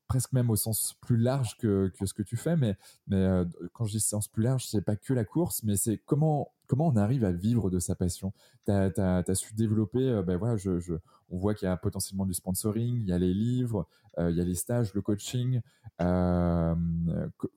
presque 0.08 0.34
même 0.34 0.52
au 0.52 0.56
sens 0.56 0.96
plus 1.02 1.18
large 1.18 1.58
que, 1.58 1.92
que 1.98 2.06
ce 2.06 2.14
que 2.14 2.22
tu 2.22 2.38
fais. 2.38 2.56
Mais, 2.56 2.78
mais 3.08 3.28
quand 3.74 3.86
je 3.86 3.94
dis 3.94 4.00
sens 4.00 4.28
plus 4.28 4.44
large, 4.44 4.68
c'est 4.68 4.84
pas 4.84 4.96
que 4.96 5.14
la 5.14 5.26
course, 5.26 5.64
mais 5.64 5.76
c'est 5.76 5.98
comment 5.98 6.52
comment 6.72 6.88
on 6.88 6.96
arrive 6.96 7.26
à 7.26 7.34
vivre 7.34 7.70
de 7.70 7.80
sa 7.80 7.96
passion? 7.96 8.32
Tu 8.66 8.72
as, 8.72 9.36
su 9.36 9.54
développer, 9.56 10.22
ben 10.26 10.38
voilà, 10.38 10.56
je, 10.56 10.80
je, 10.80 10.94
on 11.30 11.38
voit 11.38 11.54
qu'il 11.54 11.66
y 11.66 11.70
a 11.70 11.76
potentiellement 11.76 12.26
du 12.26 12.34
sponsoring, 12.34 12.96
il 13.02 13.10
y 13.10 13.12
a 13.12 13.18
les 13.18 13.34
livres, 13.34 13.90
il 14.18 14.34
y 14.34 14.40
a 14.40 14.46
les 14.46 14.56
stages, 14.56 14.94
le 14.94 15.02
coaching. 15.02 15.60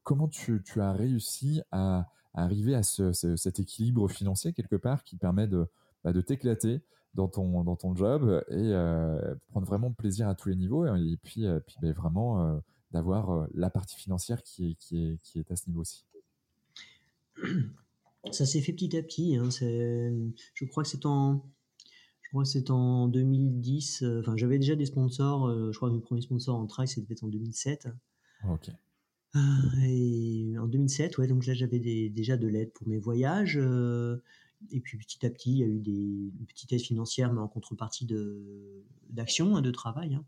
comment 0.02 0.26
tu, 0.28 0.60
as 0.80 0.92
réussi 0.92 1.62
à, 1.70 2.08
arriver 2.34 2.74
à 2.74 2.82
ce, 2.82 3.12
cet 3.12 3.60
équilibre 3.60 4.08
financier 4.08 4.52
quelque 4.52 4.74
part 4.74 5.04
qui 5.04 5.14
permet 5.14 5.46
de, 5.46 5.68
bah, 6.02 6.12
t'éclater 6.20 6.82
dans 7.14 7.28
ton, 7.28 7.94
job 7.94 8.42
et 8.48 8.72
prendre 9.52 9.66
vraiment 9.66 9.92
plaisir 9.92 10.26
à 10.26 10.34
tous 10.34 10.48
les 10.48 10.56
niveaux 10.56 10.92
et 10.92 11.18
puis, 11.22 11.46
ben, 11.80 11.92
vraiment 11.92 12.60
d'avoir 12.90 13.46
la 13.54 13.70
partie 13.70 13.94
financière 13.94 14.42
qui 14.42 14.72
est, 14.72 14.74
qui, 14.74 15.38
est, 15.38 15.52
à 15.52 15.54
ce 15.54 15.68
niveau 15.68 15.82
aussi 15.82 16.04
Ça 18.32 18.46
s'est 18.46 18.60
fait 18.60 18.72
petit 18.72 18.96
à 18.96 19.02
petit. 19.02 19.36
Hein, 19.36 19.48
je 19.50 20.64
crois 20.64 20.82
que 20.82 20.88
c'est 20.88 21.06
en, 21.06 21.44
je 22.22 22.28
crois 22.30 22.42
que 22.42 22.48
c'est 22.48 22.70
en 22.70 23.06
2010. 23.08 24.02
Euh, 24.02 24.20
enfin, 24.20 24.36
j'avais 24.36 24.58
déjà 24.58 24.74
des 24.74 24.86
sponsors. 24.86 25.46
Euh, 25.46 25.70
je 25.70 25.76
crois 25.76 25.88
que 25.88 25.94
mes 25.94 26.00
premiers 26.00 26.22
sponsors 26.22 26.56
en 26.56 26.66
trail, 26.66 26.88
c'était 26.88 27.22
en 27.22 27.28
2007. 27.28 27.88
Ok. 28.48 28.70
Euh, 29.36 29.40
et 29.82 30.58
en 30.58 30.66
2007, 30.66 31.18
ouais, 31.18 31.26
donc 31.26 31.44
là 31.46 31.54
j'avais 31.54 31.80
déjà 32.08 32.36
de 32.36 32.46
l'aide 32.46 32.72
pour 32.72 32.86
mes 32.86 32.98
voyages. 32.98 33.56
et 33.56 34.80
puis 34.80 34.96
petit 34.98 35.26
à 35.26 35.30
petit, 35.30 35.52
il 35.52 35.58
y 35.58 35.62
a 35.64 35.66
eu 35.66 35.80
des 35.80 36.32
petites 36.46 36.72
aides 36.72 36.80
financières, 36.80 37.32
mais 37.32 37.40
en 37.40 37.48
contrepartie 37.48 38.06
de 38.06 38.84
d'action, 39.10 39.56
hein, 39.56 39.62
de 39.62 39.72
travail, 39.72 40.14
hein. 40.14 40.24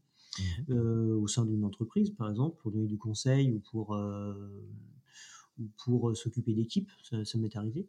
mmh 0.68 0.74
au 1.16 1.28
sein 1.28 1.44
d'une 1.44 1.64
entreprise, 1.64 2.10
par 2.10 2.28
exemple, 2.28 2.60
pour 2.60 2.72
donner 2.72 2.86
du 2.86 2.98
conseil 2.98 3.52
ou 3.52 3.60
pour 3.70 3.96
ou 5.58 5.68
pour 5.84 6.10
euh, 6.10 6.14
s'occuper 6.14 6.52
d'équipes, 6.52 6.90
ça, 7.02 7.38
m'est 7.38 7.56
arrivé. 7.56 7.86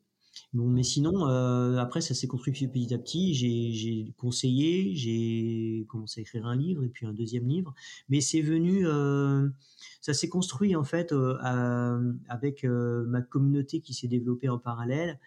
Bon, 0.54 0.68
mais 0.68 0.84
sinon, 0.84 1.28
euh, 1.28 1.78
après, 1.78 2.00
ça 2.00 2.14
s'est 2.14 2.28
construit 2.28 2.54
petit 2.54 2.94
à 2.94 2.98
petit. 3.00 3.34
J'ai 3.34 4.14
conseillé, 4.18 4.94
j'ai 4.96 5.86
commencé 5.88 6.20
à 6.20 6.22
écrire 6.22 6.46
un 6.46 6.56
livre 6.56 6.84
et 6.84 6.90
puis 6.90 7.08
un 7.08 7.14
deuxième 7.14 7.48
livre. 7.48 7.74
Mais 8.10 8.22
c'est 8.22 8.42
venu, 8.42 8.86
euh, 8.86 9.50
ça 10.00 10.14
s'est 10.14 10.30
construit 10.30 10.76
en 10.76 10.84
fait 10.84 11.14
avec 12.30 12.64
ma 12.66 13.22
communauté 13.22 13.82
qui 13.82 13.96
s'est 13.96 14.08
développée 14.08 14.50
en 14.50 14.60
parallèle 14.60 15.20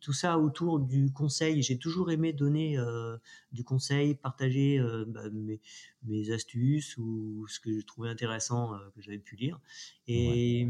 tout 0.00 0.12
ça 0.12 0.38
autour 0.38 0.80
du 0.80 1.12
conseil. 1.12 1.62
J'ai 1.62 1.78
toujours 1.78 2.10
aimé 2.10 2.32
donner 2.32 2.78
euh, 2.78 3.16
du 3.52 3.64
conseil, 3.64 4.14
partager 4.14 4.78
euh, 4.78 5.04
bah, 5.06 5.24
mes, 5.32 6.30
astuces 6.30 6.96
ou 6.98 7.46
ce 7.48 7.60
que 7.60 7.80
je 7.80 7.84
trouvais 7.84 8.08
intéressant 8.08 8.74
euh, 8.74 8.78
que 8.94 9.00
j'avais 9.00 9.18
pu 9.18 9.36
lire. 9.36 9.60
Et 10.06 10.66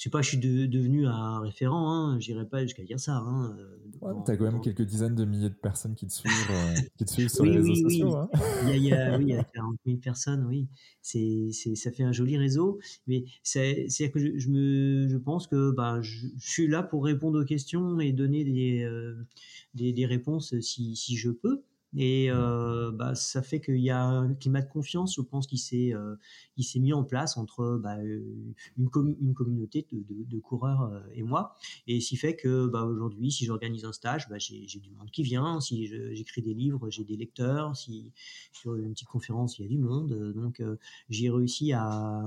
je 0.00 0.04
sais 0.04 0.10
pas, 0.10 0.22
je 0.22 0.28
suis 0.28 0.38
devenu 0.38 1.06
un 1.06 1.40
référent, 1.40 1.92
hein, 1.92 2.18
j'irai 2.20 2.48
pas 2.48 2.62
jusqu'à 2.62 2.82
dire 2.82 2.98
ça. 2.98 3.16
Hein, 3.16 3.54
euh, 3.58 4.14
tu 4.24 4.30
as 4.30 4.36
quand 4.38 4.50
même 4.50 4.62
quelques 4.62 4.80
dizaines 4.80 5.14
de 5.14 5.26
milliers 5.26 5.50
de 5.50 5.54
personnes 5.54 5.94
qui 5.94 6.06
te 6.06 6.12
suivent, 6.14 6.32
euh, 6.50 6.74
qui 6.96 7.04
te 7.04 7.10
suivent 7.10 7.28
sur 7.28 7.44
les 7.44 7.58
réseaux 7.58 7.74
sociaux. 7.74 8.16
Hein. 8.16 8.30
il, 8.72 8.82
y 8.82 8.94
a, 8.94 9.18
oui, 9.18 9.24
il 9.24 9.34
y 9.34 9.36
a 9.36 9.44
40 9.54 9.76
000 9.84 9.98
personnes, 9.98 10.46
oui. 10.46 10.68
C'est, 11.02 11.50
c'est, 11.52 11.74
ça 11.74 11.92
fait 11.92 12.02
un 12.02 12.12
joli 12.12 12.38
réseau. 12.38 12.78
Mais 13.06 13.24
c'est, 13.42 13.88
c'est 13.90 14.10
que 14.10 14.18
je, 14.18 14.38
je, 14.38 14.48
me, 14.48 15.06
je 15.06 15.18
pense 15.18 15.46
que 15.46 15.70
bah, 15.70 16.00
je, 16.00 16.28
suis 16.38 16.66
là 16.66 16.82
pour 16.82 17.04
répondre 17.04 17.38
aux 17.38 17.44
questions 17.44 18.00
et 18.00 18.12
donner 18.12 18.42
des, 18.42 18.82
euh, 18.84 19.14
des, 19.74 19.92
des, 19.92 20.06
réponses 20.06 20.58
si, 20.60 20.96
si 20.96 21.18
je 21.18 21.28
peux. 21.28 21.62
Et 21.96 22.30
euh, 22.30 22.92
bah, 22.92 23.14
ça 23.14 23.42
fait 23.42 23.60
qu'il 23.60 23.80
y 23.80 23.90
a 23.90 24.00
un 24.02 24.34
climat 24.34 24.60
de 24.62 24.68
confiance, 24.68 25.14
je 25.16 25.22
pense, 25.22 25.46
qui 25.46 25.58
s'est 25.58 25.92
euh, 25.92 26.16
s'est 26.58 26.78
mis 26.78 26.92
en 26.92 27.04
place 27.04 27.36
entre 27.36 27.80
bah, 27.82 27.96
euh, 27.98 28.54
une, 28.78 28.90
une 29.20 29.34
communauté 29.34 29.86
de, 29.90 29.98
de, 29.98 30.24
de 30.24 30.38
coureurs 30.38 30.82
euh, 30.82 31.00
et 31.14 31.22
moi. 31.22 31.56
Et 31.86 32.00
ce 32.00 32.10
qui 32.10 32.16
fait 32.16 32.36
que 32.36 32.66
bah, 32.68 32.84
aujourd'hui, 32.84 33.32
si 33.32 33.44
j'organise 33.44 33.84
un 33.84 33.92
stage, 33.92 34.28
bah, 34.28 34.38
j'ai 34.38 34.66
du 34.80 34.90
monde 34.92 35.10
qui 35.10 35.22
vient. 35.22 35.60
Si 35.60 35.86
j'écris 35.86 36.42
des 36.42 36.54
livres, 36.54 36.90
j'ai 36.90 37.04
des 37.04 37.16
lecteurs. 37.16 37.76
Si 37.76 38.12
sur 38.52 38.76
une 38.76 38.92
petite 38.92 39.08
conférence, 39.08 39.58
il 39.58 39.62
y 39.62 39.64
a 39.64 39.68
du 39.68 39.78
monde. 39.78 40.32
Donc 40.34 40.62
j'ai 41.08 41.30
réussi 41.30 41.72
à 41.72 42.22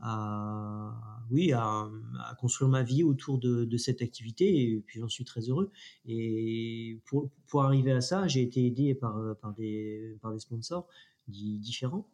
à 0.00 1.26
oui 1.30 1.52
à, 1.52 1.88
à, 2.28 2.34
construire 2.36 2.68
ma 2.70 2.82
vie 2.82 3.02
autour 3.02 3.38
de, 3.38 3.64
de, 3.64 3.76
cette 3.76 4.02
activité 4.02 4.72
et 4.72 4.80
puis 4.80 5.00
j'en 5.00 5.08
suis 5.08 5.24
très 5.24 5.42
heureux. 5.42 5.70
Et 6.06 7.00
pour, 7.06 7.30
pour 7.46 7.62
arriver 7.62 7.92
à 7.92 8.00
ça 8.00 8.26
j'ai 8.28 8.42
été 8.42 8.66
aidé 8.66 8.94
par, 8.94 9.18
par, 9.40 9.54
des, 9.54 10.16
par 10.20 10.32
des 10.32 10.40
sponsors 10.40 10.88
différents. 11.28 12.08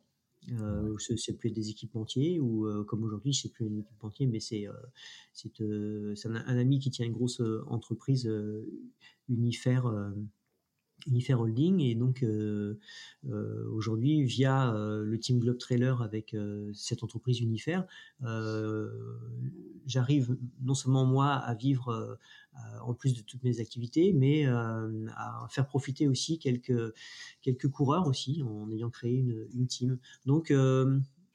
Euh, 0.53 0.97
c'est 0.99 1.37
plus 1.37 1.51
des 1.51 1.69
équipementiers 1.69 2.41
ou 2.41 2.67
euh, 2.67 2.83
comme 2.85 3.05
aujourd'hui 3.05 3.35
c'est 3.35 3.51
plus 3.51 3.67
un 3.67 3.77
équipementier 3.77 4.27
mais 4.27 4.41
c'est 4.41 4.67
euh, 4.67 4.73
c'est 5.35 5.61
euh, 5.61 6.15
un, 6.25 6.35
un, 6.35 6.57
ami 6.57 6.79
qui 6.79 6.91
tient 6.91 7.05
une 7.05 7.13
grosse 7.13 7.43
entreprise 7.67 8.31
unifère 9.29 9.93
Unifair 11.07 11.41
Holding 11.41 11.81
et 11.81 11.95
donc 11.95 12.23
euh, 12.23 12.79
euh, 13.29 13.69
aujourd'hui 13.71 14.23
via 14.25 14.73
euh, 14.75 15.03
le 15.03 15.19
team 15.19 15.39
Globe 15.39 15.59
Trailer 15.59 16.03
avec 16.03 16.37
cette 16.75 17.03
entreprise 17.03 17.41
Unifair, 17.41 17.87
j'arrive 19.87 20.37
non 20.63 20.75
seulement 20.75 21.05
moi 21.05 21.33
à 21.33 21.55
vivre 21.55 22.19
en 22.83 22.95
plus 22.95 23.15
de 23.15 23.23
toutes 23.23 23.43
mes 23.43 23.61
activités, 23.61 24.13
mais 24.13 24.47
à 24.47 25.47
faire 25.51 25.67
profiter 25.67 26.09
aussi 26.09 26.39
quelques 26.39 26.95
quelques 27.43 27.69
coureurs 27.69 28.07
aussi 28.07 28.43
en 28.43 28.71
ayant 28.71 28.91
créé 28.91 29.17
une, 29.17 29.47
une 29.55 29.67
team. 29.67 29.99
Donc 30.27 30.53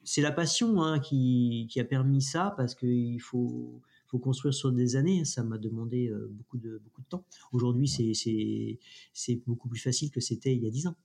c'est 0.04 0.22
la 0.22 0.32
passion 0.32 0.82
hein, 0.82 1.00
qui, 1.00 1.66
qui 1.70 1.80
a 1.80 1.84
permis 1.84 2.22
ça 2.22 2.54
parce 2.56 2.74
qu'il 2.74 3.20
faut 3.20 3.82
faut 4.16 4.22
construire 4.22 4.54
sur 4.54 4.72
des 4.72 4.96
années. 4.96 5.24
Ça 5.24 5.44
m'a 5.44 5.58
demandé 5.58 6.08
euh, 6.08 6.28
beaucoup 6.30 6.58
de 6.58 6.80
beaucoup 6.84 7.02
de 7.02 7.06
temps. 7.06 7.24
Aujourd'hui, 7.52 7.88
c'est 7.88 9.42
beaucoup 9.46 9.68
plus 9.68 9.80
facile 9.80 10.10
que 10.10 10.20
c'était 10.20 10.54
il 10.54 10.62
y 10.62 10.66
a 10.66 10.70
dix 10.70 10.86
ans. 10.86 10.96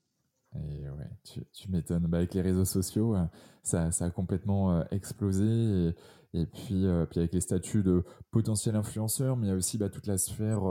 Et 0.56 0.90
ouais, 0.90 1.10
tu, 1.24 1.42
tu 1.54 1.72
m'étonnes. 1.72 2.08
Bah, 2.08 2.18
avec 2.18 2.34
les 2.34 2.42
réseaux 2.42 2.66
sociaux, 2.66 3.16
euh, 3.16 3.26
ça, 3.64 3.92
ça 3.92 4.06
a 4.06 4.12
complètement 4.12 4.74
euh, 4.74 4.84
explosé. 4.92 5.46
Et, 5.46 5.94
et 6.34 6.46
puis, 6.46 6.86
puis 7.10 7.20
avec 7.20 7.34
les 7.34 7.42
statuts 7.42 7.84
de 7.84 8.04
potentiel 8.32 8.78
influenceur, 8.78 9.36
mais 9.36 9.48
il 9.48 9.50
y 9.50 9.54
a 9.54 9.56
aussi 9.56 9.78
bah, 9.78 9.90
toute 9.90 10.08
la 10.08 10.18
sphère 10.18 10.62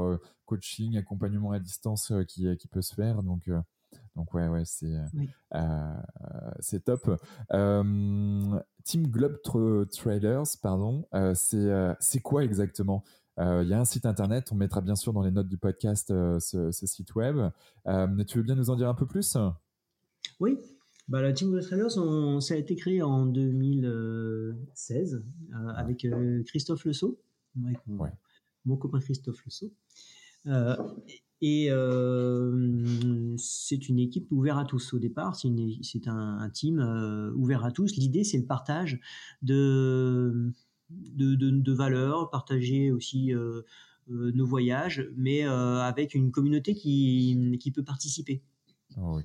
coaching, 0.46 0.96
accompagnement 0.96 1.52
à 1.52 1.60
distance 1.60 2.14
qui, 2.28 2.46
qui 2.56 2.66
peut 2.68 2.80
se 2.80 2.94
faire. 2.94 3.22
Donc, 3.22 3.50
donc 4.16 4.34
ouais, 4.34 4.48
ouais, 4.48 4.64
c'est 4.64 4.92
euh, 5.54 5.94
c'est 6.60 6.84
top. 6.84 7.18
Euh, 7.52 8.60
Team 8.84 9.06
Globe 9.06 9.38
Trailers, 9.90 10.44
pardon, 10.62 11.06
euh, 11.14 11.34
c'est 11.34 11.94
c'est 12.00 12.20
quoi 12.20 12.44
exactement? 12.44 13.04
Il 13.38 13.68
y 13.68 13.72
a 13.72 13.80
un 13.80 13.86
site 13.86 14.04
internet, 14.04 14.52
on 14.52 14.54
mettra 14.54 14.82
bien 14.82 14.96
sûr 14.96 15.14
dans 15.14 15.22
les 15.22 15.30
notes 15.30 15.48
du 15.48 15.56
podcast 15.56 16.08
ce, 16.08 16.70
ce, 16.70 16.86
site 16.86 17.14
web. 17.14 17.36
mais 17.86 18.24
tu 18.26 18.38
veux 18.38 18.44
bien 18.44 18.54
nous 18.54 18.68
en 18.68 18.76
dire 18.76 18.88
un 18.88 18.94
peu 18.94 19.06
plus? 19.06 19.38
Oui. 20.40 20.58
Bah, 21.08 21.22
la 21.22 21.32
Team 21.32 21.50
Globe 21.50 21.62
Trailers, 21.62 21.96
on, 21.96 22.40
ça 22.40 22.54
a 22.54 22.56
été 22.58 22.76
créé 22.76 23.00
en 23.00 23.24
2016 23.24 25.24
avec 25.74 26.06
Christophe 26.44 26.84
Le 26.84 26.92
mon, 27.56 27.98
ouais. 27.98 28.12
mon 28.66 28.76
copain 28.76 29.00
Christophe 29.00 29.42
Le 29.46 29.70
Euh, 30.46 30.76
et 31.42 31.68
euh, 31.70 33.34
c'est 33.38 33.88
une 33.88 33.98
équipe 33.98 34.30
ouverte 34.30 34.58
à 34.58 34.64
tous 34.64 34.92
au 34.92 34.98
départ. 34.98 35.36
C'est, 35.36 35.48
c'est 35.82 36.06
un, 36.06 36.38
un, 36.38 36.50
team 36.50 36.80
euh, 36.80 37.32
ouvert 37.34 37.64
à 37.64 37.70
tous. 37.70 37.96
L'idée, 37.96 38.24
c'est 38.24 38.38
le 38.38 38.46
partage 38.46 39.00
de, 39.42 40.52
de, 40.90 41.34
de, 41.34 41.50
de 41.50 41.72
valeurs, 41.72 42.30
partager 42.30 42.90
aussi 42.90 43.34
euh, 43.34 43.62
nos 44.08 44.44
voyages, 44.44 45.08
mais 45.16 45.44
avec 45.44 46.14
une 46.14 46.32
communauté 46.32 46.74
qui, 46.74 47.56
qui 47.60 47.70
peut 47.70 47.84
participer. 47.84 48.42
Oh, 49.00 49.20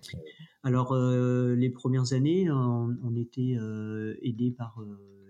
Alors, 0.64 0.96
les 0.96 1.70
premières 1.72 2.14
années, 2.14 2.52
on, 2.52 2.96
on 3.04 3.16
était 3.16 3.58
aidé 4.22 4.52
par 4.52 4.80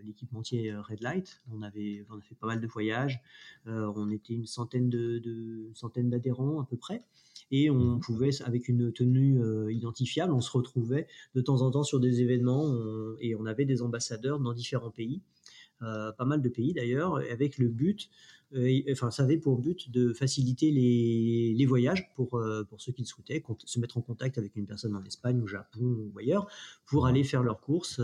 l'équipementier 0.05 0.71
euh, 0.71 0.81
Red 0.81 1.01
Light. 1.01 1.41
On 1.53 1.61
avait, 1.61 2.05
on 2.09 2.17
a 2.17 2.21
fait 2.21 2.35
pas 2.35 2.47
mal 2.47 2.61
de 2.61 2.67
voyages. 2.67 3.21
Euh, 3.67 3.91
on 3.95 4.09
était 4.09 4.33
une 4.33 4.45
centaine 4.45 4.89
de, 4.89 5.19
de 5.19 5.69
centaine 5.73 6.09
d'adhérents 6.09 6.61
à 6.61 6.65
peu 6.65 6.77
près, 6.77 7.03
et 7.51 7.69
on 7.69 7.95
mhm. 7.95 7.99
pouvait, 7.99 8.29
avec 8.43 8.67
une 8.67 8.91
tenue 8.91 9.41
euh, 9.41 9.71
identifiable, 9.71 10.33
on 10.33 10.41
se 10.41 10.51
retrouvait 10.51 11.07
de 11.35 11.41
temps 11.41 11.61
en 11.61 11.71
temps 11.71 11.83
sur 11.83 11.99
des 11.99 12.21
événements 12.21 12.75
et 13.19 13.35
on 13.35 13.45
avait 13.45 13.65
des 13.65 13.81
ambassadeurs 13.81 14.39
dans 14.39 14.53
différents 14.53 14.91
pays. 14.91 15.21
Euh, 15.81 16.13
pas 16.13 16.23
mal 16.23 16.41
de 16.41 16.47
pays 16.47 16.73
d'ailleurs, 16.73 17.17
avec 17.29 17.57
le 17.57 17.67
but, 17.67 18.09
enfin 18.91 19.11
ça 19.11 19.23
avait 19.23 19.37
pour 19.37 19.57
but 19.57 19.91
de 19.91 20.13
faciliter 20.13 20.71
les, 20.71 21.53
les 21.55 21.65
voyages 21.65 22.11
pour, 22.15 22.35
euh, 22.35 22.63
pour 22.63 22.81
ceux 22.81 22.91
qui 22.91 23.01
le 23.01 23.07
souhaitaient, 23.07 23.43
se 23.65 23.79
mettre 23.79 23.97
en 23.97 24.01
contact 24.01 24.37
avec 24.37 24.55
une 24.55 24.65
personne 24.65 24.95
en 24.95 25.03
Espagne, 25.03 25.41
au 25.41 25.47
Japon 25.47 26.11
ou 26.13 26.17
ailleurs, 26.19 26.47
pour 26.85 27.05
aller 27.05 27.23
faire 27.23 27.43
leurs 27.43 27.59
courses, 27.59 28.01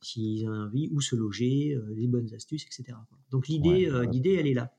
s'ils 0.00 0.48
ont 0.48 0.52
envie, 0.52 0.88
où 0.92 1.00
se 1.00 1.16
loger, 1.16 1.78
les 1.94 2.06
bonnes 2.06 2.32
astuces, 2.34 2.64
etc. 2.64 2.98
Donc 3.30 3.48
l'idée, 3.48 3.90
l'idée 4.10 4.34
elle 4.34 4.46
est 4.46 4.54
là. 4.54 4.74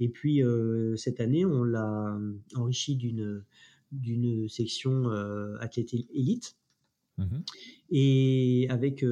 Et 0.00 0.08
puis 0.08 0.42
cette 0.96 1.20
année, 1.20 1.44
on 1.44 1.64
l'a 1.64 2.18
enrichi 2.54 2.96
d'une 2.96 3.44
d'une 3.92 4.48
section 4.48 5.10
athlète 5.60 5.92
élite 6.14 6.56
Mmh 7.18 7.40
et 7.94 8.66
avec, 8.70 9.04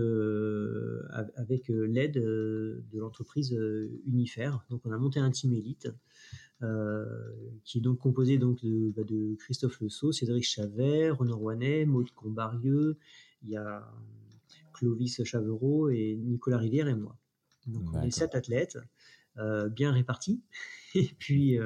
avec 1.36 1.68
l'aide 1.68 2.14
de 2.14 2.98
l'entreprise 2.98 3.54
Unifère. 4.06 4.64
Donc 4.70 4.80
on 4.86 4.92
a 4.92 4.96
monté 4.96 5.20
un 5.20 5.30
team 5.30 5.52
élite 5.52 5.88
qui 7.64 7.78
est 7.78 7.80
donc 7.82 7.98
composé 7.98 8.38
donc 8.38 8.62
de, 8.62 8.90
bah, 8.96 9.04
de 9.04 9.34
Christophe 9.38 9.80
Le 9.82 9.90
Cédric 10.12 10.44
Chavet, 10.44 11.10
Renaud 11.10 11.36
Rouanet, 11.36 11.84
Maud 11.84 12.10
Combarieux, 12.12 12.96
il 13.42 13.50
y 13.50 13.56
a 13.56 13.86
Clovis 14.72 15.22
Chavereau 15.24 15.90
et 15.90 16.16
Nicolas 16.16 16.58
Rivière 16.58 16.88
et 16.88 16.94
moi. 16.94 17.18
Donc 17.66 17.84
on 17.92 18.02
est 18.02 18.10
sept 18.10 18.34
athlètes. 18.34 18.78
Bien 19.70 19.92
répartis. 19.92 20.40
Et 20.94 21.08
puis 21.18 21.56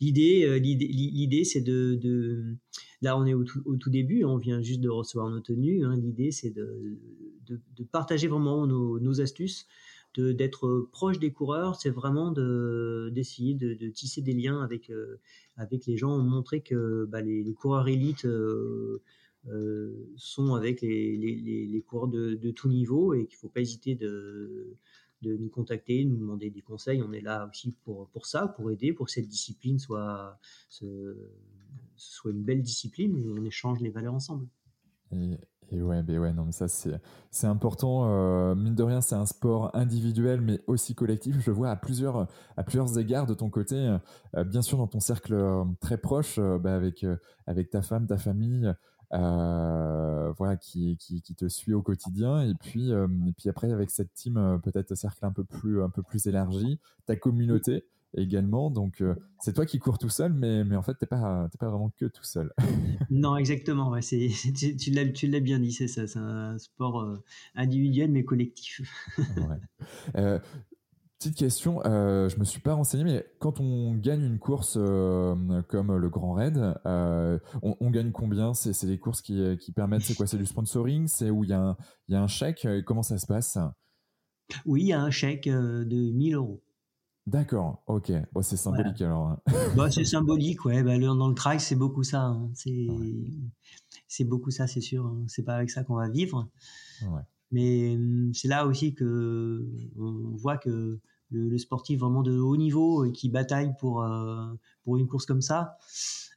l'idée, 0.00 0.58
l'idée, 0.60 1.44
c'est 1.44 1.62
de, 1.62 2.56
là 3.00 3.16
on 3.16 3.24
est 3.24 3.34
au 3.34 3.44
tout, 3.44 3.90
début, 3.90 4.24
on 4.24 4.36
vient 4.36 4.60
juste 4.60 4.80
de 4.80 4.90
recevoir 4.90 5.30
nos 5.30 5.40
tenues. 5.40 5.84
Hein. 5.84 5.96
l'idée, 5.96 6.30
c'est 6.32 6.50
de, 6.50 6.98
de, 7.46 7.84
partager 7.90 8.28
vraiment 8.28 8.66
nos, 8.66 9.00
nos 9.00 9.20
astuces, 9.20 9.66
d'être 10.16 10.88
proche 10.92 11.18
des 11.18 11.32
coureurs, 11.32 11.76
c'est 11.76 11.90
vraiment 11.90 12.32
d'essayer 13.10 13.54
de, 13.54 13.88
tisser 13.88 14.20
des 14.20 14.32
liens 14.34 14.60
avec, 14.60 14.90
avec 15.56 15.86
les 15.86 15.96
gens, 15.96 16.18
montrer 16.18 16.60
que 16.60 17.06
bah, 17.06 17.20
les, 17.20 17.54
coureurs 17.54 17.88
élites 17.88 18.26
sont 20.16 20.54
avec 20.54 20.80
les, 20.82 21.16
les, 21.16 21.82
coureurs 21.86 22.08
de, 22.08 22.34
de, 22.34 22.50
tout 22.50 22.68
niveau 22.68 23.14
et 23.14 23.26
qu'il 23.26 23.36
ne 23.36 23.40
faut 23.40 23.48
pas 23.48 23.60
hésiter 23.60 23.94
de, 23.94 24.76
de 25.22 25.36
nous 25.36 25.48
contacter, 25.48 26.04
nous 26.04 26.16
demander 26.16 26.50
des 26.50 26.62
conseils. 26.62 27.02
On 27.02 27.12
est 27.12 27.20
là 27.20 27.48
aussi 27.48 27.72
pour, 27.84 28.08
pour 28.10 28.26
ça, 28.26 28.48
pour 28.48 28.70
aider, 28.70 28.92
pour 28.92 29.06
que 29.06 29.12
cette 29.12 29.28
discipline 29.28 29.78
soit, 29.78 30.38
soit 31.96 32.30
une 32.30 32.42
belle 32.42 32.62
discipline 32.62 33.16
et 33.16 33.28
on 33.28 33.44
échange 33.44 33.80
les 33.80 33.90
valeurs 33.90 34.14
ensemble. 34.14 34.46
Et, 35.70 35.82
ouais, 35.82 36.02
mais 36.02 36.18
ouais, 36.18 36.32
non, 36.32 36.44
mais 36.44 36.52
ça 36.52 36.68
c'est 36.68 37.00
c'est 37.30 37.46
important. 37.46 38.04
Euh, 38.06 38.54
mine 38.54 38.74
de 38.74 38.82
rien, 38.82 39.00
c'est 39.00 39.14
un 39.14 39.26
sport 39.26 39.74
individuel, 39.74 40.40
mais 40.40 40.60
aussi 40.66 40.94
collectif. 40.94 41.36
Je 41.40 41.50
vois 41.50 41.70
à 41.70 41.76
plusieurs 41.76 42.26
à 42.56 42.62
plusieurs 42.62 42.98
égards 42.98 43.26
de 43.26 43.34
ton 43.34 43.50
côté, 43.50 43.98
euh, 44.36 44.44
bien 44.44 44.62
sûr 44.62 44.78
dans 44.78 44.86
ton 44.86 45.00
cercle 45.00 45.34
euh, 45.34 45.64
très 45.80 45.98
proche, 45.98 46.38
bah, 46.38 46.74
avec 46.74 47.04
avec 47.46 47.70
ta 47.70 47.82
femme, 47.82 48.06
ta 48.06 48.18
famille, 48.18 48.72
euh, 49.14 50.32
voilà, 50.36 50.56
qui, 50.56 50.96
qui, 50.98 51.22
qui, 51.22 51.34
te 51.34 51.48
suit 51.48 51.72
au 51.72 51.82
quotidien. 51.82 52.42
Et 52.42 52.54
puis, 52.54 52.92
euh, 52.92 53.06
et 53.26 53.32
puis 53.32 53.48
après, 53.48 53.72
avec 53.72 53.90
cette 53.90 54.12
team, 54.14 54.36
euh, 54.36 54.58
peut-être 54.58 54.94
cercle 54.94 55.24
un 55.24 55.32
peu 55.32 55.44
plus, 55.44 55.82
un 55.82 55.90
peu 55.90 56.02
plus 56.02 56.26
élargi, 56.26 56.78
ta 57.06 57.16
communauté 57.16 57.84
également. 58.16 58.70
Donc, 58.70 59.02
c'est 59.38 59.52
toi 59.52 59.66
qui 59.66 59.78
cours 59.78 59.98
tout 59.98 60.08
seul, 60.08 60.32
mais, 60.32 60.64
mais 60.64 60.76
en 60.76 60.82
fait, 60.82 60.94
tu 60.94 61.00
n'es 61.02 61.08
pas, 61.08 61.48
pas 61.58 61.68
vraiment 61.68 61.90
que 61.90 62.06
tout 62.06 62.24
seul. 62.24 62.52
non, 63.10 63.36
exactement. 63.36 63.90
Ouais, 63.90 64.02
c'est, 64.02 64.28
tu, 64.56 64.76
tu 64.76 65.26
l'as 65.26 65.40
bien 65.40 65.58
dit, 65.58 65.72
c'est 65.72 65.88
ça. 65.88 66.06
C'est 66.06 66.18
un 66.18 66.56
sport 66.58 67.18
individuel, 67.54 68.10
mais 68.10 68.24
collectif. 68.24 68.80
ouais. 69.18 70.40
Petite 71.18 71.36
question, 71.36 71.84
euh, 71.84 72.28
je 72.28 72.38
me 72.38 72.44
suis 72.44 72.60
pas 72.60 72.74
renseigné, 72.74 73.02
mais 73.02 73.26
quand 73.40 73.58
on 73.58 73.92
gagne 73.94 74.22
une 74.22 74.38
course 74.38 74.76
euh, 74.76 75.62
comme 75.62 75.96
le 75.96 76.08
Grand 76.08 76.34
Raid, 76.34 76.56
euh, 76.86 77.40
on, 77.60 77.90
gagne 77.90 78.12
combien? 78.12 78.54
C'est 78.54 78.86
des 78.86 78.98
courses 78.98 79.20
qui, 79.20 79.58
qui 79.58 79.72
permettent, 79.72 80.02
c'est 80.02 80.14
quoi? 80.14 80.28
C'est 80.28 80.38
du 80.38 80.46
sponsoring? 80.46 81.08
C'est 81.08 81.30
où 81.30 81.42
il 81.42 81.50
y, 81.50 81.52
a 81.52 81.60
un, 81.60 81.76
y 82.06 82.14
a 82.14 82.22
un 82.22 82.28
chèque? 82.28 82.68
Comment 82.86 83.02
ça 83.02 83.18
se 83.18 83.26
passe? 83.26 83.58
Oui, 84.64 84.82
il 84.82 84.86
y 84.86 84.92
a 84.92 85.02
un 85.02 85.10
chèque 85.10 85.48
de 85.48 86.12
1000 86.12 86.36
euros. 86.36 86.62
D'accord, 87.26 87.82
ok. 87.88 88.12
Bon, 88.32 88.40
c'est 88.40 88.56
symbolique 88.56 89.02
alors. 89.02 89.26
Hein. 89.26 89.40
Bah, 89.76 89.90
c'est 89.90 90.04
symbolique, 90.04 90.64
ouais. 90.66 90.84
Bah, 90.84 90.96
dans 90.98 91.28
le 91.28 91.34
trail, 91.34 91.58
c'est 91.58 91.74
beaucoup 91.74 92.04
ça. 92.04 92.26
Hein. 92.26 92.48
C'est 94.06 94.24
beaucoup 94.24 94.52
ça, 94.52 94.68
c'est 94.68 94.80
sûr. 94.80 95.04
Hein. 95.04 95.24
C'est 95.26 95.42
pas 95.42 95.56
avec 95.56 95.70
ça 95.70 95.82
qu'on 95.82 95.96
va 95.96 96.08
vivre. 96.08 96.48
Ouais. 97.02 97.22
Mais 97.50 97.96
hum, 97.96 98.32
c'est 98.34 98.48
là 98.48 98.66
aussi 98.66 98.94
que 98.94 99.64
on 99.98 100.36
voit 100.36 100.58
que 100.58 101.00
le, 101.30 101.58
sportif 101.58 102.00
vraiment 102.00 102.22
de 102.22 102.38
haut 102.38 102.56
niveau 102.56 103.04
et 103.04 103.12
qui 103.12 103.28
bataille 103.28 103.72
pour 103.78 104.02
euh, 104.02 104.46
pour 104.84 104.96
une 104.96 105.06
course 105.06 105.26
comme 105.26 105.42
ça, 105.42 105.76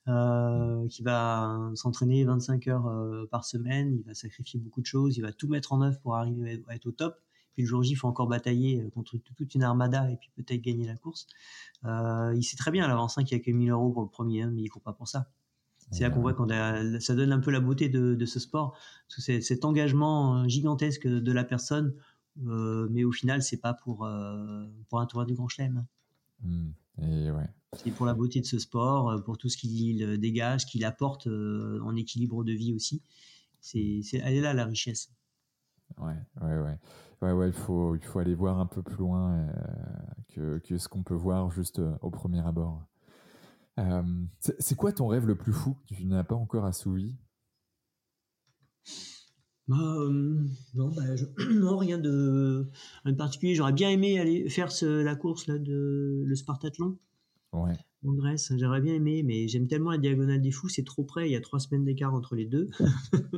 euh, 0.07 0.87
qui 0.89 1.03
va 1.03 1.71
s'entraîner 1.75 2.23
25 2.25 2.67
heures 2.67 2.87
euh, 2.87 3.25
par 3.31 3.45
semaine, 3.45 3.95
il 3.95 4.03
va 4.03 4.13
sacrifier 4.13 4.59
beaucoup 4.59 4.81
de 4.81 4.85
choses, 4.85 5.17
il 5.17 5.21
va 5.21 5.31
tout 5.31 5.47
mettre 5.47 5.73
en 5.73 5.81
œuvre 5.81 5.99
pour 6.01 6.15
arriver 6.15 6.63
à 6.67 6.75
être 6.75 6.87
au 6.87 6.91
top. 6.91 7.15
Puis 7.53 7.63
le 7.63 7.67
jour 7.67 7.83
J, 7.83 7.91
il 7.91 7.95
faut 7.95 8.07
encore 8.07 8.27
batailler 8.27 8.89
contre 8.93 9.17
toute 9.17 9.55
une 9.55 9.63
armada 9.63 10.09
et 10.09 10.15
puis 10.15 10.29
peut-être 10.35 10.61
gagner 10.61 10.87
la 10.87 10.95
course. 10.95 11.27
il 11.83 12.43
sait 12.43 12.55
très 12.55 12.71
bien 12.71 12.85
à 12.85 12.87
l'avance 12.87 13.17
hein, 13.17 13.25
qu'il 13.25 13.37
a 13.37 13.41
que 13.41 13.51
1000 13.51 13.71
euros 13.71 13.91
pour 13.91 14.03
le 14.03 14.07
premier, 14.07 14.43
hein, 14.43 14.51
mais 14.53 14.61
il 14.61 14.65
ne 14.65 14.69
court 14.69 14.81
pas 14.81 14.93
pour 14.93 15.09
ça. 15.09 15.27
C'est 15.91 16.03
là 16.03 16.09
qu'on 16.09 16.21
voit 16.21 16.33
qu'on 16.33 16.47
ça 16.99 17.15
donne 17.15 17.31
un 17.33 17.39
peu 17.39 17.51
la 17.51 17.59
beauté 17.59 17.89
de, 17.89 18.25
ce 18.25 18.39
sport, 18.39 18.77
c'est 19.07 19.41
cet 19.41 19.65
engagement 19.65 20.37
euh, 20.37 20.47
gigantesque 20.47 21.07
de 21.07 21.31
la 21.31 21.43
personne, 21.43 21.93
euh, 22.47 22.87
mais 22.91 23.03
au 23.03 23.11
final, 23.11 23.43
c'est 23.43 23.59
pas 23.59 23.73
pour 23.73 24.05
euh, 24.05 24.65
pour 24.89 25.01
un 25.01 25.05
tournoi 25.05 25.25
du 25.25 25.35
Grand 25.35 25.49
Chelem. 25.49 25.85
Mmh. 26.43 26.69
Et 27.01 27.31
ouais. 27.31 27.49
C'est 27.73 27.91
pour 27.91 28.05
la 28.05 28.13
beauté 28.13 28.39
de 28.41 28.45
ce 28.45 28.59
sport, 28.59 29.23
pour 29.23 29.37
tout 29.37 29.49
ce 29.49 29.57
qu'il 29.57 30.19
dégage, 30.19 30.65
qu'il 30.65 30.83
apporte 30.83 31.27
en 31.27 31.95
équilibre 31.95 32.43
de 32.43 32.51
vie 32.51 32.73
aussi. 32.73 33.01
C'est, 33.61 34.01
elle 34.13 34.33
est 34.33 34.41
là 34.41 34.53
la 34.53 34.65
richesse. 34.65 35.09
Ouais, 35.97 36.15
ouais, 36.41 36.57
ouais, 36.57 36.77
ouais, 37.21 37.31
ouais. 37.31 37.47
Il 37.47 37.53
faut, 37.53 37.95
il 37.95 38.03
faut 38.03 38.19
aller 38.19 38.35
voir 38.35 38.59
un 38.59 38.65
peu 38.65 38.81
plus 38.81 38.97
loin 38.97 39.47
que, 40.33 40.57
que 40.59 40.77
ce 40.77 40.89
qu'on 40.89 41.03
peut 41.03 41.15
voir 41.15 41.49
juste 41.51 41.81
au 42.01 42.09
premier 42.09 42.45
abord. 42.45 42.85
Euh, 43.79 44.03
c'est 44.59 44.75
quoi 44.75 44.91
ton 44.91 45.07
rêve 45.07 45.25
le 45.25 45.35
plus 45.35 45.53
fou 45.53 45.75
que 45.87 45.95
tu 45.95 46.05
n'as 46.05 46.23
pas 46.23 46.35
encore 46.35 46.65
assouvi? 46.65 47.15
Bah, 49.67 49.77
euh, 49.77 50.43
non, 50.73 50.89
bah, 50.89 51.03
non, 51.51 51.77
rien 51.77 51.97
de, 51.97 52.67
particulier. 53.17 53.55
J'aurais 53.55 53.73
bien 53.73 53.89
aimé 53.89 54.19
aller 54.19 54.49
faire 54.49 54.69
la 54.81 55.15
course 55.15 55.47
là, 55.47 55.57
de 55.57 56.23
le 56.25 56.35
Spartathlon. 56.35 56.97
Ouais. 57.53 57.77
En 58.03 58.13
Grèce, 58.13 58.51
j'aurais 58.57 58.81
bien 58.81 58.95
aimé, 58.95 59.21
mais 59.23 59.47
j'aime 59.47 59.67
tellement 59.67 59.91
la 59.91 59.97
diagonale 59.99 60.41
des 60.41 60.51
fous, 60.51 60.69
c'est 60.69 60.83
trop 60.83 61.03
près. 61.03 61.29
Il 61.29 61.31
y 61.31 61.35
a 61.35 61.41
trois 61.41 61.59
semaines 61.59 61.85
d'écart 61.85 62.13
entre 62.13 62.35
les 62.35 62.45
deux. 62.45 62.69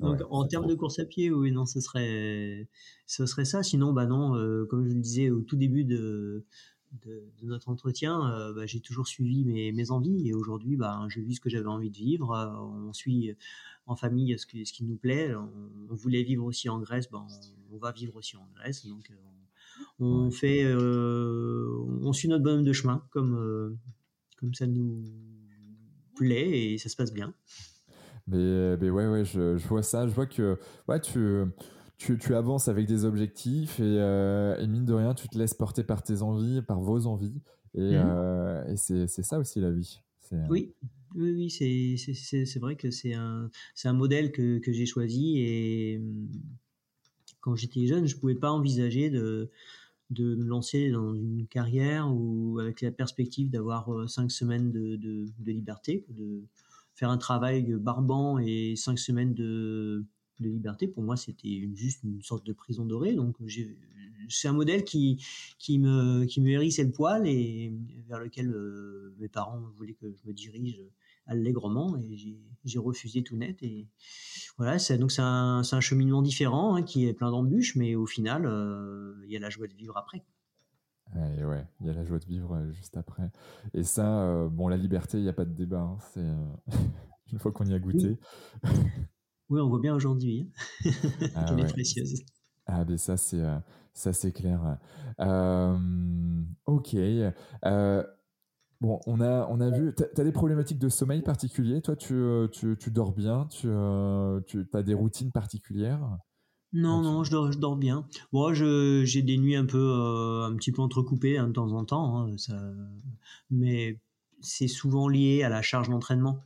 donc, 0.00 0.20
en 0.30 0.46
termes 0.46 0.66
de 0.66 0.74
course 0.74 0.98
à 0.98 1.04
pied, 1.04 1.30
oui, 1.30 1.52
non, 1.52 1.66
ce 1.66 1.80
serait, 1.80 2.68
ce 3.06 3.26
serait 3.26 3.44
ça. 3.44 3.62
Sinon, 3.62 3.92
bah 3.92 4.06
non, 4.06 4.36
euh, 4.36 4.64
comme 4.70 4.84
je 4.84 4.94
le 4.94 5.00
disais 5.00 5.30
au 5.30 5.42
tout 5.42 5.56
début 5.56 5.84
de, 5.84 6.46
de, 7.04 7.22
notre 7.42 7.68
entretien, 7.68 8.30
euh, 8.30 8.52
bah, 8.52 8.66
j'ai 8.66 8.80
toujours 8.80 9.06
suivi 9.06 9.44
mes, 9.44 9.72
mes 9.72 9.90
envies 9.90 10.28
et 10.28 10.34
aujourd'hui, 10.34 10.76
bah, 10.76 11.04
je 11.08 11.20
vis 11.20 11.36
ce 11.36 11.40
que 11.40 11.48
j'avais 11.48 11.68
envie 11.68 11.90
de 11.90 11.96
vivre. 11.96 12.32
Euh, 12.32 12.88
on 12.88 12.92
suit 12.92 13.34
en 13.86 13.96
famille 13.96 14.36
ce, 14.38 14.46
ce 14.46 14.72
qui 14.72 14.84
nous 14.84 14.96
plaît. 14.96 15.34
On, 15.34 15.94
voulait 15.94 16.22
vivre 16.22 16.44
aussi 16.44 16.68
en 16.68 16.78
Grèce, 16.80 17.10
bah, 17.10 17.24
on, 17.70 17.78
va 17.78 17.92
vivre 17.92 18.16
aussi 18.16 18.36
en 18.36 18.46
Grèce. 18.54 18.86
Donc, 18.86 19.10
euh, 19.10 19.14
on, 20.00 20.30
fait, 20.30 20.72
on 20.74 22.12
suit 22.12 22.28
notre 22.28 22.44
bonhomme 22.44 22.64
de 22.64 22.72
chemin 22.72 23.02
comme, 23.10 23.78
comme 24.38 24.54
ça 24.54 24.66
nous 24.66 25.02
plaît 26.16 26.72
et 26.72 26.78
ça 26.78 26.88
se 26.88 26.96
passe 26.96 27.12
bien. 27.12 27.34
Mais, 28.28 28.76
mais 28.76 28.90
ouais, 28.90 29.08
ouais, 29.08 29.24
je, 29.24 29.56
je, 29.56 29.68
vois 29.68 29.82
ça. 29.82 30.06
Je 30.06 30.14
vois 30.14 30.26
que 30.26 30.58
ouais, 30.88 31.00
tu 31.00 31.44
tu, 32.02 32.34
avances 32.34 32.68
avec 32.68 32.86
des 32.86 33.04
objectifs 33.04 33.78
euh, 33.80 34.56
et, 34.58 34.66
mine 34.66 34.84
de 34.84 34.92
rien, 34.92 35.14
tu 35.14 35.28
te 35.28 35.38
laisses 35.38 35.54
porter 35.54 35.84
par 35.84 36.02
tes 36.02 36.22
envies, 36.22 36.62
par 36.62 36.80
vos 36.80 37.06
envies. 37.06 37.40
Et, 37.74 37.96
mhm. 37.96 38.02
euh, 38.04 38.76
c'est 38.76 39.22
ça 39.22 39.38
aussi 39.38 39.60
la 39.60 39.70
vie. 39.70 40.00
Euh, 40.32 40.46
oui, 40.48 40.74
oui, 41.14 41.32
oui 41.32 41.50
c'est 41.50 42.58
vrai 42.58 42.76
que 42.76 42.90
c'est 42.90 43.14
un, 43.14 43.50
un 43.84 43.92
modèle 43.92 44.32
que, 44.32 44.58
que 44.58 44.72
j'ai 44.72 44.86
choisi. 44.86 45.38
Et 45.38 45.98
hum, 45.98 46.28
quand 47.40 47.56
j'étais 47.56 47.86
jeune, 47.86 48.06
je 48.06 48.14
ne 48.14 48.20
pouvais 48.20 48.34
pas 48.34 48.50
envisager 48.50 49.10
de, 49.10 49.50
de 50.10 50.34
me 50.34 50.44
lancer 50.44 50.90
dans 50.90 51.14
une 51.14 51.46
carrière 51.46 52.08
ou 52.12 52.58
avec 52.60 52.80
la 52.80 52.90
perspective 52.90 53.50
d'avoir 53.50 54.08
cinq 54.08 54.30
semaines 54.30 54.70
de, 54.70 54.96
de, 54.96 55.26
de 55.38 55.52
liberté, 55.52 56.04
de 56.08 56.42
faire 56.94 57.10
un 57.10 57.18
travail 57.18 57.74
barbant 57.74 58.38
et 58.38 58.74
cinq 58.76 58.98
semaines 58.98 59.34
de 59.34 60.04
de 60.42 60.50
liberté. 60.50 60.86
Pour 60.86 61.02
moi, 61.02 61.16
c'était 61.16 61.68
juste 61.74 62.02
une 62.02 62.22
sorte 62.22 62.44
de 62.46 62.52
prison 62.52 62.84
dorée. 62.84 63.14
Donc, 63.14 63.36
c'est 64.28 64.48
un 64.48 64.52
modèle 64.52 64.84
qui, 64.84 65.24
qui, 65.58 65.78
me, 65.78 66.24
qui 66.24 66.40
me 66.40 66.50
hérissait 66.50 66.84
le 66.84 66.92
poil 66.92 67.26
et 67.26 67.72
vers 68.08 68.18
lequel 68.18 68.50
euh, 68.50 69.14
mes 69.18 69.28
parents 69.28 69.60
voulaient 69.76 69.94
que 69.94 70.12
je 70.12 70.28
me 70.28 70.32
dirige 70.32 70.82
allègrement 71.26 71.96
et 71.96 72.16
j'ai 72.64 72.78
refusé 72.78 73.22
tout 73.22 73.36
net. 73.36 73.62
Et 73.62 73.86
voilà, 74.56 74.76
donc 74.98 75.12
c'est 75.12 75.22
un, 75.22 75.62
un, 75.70 75.80
cheminement 75.80 76.22
différent 76.22 76.74
hein, 76.74 76.82
qui 76.82 77.06
est 77.06 77.12
plein 77.12 77.30
d'embûches, 77.30 77.76
mais 77.76 77.94
au 77.94 78.06
final, 78.06 78.44
euh, 78.44 79.14
il 79.24 79.32
y 79.32 79.36
a 79.36 79.40
la 79.40 79.50
joie 79.50 79.66
de 79.66 79.74
vivre 79.74 79.96
après. 79.96 80.24
Et 81.14 81.44
ouais, 81.44 81.64
il 81.80 81.86
y 81.86 81.90
a 81.90 81.92
la 81.92 82.04
joie 82.04 82.18
de 82.18 82.24
vivre 82.24 82.54
euh, 82.54 82.72
juste 82.72 82.96
après. 82.96 83.30
Et 83.74 83.82
ça, 83.82 84.48
bon, 84.50 84.68
la 84.68 84.78
liberté, 84.78 85.18
il 85.18 85.22
n'y 85.22 85.28
a 85.28 85.34
pas 85.34 85.44
de 85.44 85.52
débat. 85.52 85.80
Hein, 85.80 85.98
c'est 86.14 86.72
une 87.32 87.38
fois 87.38 87.52
qu'on 87.52 87.66
y 87.66 87.74
a 87.74 87.78
goûté. 87.78 88.18
Oui, 89.48 89.60
on 89.60 89.68
voit 89.68 89.80
bien 89.80 89.94
aujourd'hui 89.94 90.50
hein. 90.84 90.90
ah 91.34 91.44
qu'elle 91.48 91.60
est 91.60 91.72
précieuse. 91.72 92.22
Ah, 92.66 92.84
mais 92.88 92.96
ça, 92.96 93.16
c'est, 93.16 93.40
euh, 93.40 93.58
ça, 93.92 94.12
c'est 94.12 94.32
clair. 94.32 94.78
Euh, 95.20 95.76
ok. 96.66 96.94
Euh, 96.94 98.04
bon, 98.80 99.00
on 99.06 99.20
a, 99.20 99.46
on 99.50 99.60
a 99.60 99.70
vu, 99.70 99.94
tu 99.96 100.20
as, 100.20 100.24
des 100.24 100.32
problématiques 100.32 100.78
de 100.78 100.88
sommeil 100.88 101.22
particuliers? 101.22 101.82
Toi, 101.82 101.96
tu, 101.96 102.22
tu, 102.52 102.76
tu 102.78 102.90
dors 102.90 103.12
bien, 103.12 103.46
tu, 103.50 103.68
tu 104.46 104.66
as 104.72 104.82
des 104.82 104.94
routines 104.94 105.32
particulières? 105.32 106.18
Non, 106.72 107.02
non, 107.02 107.22
je 107.22 107.30
dors, 107.30 107.52
je 107.52 107.58
dors 107.58 107.76
bien. 107.76 108.06
Moi, 108.32 108.54
j'ai 108.54 109.22
des 109.22 109.36
nuits 109.36 109.56
un 109.56 109.66
peu, 109.66 109.78
euh, 109.78 110.46
un 110.46 110.56
petit 110.56 110.72
peu 110.72 110.80
entrecoupées 110.80 111.36
hein, 111.36 111.48
de 111.48 111.52
temps 111.52 111.72
en 111.72 111.84
temps, 111.84 112.18
hein, 112.18 112.38
ça, 112.38 112.58
mais 113.50 114.00
c'est 114.40 114.68
souvent 114.68 115.06
lié 115.08 115.42
à 115.42 115.50
la 115.50 115.60
charge 115.60 115.90
d'entraînement. 115.90 116.42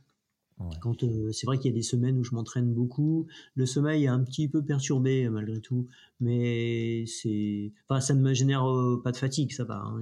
Quand 0.81 1.03
euh, 1.03 1.31
c'est 1.31 1.45
vrai 1.45 1.57
qu'il 1.59 1.69
y 1.69 1.73
a 1.73 1.77
des 1.77 1.83
semaines 1.83 2.17
où 2.17 2.23
je 2.23 2.33
m'entraîne 2.33 2.73
beaucoup, 2.73 3.27
le 3.55 3.65
sommeil 3.67 4.05
est 4.05 4.07
un 4.07 4.23
petit 4.23 4.47
peu 4.47 4.63
perturbé 4.63 5.29
malgré 5.29 5.61
tout, 5.61 5.87
mais 6.19 7.05
c'est, 7.05 7.73
enfin, 7.87 8.01
ça 8.01 8.15
ne 8.15 8.21
me 8.21 8.33
génère 8.33 8.67
euh, 8.67 8.99
pas 9.03 9.11
de 9.11 9.17
fatigue, 9.17 9.51
ça 9.51 9.65
va. 9.65 9.83
Hein, 9.83 10.01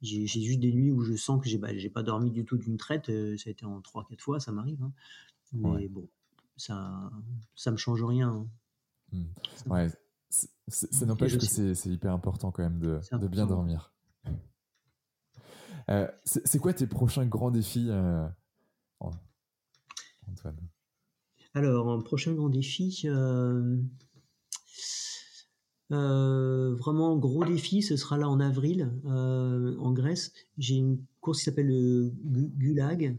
j'ai, 0.00 0.26
juste 0.26 0.60
des 0.60 0.72
nuits 0.72 0.90
où 0.90 1.02
je 1.02 1.14
sens 1.14 1.42
que 1.42 1.48
j'ai, 1.48 1.58
bah, 1.58 1.68
pas 1.92 2.02
dormi 2.02 2.30
du 2.30 2.44
tout 2.44 2.56
d'une 2.56 2.78
traite. 2.78 3.06
ça 3.06 3.48
a 3.48 3.50
été 3.50 3.66
en 3.66 3.80
trois, 3.82 4.06
quatre 4.08 4.22
fois, 4.22 4.40
ça 4.40 4.50
m'arrive. 4.50 4.82
Hein. 4.82 4.92
Mais 5.52 5.88
bon, 5.88 6.08
ça, 6.56 7.10
ça 7.54 7.70
me 7.70 7.76
change 7.76 8.02
rien. 8.02 8.46
Hmm. 9.12 9.24
Ouais, 9.66 9.88
ça 10.68 11.06
n'empêche 11.06 11.36
que 11.36 11.74
c'est 11.74 11.90
hyper 11.90 12.12
important 12.12 12.50
quand 12.50 12.62
même 12.62 12.78
de, 12.78 12.98
de 13.18 13.28
bien 13.28 13.46
dormir. 13.46 13.92
Euh, 15.90 16.08
c'est 16.24 16.58
quoi 16.58 16.72
tes 16.72 16.86
prochains 16.86 17.26
grands 17.26 17.50
défis, 17.50 17.88
euh, 17.90 18.26
Antoine 20.30 20.56
Alors, 21.54 21.90
un 21.90 22.00
prochain 22.00 22.32
grand 22.32 22.48
défi, 22.48 23.06
euh, 25.90 26.74
vraiment 26.74 27.16
gros 27.16 27.44
défi, 27.44 27.82
ce 27.82 27.96
sera 27.96 28.16
là 28.16 28.28
en 28.28 28.40
avril, 28.40 28.92
en 29.04 29.92
Grèce. 29.92 30.32
J'ai 30.58 30.76
une 30.76 31.04
course 31.20 31.38
qui 31.38 31.44
s'appelle 31.44 31.68
le 31.68 32.10
Gulag, 32.24 33.16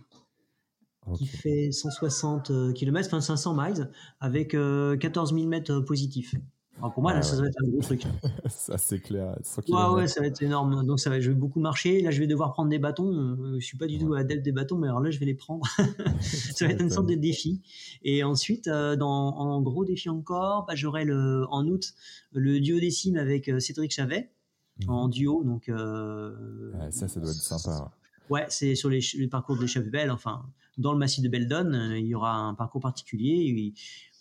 qui 1.16 1.28
fait 1.28 1.72
160 1.72 2.74
km, 2.74 3.08
enfin 3.08 3.22
500 3.22 3.56
miles, 3.56 3.92
avec 4.20 4.52
14 4.52 5.34
000 5.34 5.48
mètres 5.48 5.80
positifs. 5.82 6.36
Alors 6.78 6.92
pour 6.94 7.04
moi, 7.04 7.14
là, 7.14 7.22
ça 7.22 7.40
va 7.40 7.48
être 7.48 7.58
un 7.64 7.68
gros 7.68 7.82
truc. 7.82 8.04
ça, 8.50 8.78
c'est 8.78 9.00
clair. 9.00 9.38
Ouais, 9.70 9.88
ouais, 9.94 10.08
ça 10.08 10.22
va 10.22 10.28
être 10.28 10.42
énorme. 10.42 10.86
Donc, 10.86 11.00
ça 11.00 11.10
va, 11.10 11.20
je 11.20 11.30
vais 11.30 11.36
beaucoup 11.36 11.60
marcher. 11.60 12.02
Là, 12.02 12.12
je 12.12 12.20
vais 12.20 12.28
devoir 12.28 12.52
prendre 12.52 12.70
des 12.70 12.80
bâtons. 12.80 13.38
Je 13.60 13.66
suis 13.66 13.78
pas 13.78 13.88
du 13.88 14.00
tout 14.00 14.14
adepte 14.14 14.44
des 14.44 14.52
bâtons, 14.52 14.78
mais 14.78 14.88
alors 14.88 15.00
là, 15.00 15.12
je 15.12 15.20
vais 15.20 15.26
les 15.26 15.36
prendre. 15.36 15.66
ça 16.22 16.66
va 16.66 16.74
être 16.74 16.82
une 16.82 16.90
sorte 16.90 17.08
de 17.08 17.16
défi. 17.16 17.62
Et 18.04 18.24
ensuite, 18.24 18.68
euh, 18.68 18.96
dans, 18.96 19.38
en 19.38 19.62
gros 19.62 19.86
défi 19.86 20.10
encore, 20.10 20.66
bah, 20.66 20.76
j'aurai 20.76 21.06
le, 21.06 21.46
en 21.50 21.68
août, 21.68 21.94
le 22.32 22.60
duodécime 22.60 23.18
avec 23.18 23.50
euh, 23.50 23.60
Cédric 23.60 23.92
Chavet, 23.92 24.32
mhm. 24.82 24.90
en 24.90 25.08
duo. 25.08 25.44
Donc, 25.44 25.70
euh, 25.70 26.72
ouais, 26.74 26.92
ça, 26.92 27.08
ça 27.08 27.20
doit 27.20 27.32
être 27.32 27.38
sympa. 27.38 27.92
Ouais, 28.30 28.46
c'est 28.50 28.76
sur 28.76 28.90
les, 28.90 29.02
parcours 29.30 29.58
de 29.58 29.90
Belle, 29.90 30.12
enfin, 30.12 30.46
dans 30.78 30.94
le 30.94 31.00
massif 31.00 31.24
de 31.24 31.30
Beldon, 31.30 31.74
euh, 31.74 31.98
il 31.98 32.08
y 32.08 32.16
aura 32.16 32.36
un 32.36 32.54
parcours 32.54 32.82
particulier. 32.82 33.74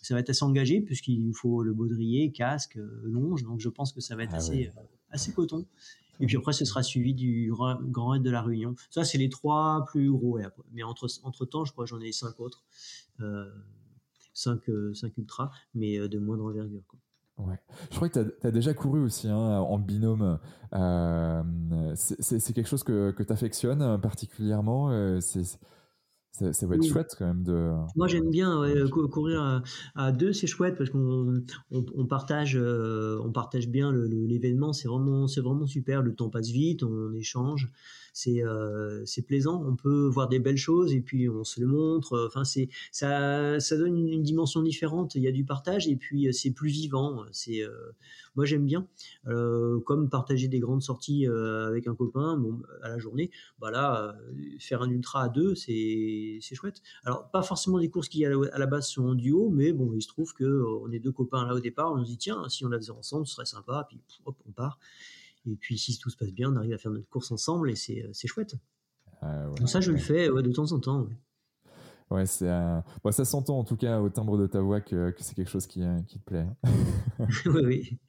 Ça 0.03 0.13
va 0.13 0.19
être 0.19 0.29
assez 0.29 0.43
engagé 0.43 0.81
puisqu'il 0.81 1.33
faut 1.33 1.63
le 1.63 1.73
baudrier, 1.73 2.31
casque, 2.31 2.77
euh, 2.77 3.01
longe. 3.03 3.43
Donc 3.43 3.59
je 3.59 3.69
pense 3.69 3.91
que 3.91 4.01
ça 4.01 4.15
va 4.15 4.23
être 4.23 4.33
ah 4.33 4.37
assez, 4.37 4.67
euh, 4.67 4.81
assez 5.09 5.33
coton. 5.33 5.65
Et 6.19 6.27
puis 6.27 6.37
après, 6.37 6.53
ce 6.53 6.63
sera 6.63 6.83
suivi 6.83 7.15
du 7.15 7.51
Grand 7.51 8.09
Raid 8.09 8.21
de 8.21 8.29
la 8.29 8.43
Réunion. 8.43 8.75
Ça, 8.91 9.03
c'est 9.03 9.17
les 9.17 9.29
trois 9.29 9.83
plus 9.87 10.11
gros. 10.11 10.37
Mais 10.71 10.83
entre, 10.83 11.07
entre 11.23 11.45
temps, 11.45 11.65
je 11.65 11.71
crois 11.71 11.85
que 11.85 11.89
j'en 11.89 11.99
ai 11.99 12.11
cinq 12.11 12.39
autres. 12.39 12.63
Euh, 13.19 13.49
cinq, 14.35 14.61
cinq 14.93 15.17
ultras, 15.17 15.49
mais 15.73 16.07
de 16.07 16.19
moindre 16.19 16.45
envergure. 16.45 16.83
Quoi. 16.87 16.99
Ouais. 17.37 17.59
Je 17.89 17.95
crois 17.95 18.09
que 18.09 18.19
tu 18.19 18.47
as, 18.47 18.51
déjà 18.51 18.73
couru 18.73 18.99
aussi 18.99 19.27
hein, 19.27 19.35
en 19.35 19.79
binôme. 19.79 20.39
Euh, 20.73 21.43
c'est 21.95 22.53
quelque 22.53 22.67
chose 22.67 22.83
que, 22.83 23.11
que 23.11 23.23
tu 23.23 23.33
affectionnes 23.33 23.99
particulièrement. 23.99 24.91
Euh, 24.91 25.19
c'est 25.19 25.59
ça, 26.33 26.51
ça, 26.51 26.65
va 26.65 26.75
être 26.75 26.85
chouette 26.85 27.15
quand 27.17 27.27
même 27.27 27.43
de. 27.43 27.71
Moi 27.95 28.07
j'aime 28.07 28.29
bien 28.29 28.61
courir 28.89 29.63
à, 29.95 30.11
deux, 30.11 30.33
c'est 30.33 30.47
chouette 30.47 30.75
parce 30.77 30.89
qu'on 30.89 31.43
on, 31.71 32.05
partage, 32.07 32.57
euh, 32.57 33.19
on 33.23 33.31
partage 33.31 33.69
bien 33.69 33.91
l'événement. 33.91 34.73
C'est 34.73 34.87
vraiment, 34.87 35.27
c'est 35.27 35.41
vraiment 35.41 35.67
super. 35.67 36.01
Le 36.01 36.15
temps 36.15 36.29
passe 36.29 36.49
vite, 36.49 36.83
on 36.83 37.13
échange 37.13 37.69
c'est 38.13 38.43
euh, 38.43 39.03
c'est 39.05 39.23
plaisant. 39.23 39.63
On 39.65 39.75
peut 39.75 40.07
voir 40.07 40.29
des 40.29 40.39
belles 40.39 40.57
choses 40.57 40.93
et 40.93 41.01
puis 41.01 41.27
on 41.27 41.43
se 41.43 41.59
le 41.59 41.67
montre. 41.67 42.27
Enfin, 42.27 42.43
c'est 42.43 42.69
ça 42.91 43.59
ça 43.59 43.75
donne 43.75 43.97
une, 43.97 44.23
dimension 44.23 44.61
différente. 44.61 45.15
Il 45.15 45.23
y 45.23 45.27
a 45.27 45.31
du 45.31 45.43
partage 45.43 45.87
et 45.87 45.95
puis 45.95 46.27
euh, 46.27 46.31
c'est 46.31 46.51
plus 46.51 46.69
vivant. 46.69 47.25
C'est 47.31 47.63
euh, 47.63 47.91
moi 48.35 48.45
j'aime 48.45 48.65
bien 48.65 48.87
comme 49.85 50.09
partager 50.09 50.47
des 50.47 50.59
grandes 50.59 50.81
sorties 50.81 51.25
avec 51.27 51.87
un 51.87 51.95
copain 51.95 52.37
bon, 52.37 52.61
à 52.83 52.89
la 52.89 52.99
journée. 52.99 53.31
Bah 53.59 53.71
là, 53.71 54.15
faire 54.59 54.81
un 54.81 54.89
ultra 54.89 55.23
à 55.23 55.29
deux, 55.29 55.55
c'est 55.55 56.37
c'est 56.41 56.55
chouette. 56.55 56.81
Alors 57.03 57.29
pas 57.31 57.41
forcément 57.41 57.79
des 57.79 57.89
courses 57.89 58.09
qui 58.09 58.25
à 58.25 58.29
la, 58.29 58.65
base 58.67 58.87
sont 58.87 59.07
en 59.07 59.15
duo, 59.15 59.49
mais 59.49 59.73
bon, 59.73 59.93
il 59.93 60.01
se 60.01 60.07
trouve 60.07 60.33
que 60.33 60.63
on 60.81 60.91
est 60.91 60.99
deux 60.99 61.11
copains 61.11 61.45
là 61.45 61.55
au 61.55 61.59
départ. 61.59 61.93
On 61.93 62.03
se 62.03 62.09
dit 62.09 62.17
tiens, 62.17 62.47
si 62.49 62.65
on 62.65 62.69
la 62.69 62.77
faisait 62.77 62.91
ensemble, 62.91 63.25
ce 63.27 63.35
serait 63.35 63.45
sympa. 63.45 63.85
Puis 63.89 63.99
hop, 64.25 64.35
on 64.47 64.51
part. 64.51 64.79
Et 65.45 65.55
puis 65.55 65.77
si 65.77 65.97
tout 65.97 66.09
se 66.09 66.17
passe 66.17 66.31
bien, 66.31 66.51
on 66.51 66.55
arrive 66.55 66.73
à 66.73 66.77
faire 66.77 66.91
notre 66.91 67.09
course 67.09 67.31
ensemble 67.31 67.69
et 67.69 67.75
c'est, 67.75 68.07
c'est 68.13 68.27
chouette. 68.27 68.55
Ah 69.21 69.45
Donc 69.57 69.69
ça, 69.69 69.81
je 69.81 69.91
le 69.91 69.97
fais 69.97 70.29
ouais, 70.29 70.43
de 70.43 70.51
temps 70.51 70.71
en 70.71 70.79
temps. 70.79 71.07
Ouais, 72.13 72.25
c'est 72.27 72.47
bon, 73.03 73.11
ça 73.11 73.25
s'entend 73.25 73.57
en 73.57 73.63
tout 73.63 73.75
cas 73.75 73.99
au 73.99 74.09
timbre 74.09 74.37
de 74.37 74.45
ta 74.45 74.61
voix 74.61 74.81
que, 74.81 75.09
que 75.09 75.23
c'est 75.23 75.33
quelque 75.33 75.49
chose 75.49 75.65
qui, 75.65 75.81
euh, 75.81 75.99
qui 76.07 76.19
te 76.19 76.25
plaît. 76.25 76.45
oui, 77.45 77.61
oui. 77.65 77.99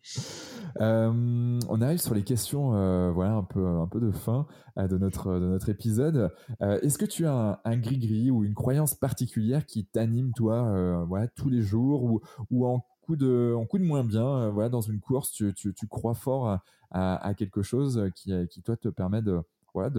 Euh, 0.81 1.59
on 1.69 1.81
arrive 1.81 2.01
sur 2.01 2.15
les 2.15 2.23
questions, 2.23 2.75
euh, 2.75 3.11
voilà, 3.13 3.35
un 3.35 3.45
peu, 3.45 3.65
un 3.65 3.87
peu 3.87 4.01
de 4.01 4.11
fin 4.11 4.47
de 4.77 4.99
notre, 4.99 5.33
de 5.35 5.47
notre 5.47 5.69
épisode. 5.69 6.31
est-ce 6.61 6.99
que 6.99 7.05
tu 7.05 7.27
as 7.27 7.61
un, 7.65 7.77
gris-gris 7.79 8.31
ou 8.31 8.45
une 8.45 8.55
croyance 8.55 8.95
particulière 8.95 9.65
qui 9.67 9.87
t'anime 9.87 10.33
toi, 10.35 11.05
voilà, 11.07 11.29
tous 11.29 11.49
les 11.49 11.63
jours 11.63 12.03
ou, 12.03 12.21
ou 12.51 12.67
en 12.67 12.85
coup 13.05 13.17
de, 13.17 13.55
de 13.55 13.85
moins 13.85 14.05
bien, 14.05 14.51
voilà, 14.51 14.69
dans 14.69 14.81
une 14.81 15.01
course, 15.01 15.31
tu, 15.33 15.75
crois 15.89 16.15
fort 16.15 16.59
à, 16.91 17.35
quelque 17.37 17.63
chose 17.63 18.11
qui, 18.15 18.33
qui, 18.51 18.63
toi, 18.63 18.77
te 18.77 18.89
permet 18.89 19.23
de, 19.23 19.41
voilà, 19.75 19.91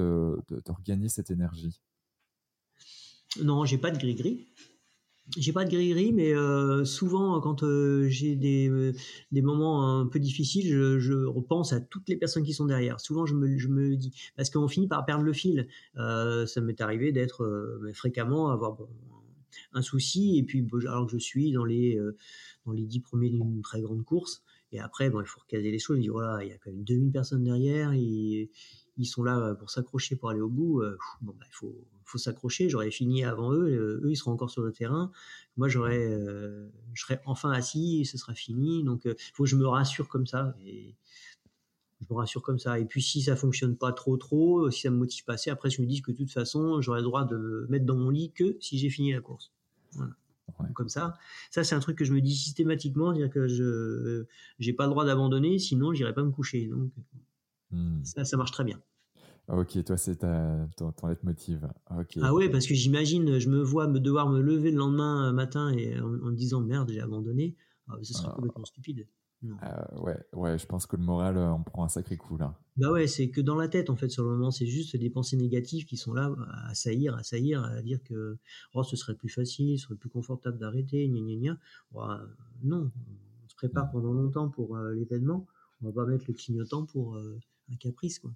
regagner 0.68 1.10
cette 1.10 1.32
énergie? 1.32 1.82
Non, 3.42 3.66
j'ai 3.66 3.78
pas 3.78 3.92
de 3.92 3.98
gris-gris. 3.98 4.48
J'ai 5.38 5.52
pas 5.52 5.66
de 5.66 5.72
gris-gris, 5.72 6.14
mais 6.14 6.36
euh, 6.36 6.86
souvent 6.86 7.42
quand 7.42 7.64
euh, 7.64 8.08
j'ai 8.10 8.36
des, 8.36 8.70
euh, 8.70 8.94
moments 9.32 10.00
un 10.00 10.06
peu 10.06 10.20
difficiles, 10.20 10.68
je, 10.68 11.14
repense 11.26 11.74
à 11.74 11.82
toutes 11.82 12.08
les 12.08 12.16
personnes 12.16 12.44
qui 12.44 12.54
sont 12.54 12.66
derrière. 12.66 13.00
Souvent, 13.00 13.26
je 13.26 13.34
me, 13.34 13.58
je 13.58 13.68
me 13.68 13.96
dis 13.96 14.14
parce 14.38 14.52
qu'on 14.52 14.68
finit 14.68 14.88
par 14.88 15.04
perdre 15.06 15.24
le 15.24 15.34
fil. 15.34 15.68
ça 15.96 16.62
m'est 16.62 16.80
arrivé 16.80 17.12
d'être 17.12 17.90
fréquemment 17.94 18.50
avoir 18.50 18.74
bon, 18.74 18.88
un 19.74 19.82
souci 19.82 20.38
et 20.38 20.44
puis 20.44 20.66
alors 20.88 21.06
que 21.06 21.14
je 21.14 21.18
suis 21.18 21.52
dans 21.52 21.66
les 21.66 22.00
dans 22.66 22.72
les 22.72 22.86
dix 22.86 23.00
premiers 23.00 23.30
d'une 23.30 23.62
très 23.62 23.82
grande 23.82 24.04
course, 24.04 24.44
et 24.76 24.80
après, 24.80 25.10
bon, 25.10 25.22
il 25.22 25.26
faut 25.26 25.40
recaser 25.40 25.72
les 25.72 25.80
choses. 25.80 26.00
Il 26.02 26.12
voilà, 26.12 26.44
il 26.44 26.50
y 26.50 26.52
a 26.52 26.58
quand 26.58 26.70
même 26.70 26.84
2000 26.84 27.12
personnes 27.12 27.44
derrière. 27.44 27.94
Ils 27.94 28.50
sont 29.06 29.24
là 29.24 29.56
pour 29.56 29.70
s'accrocher 29.70 30.18
pour 30.18 30.30
aller 30.30 30.42
au 30.42 30.50
bout. 30.50 30.82
Euh, 30.82 30.98
bon, 31.22 31.34
bah, 31.40 31.46
il 31.48 31.54
faut, 31.54 31.88
faut 32.04 32.18
s'accrocher. 32.18 32.68
J'aurais 32.70 32.92
fini 32.92 33.24
avant 33.24 33.54
eux. 33.54 33.68
Euh, 33.70 34.02
eux, 34.04 34.12
ils 34.12 34.18
seront 34.18 34.32
encore 34.32 34.50
sur 34.50 34.64
le 34.64 34.74
terrain. 34.74 35.12
Moi, 35.56 35.70
j'aurais, 35.70 36.06
euh, 36.06 36.68
je 36.94 37.04
serais 37.04 37.22
enfin 37.26 37.52
assis. 37.52 38.04
Ce 38.06 38.18
sera 38.18 38.34
fini. 38.34 38.84
Donc, 38.84 39.04
il 39.06 39.16
faut 39.34 39.44
que 39.44 39.50
je 39.50 39.56
me 39.56 39.66
rassure 39.66 40.10
comme 40.10 40.28
ça. 40.28 40.56
Et 40.66 40.96
je 42.02 42.14
me 42.14 42.18
rassure 42.18 42.42
comme 42.42 42.60
ça. 42.60 42.80
Et 42.80 42.86
puis, 42.86 43.02
si 43.02 43.22
ça 43.22 43.36
fonctionne 43.36 43.76
pas 43.76 43.94
trop, 43.94 44.18
trop, 44.18 44.70
si 44.70 44.82
ça 44.82 44.90
me 44.90 44.98
motive 44.98 45.24
pas 45.24 45.34
assez, 45.34 45.50
après, 45.50 45.70
je 45.70 45.82
me 45.82 45.88
dis 45.88 46.02
que 46.02 46.12
de 46.12 46.18
toute 46.18 46.32
façon, 46.32 46.82
j'aurai 46.82 47.00
le 47.00 47.06
droit 47.06 47.26
de 47.26 47.38
me 47.38 47.68
mettre 47.68 47.86
dans 47.86 47.96
mon 47.96 48.10
lit 48.10 48.32
que 48.32 48.58
si 48.60 48.78
j'ai 48.78 48.90
fini 48.90 49.14
la 49.14 49.22
course. 49.22 49.52
Voilà 49.94 50.12
comme 50.74 50.90
ça. 50.90 51.16
Ça, 51.52 51.64
c'est 51.64 51.76
un 51.76 51.80
truc 51.80 51.98
que 51.98 52.06
je 52.06 52.14
me 52.14 52.22
dis 52.22 52.36
systématiquement, 52.36 53.14
dire 53.14 53.30
que 53.30 53.48
je 53.48 54.26
j'ai 54.60 54.74
pas 54.74 54.86
le 54.86 54.92
droit 54.92 55.06
d'abandonner, 55.06 55.60
sinon 55.60 55.94
j'irai 55.94 56.14
pas 56.14 56.24
me 56.24 56.32
coucher. 56.32 56.68
Donc 56.68 56.92
hmm. 57.72 58.04
ça, 58.04 58.26
ça 58.26 58.38
marche 58.38 58.52
très 58.52 58.64
bien. 58.64 58.80
Ok, 59.48 59.84
toi, 59.84 59.96
c'est 59.96 60.18
ta, 60.18 60.68
ton, 60.76 60.92
ton 60.92 61.08
leitmotiv. 61.08 61.68
Ah 62.22 62.34
ouais, 62.34 62.50
parce 62.50 62.66
que 62.66 62.74
j'imagine, 62.74 63.38
je 63.38 63.50
me 63.50 63.62
vois 63.62 63.88
me 63.88 64.00
devoir 64.00 64.28
me 64.28 64.42
lever 64.42 64.72
le 64.72 64.78
lendemain 64.78 65.32
matin 65.34 65.72
et 65.72 66.00
en, 66.00 66.08
me 66.08 66.36
disant 66.36 66.62
merde, 66.62 66.90
j'ai 66.92 67.02
abandonné. 67.02 67.56
Ah, 67.88 67.94
ce 68.02 68.14
serait 68.14 68.30
ah. 68.32 68.36
complètement 68.36 68.66
stupide. 68.66 69.08
Euh, 69.64 70.00
ouais, 70.00 70.18
ouais, 70.34 70.58
je 70.58 70.66
pense 70.66 70.86
que 70.86 70.96
le 70.96 71.04
moral, 71.04 71.38
on 71.38 71.60
euh, 71.60 71.64
prend 71.64 71.84
un 71.84 71.90
sacré 71.90 72.18
coup 72.18 72.38
là. 72.38 72.58
Bah 72.78 72.92
ouais, 72.92 73.08
c'est 73.08 73.30
que 73.30 73.42
dans 73.42 73.56
la 73.56 73.68
tête 73.68 73.90
en 73.90 73.96
fait 73.96 74.10
sur 74.10 74.24
le 74.24 74.30
moment, 74.32 74.52
c'est 74.52 74.66
juste 74.66 74.96
des 74.96 75.10
pensées 75.10 75.38
négatives 75.38 75.86
qui 75.86 75.98
sont 75.98 76.14
là 76.14 76.30
à 76.68 76.74
saillir, 76.74 77.16
à 77.16 77.24
saillir, 77.24 77.64
à 77.64 77.82
dire 77.82 78.04
que 78.04 78.38
oh 78.74 78.84
ce 78.84 78.96
serait 78.96 79.16
plus 79.16 79.30
facile, 79.30 79.80
ce 79.80 79.86
serait 79.86 79.96
plus 79.96 80.10
confortable 80.10 80.58
d'arrêter, 80.58 81.08
gna 81.08 81.22
gna 81.22 81.36
gna. 81.36 81.58
Euh, 81.96 82.26
non, 82.64 82.92
on 83.46 83.50
se 83.50 83.56
prépare 83.56 83.90
pendant 83.92 84.14
longtemps 84.14 84.50
pour 84.50 84.78
l'événement. 84.78 85.46
On 85.82 85.88
va 85.88 85.94
pas 85.94 86.06
mettre 86.06 86.26
le 86.28 86.34
clignotant 86.34 86.86
pour 86.86 87.18
un 87.18 87.76
caprice 87.78 88.20
quoi. 88.20 88.32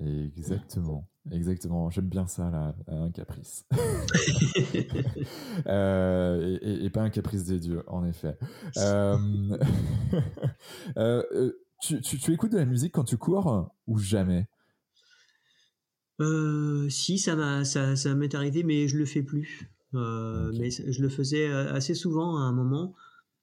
Exactement, 0.00 1.08
exactement. 1.30 1.88
J'aime 1.90 2.08
bien 2.08 2.26
ça, 2.26 2.50
là, 2.50 2.74
un 2.88 3.12
caprice. 3.12 3.64
euh, 5.66 6.58
et, 6.60 6.84
et, 6.84 6.90
pas 6.90 7.02
un 7.02 7.10
caprice 7.10 7.44
des 7.44 7.60
dieux, 7.60 7.82
en 7.86 8.04
effet. 8.04 8.36
Euh, 10.96 11.22
euh, 11.32 11.52
tu, 11.80 12.00
tu, 12.00 12.18
tu, 12.18 12.32
écoutes 12.32 12.52
de 12.52 12.56
la 12.56 12.64
musique 12.64 12.92
quand 12.92 13.04
tu 13.04 13.16
cours 13.16 13.70
ou 13.86 13.98
jamais? 13.98 14.48
Si, 16.88 17.18
ça 17.18 17.36
m'a 17.36 17.64
ça 17.64 17.96
ça 17.96 18.14
m'est 18.14 18.34
arrivé, 18.34 18.62
mais 18.62 18.88
je 18.88 18.96
le 18.96 19.04
fais 19.04 19.22
plus. 19.22 19.70
mais 19.92 20.70
je 20.70 21.02
le 21.02 21.08
faisais, 21.08 21.46
assez 21.46 21.94
souvent 21.94 22.38
à 22.38 22.42
un 22.42 22.52
moment. 22.52 22.94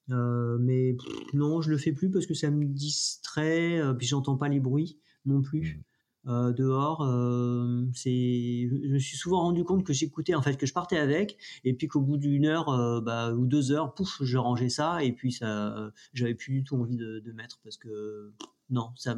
mais 0.09 0.97
non, 1.33 1.61
je 1.61 1.69
le 1.69 1.77
fais 1.77 1.91
plus 1.91 2.09
parce 2.09 2.25
que 2.25 2.33
ça 2.33 2.49
me 2.51 2.65
distrait, 2.65 3.81
puis 3.97 4.07
j'entends 4.07 4.37
pas 4.37 4.49
les 4.49 4.59
bruits 4.59 4.99
non 5.25 5.41
plus. 5.41 5.83
Euh, 6.27 6.53
dehors. 6.53 7.01
Euh, 7.01 7.83
c'est, 7.95 8.69
je 8.69 8.93
me 8.93 8.99
suis 8.99 9.17
souvent 9.17 9.41
rendu 9.41 9.63
compte 9.63 9.83
que 9.83 9.91
j'écoutais 9.91 10.35
en 10.35 10.41
fait 10.43 10.55
que 10.55 10.67
je 10.67 10.73
partais 10.73 10.99
avec, 10.99 11.37
et 11.63 11.73
puis 11.73 11.87
qu'au 11.87 12.01
bout 12.01 12.17
d'une 12.17 12.45
heure 12.45 12.69
euh, 12.69 13.01
bah, 13.01 13.33
ou 13.33 13.47
deux 13.47 13.71
heures, 13.71 13.95
pouf, 13.95 14.21
je 14.21 14.37
rangeais 14.37 14.69
ça, 14.69 15.03
et 15.03 15.13
puis 15.13 15.31
ça, 15.31 15.91
j'avais 16.13 16.35
plus 16.35 16.53
du 16.53 16.63
tout 16.63 16.75
envie 16.77 16.95
de, 16.95 17.31
mettre 17.31 17.59
parce 17.63 17.77
que 17.77 18.33
non, 18.69 18.91
ça 18.95 19.15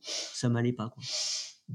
ça 0.00 0.48
m'allait 0.48 0.72
pas 0.72 0.90
quoi. 0.90 1.02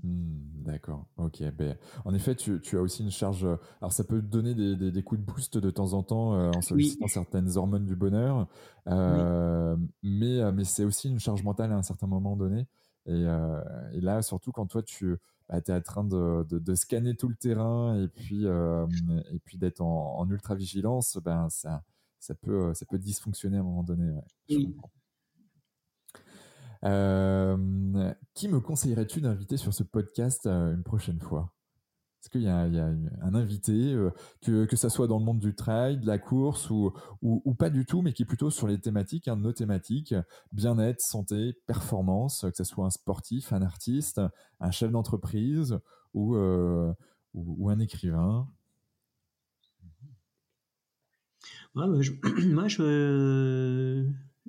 Mmh, 0.04 0.64
d'accord, 0.64 1.08
ok. 1.18 1.42
Ben, 1.58 1.76
en 2.06 2.14
effet, 2.14 2.36
tu, 2.36 2.62
tu, 2.62 2.78
as 2.78 2.82
aussi 2.82 3.02
une 3.02 3.10
charge. 3.10 3.46
Alors, 3.82 3.92
ça 3.92 4.04
peut 4.04 4.22
te 4.22 4.28
donner 4.28 4.54
des, 4.54 4.92
des, 4.92 5.04
coups 5.04 5.20
de 5.20 5.26
boost 5.26 5.58
de 5.58 5.72
temps 5.72 5.94
en 5.94 6.04
temps 6.04 6.34
en 6.56 6.62
sollicitant 6.62 7.08
certaines 7.08 7.58
hormones 7.58 7.86
du 7.86 7.98
bonheur, 7.98 8.48
mais, 8.86 10.52
mais 10.54 10.64
c'est 10.64 10.86
aussi 10.86 11.10
une 11.10 11.20
charge 11.20 11.44
mentale 11.44 11.74
à 11.74 11.76
un 11.76 11.84
certain 11.84 12.08
moment 12.08 12.38
donné. 12.38 12.68
Euh, 13.10 13.92
et, 13.94 14.02
là, 14.02 14.22
surtout 14.22 14.52
quand 14.52 14.68
toi, 14.68 14.84
tu 14.84 15.18
bah, 15.48 15.60
es 15.68 15.72
en 15.72 15.82
train 15.82 16.04
de, 16.04 16.46
de, 16.50 16.76
scanner 16.76 17.16
tout 17.16 17.28
le 17.28 17.36
terrain 17.36 18.02
et 18.02 18.08
puis, 18.08 18.46
euh, 18.46 18.86
et 19.32 19.40
puis 19.40 19.58
d'être 19.58 19.82
en, 19.82 20.30
ultra 20.30 20.56
vigilance, 20.56 21.18
ben, 21.24 21.50
ça, 21.50 21.84
ça, 22.20 22.36
peut, 22.36 22.74
ça 22.74 22.86
peut 22.86 23.00
dysfonctionner 23.00 23.58
à 23.58 23.62
un 23.62 23.64
moment 23.64 23.84
donné. 23.84 24.14
Euh, 26.86 28.14
qui 28.34 28.48
me 28.48 28.62
conseillerais-tu 28.62 29.22
d'inviter 29.22 29.58
sur 29.58 29.74
ce 29.74 29.84
podcast 29.84 30.46
une 30.46 30.84
prochaine 30.84 31.20
fois? 31.20 31.54
Est-ce 32.22 32.30
qu'il 32.30 32.42
y, 32.42 32.50
a 32.50 32.60
un 32.60 33.34
invité, 33.34 33.94
euh, 33.94 34.12
que, 34.42 34.66
que 34.66 34.76
ça 34.76 34.90
soit 34.90 35.08
dans 35.08 35.20
le 35.20 35.24
monde 35.24 35.40
du 35.40 35.56
trail, 35.56 36.00
de 36.00 36.06
la 36.06 36.18
course 36.18 36.70
ou, 36.70 36.92
ou, 37.22 37.54
pas 37.54 37.70
du 37.70 37.86
tout, 37.86 38.02
mais 38.02 38.12
qui 38.12 38.24
est 38.24 38.26
plutôt 38.26 38.50
sur 38.50 38.68
les 38.68 38.78
thématiques, 38.78 39.30
hein, 39.30 39.38
nos 39.38 39.54
thématiques, 39.54 40.14
bien-être, 40.52 41.00
santé, 41.00 41.54
performance, 41.66 42.42
que 42.42 42.58
ce 42.58 42.66
soit 42.66 42.86
un 42.86 42.90
sportif, 42.90 43.54
un 43.54 43.62
artiste, 43.62 44.20
un 44.60 44.72
chef 44.72 44.92
d'entreprise 44.92 45.80
ou, 46.14 46.36
euh, 46.36 46.92
ou, 47.34 47.70
un 47.70 47.80
écrivain? 47.80 48.50
Moi, 51.76 52.02
je, 52.02 52.12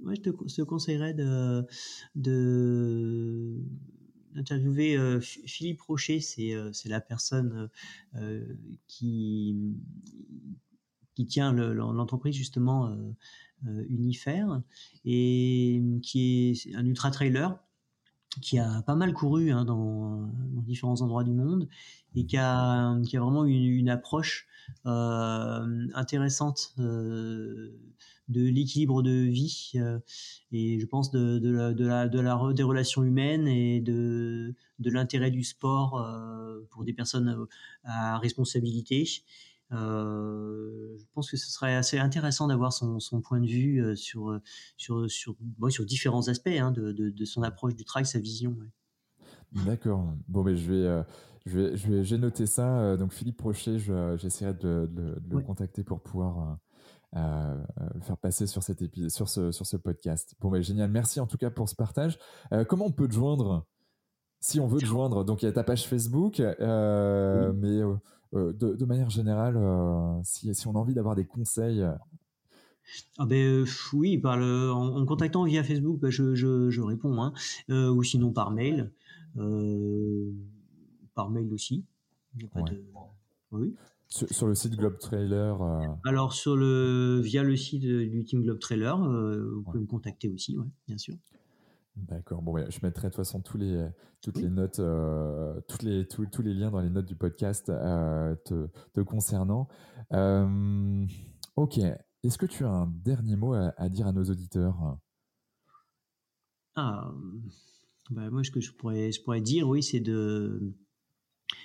moi, 0.03 0.15
je, 0.15 0.21
te, 0.21 0.63
conseillerais 0.63 1.15
de, 1.15 1.65
de 2.17 3.63
interviewé 4.37 4.97
euh, 4.97 5.21
Philippe 5.21 5.81
Rocher, 5.83 6.21
c'est 6.21 6.55
euh, 6.55 6.71
la 6.87 7.01
personne 7.01 7.71
euh, 8.17 8.45
qui, 8.87 9.57
qui 11.15 11.27
tient 11.27 11.53
l'entreprise 11.53 12.35
justement 12.35 12.97
Unifère 13.89 14.63
et 15.05 15.83
qui 16.03 16.51
est 16.51 16.75
un 16.75 16.87
ultra 16.87 17.11
trailer 17.11 17.59
qui 18.41 18.59
a 18.59 18.83
pas 18.83 18.95
mal 18.95 19.13
couru 19.13 19.51
hein, 19.51 19.65
dans, 19.65 20.27
dans, 20.53 20.63
différents 20.63 21.01
endroits 21.01 21.25
du 21.25 21.33
monde 21.33 21.69
et 22.15 22.27
qui 22.27 22.37
a, 22.37 22.97
qui 23.05 23.17
a 23.17 23.21
vraiment 23.21 23.45
une, 23.45 23.65
une 23.65 23.89
approche 23.89 24.47
euh, 24.87 25.89
intéressante 25.95 26.75
euh, 26.79 27.77
de 28.29 28.43
l'équilibre 28.43 29.03
de 29.03 29.11
vie 29.11 29.73
euh, 29.75 29.99
et 30.53 30.79
je 30.79 30.87
pense 30.87 31.11
de, 31.11 31.39
de, 31.39 31.51
la, 31.51 31.73
de, 31.75 31.87
la, 31.87 32.09
de 32.09 32.21
la, 32.21 32.53
des 32.55 32.63
relations 32.63 33.03
humaines 33.03 33.49
et 33.49 33.81
de, 33.81 34.55
de 34.79 34.91
l'intérêt 34.91 35.33
du 35.33 35.43
sport 35.43 36.07
pour 36.71 36.85
des 36.85 36.93
personnes 36.93 37.47
à 37.85 38.19
responsabilité. 38.19 39.09
Euh, 39.73 40.97
je 40.99 41.05
pense 41.15 41.31
que 41.31 41.37
ce 41.37 41.51
serait 41.51 41.77
assez 41.77 41.99
intéressant 41.99 42.49
d'avoir 42.49 42.73
son, 42.73 42.99
son, 42.99 43.21
point 43.21 43.41
de 43.41 43.47
vue 43.47 43.97
sur, 43.97 44.41
sur, 44.77 45.09
sur, 45.09 45.37
sur 45.69 45.87
différents 45.87 46.29
aspects 46.29 46.49
hein, 46.49 46.73
de, 46.73 46.93
de, 46.93 47.11
de, 47.11 47.25
son 47.25 47.43
approche 47.43 47.75
du 47.75 47.85
travail, 47.85 48.07
sa 48.07 48.19
vision. 48.19 48.57
D'accord. 49.53 50.13
Bon, 50.29 50.43
mais 50.43 50.57
je 50.57 50.73
vais, 50.73 51.05
je 51.47 51.59
vais, 51.59 51.77
je 51.77 51.89
vais, 51.89 52.05
j'ai 52.05 52.19
noté 52.19 52.47
ça. 52.47 52.97
Donc 52.97 53.13
Philippe 53.13 53.37
Prochet, 53.37 53.79
j'essaierai 54.17 54.55
de, 54.55 54.89
de, 54.91 55.17
le 55.29 55.41
contacter 55.41 55.85
pour 55.85 56.01
pouvoir 56.01 56.59
euh, 57.17 57.57
le 57.95 58.01
faire 58.03 58.17
passer 58.17 58.47
sur 58.47 58.63
cet 58.63 58.83
épisode, 58.83 59.11
sur 59.11 59.29
ce, 59.29 59.51
sur 59.51 59.67
ce 59.67 59.77
podcast. 59.77 60.35
Bon, 60.41 60.51
mais 60.51 60.63
génial. 60.63 60.91
Merci 60.91 61.19
en 61.19 61.27
tout 61.27 61.39
cas 61.39 61.51
pour 61.51 61.69
ce 61.69 61.75
partage. 61.75 62.19
Euh, 62.53 62.65
comment 62.65 62.87
on 62.87 62.93
peut 62.93 63.09
te 63.09 63.15
joindre? 63.15 63.67
Si 64.39 64.61
on 64.61 64.69
veut 64.69 64.79
te 64.79 64.87
joindre 64.87 65.25
Donc 65.25 65.43
il 65.43 65.47
y 65.47 65.49
a 65.49 65.53
ta 65.53 65.65
page 65.65 65.87
Facebook, 65.87 66.41
euh, 66.41 67.53
mais 67.53 67.83
de, 68.33 68.53
de, 68.53 68.85
manière 68.85 69.11
générale, 69.11 69.59
si, 70.25 70.55
si 70.55 70.67
on 70.69 70.73
a 70.73 70.79
envie 70.79 70.95
d'avoir 70.95 71.17
des 71.17 71.25
conseils 71.25 71.85
ah 73.19 73.27
ben 73.27 73.65
oui, 73.93 74.19
par 74.19 74.37
le, 74.37 74.73
en, 74.73 74.97
en, 74.97 75.07
contactant 75.07 75.45
via 75.45 75.63
Facebook, 75.63 76.01
ben 76.01 76.11
je, 76.11 76.35
je, 76.35 76.71
je, 76.71 76.81
réponds, 76.81 77.23
hein. 77.23 77.33
euh, 77.71 77.91
ou 77.91 78.03
sinon 78.03 78.33
par 78.33 78.51
mail, 78.51 78.91
euh, 79.37 80.31
par 81.15 81.31
mail 81.31 81.53
aussi. 81.53 81.85
Il 82.37 82.47
a 82.47 82.49
pas 82.49 82.63
de... 82.63 82.83
Oui. 83.53 83.75
Sur, 84.09 84.49
le 84.49 84.57
site 84.57 84.77
Globe 84.77 84.99
Trailer 84.99 85.63
euh, 85.63 85.87
Alors, 86.05 86.33
sur 86.33 86.57
le, 86.57 87.21
via 87.23 87.45
le 87.45 87.57
site 87.57 87.83
du 87.83 88.25
Team 88.25 88.43
Globe 88.43 88.59
Trailer, 88.59 89.01
euh, 89.05 89.53
vous 89.55 89.63
pouvez 89.63 89.79
me 89.79 89.87
contacter 89.87 90.29
aussi, 90.29 90.59
ouais, 90.59 90.67
bien 90.89 90.99
sûr. 90.99 91.15
D'accord. 91.97 92.41
Bon, 92.43 92.57
je 92.57 92.79
mettrai 92.83 93.09
de 93.09 93.13
toute 93.13 93.17
façon 93.17 93.41
tous 93.41 93.59
les, 93.59 93.89
toutes 94.23 94.39
les 94.39 94.49
notes, 94.49 94.79
euh, 94.79 95.61
toutes 95.69 95.83
les, 95.83 96.07
tous, 96.07 96.27
tous, 96.27 96.43
les 96.43 96.55
liens 96.55 96.71
dans 96.71 96.81
les 96.81 96.89
notes 96.89 97.07
du 97.07 97.17
podcast 97.17 97.67
te, 97.67 98.67
te, 98.95 99.01
concernant. 99.01 99.69
ok. 101.57 101.79
Est-ce 102.23 102.37
que 102.37 102.47
tu 102.47 102.65
as 102.65 102.71
un 102.71 102.87
dernier 102.87 103.37
mot 103.37 103.55
à, 103.55 103.89
dire 103.89 104.07
à 104.07 104.13
nos 104.13 104.25
auditeurs? 104.25 104.99
Ah, 106.77 107.13
bah 108.11 108.31
moi, 108.31 108.45
ce 108.45 108.51
que 108.51 108.61
je 108.61 108.73
pourrais, 108.73 109.11
je 109.11 109.23
pourrais 109.23 109.41
dire, 109.41 109.69
oui, 109.69 109.83
c'est 109.83 110.01
de 110.01 110.75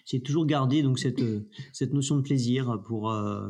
c'est 0.06 0.19
toujours 0.19 0.45
garder 0.45 0.84
donc 0.84 0.99
cette, 0.99 1.22
cette 1.73 1.93
notion 1.93 2.18
de 2.18 2.22
plaisir 2.22 2.81
pour, 2.85 3.11
euh, 3.11 3.49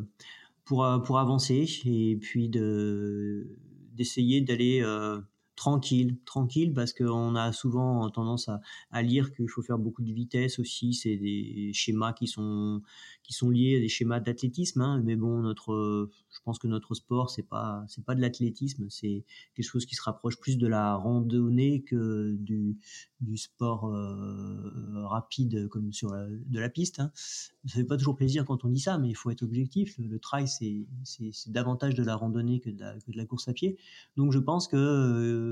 pour, 0.64 0.84
euh, 0.86 1.00
pour 1.00 1.20
avancer 1.20 1.66
et 1.86 2.18
puis 2.18 2.50
de, 2.50 3.58
d'essayer 3.94 4.42
d'aller 4.42 4.82
euh, 4.82 5.20
tranquille, 5.56 6.18
tranquille, 6.26 6.74
parce 6.74 6.94
qu'on 6.94 7.36
a 7.36 7.52
souvent 7.52 8.10
tendance 8.10 8.50
à, 8.92 9.02
lire 9.02 9.34
qu'il 9.34 9.50
faut 9.50 9.62
faire 9.62 9.78
beaucoup 9.78 10.04
de 10.04 10.12
vitesse 10.12 10.60
aussi. 10.60 10.94
C'est 10.94 11.18
des 11.18 11.72
schémas 11.74 12.14
qui 12.14 12.28
sont 12.28 12.82
qui 13.24 13.34
sont 13.34 13.50
liés 13.50 13.78
à 13.78 13.80
des 13.80 13.90
schémas 13.90 14.20
d'athlétisme. 14.20 14.82
Hein. 14.82 15.02
Mais 15.04 15.16
bon, 15.16 15.42
notre, 15.42 16.10
je 16.30 16.40
pense 16.44 16.60
que 16.60 16.68
notre 16.68 16.94
sport 16.94 17.30
c'est 17.30 17.48
pas 17.48 17.86
pas 18.06 18.16
de 18.16 18.22
l'athlétisme, 18.22 18.88
c'est 18.90 19.24
quelque 19.56 19.66
chose 19.66 19.86
qui 19.86 19.96
se 19.96 20.04
rapproche 20.04 20.40
plus 20.40 20.58
de 20.58 20.68
la 20.68 20.96
randonnée 20.96 21.82
que 21.82 22.36
du 22.40 22.78
du 23.22 23.38
sport 23.38 23.88
euh, 23.88 25.08
rapide 25.08 25.68
comme 25.70 25.92
sur 25.94 26.12
la, 26.14 26.28
de 26.28 26.60
la 26.60 26.70
piste. 26.70 27.00
Hein. 27.00 27.12
Ça 27.16 27.76
fait 27.76 27.84
pas 27.84 27.98
toujours 27.98 28.16
plaisir 28.16 28.46
quand 28.46 28.66
on 28.66 28.70
dit 28.70 28.80
ça, 28.80 28.98
mais 28.98 29.10
il 29.10 29.16
faut 29.16 29.32
être 29.32 29.42
objectif. 29.44 29.96
Le, 29.98 30.20
trail 30.20 30.48
c'est 30.48 30.86
c'est 31.04 31.52
davantage 31.52 31.96
de 31.96 32.04
la 32.04 32.16
randonnée 32.16 32.60
que 32.60 32.70
de 32.70 32.80
la, 32.80 32.94
que 33.00 33.12
de 33.12 33.18
la 33.18 33.26
course 33.26 33.48
à 33.48 33.54
pied. 33.54 33.78
Donc 34.18 34.32
je 34.32 34.40
pense 34.40 34.68
que 34.68 34.76
euh, 34.76 35.45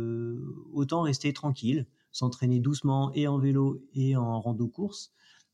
autant 0.73 1.01
rester 1.01 1.33
tranquille, 1.33 1.85
s'entraîner 2.11 2.59
doucement 2.59 3.11
et 3.13 3.27
en 3.27 3.37
vélo 3.37 3.81
et 3.93 4.15
en 4.15 4.39
rando 4.39 4.67
course 4.67 5.11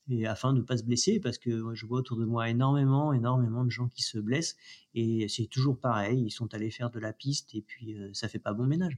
et 0.09 0.25
afin 0.25 0.53
de 0.53 0.59
ne 0.59 0.63
pas 0.63 0.77
se 0.77 0.83
blesser 0.83 1.19
parce 1.19 1.37
que 1.37 1.73
je 1.73 1.85
vois 1.85 1.99
autour 1.99 2.17
de 2.17 2.25
moi 2.25 2.49
énormément 2.49 3.13
énormément 3.13 3.63
de 3.63 3.69
gens 3.69 3.87
qui 3.87 4.01
se 4.01 4.17
blessent 4.17 4.57
et 4.95 5.27
c'est 5.29 5.45
toujours 5.45 5.77
pareil 5.77 6.21
ils 6.21 6.31
sont 6.31 6.53
allés 6.53 6.71
faire 6.71 6.89
de 6.89 6.99
la 6.99 7.13
piste 7.13 7.55
et 7.55 7.61
puis 7.61 7.95
euh, 7.95 8.09
ça 8.13 8.27
fait 8.27 8.39
pas 8.39 8.53
bon 8.53 8.65
ménage. 8.65 8.97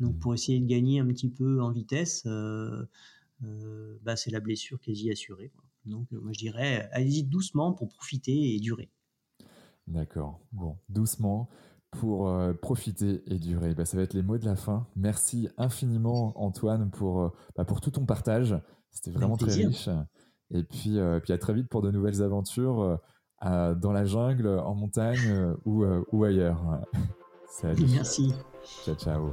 Donc 0.00 0.18
pour 0.18 0.34
essayer 0.34 0.58
de 0.58 0.66
gagner 0.66 1.00
un 1.00 1.06
petit 1.06 1.28
peu 1.28 1.60
en 1.60 1.70
vitesse 1.70 2.22
euh, 2.26 2.84
euh, 3.44 3.98
bah, 4.02 4.16
c'est 4.16 4.30
la 4.30 4.40
blessure 4.40 4.80
quasi 4.80 5.10
assurée 5.10 5.52
donc 5.84 6.10
moi 6.12 6.32
je 6.32 6.38
dirais 6.38 6.88
allez-y 6.92 7.24
doucement 7.24 7.72
pour 7.72 7.88
profiter 7.88 8.54
et 8.54 8.60
durer. 8.60 8.88
D'accord. 9.88 10.40
Bon 10.52 10.78
doucement 10.88 11.48
pour 11.92 12.34
profiter 12.60 13.22
et 13.26 13.38
durer. 13.38 13.74
Bah, 13.74 13.84
ça 13.84 13.96
va 13.96 14.02
être 14.02 14.14
les 14.14 14.22
mots 14.22 14.38
de 14.38 14.44
la 14.44 14.56
fin. 14.56 14.86
Merci 14.96 15.48
infiniment 15.58 16.32
Antoine 16.42 16.90
pour, 16.90 17.32
bah, 17.56 17.64
pour 17.64 17.80
tout 17.80 17.90
ton 17.90 18.06
partage. 18.06 18.56
C'était 18.90 19.10
vraiment 19.10 19.36
très 19.36 19.52
riche. 19.52 19.88
Et 20.52 20.62
puis, 20.62 20.98
euh, 20.98 21.18
puis 21.18 21.32
à 21.32 21.38
très 21.38 21.54
vite 21.54 21.68
pour 21.68 21.82
de 21.82 21.90
nouvelles 21.90 22.22
aventures 22.22 22.98
euh, 23.44 23.74
dans 23.74 23.92
la 23.92 24.04
jungle, 24.04 24.46
en 24.46 24.74
montagne 24.74 25.18
euh, 25.28 25.54
ou, 25.64 25.84
ou 26.12 26.24
ailleurs. 26.24 26.80
Salut. 27.48 27.86
Merci. 27.90 28.32
Ciao, 28.84 28.94
ciao. 28.94 29.32